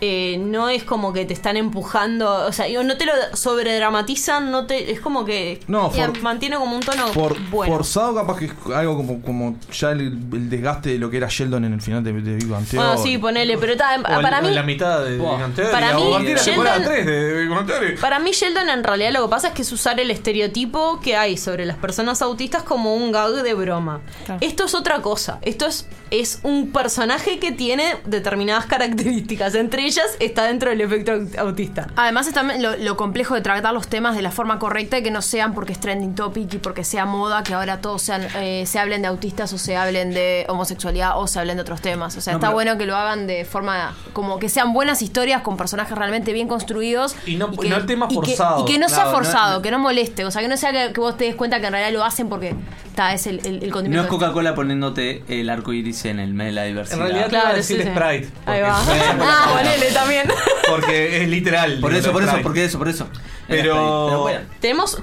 eh, 0.00 0.36
no 0.38 0.68
es 0.68 0.84
como 0.84 1.12
que 1.12 1.24
te 1.24 1.34
están 1.34 1.56
empujando. 1.56 2.46
O 2.46 2.52
sea, 2.52 2.66
digo, 2.66 2.82
no 2.82 2.96
te 2.96 3.04
lo 3.06 3.12
sobredramatizan, 3.34 4.50
no 4.50 4.66
te, 4.66 4.90
es 4.92 5.00
como 5.00 5.24
que 5.24 5.60
No, 5.68 5.90
y 5.94 5.98
for- 6.00 6.22
mantiene 6.22 6.56
como 6.56 6.74
un 6.76 6.82
tono 6.82 7.06
Por, 7.12 7.38
bueno. 7.50 7.74
Forzado, 7.74 8.14
capaz 8.14 8.38
que 8.38 8.44
es 8.46 8.52
algo 8.74 8.96
como, 8.96 9.20
como 9.22 9.56
ya 9.72 9.90
el, 9.92 10.00
el 10.32 10.50
desgaste 10.50 10.90
de 10.90 10.98
lo 10.98 11.10
que 11.10 11.16
era 11.18 11.28
Sheldon 11.28 11.64
en 11.64 11.72
el 11.74 11.80
final 11.82 12.02
de, 12.04 12.12
de 12.12 12.34
Big 12.36 12.46
Bang 12.48 12.64
Bueno, 12.72 12.98
sí, 12.98 13.18
ponele, 13.18 13.58
pero 13.58 13.76
ta- 13.76 13.94
en- 13.94 14.02
para 14.02 14.40
mí. 14.40 14.50
la 14.52 14.62
mitad 14.62 15.04
de 15.04 15.16
Buah. 15.18 15.32
Big 15.36 15.40
Bang 15.40 15.54
Theory, 15.54 15.72
Para 15.72 15.98
o 15.98 16.00
mí, 16.00 16.06
a 16.08 16.12
partir 16.12 16.28
de 16.28 16.34
la 16.34 16.44
temporada 16.44 16.76
Sheldon- 16.78 16.84
3 16.86 17.06
de 17.06 17.40
Big 17.40 17.48
Bang 17.50 17.66
Theory. 17.66 17.96
Para 17.96 18.18
mí, 18.18 18.30
Sheldon 18.32 18.68
en 18.70 18.84
realidad 18.84 19.12
lo 19.12 19.22
que 19.24 19.28
pasa 19.30 19.48
es 19.48 19.54
que 19.54 19.62
es 19.62 19.72
usar 19.72 19.98
el 20.00 20.10
estereotipo 20.10 21.00
que 21.00 21.16
hay 21.16 21.36
sobre 21.36 21.66
las 21.66 21.76
personas 21.76 22.22
autistas 22.22 22.62
como 22.62 22.94
un 22.94 23.12
gag 23.12 23.28
de 23.42 23.54
broma. 23.54 24.00
Esto 24.40 24.64
es 24.64 24.74
otra 24.74 25.02
cosa. 25.02 25.38
Esto 25.42 25.66
es, 25.66 25.86
es 26.10 26.40
un 26.42 26.70
personaje 26.72 27.38
que 27.38 27.52
tiene 27.52 27.96
determinadas 28.06 28.66
características. 28.98 29.54
Entre 29.54 29.87
ellas 29.88 30.06
está 30.20 30.44
dentro 30.44 30.70
del 30.70 30.80
efecto 30.80 31.12
aut- 31.12 31.36
autista. 31.38 31.88
Además 31.96 32.26
es 32.28 32.34
también 32.34 32.62
lo, 32.62 32.76
lo 32.76 32.96
complejo 32.96 33.34
de 33.34 33.40
tratar 33.40 33.74
los 33.74 33.88
temas 33.88 34.14
de 34.16 34.22
la 34.22 34.30
forma 34.30 34.58
correcta 34.58 34.98
y 34.98 35.02
que 35.02 35.10
no 35.10 35.20
sean 35.22 35.54
porque 35.54 35.72
es 35.72 35.80
trending 35.80 36.14
topic 36.14 36.54
y 36.54 36.58
porque 36.58 36.84
sea 36.84 37.04
moda, 37.06 37.42
que 37.42 37.54
ahora 37.54 37.80
todos 37.80 38.02
sean, 38.02 38.26
eh, 38.36 38.64
se 38.66 38.78
hablen 38.78 39.02
de 39.02 39.08
autistas 39.08 39.52
o 39.52 39.58
se 39.58 39.76
hablen 39.76 40.12
de 40.14 40.46
homosexualidad 40.48 41.18
o 41.18 41.26
se 41.26 41.38
hablen 41.40 41.56
de 41.56 41.62
otros 41.62 41.80
temas. 41.80 42.16
O 42.16 42.20
sea, 42.20 42.34
No, 42.34 42.38
está 42.38 42.46
pero- 42.48 42.54
bueno 42.54 42.78
que 42.78 42.86
lo 42.86 42.96
hagan 42.96 43.26
de 43.26 43.44
forma 43.44 43.96
como 44.12 44.38
que 44.38 44.48
sean 44.48 44.72
buenas 44.72 45.02
historias 45.02 45.42
con 45.42 45.56
personajes 45.56 45.96
realmente 45.96 46.32
bien 46.32 46.48
construidos. 46.48 47.16
Y 47.26 47.36
no- 47.36 47.50
que, 47.50 47.68
no 47.68 47.76
el 47.76 47.86
tema 47.86 48.06
y 48.10 48.20
que- 48.20 48.36
forzado. 48.36 48.62
Y 48.62 48.64
que, 48.64 48.78
no 48.78 48.88
sea 48.88 49.04
no- 49.06 49.10
forzado, 49.12 49.62
que 49.62 49.70
no 49.70 49.78
moleste. 49.78 50.24
O 50.24 50.30
sea, 50.30 50.42
que 50.42 50.48
no 50.48 50.56
sea 50.56 50.72
que, 50.72 50.92
que 50.92 51.00
vos 51.00 51.16
te 51.16 51.24
des 51.24 51.34
cuenta 51.34 51.60
que 51.60 51.66
en 51.66 51.72
realidad 51.72 51.92
lo 51.98 52.04
hacen 52.04 52.28
porque 52.28 52.54
ta, 52.98 53.14
es 53.14 53.28
el, 53.28 53.38
el, 53.46 53.62
el 53.62 53.68
No 53.68 53.74
condimento. 53.74 54.02
es 54.02 54.08
Coca-Cola 54.08 54.54
poniéndote 54.56 55.22
el 55.28 55.48
arco 55.50 55.72
iris 55.72 56.04
en 56.06 56.18
el 56.18 56.34
mes 56.34 56.48
de 56.48 56.52
la 56.52 56.64
diversidad. 56.64 56.98
En 56.98 57.04
realidad 57.06 57.28
te 57.30 57.36
iba 57.36 57.48
a 57.48 57.54
decir 57.54 57.80
Sprite. 57.80 58.28
Ahí 58.44 58.60
va. 58.60 58.82
porque- 58.84 59.00
Ah, 59.20 59.54
ponele 59.56 59.92
también. 59.92 60.26
Porque 60.68 61.22
es 61.22 61.28
literal. 61.28 61.78
Por 61.80 61.94
eso, 61.94 62.10
por 62.12 62.22
eso, 62.24 62.36
porque 62.42 62.64
eso, 62.64 62.76
por 62.78 62.88
eso. 62.88 63.08
Pero- 63.48 64.06
Pero 64.08 64.20
bueno. 64.22 64.40
Tenemos, 64.60 64.96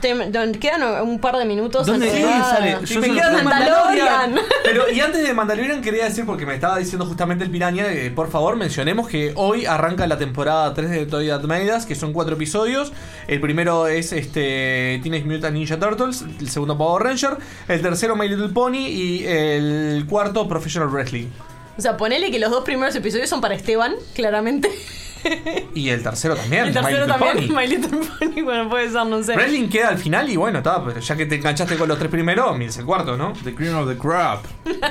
quedan 0.59 1.01
un 1.07 1.19
par 1.19 1.37
de 1.37 1.45
minutos. 1.45 1.87
¿Dónde- 1.87 2.07
antes 2.07 2.21
de- 2.21 2.27
sí, 2.27 2.39
sale? 2.41 2.77
Yo 2.85 3.01
me 3.01 3.07
de 3.07 3.43
Mandalorian. 3.43 4.35
Pero, 4.63 4.89
y 4.91 4.99
antes 4.99 5.27
de 5.27 5.33
Mandalorian 5.33 5.81
quería 5.81 6.05
decir, 6.05 6.25
porque 6.25 6.45
me 6.45 6.53
estaba 6.55 6.77
diciendo 6.77 7.05
justamente 7.05 7.43
el 7.43 7.49
Piraña, 7.49 7.87
que 7.89 8.11
por 8.11 8.29
favor 8.29 8.55
mencionemos 8.55 9.07
que 9.07 9.33
hoy 9.35 9.65
arranca 9.65 10.05
la 10.07 10.17
temporada 10.17 10.73
3 10.73 10.89
de 10.91 11.05
Toy 11.05 11.31
Us, 11.31 11.85
que 11.85 11.95
son 11.95 12.13
cuatro 12.13 12.35
episodios. 12.35 12.93
El 13.27 13.41
primero 13.41 13.87
es 13.87 14.11
este 14.13 14.99
Teenage 15.01 15.23
Mutant 15.25 15.53
Ninja 15.55 15.79
Turtles, 15.79 16.23
el 16.39 16.49
segundo 16.49 16.77
Power 16.77 17.03
Ranger, 17.03 17.37
el 17.67 17.81
tercero 17.81 18.15
My 18.15 18.27
Little 18.29 18.49
Pony 18.49 18.87
y 18.87 19.25
el 19.25 20.05
cuarto 20.07 20.47
Professional 20.47 20.89
Wrestling. 20.89 21.27
O 21.77 21.81
sea, 21.81 21.97
ponele 21.97 22.31
que 22.31 22.39
los 22.39 22.51
dos 22.51 22.63
primeros 22.63 22.95
episodios 22.95 23.27
son 23.29 23.41
para 23.41 23.55
Esteban, 23.55 23.95
claramente. 24.13 24.69
Y 25.73 25.89
el 25.89 26.03
tercero 26.03 26.35
también, 26.35 26.65
El 26.67 26.73
tercero 26.73 27.05
My 27.05 27.11
también, 27.11 27.47
Pony. 27.47 27.55
My 27.55 27.67
Little 27.67 27.99
Pony. 28.19 28.41
Bueno, 28.43 28.69
puede 28.69 28.89
ser, 28.91 29.05
no 29.05 29.21
sé. 29.23 29.35
Wrestling 29.35 29.69
queda 29.69 29.89
al 29.89 29.97
final 29.97 30.29
y 30.29 30.35
bueno, 30.35 30.59
está, 30.59 30.83
pero 30.83 30.99
ya 30.99 31.15
que 31.15 31.25
te 31.25 31.35
enganchaste 31.35 31.75
con 31.77 31.87
los 31.87 31.97
tres 31.97 32.09
primeros, 32.11 32.57
mires 32.57 32.77
el 32.77 32.85
cuarto, 32.85 33.17
¿no? 33.17 33.33
The 33.43 33.53
Cream 33.55 33.77
of 33.77 33.87
the 33.89 33.97
Crop. 33.97 34.45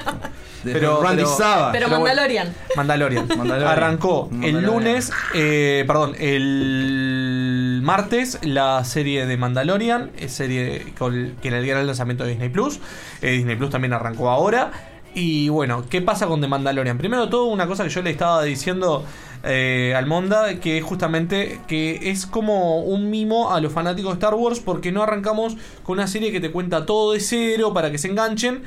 Pero, 0.65 1.02
Randy 1.02 1.24
pero- 1.24 1.36
Savage. 1.36 1.78
Pero 1.78 1.89
Mandalorian. 1.90 2.55
Mandalorian. 2.74 3.28
Mandalorian. 3.36 3.69
Arrancó 3.70 4.31
el 4.43 4.62
lunes, 4.62 5.12
eh, 5.35 5.85
perdón, 5.86 6.15
el 6.19 7.81
martes 7.82 8.39
la 8.43 8.82
serie 8.85 9.27
de 9.27 9.36
Mandalorian, 9.36 10.11
es 10.19 10.32
serie 10.32 10.94
con- 10.98 11.36
que 11.43 11.48
en 11.48 11.55
el 11.55 11.65
día 11.65 11.77
del 11.77 11.86
lanzamiento 11.86 12.24
de 12.24 12.31
Disney 12.31 12.48
Plus. 12.48 12.81
Eh, 13.20 13.32
Disney 13.32 13.56
Plus 13.56 13.69
también 13.70 13.93
arrancó 13.93 14.31
ahora. 14.31 14.70
Y 15.15 15.48
bueno, 15.51 15.85
¿qué 15.89 16.01
pasa 16.01 16.27
con 16.27 16.40
The 16.40 16.48
Mandalorian? 16.48 16.97
Primero 16.98 17.28
todo, 17.28 17.44
una 17.44 17.66
cosa 17.66 17.85
que 17.85 17.90
yo 17.90 18.01
le 18.02 18.11
estaba 18.11 18.43
diciendo 18.43 19.05
eh, 19.45 19.95
al 19.97 20.07
Monda, 20.07 20.59
que 20.61 20.79
es 20.79 20.85
justamente 20.85 21.61
que 21.69 22.11
es 22.11 22.27
como 22.27 22.81
un 22.83 23.11
mimo 23.11 23.53
a 23.53 23.61
los 23.61 23.73
fanáticos 23.73 24.12
de 24.12 24.15
Star 24.15 24.35
Wars, 24.35 24.61
porque 24.61 24.91
no 24.93 25.03
arrancamos 25.03 25.57
con 25.83 25.99
una 25.99 26.07
serie 26.07 26.33
que 26.33 26.41
te 26.41 26.51
cuenta 26.51 26.87
todo 26.87 27.12
de 27.12 27.21
cero 27.21 27.73
para 27.75 27.91
que 27.91 27.99
se 27.99 28.09
enganchen. 28.09 28.62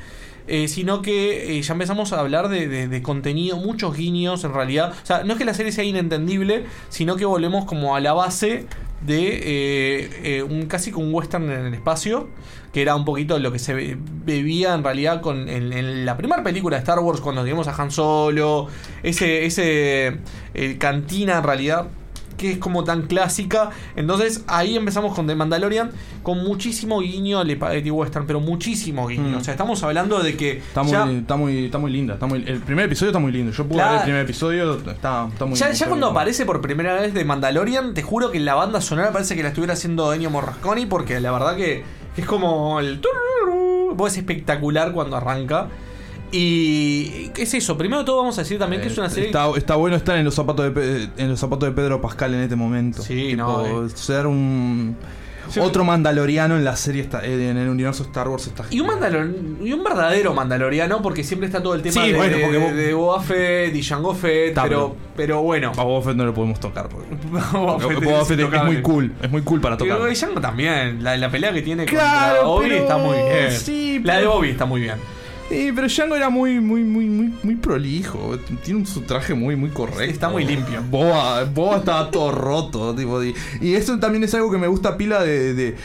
eh, 0.50 0.66
sino 0.66 1.02
que 1.02 1.58
eh, 1.58 1.62
ya 1.62 1.74
empezamos 1.74 2.14
a 2.14 2.20
hablar 2.20 2.48
de 2.48 3.02
contenido, 3.02 3.58
muchos 3.58 3.94
guiños 3.94 4.44
en 4.44 4.54
realidad. 4.54 4.94
O 5.02 5.06
sea, 5.06 5.22
no 5.22 5.34
es 5.34 5.38
que 5.38 5.44
la 5.44 5.52
serie 5.52 5.72
sea 5.72 5.84
inentendible, 5.84 6.64
sino 6.88 7.16
que 7.16 7.26
volvemos 7.26 7.66
como 7.66 7.94
a 7.94 8.00
la 8.00 8.14
base 8.14 8.66
de 9.06 9.28
eh, 9.28 10.10
eh, 10.24 10.42
un 10.42 10.66
casi 10.66 10.90
que 10.90 10.96
un 10.98 11.14
western 11.14 11.50
en 11.50 11.66
el 11.66 11.74
espacio, 11.74 12.28
que 12.72 12.82
era 12.82 12.94
un 12.96 13.04
poquito 13.04 13.38
lo 13.38 13.52
que 13.52 13.58
se 13.58 13.72
be- 13.74 13.96
bebía 14.24 14.74
en 14.74 14.82
realidad 14.84 15.20
con 15.20 15.48
en, 15.48 15.72
en 15.72 16.04
la 16.04 16.16
primera 16.16 16.42
película 16.42 16.76
de 16.76 16.80
Star 16.80 16.98
Wars 16.98 17.20
cuando 17.20 17.42
vimos 17.44 17.68
a 17.68 17.74
Han 17.80 17.90
Solo, 17.90 18.66
ese 19.02 19.46
ese 19.46 20.18
eh, 20.54 20.76
cantina 20.78 21.38
en 21.38 21.44
realidad 21.44 21.86
que 22.38 22.52
es 22.52 22.58
como 22.58 22.84
tan 22.84 23.02
clásica. 23.02 23.68
Entonces 23.96 24.44
ahí 24.46 24.76
empezamos 24.76 25.14
con 25.14 25.26
The 25.26 25.34
Mandalorian 25.34 25.90
con 26.22 26.38
muchísimo 26.42 27.00
guiño 27.00 27.40
al 27.40 27.50
Spaghetti 27.50 27.90
Western, 27.90 28.26
pero 28.26 28.40
muchísimo 28.40 29.06
guiño. 29.06 29.36
Mm. 29.36 29.40
O 29.40 29.44
sea, 29.44 29.52
estamos 29.52 29.82
hablando 29.82 30.20
de 30.22 30.36
que 30.36 30.58
Está 30.58 30.82
ya- 30.84 31.04
muy, 31.04 31.16
está 31.16 31.36
muy, 31.36 31.64
está 31.66 31.78
muy 31.78 31.90
linda. 31.92 32.14
Está 32.14 32.26
muy, 32.26 32.42
el 32.46 32.60
primer 32.60 32.86
episodio 32.86 33.10
está 33.10 33.18
muy 33.18 33.32
lindo. 33.32 33.52
Yo 33.52 33.64
pude 33.66 33.74
Claro. 33.76 33.90
ver 33.90 33.98
el 33.98 34.04
primer 34.04 34.22
episodio, 34.22 34.74
está, 34.78 35.28
está 35.30 35.44
muy 35.44 35.58
Ya, 35.58 35.70
ya 35.72 35.86
cuando 35.86 36.06
bien. 36.06 36.16
aparece 36.16 36.46
por 36.46 36.60
primera 36.62 36.94
vez 36.94 37.12
de 37.12 37.24
Mandalorian, 37.24 37.92
te 37.92 38.02
juro 38.02 38.30
que 38.30 38.40
la 38.40 38.54
banda 38.54 38.80
sonora 38.80 39.12
parece 39.12 39.36
que 39.36 39.42
la 39.42 39.48
estuviera 39.48 39.74
haciendo 39.74 40.12
Ennio 40.14 40.30
Morricone, 40.30 40.86
porque 40.86 41.20
la 41.20 41.32
verdad 41.32 41.56
que 41.56 41.82
es 42.16 42.24
como 42.24 42.78
el... 42.80 43.00
tururú, 43.00 43.94
vos, 43.96 44.12
Es 44.12 44.18
espectacular 44.18 44.92
cuando 44.92 45.16
arranca. 45.16 45.68
Y 46.30 47.30
es 47.36 47.54
eso, 47.54 47.76
primero 47.78 48.00
de 48.00 48.06
todo 48.06 48.18
vamos 48.18 48.36
a 48.38 48.42
decir 48.42 48.58
también 48.58 48.82
que 48.82 48.88
es 48.88 48.98
una 48.98 49.08
serie... 49.10 49.26
Está, 49.28 49.48
está 49.56 49.76
bueno 49.76 49.96
estar 49.96 50.16
en 50.18 50.24
los 50.24 50.34
zapatos 50.34 50.64
de 50.66 50.70
Pe- 50.70 51.08
en 51.16 51.28
los 51.30 51.40
zapatos 51.40 51.68
de 51.68 51.74
Pedro 51.74 52.00
Pascal 52.00 52.34
en 52.34 52.40
este 52.40 52.56
momento. 52.56 53.02
Sí, 53.02 53.28
Tipo, 53.30 53.36
no, 53.64 53.88
ser 53.88 54.26
un 54.26 54.96
Sí. 55.50 55.60
otro 55.60 55.82
mandaloriano 55.82 56.58
en 56.58 56.64
la 56.64 56.76
serie 56.76 57.00
está- 57.00 57.24
eh, 57.24 57.48
en 57.48 57.56
el 57.56 57.70
universo 57.70 58.02
Star 58.02 58.28
Wars 58.28 58.46
está 58.46 58.64
Y 58.68 58.80
un, 58.80 58.88
mandalor- 58.88 59.64
y 59.64 59.72
un 59.72 59.82
verdadero 59.82 60.34
mandaloriano, 60.34 61.00
porque 61.00 61.24
siempre 61.24 61.46
está 61.46 61.62
todo 61.62 61.74
el 61.74 61.80
tema 61.80 62.04
Sí, 62.04 62.12
de, 62.12 62.18
bueno, 62.18 62.36
de, 62.36 62.58
vos- 62.58 62.74
de 62.74 62.92
Boba 62.92 63.22
Fett 63.22 63.74
y 63.74 63.82
Jango 63.82 64.14
Fett, 64.14 64.48
Está, 64.48 64.64
pero, 64.64 64.94
pero 65.16 65.40
bueno. 65.40 65.72
A 65.74 65.82
Boba 65.84 66.02
Fett 66.04 66.16
no 66.16 66.26
lo 66.26 66.34
podemos 66.34 66.60
tocar 66.60 66.90
porque 66.90 67.08
Boba 67.56 67.80
Fett 67.80 68.04
Boba 68.04 68.20
es 68.20 68.28
Fett 68.28 68.38
es 68.40 68.44
intocable. 68.44 68.72
muy 68.74 68.82
cool, 68.82 69.12
es 69.22 69.30
muy 69.30 69.40
cool 69.40 69.60
para 69.62 69.78
tocar. 69.78 69.98
Y 70.12 70.14
Jango 70.16 70.38
también, 70.42 71.02
la, 71.02 71.16
la 71.16 71.30
pelea 71.30 71.50
que 71.54 71.62
tiene 71.62 71.86
Claro, 71.86 72.42
contra 72.42 72.48
Obi 72.50 72.68
pero- 72.68 72.82
está 72.82 72.98
muy 72.98 73.16
bien. 73.16 73.52
sí, 73.52 74.00
la 74.04 74.12
de 74.16 74.18
pero- 74.20 74.32
Bobby 74.34 74.50
está 74.50 74.66
muy 74.66 74.80
bien. 74.82 74.96
Sí, 75.48 75.72
pero 75.74 75.86
Django 75.88 76.14
era 76.16 76.28
muy, 76.28 76.60
muy, 76.60 76.84
muy, 76.84 77.06
muy, 77.06 77.32
muy 77.42 77.56
prolijo. 77.56 78.38
Tiene 78.64 78.80
un 78.80 78.86
su 78.86 79.00
traje 79.02 79.32
muy, 79.34 79.56
muy 79.56 79.70
correcto. 79.70 80.02
Está 80.02 80.28
muy 80.28 80.44
limpio. 80.44 80.82
Boba, 80.90 81.44
Boba 81.44 81.78
estaba 81.78 82.10
todo 82.10 82.32
roto, 82.32 82.94
tipo. 82.94 83.22
Y, 83.24 83.34
y 83.60 83.74
eso 83.74 83.98
también 83.98 84.24
es 84.24 84.34
algo 84.34 84.50
que 84.50 84.58
me 84.58 84.66
gusta 84.68 84.96
pila 84.96 85.22
de, 85.22 85.54
de- 85.54 85.76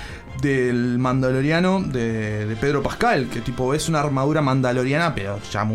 del 0.41 0.99
Mandaloriano 0.99 1.81
de, 1.81 2.45
de 2.45 2.55
Pedro 2.57 2.83
Pascal, 2.83 3.27
que 3.31 3.39
tipo 3.39 3.73
es 3.73 3.87
una 3.87 4.01
armadura 4.01 4.41
mandaloriana, 4.41 5.15
pero 5.15 5.39
ya 5.49 5.65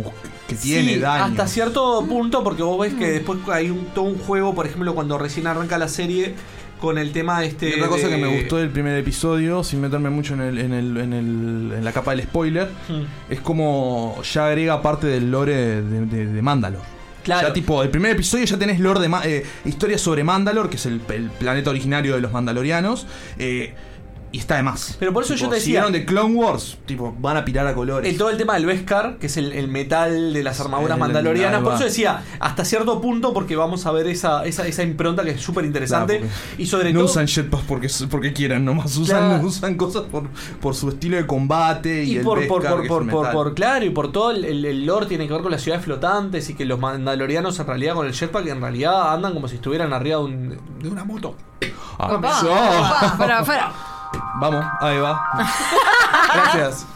que 0.46 0.54
tiene 0.56 0.94
Sí, 0.94 1.00
daño. 1.00 1.24
Hasta 1.24 1.46
cierto 1.46 2.04
punto, 2.06 2.44
porque 2.44 2.62
vos 2.62 2.78
ves 2.80 2.92
que 2.92 3.12
después 3.12 3.38
hay 3.50 3.70
un, 3.70 3.86
todo 3.94 4.04
un 4.04 4.18
juego, 4.18 4.54
por 4.54 4.66
ejemplo, 4.66 4.94
cuando 4.94 5.16
recién 5.16 5.46
arranca 5.46 5.78
la 5.78 5.88
serie, 5.88 6.34
con 6.80 6.98
el 6.98 7.12
tema 7.12 7.44
este. 7.44 7.70
Y 7.70 7.72
otra 7.74 7.88
cosa 7.88 8.08
de- 8.08 8.14
que 8.16 8.20
me 8.22 8.28
gustó 8.28 8.56
del 8.56 8.70
primer 8.70 8.96
episodio, 8.98 9.62
sin 9.64 9.80
meterme 9.80 10.10
mucho 10.10 10.34
en, 10.34 10.40
el, 10.40 10.58
en, 10.58 10.72
el, 10.72 10.96
en, 10.96 11.12
el- 11.12 11.72
en 11.76 11.84
la 11.84 11.92
capa 11.92 12.12
del 12.12 12.22
spoiler, 12.22 12.68
Hmm. 12.88 13.02
es 13.32 13.40
como 13.40 14.20
ya 14.22 14.46
agrega 14.46 14.80
parte 14.82 15.06
del 15.06 15.30
lore 15.30 15.82
de, 15.82 16.06
de. 16.06 16.42
Claro. 17.24 17.48
Ya 17.48 17.52
tipo, 17.52 17.82
el 17.82 17.90
primer 17.90 18.12
episodio 18.12 18.44
ya 18.46 18.58
tenés 18.58 18.80
lore 18.80 19.00
de 19.00 19.10
eh, 19.24 19.44
historia 19.66 19.98
sobre 19.98 20.24
Mandalor, 20.24 20.70
que 20.70 20.76
es 20.76 20.86
el, 20.86 21.00
el 21.10 21.30
planeta 21.30 21.68
originario 21.70 22.14
de 22.14 22.20
los 22.22 22.32
Mandalorianos. 22.32 23.06
eh, 23.38 23.74
y 24.30 24.38
está 24.38 24.56
de 24.56 24.62
más. 24.62 24.96
Pero 25.00 25.12
por 25.12 25.22
eso 25.24 25.34
Tipo, 25.34 25.46
yo 25.46 25.48
te 25.50 25.54
decía- 25.56 25.64
siguieron 25.66 25.92
de 25.92 26.04
Clone 26.04 26.34
Wars, 26.34 26.76
tipo, 26.86 27.14
van 27.18 27.36
a 27.38 27.44
pirar 27.44 27.66
a 27.66 27.74
colores. 27.74 28.10
El, 28.10 28.18
todo 28.18 28.30
el 28.30 28.36
tema 28.36 28.54
del 28.54 28.66
Beskar, 28.66 29.16
que 29.18 29.26
es 29.26 29.36
el, 29.38 29.52
el 29.52 29.68
metal 29.68 30.32
de 30.34 30.42
las 30.42 30.60
armaduras 30.60 30.96
El- 30.96 31.00
mandalorianas. 31.00 31.62
Por 31.62 31.74
eso 31.74 31.84
decía, 31.84 32.22
hasta 32.40 32.64
cierto 32.64 33.00
punto, 33.00 33.32
porque 33.32 33.56
vamos 33.56 33.86
a 33.86 33.92
ver 33.92 34.06
esa, 34.06 34.44
esa, 34.44 34.66
esa 34.66 34.82
impronta 34.82 35.24
que 35.24 35.30
es 35.30 35.40
súper 35.40 35.64
interesante. 35.64 36.18
Claro, 36.18 36.32
y 36.58 36.66
sobre 36.66 36.92
no 36.92 37.00
todo. 37.00 37.08
usan 37.10 37.26
jetpacks 37.26 37.64
porque, 37.66 37.88
porque 38.10 38.32
quieran, 38.32 38.64
nomás 38.64 38.96
usan, 38.96 39.28
Claro. 39.28 39.46
usan 39.46 39.76
cosas 39.76 40.02
por, 40.02 40.28
por 40.60 40.74
su 40.74 40.90
estilo 40.90 41.16
de 41.16 41.26
combate 41.26 42.04
y, 42.04 42.12
Y 42.12 42.16
el 42.18 42.24
por, 42.24 42.46
por, 42.46 42.60
Beskar, 42.62 42.72
por, 42.72 42.80
que 42.82 42.86
es 42.86 42.88
por, 42.92 43.02
el 43.02 43.08
por, 43.08 43.20
metal. 43.22 43.32
por- 43.34 43.54
claro, 43.54 43.84
y 43.84 43.90
por 43.90 44.12
todo 44.12 44.30
el, 44.32 44.44
el- 44.44 44.84
lore 44.86 45.06
tiene 45.06 45.26
que 45.26 45.32
ver 45.32 45.42
con 45.42 45.50
las 45.52 45.62
ciudades 45.62 45.84
flotantes 45.84 46.48
y 46.50 46.54
que 46.54 46.64
los 46.64 46.78
mandalorianos 46.78 47.58
en 47.58 47.66
realidad 47.66 47.94
con 47.94 48.06
el 48.06 48.12
jetpack 48.12 48.46
en 48.48 48.60
realidad 48.60 49.12
andan 49.14 49.32
como 49.32 49.48
si 49.48 49.56
estuvieran 49.56 49.92
arriba 49.92 50.18
de, 50.18 50.24
un- 50.24 50.58
de 50.82 50.88
una 50.88 51.04
moto. 51.04 51.34
Ah, 51.98 53.14
fuera, 53.16 53.44
fuera. 53.44 53.72
Vamos, 54.40 54.64
ahí 54.80 54.98
va. 54.98 55.20
Gracias. 56.34 56.86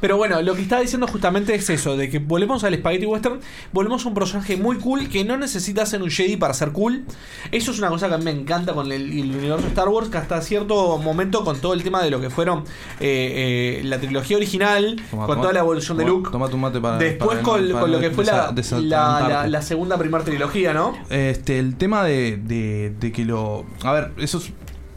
Pero 0.00 0.16
bueno, 0.16 0.40
lo 0.40 0.54
que 0.54 0.62
estaba 0.62 0.80
diciendo 0.80 1.06
justamente 1.06 1.54
es 1.54 1.68
eso, 1.68 1.94
de 1.94 2.08
que 2.08 2.20
volvemos 2.20 2.64
al 2.64 2.74
Spaghetti 2.74 3.04
Western, 3.04 3.38
volvemos 3.70 4.02
a 4.06 4.08
un 4.08 4.14
personaje 4.14 4.56
muy 4.56 4.78
cool 4.78 5.10
que 5.10 5.26
no 5.26 5.36
necesita 5.36 5.84
ser 5.84 6.02
un 6.02 6.08
Jedi 6.10 6.38
para 6.38 6.54
ser 6.54 6.72
cool. 6.72 7.04
Eso 7.52 7.70
es 7.70 7.78
una 7.78 7.90
cosa 7.90 8.08
que 8.08 8.14
a 8.14 8.18
mí 8.18 8.24
me 8.24 8.30
encanta 8.30 8.72
con 8.72 8.90
el, 8.90 9.12
el 9.12 9.30
universo 9.36 9.60
de 9.64 9.68
Star 9.68 9.90
Wars, 9.90 10.08
que 10.08 10.16
hasta 10.16 10.40
cierto 10.40 10.96
momento 10.96 11.44
con 11.44 11.60
todo 11.60 11.74
el 11.74 11.82
tema 11.82 12.02
de 12.02 12.10
lo 12.10 12.18
que 12.18 12.30
fueron 12.30 12.60
eh, 12.98 13.80
eh, 13.80 13.82
la 13.84 13.98
trilogía 14.00 14.38
original, 14.38 14.96
Toma, 15.10 15.26
con 15.26 15.34
toma. 15.34 15.42
toda 15.42 15.52
la 15.52 15.60
evolución 15.60 15.98
de 15.98 16.06
Luke. 16.06 16.30
Toma 16.32 16.48
tu 16.48 16.56
mate 16.56 16.80
para. 16.80 16.96
Después 16.96 17.28
para- 17.28 17.42
con, 17.42 17.68
para 17.68 17.80
con 17.80 17.92
lo 17.92 18.00
que 18.00 18.10
fue 18.10 18.24
la, 18.24 18.48
desa- 18.48 18.54
desatrantarte. 18.54 19.28
la, 19.28 19.42
la- 19.42 19.48
la 19.48 19.62
segunda 19.62 19.98
primera 19.98 20.24
trilogía, 20.24 20.72
¿no? 20.72 20.96
Este, 21.10 21.58
el 21.58 21.76
tema 21.76 22.04
de, 22.04 22.38
de, 22.42 22.94
de 22.98 23.12
que 23.12 23.26
lo. 23.26 23.66
A 23.84 23.92
ver, 23.92 24.12
eso 24.16 24.38
es. 24.38 24.50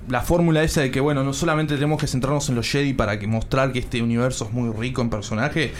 La 0.09 0.21
fórmula 0.21 0.63
esa 0.63 0.81
de 0.81 0.91
que, 0.91 0.99
bueno, 0.99 1.23
no 1.23 1.34
solamente 1.34 1.75
tenemos 1.75 1.99
que 1.99 2.07
centrarnos 2.07 2.49
en 2.49 2.55
los 2.55 2.69
Jedi 2.69 2.93
para 2.93 3.19
que 3.19 3.27
mostrar 3.27 3.71
que 3.71 3.80
este 3.80 4.01
universo 4.01 4.45
es 4.45 4.51
muy 4.51 4.71
rico 4.73 5.01
en 5.01 5.09
personajes. 5.09 5.71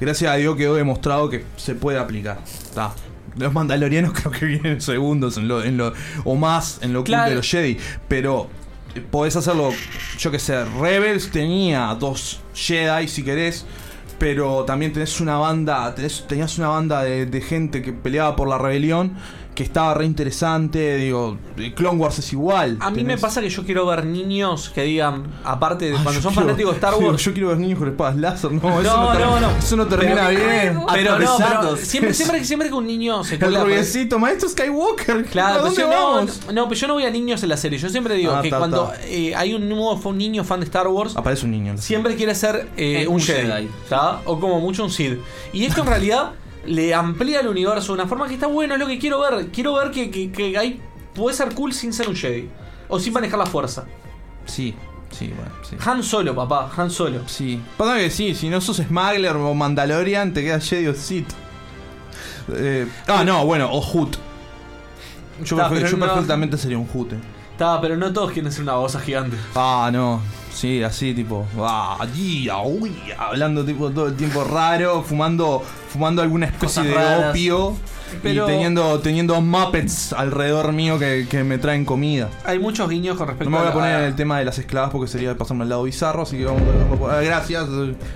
Gracias 0.00 0.32
a 0.32 0.36
Dios 0.36 0.56
quedó 0.56 0.74
demostrado 0.74 1.28
que 1.30 1.44
se 1.56 1.74
puede 1.74 1.98
aplicar. 1.98 2.38
Está. 2.44 2.92
Los 3.36 3.52
mandalorianos 3.52 4.12
creo 4.14 4.32
que 4.32 4.46
vienen 4.46 4.80
segundos 4.80 5.36
en 5.36 5.46
lo, 5.46 5.62
en 5.62 5.76
lo, 5.76 5.92
o 6.24 6.34
más 6.36 6.80
en 6.82 6.92
lo 6.92 7.00
cool 7.00 7.06
Claro. 7.06 7.30
de 7.30 7.36
los 7.36 7.48
Jedi. 7.48 7.76
Pero 8.08 8.48
eh, 8.94 9.00
podés 9.08 9.36
hacerlo, 9.36 9.70
yo 10.18 10.30
que 10.30 10.38
sé, 10.38 10.64
Rebels 10.64 11.30
tenía 11.30 11.94
dos 11.98 12.40
Jedi 12.54 13.06
si 13.08 13.22
querés. 13.22 13.66
Pero 14.18 14.64
también 14.64 14.92
tenés 14.92 15.18
una 15.20 15.36
banda, 15.38 15.94
tenés, 15.94 16.26
tenías 16.26 16.58
una 16.58 16.68
banda 16.68 17.02
de, 17.04 17.24
de 17.24 17.40
gente 17.40 17.80
que 17.80 17.92
peleaba 17.94 18.36
por 18.36 18.48
la 18.48 18.58
rebelión 18.58 19.14
que 19.60 19.64
estaba 19.64 19.92
re 19.92 20.06
interesante. 20.06 20.96
Digo, 20.96 21.36
Clone 21.74 21.98
Wars 21.98 22.18
es 22.18 22.32
igual. 22.32 22.78
A 22.80 22.90
mí 22.90 23.04
me 23.04 23.18
pasa 23.18 23.42
que 23.42 23.50
yo 23.50 23.62
quiero 23.64 23.84
ver 23.84 24.06
niños 24.06 24.70
que 24.74 24.84
digan, 24.84 25.24
aparte 25.44 25.84
de 25.86 25.92
cuando 25.92 26.12
son 26.12 26.32
quiero- 26.32 26.46
fanáticos 26.46 26.72
de 26.72 26.76
Star 26.76 26.94
digo, 26.94 27.10
Wars. 27.10 27.22
Yo 27.22 27.32
quiero 27.34 27.48
ver 27.48 27.58
niños 27.58 27.78
con 27.78 27.88
espadas 27.88 28.16
láser. 28.16 28.52
No, 28.52 28.80
eso 28.80 28.82
No, 28.96 29.02
no, 29.06 29.12
ter- 29.12 29.26
no, 29.26 29.40
no. 29.40 29.50
Eso 29.58 29.76
no 29.76 29.86
termina 29.86 30.28
Pero- 30.28 30.28
bien. 30.30 30.80
Pero 30.94 31.18
no, 31.18 31.36
pero 31.36 31.76
siempre, 31.76 32.14
siempre, 32.14 32.44
siempre 32.44 32.68
que 32.68 32.74
un 32.74 32.86
niño 32.86 33.22
se 33.22 33.34
El 33.34 33.54
rubiecito, 33.54 34.18
maestro 34.18 34.48
Skywalker. 34.48 35.24
Claro, 35.26 35.48
¿A 35.48 35.52
pero 35.56 35.64
dónde 35.66 35.80
yo 35.82 35.88
no, 35.90 36.10
vamos? 36.16 36.40
no, 36.54 36.68
pero 36.68 36.80
yo 36.80 36.86
no 36.88 36.94
voy 36.94 37.04
a 37.04 37.10
niños 37.10 37.42
en 37.42 37.50
la 37.50 37.56
serie. 37.58 37.78
Yo 37.78 37.90
siempre 37.90 38.14
digo 38.14 38.32
Ah, 38.34 38.40
que 38.40 38.48
ta, 38.48 38.58
cuando 38.58 38.84
ta. 38.84 38.96
eh, 39.04 39.34
hay 39.36 39.52
un 39.52 39.68
nuevo 39.68 40.00
un 40.02 40.16
niño 40.16 40.42
fan 40.42 40.60
de 40.60 40.64
Star 40.64 40.88
Wars, 40.88 41.14
Aparece 41.16 41.44
un 41.44 41.50
niño. 41.52 41.76
siempre 41.76 42.16
quiere 42.16 42.34
ser 42.34 42.68
eh, 42.78 43.02
Eh, 43.02 43.06
un, 43.06 43.16
un 43.16 43.20
Jedi, 43.20 43.46
Jedi. 43.48 43.68
O 44.24 44.40
como 44.40 44.58
mucho 44.60 44.84
un 44.84 44.90
Sith. 44.90 45.18
Y 45.52 45.64
esto 45.66 45.82
en 45.82 45.86
realidad 45.86 46.30
le 46.66 46.94
amplía 46.94 47.40
el 47.40 47.48
universo 47.48 47.88
de 47.94 48.00
una 48.00 48.08
forma 48.08 48.28
que 48.28 48.34
está 48.34 48.46
bueno, 48.46 48.74
es 48.74 48.80
lo 48.80 48.86
que 48.86 48.98
quiero 48.98 49.20
ver. 49.20 49.48
Quiero 49.48 49.74
ver 49.74 49.90
que, 49.90 50.10
que, 50.10 50.30
que 50.30 50.56
hay, 50.58 50.80
puede 51.14 51.36
ser 51.36 51.54
cool 51.54 51.72
sin 51.72 51.92
ser 51.92 52.08
un 52.08 52.16
Jedi. 52.16 52.48
O 52.88 52.98
sin 52.98 53.12
manejar 53.12 53.38
la 53.38 53.46
fuerza. 53.46 53.84
Sí, 54.46 54.74
sí, 55.10 55.32
bueno, 55.34 55.52
sí. 55.62 55.76
Han 55.84 56.02
Solo, 56.02 56.34
papá, 56.34 56.70
Han 56.76 56.90
Solo. 56.90 57.20
Sí. 57.28 57.60
Pasa 57.76 57.96
que 57.96 58.10
sí, 58.10 58.34
si 58.34 58.48
no 58.48 58.60
sos 58.60 58.78
Smuggler 58.78 59.36
o 59.36 59.54
Mandalorian, 59.54 60.32
te 60.34 60.42
quedas 60.42 60.68
Jedi 60.68 60.88
o 60.88 60.94
Sith. 60.94 61.30
Eh, 62.52 62.86
ah, 63.06 63.22
no, 63.24 63.46
bueno, 63.46 63.70
o 63.70 63.80
Hoot. 63.80 64.16
Yo, 65.44 65.56
no- 65.56 65.68
perfectamente 65.68 66.58
sería 66.58 66.78
un 66.78 66.86
Hoot. 66.88 67.12
eh. 67.12 67.18
Está, 67.52 67.80
pero 67.80 67.96
no 67.96 68.12
todos 68.12 68.32
quieren 68.32 68.50
ser 68.50 68.62
una 68.62 68.72
babosa 68.72 69.00
gigante. 69.00 69.36
Ah, 69.54 69.90
no. 69.92 70.20
Sí, 70.52 70.82
así 70.82 71.14
tipo, 71.14 71.46
ah, 71.58 72.06
hablando 73.18 73.64
tipo 73.64 73.90
todo 73.90 74.08
el 74.08 74.16
tiempo 74.16 74.44
raro, 74.44 75.02
fumando, 75.02 75.62
fumando 75.88 76.22
alguna 76.22 76.46
especie 76.46 76.82
Cosas 76.82 76.84
de 76.86 76.94
raras. 76.94 77.30
opio 77.30 77.76
Pero- 78.22 78.44
y 78.44 78.52
teniendo, 78.52 78.98
teniendo 79.00 79.40
Muppets 79.40 80.12
alrededor 80.12 80.72
mío 80.72 80.98
que, 80.98 81.26
que 81.28 81.44
me 81.44 81.58
traen 81.58 81.84
comida. 81.84 82.28
Hay 82.44 82.58
muchos 82.58 82.88
guiños 82.88 83.16
con 83.16 83.28
respecto 83.28 83.50
No 83.50 83.56
me 83.56 83.58
voy 83.58 83.66
a 83.66 83.70
a- 83.70 83.74
poner 83.74 83.98
en 84.00 84.04
el 84.06 84.14
tema 84.14 84.38
de 84.38 84.44
las 84.44 84.58
esclavas 84.58 84.90
porque 84.90 85.08
sería 85.08 85.36
pasarme 85.36 85.62
al 85.64 85.68
lado 85.70 85.82
bizarro, 85.84 86.22
así 86.22 86.36
que 86.38 86.44
vamos 86.44 86.62
a 87.08 87.18
ah, 87.18 87.22
Gracias. 87.22 87.66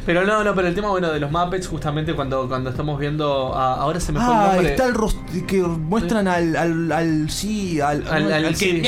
Pero 0.07 0.25
no, 0.25 0.43
no, 0.45 0.55
pero 0.55 0.69
el 0.69 0.75
tema 0.75 0.89
bueno 0.91 1.11
de 1.13 1.21
los 1.21 1.31
Muppets, 1.31 1.67
justamente 1.69 2.15
cuando, 2.15 2.49
cuando 2.49 2.71
estamos 2.71 2.99
viendo. 2.99 3.55
a- 3.55 3.75
ahora 3.75 4.01
se 4.01 4.13
me 4.13 4.21
fue 4.21 4.29
el 4.29 4.35
Ah, 4.41 4.47
nombre. 4.53 4.71
está 4.71 4.87
el 4.87 4.95
rostro 4.95 5.23
que 5.47 5.61
muestran 5.63 6.29
al, 6.29 6.57
al, 6.57 6.93
al 6.93 7.31
sí, 7.31 7.81
al, 7.81 8.05
Al, 8.09 8.33
al- 8.33 8.45
al 8.47 8.57
sí, 8.57 8.83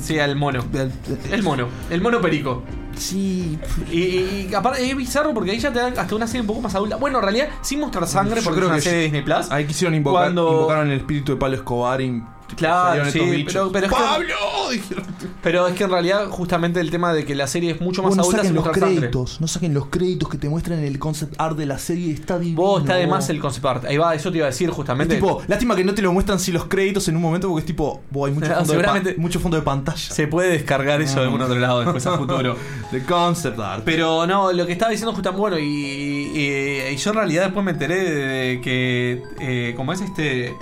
sí, 0.00 0.18
al 0.18 0.36
mono. 0.36 0.64
El 1.30 1.42
mono. 1.42 1.68
El 1.90 2.00
mono 2.00 2.20
perico. 2.20 2.62
Sí. 2.98 3.58
Y, 3.90 4.48
y 4.50 4.54
aparte 4.54 4.88
es 4.88 4.96
bizarro 4.96 5.32
porque 5.34 5.50
ahí 5.52 5.58
ya 5.58 5.72
te 5.72 5.78
dan 5.78 5.98
hasta 5.98 6.14
una 6.14 6.26
serie 6.26 6.40
un 6.42 6.46
poco 6.46 6.60
más 6.60 6.74
adulta. 6.74 6.96
Bueno, 6.96 7.18
en 7.18 7.22
realidad, 7.24 7.48
sin 7.62 7.80
mostrar 7.80 8.06
sangre, 8.06 8.40
Yo 8.40 8.44
porque 8.44 8.58
creo 8.60 8.68
es 8.68 8.72
una 8.72 8.76
que 8.76 8.82
serie 8.82 8.98
de. 8.98 9.04
Disney 9.04 9.22
Plus. 9.22 9.50
Ahí 9.50 9.66
quisieron 9.66 9.94
invocar, 9.94 10.24
Cuando- 10.24 10.50
invocaron 10.52 10.90
el 10.90 10.98
espíritu 10.98 11.32
de 11.32 11.38
Pablo 11.38 11.56
Escobar 11.56 12.00
y 12.00 12.22
Claro, 12.56 13.04
sí, 13.10 13.44
pero, 13.46 13.70
pero 13.70 13.86
es 13.86 13.92
que, 13.92 13.98
¡Pablo! 13.98 14.34
Dijeron. 14.72 15.04
pero 15.42 15.66
es 15.68 15.74
que 15.74 15.84
en 15.84 15.90
realidad, 15.90 16.26
justamente 16.28 16.80
el 16.80 16.90
tema 16.90 17.12
de 17.12 17.24
que 17.24 17.34
la 17.34 17.46
serie 17.46 17.70
es 17.72 17.80
mucho 17.80 18.02
más 18.02 18.10
Vos 18.10 18.16
no 18.16 18.22
adulta 18.22 18.38
saquen 18.38 18.48
sin 18.48 18.54
los 18.56 18.64
sangre. 18.64 18.96
créditos, 19.00 19.40
no 19.40 19.46
saquen 19.48 19.74
los 19.74 19.86
créditos 19.86 20.28
que 20.28 20.38
te 20.38 20.48
muestran 20.48 20.78
el 20.80 20.98
concept 20.98 21.34
art 21.38 21.56
de 21.56 21.66
la 21.66 21.78
serie, 21.78 22.12
está 22.12 22.38
divino. 22.38 22.60
Vos 22.62 22.82
está 22.82 22.96
de 22.96 23.06
más 23.06 23.28
el 23.30 23.38
concept 23.40 23.66
art. 23.66 23.84
Ahí 23.84 23.96
va, 23.96 24.14
eso 24.14 24.30
te 24.30 24.38
iba 24.38 24.46
a 24.46 24.50
decir 24.50 24.68
Es 24.70 24.74
justamente. 24.74 25.14
tipo, 25.16 25.42
lástima 25.46 25.76
que 25.76 25.84
no 25.84 25.94
te 25.94 26.02
lo 26.02 26.12
muestran 26.12 26.40
si 26.40 26.50
los 26.52 26.64
créditos 26.66 27.06
en 27.08 27.16
un 27.16 27.22
momento 27.22 27.48
porque 27.48 27.60
es 27.60 27.66
tipo, 27.66 28.00
vos 28.10 28.28
hay 28.28 28.34
mucho 28.34 28.52
Ah, 28.52 28.64
fondo, 28.64 29.00
de, 29.00 29.14
mucho 29.16 29.40
fondo 29.40 29.56
de 29.56 29.62
pantalla. 29.62 29.98
Se 29.98 30.26
puede 30.26 30.50
descargar 30.50 31.00
eso 31.00 31.16
de 31.20 31.24
algún 31.26 31.40
otro 31.42 31.58
lado 31.58 31.80
después 31.80 32.06
a 32.06 32.16
futuro. 32.16 32.56
de 32.92 33.02
concept 33.04 33.58
art. 33.58 33.82
Pero 33.84 34.26
no, 34.26 34.52
lo 34.52 34.66
que 34.66 34.72
estaba 34.72 34.90
diciendo 34.90 35.12
justamente, 35.12 35.40
bueno, 35.40 35.58
y, 35.58 35.62
y- 35.64 36.92
y 36.92 36.96
yo 36.96 37.10
en 37.10 37.16
realidad 37.16 37.44
después 37.44 37.64
me 37.64 37.72
enteré 37.72 37.96
de 38.04 38.60
que, 38.60 39.22
eh, 39.40 39.74
como 39.76 39.92
es 39.92 40.00
este, 40.00 40.56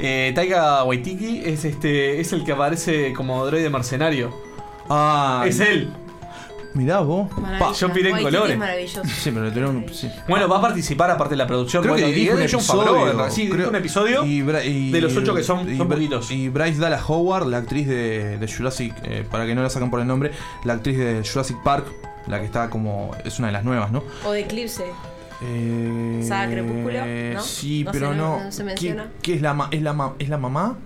eh, 0.00 0.32
Taika 0.34 0.84
Waititi, 0.84 1.42
es 1.44 1.64
este 1.64 2.20
es 2.20 2.32
el 2.32 2.44
que 2.44 2.52
aparece 2.52 3.12
como 3.12 3.44
droide 3.46 3.70
mercenario. 3.70 4.34
Ah, 4.88 5.44
Es 5.46 5.60
él. 5.60 5.92
Mirá 6.74 6.98
vos. 7.00 7.28
yo 7.78 7.92
piré 7.92 8.10
en 8.10 8.20
colores. 8.20 8.58
Sí, 9.20 9.30
pero 9.30 9.44
le 9.44 9.50
tuvieron. 9.52 9.86
Sí. 9.92 10.10
Bueno, 10.28 10.48
va 10.48 10.58
a 10.58 10.60
participar 10.60 11.08
aparte 11.08 11.34
de 11.34 11.36
la 11.36 11.46
producción. 11.46 11.82
Creo 11.84 11.94
bueno, 11.94 12.06
que 12.08 12.12
y 12.12 12.14
dirige 12.16 12.34
un 12.34 12.42
episodio. 12.42 12.94
Favreau. 12.96 13.30
Sí, 13.30 13.48
creo- 13.48 13.68
un 13.68 13.76
episodio 13.76 14.24
y 14.24 14.42
Bra- 14.42 14.64
y- 14.64 14.90
de 14.90 15.00
los 15.00 15.16
ocho 15.16 15.34
que 15.36 15.44
son, 15.44 15.72
y 15.72 15.76
son 15.76 15.86
Bra- 15.88 15.94
poquitos. 15.94 16.30
Y 16.32 16.48
Bryce 16.48 16.80
Dallas 16.80 17.02
Howard, 17.08 17.46
la 17.46 17.58
actriz 17.58 17.86
de, 17.86 18.38
de 18.38 18.48
Jurassic, 18.52 18.92
eh, 19.04 19.24
para 19.30 19.46
que 19.46 19.54
no 19.54 19.62
la 19.62 19.70
sacan 19.70 19.88
por 19.88 20.00
el 20.00 20.06
nombre, 20.08 20.32
la 20.64 20.72
actriz 20.72 20.98
de 20.98 21.22
Jurassic 21.24 21.62
Park, 21.62 21.86
la 22.26 22.40
que 22.40 22.46
está 22.46 22.68
como. 22.68 23.12
es 23.24 23.38
una 23.38 23.46
de 23.48 23.52
las 23.52 23.62
nuevas, 23.64 23.92
¿no? 23.92 24.02
O 24.26 24.32
de 24.32 24.40
Eclipse. 24.40 24.84
Eh, 25.46 26.24
¿Saga 26.26 26.50
Crepúsculo? 26.52 26.98
¿No? 27.34 27.40
Sí, 27.42 27.84
No 27.84 27.92
pero 27.92 28.10
se- 28.10 28.16
no. 28.16 28.44
no 28.44 28.52
se 28.52 28.58
¿Qué- 28.58 28.64
menciona. 28.64 29.08
¿Qué, 29.22 29.34
es 29.34 29.42
la 29.42 29.54
ma- 29.54 29.68
es 29.70 29.82
la 29.82 29.92
ma- 29.92 30.14
es 30.18 30.28
la 30.28 30.38
mamá? 30.38 30.76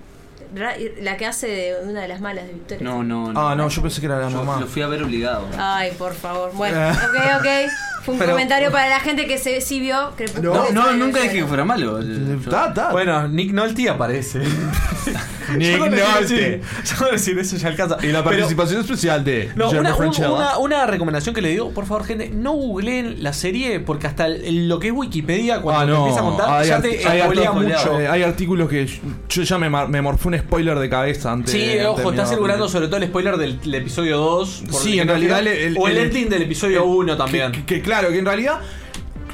Ra- 0.55 0.76
La 1.02 1.16
que 1.18 1.26
hace 1.26 1.47
de 1.47 1.74
una 1.86 2.01
de 2.01 2.09
las 2.09 2.20
malas 2.22 2.47
de 2.47 2.55
Victoria. 2.55 2.82
No, 2.82 3.05
no, 3.05 3.32
no. 3.32 3.48
Ah, 3.48 3.55
no, 3.55 3.68
yo 3.68 3.82
pensé 3.82 4.01
que 4.01 4.06
era 4.06 4.18
la 4.18 4.28
Yo 4.30 4.39
mamá. 4.39 4.59
Lo 4.60 4.66
fui 4.66 4.80
a 4.82 4.86
ver 4.86 5.02
obligado. 5.02 5.47
Ay, 5.59 5.93
por 5.98 6.14
favor. 6.14 6.52
Bueno, 6.55 6.78
Eh. 6.89 6.90
ok, 6.93 7.40
ok. 7.40 7.47
Fue 8.09 8.14
un 8.14 8.18
Pero- 8.20 8.32
comentario 8.32 8.70
para 8.72 8.89
la 8.89 9.01
gente 9.01 9.26
que 9.26 9.36
se, 9.36 9.60
sí 9.60 9.80
vio 9.80 10.12
Crepúsculo. 10.16 10.55
No, 10.72 10.93
no, 10.93 10.93
nunca 10.94 11.20
dije 11.20 11.35
que 11.40 11.44
fuera 11.44 11.64
malo. 11.66 11.98
Está, 12.01 12.68
está. 12.68 12.90
Bueno, 12.90 13.28
Nick 13.28 13.52
Nolte 13.52 13.89
aparece. 13.90 14.40
Nick 15.56 15.72
Yo 15.72 15.78
con 15.78 15.90
decir- 15.90 16.05
Nolte. 16.14 16.60
Yo 16.85 16.97
con 16.98 17.10
decir 17.10 17.39
eso 17.39 17.56
ya 17.56 17.68
alcanza. 17.68 17.97
Y 18.02 18.06
la 18.09 18.22
Pero- 18.22 18.36
participación 18.36 18.80
especial 18.82 19.24
de 19.24 19.51
No, 19.56 19.70
una, 19.70 19.94
una, 19.97 20.59
una 20.59 20.86
recomendación 20.86 21.35
que 21.35 21.40
le 21.40 21.51
digo, 21.51 21.70
por 21.72 21.86
favor, 21.86 22.05
gente, 22.05 22.30
no 22.30 22.52
googleen 22.52 23.22
la 23.22 23.32
serie 23.32 23.80
porque 23.80 24.06
hasta 24.06 24.26
el- 24.26 24.68
lo 24.68 24.78
que 24.78 24.89
es 24.89 24.93
Wikipedia, 24.93 25.60
cuando 25.60 25.80
Ah, 25.82 25.86
te 25.86 25.90
no, 25.93 25.98
empieza 25.98 26.20
a 26.20 26.22
contar, 26.24 26.51
hay, 26.62 26.68
ya 26.68 26.80
te 26.82 27.06
hay 27.09 27.20
spoilea 27.22 27.52
mucho. 27.52 28.01
eh, 28.01 28.09
hay 28.09 28.22
artículos 28.22 28.68
que 28.68 28.86
yo, 28.86 29.01
yo 29.28 29.43
ya 29.43 29.59
me, 29.59 29.68
me 29.86 30.02
morfé 30.02 30.28
un 30.28 30.39
spoiler 30.39 30.78
de 30.78 30.89
cabeza 30.90 31.32
antes. 31.32 31.52
Sí, 31.52 31.59
de 31.66 31.86
ojo, 31.86 32.10
está 32.10 32.22
asegurando 32.24 32.68
sobre 32.68 32.86
todo 32.89 32.97
el 32.98 33.06
spoiler 33.09 33.36
del, 33.36 33.60
del 33.60 33.74
episodio 33.76 34.18
2. 34.18 34.64
por 34.70 34.82
Sí, 34.82 34.98
en 34.98 35.06
no 35.06 35.12
realidad 35.14 35.40
queda- 35.40 35.51
el- 35.52 35.59
el- 35.59 35.76
o 35.78 35.89
el, 35.89 35.97
ending 35.98 36.28
del 36.28 36.43
episodio 36.43 36.85
1 36.85 37.16
también. 37.16 37.52
Que, 37.52 37.64
que 37.64 37.82
claro, 38.01 38.12
que 38.12 38.19
en 38.19 38.27
realidad, 38.27 38.61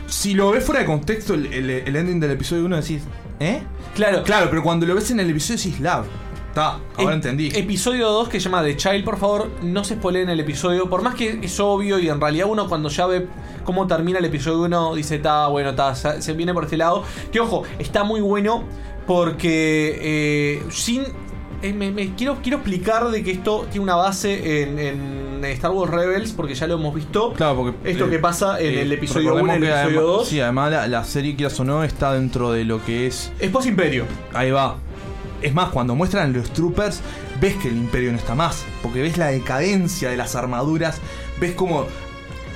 si 0.07 0.35
lo 0.35 0.51
ves 0.51 0.65
fuera 0.65 0.81
de 0.81 0.86
contexto, 0.86 1.35
el, 1.35 1.47
el- 1.53 1.70
el 1.70 1.97
ending 1.97 2.20
del 2.20 2.31
episodio 2.32 2.65
1 2.65 2.77
decís, 2.81 3.03
¿eh? 3.41 3.62
Claro. 3.95 4.23
Claro, 4.23 4.47
pero 4.51 4.62
cuando 4.62 4.86
lo 4.86 4.95
ves 4.95 5.11
en 5.11 5.20
el 5.20 5.31
episodio 5.31 5.57
decís, 5.59 5.81
Lab. 5.81 6.05
Está, 6.49 6.78
ahora 6.99 7.15
entendí. 7.15 7.49
Episodio 7.53 8.09
2 8.11 8.28
que 8.28 8.39
se 8.39 8.45
llama 8.45 8.62
The 8.62 8.77
Child, 8.77 9.05
por 9.05 9.19
favor, 9.19 9.51
no 9.62 9.82
se 9.82 9.97
spoileen 9.97 10.28
el 10.28 10.39
episodio. 10.39 10.89
Por 10.89 11.03
más 11.03 11.16
que 11.16 11.41
es 11.43 11.59
obvio 11.59 11.99
y 11.99 12.09
en 12.09 12.20
realidad 12.20 12.47
uno 12.49 12.69
cuando 12.69 12.89
ya 12.91 13.07
ve 13.07 13.27
cómo 13.65 13.89
termina 13.89 14.20
el 14.20 14.24
episodio 14.24 14.61
1 14.62 14.95
dice, 14.95 15.16
está 15.16 15.49
bueno, 15.49 15.70
está, 15.70 15.95
se 16.23 16.32
viene 16.35 16.55
por 16.55 16.62
este 16.65 16.77
lado. 16.77 17.03
Que 17.32 17.41
ojo, 17.41 17.65
está 17.81 18.05
muy 18.05 18.20
bueno 18.20 18.62
porque 19.05 19.99
eh, 20.01 20.62
sin 20.70 21.03
me, 21.73 21.91
me 21.91 22.15
quiero, 22.15 22.39
quiero 22.43 22.59
explicar 22.59 23.09
de 23.11 23.23
que 23.23 23.31
esto 23.32 23.66
tiene 23.70 23.85
una 23.85 23.95
base 23.97 24.62
en, 24.62 24.78
en 24.78 25.45
Star 25.45 25.70
Wars 25.70 25.91
Rebels, 25.93 26.32
porque 26.32 26.55
ya 26.55 26.66
lo 26.66 26.74
hemos 26.74 26.95
visto. 26.95 27.32
Claro, 27.32 27.57
porque. 27.57 27.91
Esto 27.91 28.07
eh, 28.07 28.11
que 28.11 28.19
pasa 28.19 28.61
en 28.61 28.74
eh, 28.74 28.82
el 28.82 28.93
episodio 28.93 29.35
1 29.35 29.47
y 29.47 29.51
el 29.57 29.61
que 29.61 29.66
episodio 29.69 29.85
además- 30.01 30.05
2. 30.05 30.28
Sí, 30.28 30.41
además 30.41 30.70
la, 30.70 30.86
la 30.89 31.05
serie, 31.05 31.35
quieras 31.36 31.59
o 31.61 31.65
no, 31.65 31.85
está 31.85 32.12
dentro 32.15 32.53
de 32.53 32.65
lo 32.65 32.85
que 32.85 33.07
es. 33.07 33.32
Es 33.39 33.51
post-imperio. 33.51 34.05
Ahí 34.32 34.51
va. 34.51 34.77
Es 35.43 35.53
más, 35.55 35.70
cuando 35.70 35.95
muestran 35.95 36.32
los 36.32 36.51
troopers, 36.53 37.01
ves 37.41 37.55
que 37.57 37.69
el 37.69 37.77
imperio 37.77 38.11
no 38.12 38.19
está 38.19 38.35
más. 38.35 38.65
Porque 38.82 39.03
ves 39.03 39.19
la 39.19 39.27
decadencia 39.28 40.09
de 40.11 40.16
las 40.16 40.35
armaduras. 40.36 40.99
Ves 41.41 41.53
como. 41.55 41.86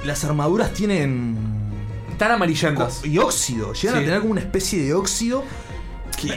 Las 0.05 0.25
armaduras 0.25 0.73
tienen. 0.73 1.37
Están 2.11 2.33
amarillentas. 2.33 3.05
Y 3.05 3.19
óxido. 3.19 3.73
Llegan 3.75 3.97
Sí. 3.99 4.03
a 4.03 4.05
tener 4.07 4.21
como 4.21 4.33
una 4.33 4.41
especie 4.41 4.83
de 4.83 4.95
óxido. 4.95 5.45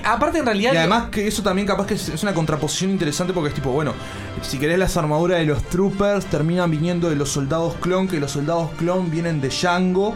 Aparte, 0.03 0.39
en 0.39 0.45
realidad. 0.45 0.73
Y 0.73 0.77
además 0.77 1.09
que 1.09 1.27
eso 1.27 1.41
también 1.43 1.67
capaz 1.67 1.87
que 1.87 1.95
es, 1.95 2.09
es 2.09 2.23
una 2.23 2.33
contraposición 2.33 2.91
interesante 2.91 3.33
porque 3.33 3.49
es 3.49 3.55
tipo, 3.55 3.71
bueno, 3.71 3.93
si 4.41 4.57
querés 4.57 4.77
las 4.77 4.95
armaduras 4.97 5.39
de 5.39 5.45
los 5.45 5.63
troopers 5.63 6.25
terminan 6.25 6.69
viniendo 6.69 7.09
de 7.09 7.15
los 7.15 7.29
soldados 7.29 7.75
clon, 7.81 8.07
que 8.07 8.19
los 8.19 8.31
soldados 8.31 8.71
clon 8.77 9.09
vienen 9.09 9.41
de 9.41 9.49
Django. 9.49 10.15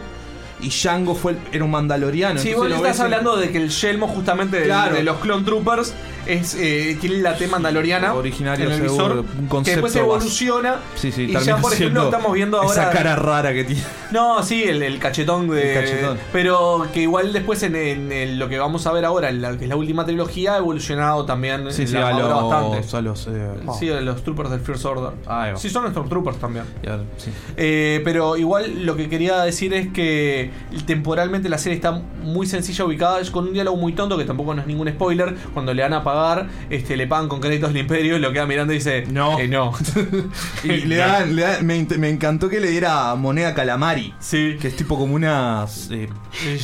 Y 0.60 0.68
Django 0.70 1.14
fue 1.14 1.32
el- 1.32 1.38
era 1.52 1.64
un 1.64 1.70
mandaloriano. 1.70 2.40
Sí, 2.40 2.54
vos 2.54 2.70
estás 2.70 3.00
hablando 3.00 3.36
de 3.36 3.50
que 3.50 3.58
el 3.58 3.68
yelmo 3.68 4.08
justamente 4.08 4.58
de, 4.58 4.64
Claro. 4.64 4.94
de 4.96 5.02
los 5.02 5.18
Clone 5.18 5.44
Troopers 5.44 5.92
es, 6.26 6.54
eh, 6.58 6.96
tiene 7.00 7.18
la 7.18 7.36
T 7.36 7.46
mandaloriana 7.46 8.12
Originario, 8.14 8.66
en 8.66 8.72
el 8.72 8.80
seguro, 8.88 9.04
visor, 9.04 9.18
un 9.38 9.44
que 9.44 9.48
concepto 9.48 9.82
después 9.86 9.96
evoluciona 9.96 10.76
Sí, 10.96 11.12
sí, 11.12 11.22
y 11.22 11.26
ya 11.32 11.38
termina 11.38 11.58
por 11.58 11.72
ejemplo 11.72 12.04
estamos 12.06 12.32
viendo 12.32 12.58
ahora 12.60 12.72
Esa 12.82 12.90
cara 12.90 13.14
rara 13.14 13.52
que 13.52 13.62
tiene. 13.64 13.82
no 14.10 14.42
sí 14.42 14.64
el, 14.64 14.82
el 14.82 14.98
cachetón 14.98 15.48
de 15.48 15.74
El 15.78 15.84
cachetón. 15.84 16.18
pero 16.32 16.86
que 16.92 17.02
igual 17.02 17.32
después 17.32 17.62
en, 17.62 17.76
en- 17.76 18.10
en 18.10 18.38
lo 18.40 18.48
que 18.48 18.58
vamos 18.58 18.86
a 18.88 18.92
ver 18.92 19.04
ahora 19.04 19.28
en 19.28 19.40
la 19.40 19.56
que 19.56 19.64
es 19.64 19.68
la 19.70 19.76
última 19.76 20.04
trilogía 20.04 20.54
ha 20.54 20.58
evolucionado 20.58 21.24
también 21.26 21.70
Sí, 21.72 21.86
sí, 21.86 21.96
a 21.96 22.10
los, 22.10 22.28
bastante 22.50 22.96
a 22.96 23.00
los, 23.02 23.26
eh, 23.28 23.48
Sí, 23.78 23.90
a 23.90 24.00
los 24.00 24.24
troopers 24.24 24.50
del 24.50 24.60
First 24.60 24.84
Order. 24.84 25.12
Va. 25.28 25.56
Sí, 25.56 25.70
son 25.70 25.88
Stormtroopers 25.90 26.38
también. 26.38 26.64
Ya, 26.82 26.98
sí. 27.18 27.30
Eh, 27.56 28.00
pero 28.04 28.36
igual 28.36 28.84
lo 28.84 28.96
que 28.96 29.08
quería 29.08 29.42
decir 29.42 29.72
es 29.74 29.92
que 29.92 30.45
temporalmente 30.86 31.48
la 31.48 31.58
serie 31.58 31.76
está 31.76 31.92
muy 32.22 32.46
sencilla 32.46 32.84
ubicada, 32.84 33.20
es 33.20 33.30
con 33.30 33.46
un 33.46 33.52
diálogo 33.52 33.76
muy 33.76 33.92
tonto 33.92 34.16
que 34.18 34.24
tampoco 34.24 34.54
no 34.54 34.60
es 34.62 34.66
ningún 34.66 34.88
spoiler. 34.88 35.34
Cuando 35.54 35.72
le 35.74 35.82
van 35.82 35.92
a 35.94 36.02
pagar, 36.04 36.48
este, 36.70 36.96
le 36.96 37.06
pagan 37.06 37.28
con 37.28 37.40
créditos 37.40 37.70
del 37.72 37.82
imperio 37.82 38.16
y 38.16 38.20
lo 38.20 38.32
queda 38.32 38.46
mirando 38.46 38.72
y 38.72 38.76
dice, 38.76 39.04
no. 39.10 39.38
no. 39.48 39.72
Y 40.64 40.68
le 40.86 40.96
dan, 40.96 41.34
le 41.36 41.42
dan- 41.42 41.64
me, 41.66 41.86
me 41.98 42.08
encantó 42.10 42.48
que 42.48 42.60
le 42.60 42.70
diera 42.70 43.14
moneda 43.14 43.54
calamari. 43.54 44.14
Sí. 44.18 44.56
Que 44.60 44.68
es 44.68 44.76
tipo 44.76 44.96
como 44.98 45.14
unas. 45.14 45.90
eh, 45.90 46.08
Eh, 46.44 46.58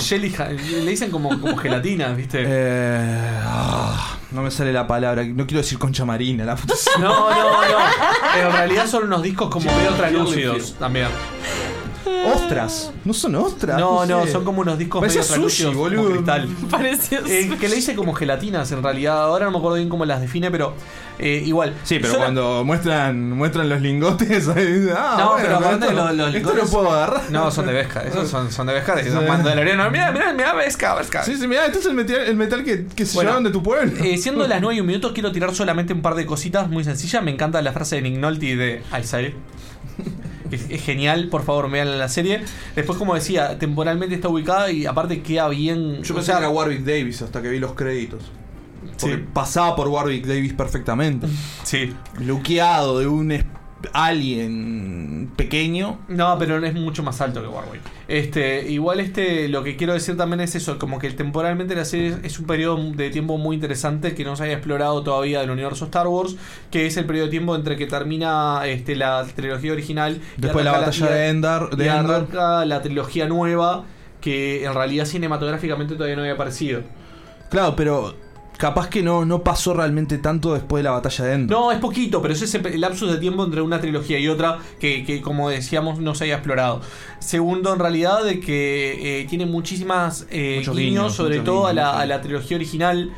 le 0.84 0.90
dicen 0.90 1.10
como, 1.10 1.28
como 1.40 1.56
gelatina, 1.56 2.08
¿viste? 2.12 2.42
eh, 2.44 3.30
ah, 3.44 4.16
no 4.32 4.42
me 4.42 4.50
sale 4.50 4.72
la 4.72 4.86
palabra. 4.86 5.24
No 5.24 5.46
quiero 5.46 5.62
decir 5.62 5.78
concha 5.78 6.04
marina. 6.04 6.44
La 6.44 6.56
puta 6.56 6.74
No, 7.00 7.30
no, 7.30 7.62
no. 7.62 7.78
En 8.40 8.50
realidad 8.52 8.86
son 8.86 9.04
unos 9.04 9.22
discos 9.22 9.48
como 9.50 9.70
medio 9.76 9.90
translúcidos 9.92 10.74
también. 10.78 11.06
Ostras. 12.34 12.90
No 13.04 13.12
son 13.12 13.34
ostras. 13.36 13.78
No, 13.78 14.04
no, 14.06 14.24
sé. 14.24 14.32
son 14.32 14.44
como 14.44 14.60
unos 14.62 14.78
discos 14.78 15.00
Parecía 15.00 15.22
medio 15.22 15.34
sushi, 15.48 15.62
translúcidos, 15.62 15.74
como 15.74 15.84
boludo. 15.84 16.10
cristal. 16.16 16.48
Parecía 16.70 17.20
Eh, 17.26 17.56
que 17.60 17.68
le 17.68 17.76
hice 17.76 17.94
como 17.94 18.12
gelatinas 18.14 18.70
en 18.72 18.82
realidad. 18.82 19.22
Ahora 19.24 19.46
no 19.46 19.52
me 19.52 19.58
acuerdo 19.58 19.76
bien 19.76 19.88
cómo 19.88 20.04
las 20.04 20.20
define, 20.20 20.50
pero 20.50 20.74
eh, 21.18 21.42
igual. 21.44 21.74
Sí, 21.84 21.98
pero 22.00 22.14
cuando 22.16 22.64
muestran 22.64 23.30
muestran 23.32 23.68
los 23.68 23.80
lingotes, 23.80 24.48
ahí 24.56 24.88
ah, 24.96 25.16
no, 25.18 25.30
bueno, 25.32 25.42
pero 25.46 25.56
aparte 25.58 25.86
esto, 25.86 25.96
los, 25.96 26.14
los 26.16 26.34
esto 26.34 26.38
lingotes- 26.52 26.64
lo 26.64 26.70
puedo 26.70 26.92
agarrar. 26.92 27.22
No, 27.30 27.50
son 27.50 27.66
de 27.66 27.72
Vesca. 27.72 28.02
Esos 28.02 28.28
son, 28.28 28.50
son 28.50 28.66
de 28.66 28.74
Vesca. 28.74 29.02
Son 29.04 29.26
mandalorianos. 29.26 29.90
Mira, 29.92 30.10
mira, 30.12 30.32
mira, 30.32 30.54
Vesca, 30.54 30.94
Vesca. 30.94 31.22
Sí, 31.22 31.36
sí, 31.36 31.46
mira, 31.46 31.66
este 31.66 31.78
es 31.78 31.86
el 31.86 31.94
metal, 31.94 32.16
el 32.20 32.36
metal 32.36 32.64
que, 32.64 32.86
que 32.86 33.06
se 33.06 33.14
Bueno, 33.14 33.30
llevaron 33.30 33.44
de 33.44 33.50
tu 33.50 33.62
pueblo. 33.62 34.04
Eh, 34.04 34.16
siendo 34.18 34.46
las 34.48 34.60
9 34.60 34.76
y 34.76 34.80
un 34.80 34.86
minuto, 34.86 35.12
quiero 35.14 35.32
tirar 35.32 35.54
solamente 35.54 35.92
un 35.92 36.02
par 36.02 36.14
de 36.14 36.26
cositas 36.26 36.68
muy 36.68 36.84
sencillas. 36.84 37.22
Me 37.22 37.30
encanta 37.30 37.60
la 37.62 37.72
frase 37.72 37.96
de 37.96 38.02
Nick 38.02 38.18
Nolte 38.18 38.56
de 38.56 38.82
I 38.98 39.04
said 39.04 39.26
it. 39.28 39.34
Es, 40.52 40.66
es 40.70 40.82
genial, 40.82 41.28
por 41.28 41.42
favor, 41.44 41.70
vean 41.70 41.98
la 41.98 42.08
serie. 42.08 42.42
Después, 42.76 42.98
como 42.98 43.14
decía, 43.14 43.58
temporalmente 43.58 44.14
está 44.14 44.28
ubicada 44.28 44.70
y 44.70 44.86
aparte 44.86 45.22
queda 45.22 45.48
bien. 45.48 46.02
Yo 46.02 46.14
o 46.14 46.16
pensé 46.16 46.26
sea, 46.26 46.36
que 46.36 46.42
era 46.44 46.50
Warwick 46.50 46.80
Davis 46.84 47.22
hasta 47.22 47.42
que 47.42 47.48
vi 47.48 47.58
los 47.58 47.72
créditos. 47.74 48.22
Porque 49.00 49.16
Sí. 49.16 49.24
pasaba 49.32 49.74
por 49.74 49.88
Warwick 49.88 50.26
Davis 50.26 50.52
perfectamente. 50.52 51.26
Sí. 51.64 51.92
Luqueado 52.20 52.98
de 52.98 53.06
un 53.06 53.32
alien 53.92 55.30
pequeño. 55.36 55.98
No, 56.08 56.36
pero 56.38 56.60
no 56.60 56.66
es 56.66 56.74
mucho 56.74 57.02
más 57.02 57.20
alto 57.20 57.40
que 57.40 57.48
Warwick. 57.48 57.82
Este, 58.08 58.70
igual 58.70 59.00
este, 59.00 59.48
lo 59.48 59.62
que 59.62 59.76
quiero 59.76 59.92
decir 59.92 60.16
también 60.16 60.40
es 60.40 60.54
eso, 60.54 60.78
como 60.78 60.98
que 60.98 61.10
temporalmente 61.10 61.74
la 61.74 61.84
serie 61.84 62.16
es 62.22 62.38
un 62.38 62.46
periodo 62.46 62.82
de 62.92 63.10
tiempo 63.10 63.38
muy 63.38 63.54
interesante 63.54 64.14
que 64.14 64.24
no 64.24 64.36
se 64.36 64.44
haya 64.44 64.54
explorado 64.54 65.02
todavía 65.02 65.40
del 65.40 65.50
universo 65.50 65.86
Star 65.86 66.06
Wars, 66.06 66.36
que 66.70 66.86
es 66.86 66.96
el 66.96 67.06
periodo 67.06 67.26
de 67.26 67.30
tiempo 67.30 67.56
entre 67.56 67.76
que 67.76 67.86
termina 67.86 68.62
este, 68.66 68.96
la 68.96 69.26
trilogía 69.34 69.72
original 69.72 70.20
y 70.36 70.40
Después 70.40 70.64
de 70.64 70.70
la 70.70 70.78
batalla 70.78 71.06
de 71.06 71.28
Endor. 71.28 71.76
De 71.76 71.84
y 71.84 71.88
Endor. 71.88 72.14
arranca 72.14 72.64
la 72.64 72.82
trilogía 72.82 73.26
nueva 73.26 73.84
que 74.20 74.64
en 74.64 74.74
realidad 74.74 75.04
cinematográficamente 75.04 75.94
todavía 75.94 76.16
no 76.16 76.22
había 76.22 76.34
aparecido. 76.34 76.82
Claro, 77.50 77.76
pero 77.76 78.14
capaz 78.62 78.88
que 78.88 79.02
no, 79.02 79.24
no 79.24 79.42
pasó 79.42 79.74
realmente 79.74 80.18
tanto 80.18 80.54
después 80.54 80.78
de 80.78 80.84
la 80.84 80.92
batalla 80.92 81.24
de 81.24 81.34
Endor. 81.34 81.58
No, 81.58 81.72
es 81.72 81.80
poquito, 81.80 82.22
pero 82.22 82.32
es 82.32 82.42
ese 82.42 82.60
lapsus 82.78 83.10
de 83.10 83.18
tiempo 83.18 83.42
entre 83.44 83.60
una 83.60 83.80
trilogía 83.80 84.20
y 84.20 84.28
otra 84.28 84.58
que, 84.78 85.02
que, 85.04 85.20
como 85.20 85.50
decíamos, 85.50 85.98
no 85.98 86.14
se 86.14 86.24
haya 86.24 86.34
explorado. 86.34 86.80
Segundo, 87.18 87.72
en 87.72 87.80
realidad, 87.80 88.22
de 88.22 88.38
que 88.38 89.22
eh, 89.22 89.26
tiene 89.28 89.46
muchísimas 89.46 90.28
eh, 90.30 90.58
guiños, 90.60 90.76
guiños, 90.76 91.14
sobre 91.16 91.40
todo 91.40 91.66
a, 91.66 91.72
la, 91.72 91.90
sí. 91.90 92.02
a 92.02 92.06
la 92.06 92.20
trilogía 92.20 92.56
original. 92.56 93.10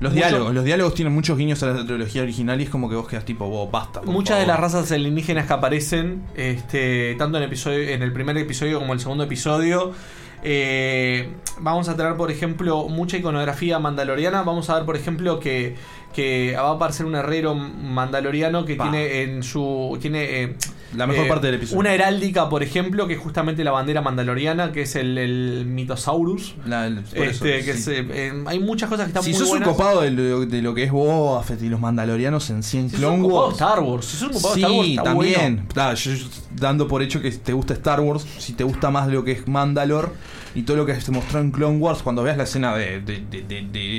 Los 0.00 0.12
Mucho- 0.12 0.26
diálogos, 0.26 0.54
los 0.54 0.64
diálogos 0.64 0.94
tienen 0.94 1.14
muchos 1.14 1.38
guiños 1.38 1.62
a 1.62 1.68
la 1.68 1.86
trilogía 1.86 2.20
original 2.22 2.60
y 2.60 2.64
es 2.64 2.70
como 2.70 2.90
que 2.90 2.96
vos 2.96 3.08
quedas 3.08 3.24
tipo, 3.24 3.48
vos, 3.48 3.70
basta. 3.70 4.02
Muchas 4.02 4.38
de 4.38 4.46
las 4.46 4.60
razas 4.60 4.92
alienígenas 4.92 5.46
que 5.46 5.52
aparecen, 5.54 6.24
este, 6.34 7.14
tanto 7.14 7.38
en, 7.38 7.44
episodio, 7.44 7.88
en 7.88 8.02
el 8.02 8.12
primer 8.12 8.36
episodio 8.36 8.78
como 8.80 8.92
en 8.92 8.98
el 8.98 9.00
segundo 9.00 9.24
episodio, 9.24 9.92
eh, 10.42 11.28
vamos 11.58 11.88
a 11.88 11.96
tener, 11.96 12.16
por 12.16 12.30
ejemplo, 12.30 12.88
mucha 12.88 13.16
iconografía 13.16 13.78
mandaloriana. 13.78 14.42
Vamos 14.42 14.70
a 14.70 14.76
ver, 14.76 14.84
por 14.84 14.96
ejemplo, 14.96 15.38
que, 15.40 15.76
que 16.14 16.54
va 16.56 16.68
a 16.68 16.72
aparecer 16.72 17.06
un 17.06 17.14
herrero 17.14 17.54
mandaloriano 17.54 18.64
que 18.64 18.76
Pa. 18.76 18.84
tiene 18.84 19.22
en 19.22 19.42
su. 19.42 19.98
tiene 20.00 20.42
eh, 20.42 20.56
La 20.96 21.06
mejor 21.06 21.26
eh, 21.26 21.28
parte 21.28 21.46
del 21.46 21.54
episodio. 21.56 21.78
Una 21.78 21.94
heráldica, 21.94 22.48
por 22.48 22.62
ejemplo, 22.62 23.06
que 23.06 23.14
es 23.14 23.20
justamente 23.20 23.62
la 23.62 23.70
bandera 23.70 24.02
mandaloriana, 24.02 24.72
que 24.72 24.82
es 24.82 24.96
el, 24.96 25.16
el 25.18 25.64
Mitosaurus. 25.66 26.56
La- 26.66 26.86
el- 26.86 27.02
por 27.02 27.26
eso, 27.26 27.44
Este, 27.44 27.64
que 27.64 27.74
sí. 27.74 27.78
es, 27.78 27.88
eh, 27.88 28.06
eh, 28.10 28.44
hay 28.46 28.58
muchas 28.58 28.88
cosas 28.88 29.04
que 29.06 29.10
están 29.10 29.22
Si 29.22 29.30
muy 29.30 29.38
sos 29.38 29.48
buenas. 29.50 29.68
un 29.68 29.74
copado 29.74 30.00
de 30.00 30.10
lo, 30.10 30.46
de 30.46 30.62
lo 30.62 30.74
que 30.74 30.82
es 30.84 30.90
Boba 30.90 31.42
Fett 31.44 31.62
y 31.62 31.68
los 31.68 31.78
mandalorianos 31.80 32.50
en 32.50 32.62
100 32.62 32.90
Si 32.90 32.96
sos 32.96 32.98
Clone 33.00 33.22
Wars. 33.22 33.52
Star 33.52 33.80
Wars, 33.80 34.04
si 34.06 34.16
sos 34.16 34.28
un 34.28 34.34
copado 34.34 34.54
sí, 34.54 34.60
Star 34.62 34.72
Wars, 34.76 34.88
está 34.88 35.02
también. 35.04 35.66
bueno. 35.74 35.94
Yo- 35.94 36.12
yo 36.14 36.24
dando 36.56 36.88
por 36.88 37.02
hecho 37.02 37.20
que 37.22 37.30
te 37.30 37.52
gusta 37.52 37.74
Star 37.74 38.00
Wars, 38.00 38.26
si 38.38 38.52
te 38.54 38.64
gusta 38.64 38.90
más 38.90 39.08
lo 39.08 39.22
que 39.24 39.32
es 39.32 39.46
Mandalor 39.46 40.12
y 40.56 40.62
todo 40.62 40.76
lo 40.76 40.86
que 40.86 41.00
se 41.00 41.12
mostró 41.12 41.38
en 41.40 41.52
Clone 41.52 41.78
Wars, 41.78 42.02
cuando 42.02 42.24
veas 42.24 42.36
la 42.36 42.42
escena 42.42 42.74
de, 42.74 43.00
de- 43.00 43.20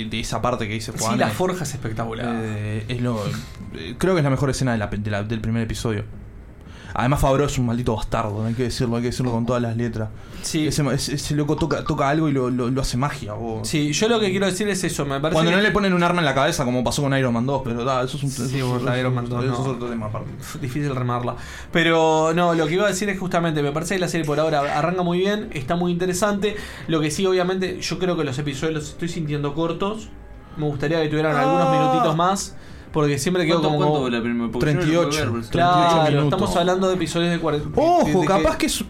de- 0.09 0.19
esa 0.19 0.41
parte 0.41 0.67
que 0.67 0.73
dice 0.73 0.91
Sí, 0.91 0.97
Juan. 0.99 1.17
la 1.17 1.29
eh, 1.29 1.31
forja 1.31 1.63
es 1.63 1.73
espectacular. 1.73 2.25
eh, 2.43 2.83
es 2.89 3.01
lo, 3.01 3.23
creo 3.97 4.13
que 4.13 4.19
es 4.19 4.23
la 4.25 4.29
mejor 4.29 4.49
escena 4.49 4.73
de 4.73 4.77
la- 4.77 4.87
de 4.87 5.09
la- 5.09 5.23
del 5.23 5.39
primer 5.39 5.63
episodio. 5.63 6.03
Además, 6.93 7.19
Favreau 7.21 7.47
es 7.47 7.57
un 7.57 7.65
maldito 7.65 7.95
bastardo, 7.95 8.45
hay 8.45 8.53
que 8.53 8.63
decirlo, 8.63 8.95
hay 8.97 9.01
que 9.03 9.07
decirlo 9.09 9.31
con 9.31 9.45
todas 9.45 9.61
las 9.61 9.75
letras. 9.77 10.09
Sí. 10.41 10.67
Ese, 10.67 10.83
ese- 10.93 11.15
ese 11.15 11.35
loco 11.35 11.55
toca, 11.55 11.83
toca 11.83 12.09
algo 12.09 12.27
y 12.27 12.31
lo, 12.31 12.49
lo- 12.49 12.69
lo 12.69 12.81
hace 12.81 12.97
magia. 12.97 13.33
Sí, 13.63 13.93
yo 13.93 14.07
lo 14.09 14.19
que 14.19 14.31
quiero 14.31 14.45
decir 14.47 14.67
es 14.69 14.83
eso, 14.83 15.05
me 15.05 15.19
parece 15.19 15.33
Cuando 15.35 15.51
que- 15.51 15.57
no 15.57 15.61
le 15.63 15.71
ponen 15.71 15.93
un 15.93 16.01
arma 16.03 16.19
en 16.19 16.25
la 16.25 16.33
cabeza, 16.33 16.65
como 16.65 16.83
pasó 16.83 17.01
con 17.03 17.15
Iron 17.17 17.33
Man 17.33 17.45
2, 17.45 17.61
pero 17.63 17.83
da, 17.85 18.03
eso 18.03 18.17
es 18.17 18.23
un. 18.23 18.29
Sí, 18.31 18.57
eso 18.57 18.77
es- 18.77 18.83
la 18.83 18.97
Iron 18.97 19.13
Man 19.13 19.29
2, 19.29 19.43
eso 19.43 19.53
no. 19.53 19.61
es 19.61 19.67
otro 19.67 19.87
tema 19.89 20.07
aparte. 20.07 20.29
difícil 20.61 20.95
remarla. 20.95 21.35
Pero 21.71 22.33
no, 22.33 22.53
lo 22.55 22.67
que 22.67 22.73
iba 22.73 22.85
a 22.85 22.89
decir 22.89 23.09
es 23.09 23.19
justamente, 23.19 23.61
me 23.61 23.71
parece 23.71 23.95
que 23.95 23.99
la 24.01 24.07
serie 24.07 24.25
por 24.25 24.39
ahora 24.39 24.77
arranca 24.77 25.03
muy 25.03 25.19
bien, 25.19 25.49
está 25.53 25.75
muy 25.75 25.91
interesante. 25.91 26.55
Lo 26.87 26.99
que 27.01 27.11
sí, 27.11 27.25
obviamente, 27.25 27.79
yo 27.79 27.99
creo 27.99 28.17
que 28.17 28.23
los 28.23 28.37
episodios 28.39 28.73
los 28.75 28.89
estoy 28.89 29.09
sintiendo 29.09 29.53
cortos. 29.53 30.09
Me 30.57 30.65
gustaría 30.65 31.01
que 31.01 31.07
tuvieran 31.07 31.35
algunos 31.37 31.71
minutitos 31.71 32.15
más. 32.15 32.55
Porque 32.91 33.17
siempre 33.19 33.45
quedo 33.45 33.61
¿Cuánto- 33.61 33.77
como. 33.77 33.91
cuánto 33.91 34.09
la 34.09 34.21
primera? 34.21 34.51
Porque 34.51 34.67
yo 34.67 34.73
no 34.73 34.79
lo 34.81 34.85
puedo 34.85 35.09
38, 35.09 35.33
ver, 35.33 35.43
Claro, 35.49 35.71
38 35.81 36.11
minutos. 36.11 36.33
estamos 36.41 36.55
hablando 36.57 36.87
de 36.89 36.93
episodios 36.95 37.31
de 37.31 37.39
40. 37.39 37.69
Ojo, 37.81 38.05
de- 38.07 38.13
de 38.19 38.25
capaz 38.25 38.57
que 38.57 38.65
es. 38.65 38.83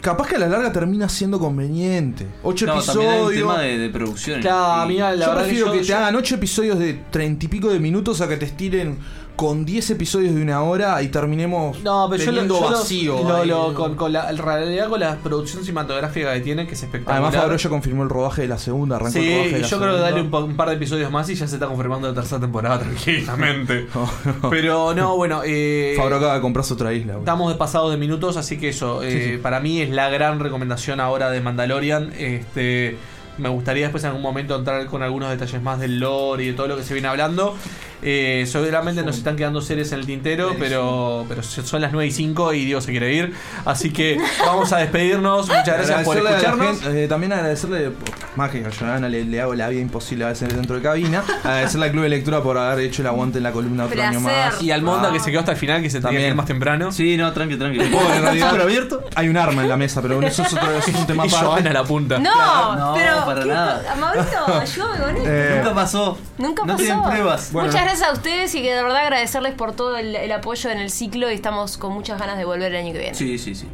Capaz 0.00 0.26
que 0.26 0.34
a 0.34 0.38
la 0.40 0.48
larga 0.48 0.72
termina 0.72 1.08
siendo 1.08 1.38
conveniente. 1.38 2.26
Ocho 2.42 2.66
No, 2.66 2.74
también 2.82 2.90
hay 2.98 3.06
un 3.06 3.12
episodios. 3.12 3.40
tema 3.48 3.60
de, 3.60 3.78
de 3.78 3.88
producción. 3.88 4.40
Claro, 4.40 4.80
Y- 4.80 4.84
amiga, 4.84 5.12
la 5.12 5.26
yo 5.26 5.30
verdad 5.30 5.44
prefiero 5.44 5.66
yo- 5.66 5.72
que, 5.72 5.78
te 5.78 5.84
yo- 5.84 5.96
hagan 5.96 6.16
ocho 6.16 6.34
episodios 6.34 6.78
de 6.80 6.94
treinta 7.12 7.44
y 7.44 7.48
pico 7.48 7.68
de 7.68 7.78
minutos 7.78 8.20
a 8.20 8.28
que 8.28 8.36
te 8.36 8.44
estiren 8.46 8.98
con 9.42 9.64
10 9.64 9.90
episodios 9.90 10.34
de 10.34 10.40
una 10.42 10.62
hora 10.62 11.02
y 11.02 11.08
terminemos 11.08 11.80
No, 11.82 12.06
pero 12.10 12.22
yo 12.22 12.30
lo, 12.32 12.44
yo 12.46 12.60
vacío. 12.70 13.22
lo- 13.28 13.44
lo- 13.44 13.74
con, 13.74 13.96
con 13.96 14.12
la 14.12 14.30
en 14.30 14.38
realidad 14.38 14.88
con 14.88 15.00
la 15.00 15.16
producción 15.16 15.62
cinematográfica 15.64 16.32
que 16.34 16.40
tiene, 16.40 16.66
que 16.66 16.74
es 16.74 16.82
espectacular. 16.82 17.32
Además, 17.34 17.60
ya 17.62 17.68
confirmó 17.68 18.04
el 18.04 18.08
rodaje 18.08 18.42
de 18.42 18.48
la 18.48 18.58
segunda. 18.58 18.96
Arrancó 18.96 19.12
Sí, 19.18 19.26
el 19.26 19.32
rodaje 19.38 19.52
de 19.54 19.60
la 19.62 19.66
yo 19.66 19.78
creo 19.80 19.94
que 19.96 20.00
darle 20.00 20.20
un, 20.22 20.30
pa- 20.30 20.38
un 20.44 20.56
par 20.56 20.68
de 20.68 20.74
episodios 20.76 21.10
más 21.10 21.28
y 21.28 21.34
ya 21.34 21.46
se 21.48 21.56
está 21.56 21.66
confirmando 21.66 22.06
la 22.08 22.14
tercera 22.14 22.40
temporada 22.40 22.78
tranquilamente. 22.80 23.86
Pero 24.50 24.94
no, 24.94 25.16
bueno, 25.16 25.42
eh, 25.44 25.94
Favreau 25.96 26.18
acaba 26.18 26.34
de 26.34 26.40
comprarse 26.40 26.74
otra 26.74 26.92
isla. 26.92 27.14
estamos 27.18 27.52
de 27.52 27.58
pasados 27.58 27.90
de 27.90 27.96
minutos, 27.96 28.36
así 28.36 28.58
que 28.58 28.68
eso, 28.68 29.02
eh, 29.02 29.10
Sí, 29.10 29.30
sí. 29.32 29.36
para 29.38 29.60
mí 29.60 29.80
es 29.80 29.90
la 29.90 30.08
gran 30.08 30.38
recomendación 30.40 31.00
ahora 31.00 31.30
de 31.30 31.40
Mandalorian. 31.40 32.12
Este, 32.18 32.96
me 33.38 33.48
gustaría 33.48 33.84
después 33.84 34.04
en 34.04 34.08
algún 34.10 34.22
momento 34.22 34.54
entrar 34.56 34.84
con 34.86 35.02
algunos 35.02 35.30
detalles 35.30 35.60
más 35.62 35.80
del 35.80 35.98
lore 35.98 36.44
y 36.44 36.46
de 36.48 36.52
todo 36.52 36.68
lo 36.68 36.76
que 36.76 36.82
se 36.84 36.94
viene 36.94 37.08
hablando. 37.08 37.56
Eh, 38.02 38.44
seguramente 38.48 39.02
nos 39.02 39.16
están 39.16 39.36
quedando 39.36 39.60
series 39.60 39.92
en 39.92 40.00
el 40.00 40.06
tintero, 40.06 40.54
pero, 40.58 41.24
pero 41.28 41.42
son 41.42 41.80
las 41.80 41.92
9 41.92 42.06
y 42.08 42.10
5 42.10 42.52
y 42.54 42.64
Diego 42.64 42.80
se 42.80 42.90
quiere 42.90 43.14
ir. 43.14 43.32
Así 43.64 43.92
que 43.92 44.18
vamos 44.44 44.72
a 44.72 44.78
despedirnos. 44.78 45.46
Muchas 45.46 45.66
gracias 45.66 46.02
por 46.02 46.16
escucharnos. 46.16 46.80
gente, 46.80 47.04
eh, 47.04 47.08
también 47.08 47.32
agradecerle, 47.32 47.92
más 48.34 48.50
que 48.50 48.64
a 48.64 48.98
le, 48.98 49.24
le 49.24 49.40
hago 49.40 49.54
la 49.54 49.68
vida 49.68 49.80
imposible 49.80 50.24
a 50.24 50.28
veces 50.28 50.54
dentro 50.54 50.76
de 50.76 50.82
cabina. 50.82 51.22
Agradecerle 51.44 51.86
al 51.86 51.92
Club 51.92 52.02
de 52.02 52.08
Lectura 52.08 52.42
por 52.42 52.58
haber 52.58 52.86
hecho 52.86 53.02
el 53.02 53.08
aguante 53.08 53.38
en 53.38 53.44
la 53.44 53.52
columna 53.52 53.84
otro 53.84 54.02
año 54.02 54.20
más. 54.20 54.60
Y 54.60 54.70
al 54.70 54.82
Monda 54.82 55.12
que 55.12 55.20
se 55.20 55.30
quedó 55.30 55.40
hasta 55.40 55.52
el 55.52 55.58
final, 55.58 55.82
que 55.82 55.90
se 55.90 56.00
tenía 56.00 56.18
que 56.18 56.28
ir 56.28 56.34
más 56.34 56.46
temprano. 56.46 56.90
Sí, 56.90 57.16
no, 57.16 57.32
tranqui, 57.32 57.56
tranqui. 57.56 57.80
En 58.12 58.22
realidad 58.22 58.60
abierto. 58.60 59.04
hay 59.14 59.28
un 59.28 59.36
arma 59.36 59.62
en 59.62 59.68
la 59.68 59.76
mesa, 59.76 60.02
pero 60.02 60.20
eso 60.22 60.42
es, 60.42 60.52
otro, 60.52 60.70
eso 60.76 60.90
es 60.90 60.96
un 60.96 61.06
tema 61.06 61.22
aparte. 61.26 61.46
Joana 61.46 61.72
la 61.72 61.84
punta. 61.84 62.18
No, 62.18 62.76
No, 62.76 62.94
pero. 62.94 63.24
para 63.24 63.42
¿qué 63.42 63.48
nada. 63.48 63.96
Maurito, 63.98 64.60
ayúdame 64.60 64.98
con 64.98 65.16
esto. 65.16 65.28
Eh, 65.28 65.54
Nunca 65.58 65.74
pasó. 65.74 66.18
Nunca 66.38 66.62
no 66.62 66.72
pasó. 66.72 66.84
tienen 66.84 67.02
pruebas. 67.04 67.52
Bueno. 67.52 67.68
Muchas 67.68 67.82
gracias 67.82 67.91
a 68.00 68.12
ustedes 68.12 68.54
y 68.54 68.62
que 68.62 68.72
de 68.74 68.82
verdad 68.82 69.02
agradecerles 69.02 69.52
por 69.52 69.72
todo 69.74 69.98
el, 69.98 70.16
el 70.16 70.32
apoyo 70.32 70.70
en 70.70 70.78
el 70.78 70.88
ciclo 70.90 71.30
y 71.30 71.34
estamos 71.34 71.76
con 71.76 71.92
muchas 71.92 72.18
ganas 72.18 72.38
de 72.38 72.44
volver 72.46 72.72
el 72.72 72.78
año 72.82 72.92
que 72.92 72.98
viene. 73.00 73.14
Sí, 73.14 73.36
sí, 73.38 73.54
sí. 73.54 73.66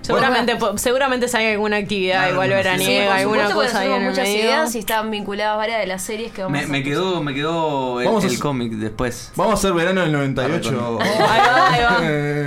Seguramente, 0.00 0.56
po- 0.56 0.76
seguramente 0.78 1.28
salga 1.28 1.50
alguna 1.52 1.76
actividad, 1.76 2.28
igual 2.32 2.48
veraniega, 2.50 3.14
alguna 3.14 3.52
cosa 3.52 3.78
ahí 3.78 3.92
en 3.92 4.02
muchas 4.02 4.24
medio. 4.26 4.40
ideas 4.40 4.74
y 4.74 4.80
están 4.80 5.12
vinculadas 5.12 5.56
varias 5.56 5.78
de 5.78 5.86
las 5.86 6.02
series 6.02 6.32
que 6.32 6.42
vamos 6.42 6.58
Me, 6.58 6.64
a 6.64 6.66
me 6.66 6.82
quedó, 6.82 7.22
me 7.22 7.32
quedó 7.32 8.00
el, 8.00 8.06
Vamos 8.08 8.24
el 8.24 8.36
cómic 8.40 8.72
después. 8.72 9.30
Vamos 9.36 9.52
a 9.52 9.58
hacer 9.58 9.72
verano 9.74 10.00
del 10.00 10.10
98. 10.10 10.98
Ahí 11.00 11.20
va, 11.20 11.70
ahí 11.72 11.80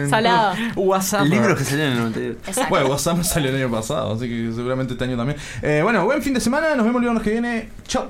va. 0.03 0.09
Salado. 0.09 0.53
WhatsApp. 0.75 1.27
Libros 1.27 1.57
que 1.57 1.63
salieron 1.63 1.91
en 1.93 1.97
el 1.99 2.03
98. 2.11 2.39
Exacto. 2.45 2.69
Bueno, 2.69 2.87
WhatsApp 2.87 3.23
salió 3.23 3.49
el 3.51 3.55
año 3.55 3.71
pasado, 3.71 4.13
así 4.15 4.27
que 4.27 4.51
seguramente 4.53 4.91
este 4.91 5.05
año 5.05 5.15
también. 5.15 5.39
Eh, 5.61 5.79
bueno, 5.81 6.03
buen 6.03 6.21
fin 6.21 6.33
de 6.33 6.41
semana, 6.41 6.75
nos 6.75 6.85
vemos 6.85 6.95
el 6.99 7.03
viernes 7.03 7.23
que 7.23 7.29
viene. 7.31 7.69
Chao. 7.87 8.09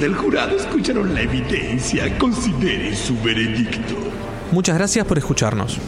Miembros 0.00 0.14
del 0.14 0.14
jurado 0.14 0.56
escucharon 0.56 1.14
la 1.14 1.20
evidencia. 1.22 2.16
Consideren 2.18 2.96
su 2.96 3.20
veredicto. 3.20 3.94
Muchas 4.50 4.76
gracias 4.76 5.06
por 5.06 5.18
escucharnos. 5.18 5.78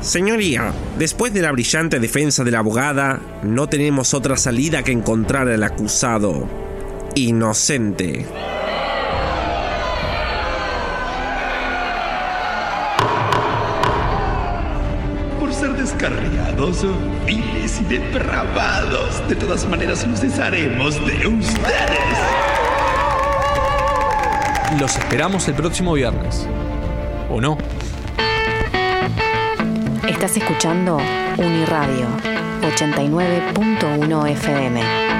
Señoría, 0.00 0.72
después 0.98 1.32
de 1.32 1.42
la 1.42 1.52
brillante 1.52 2.00
defensa 2.00 2.42
de 2.42 2.50
la 2.50 2.58
abogada, 2.58 3.20
no 3.42 3.68
tenemos 3.68 4.14
otra 4.14 4.36
salida 4.36 4.82
que 4.82 4.90
encontrar 4.90 5.48
al 5.48 5.62
acusado 5.62 6.48
inocente. 7.14 8.26
Por 15.38 15.52
ser 15.52 15.72
descarriados, 15.74 16.84
viles 17.26 17.80
y 17.80 17.84
depravados. 17.84 19.28
De 19.28 19.36
todas 19.36 19.68
maneras, 19.68 20.06
nos 20.06 20.20
desharemos 20.20 20.94
de 21.06 21.26
ustedes. 21.28 22.41
Los 24.78 24.96
esperamos 24.96 25.46
el 25.48 25.54
próximo 25.54 25.92
viernes. 25.92 26.46
¿O 27.30 27.40
no? 27.40 27.58
Estás 30.08 30.36
escuchando 30.36 30.98
Uniradio 31.38 32.06
89.1 32.62 34.30
FM. 34.30 35.11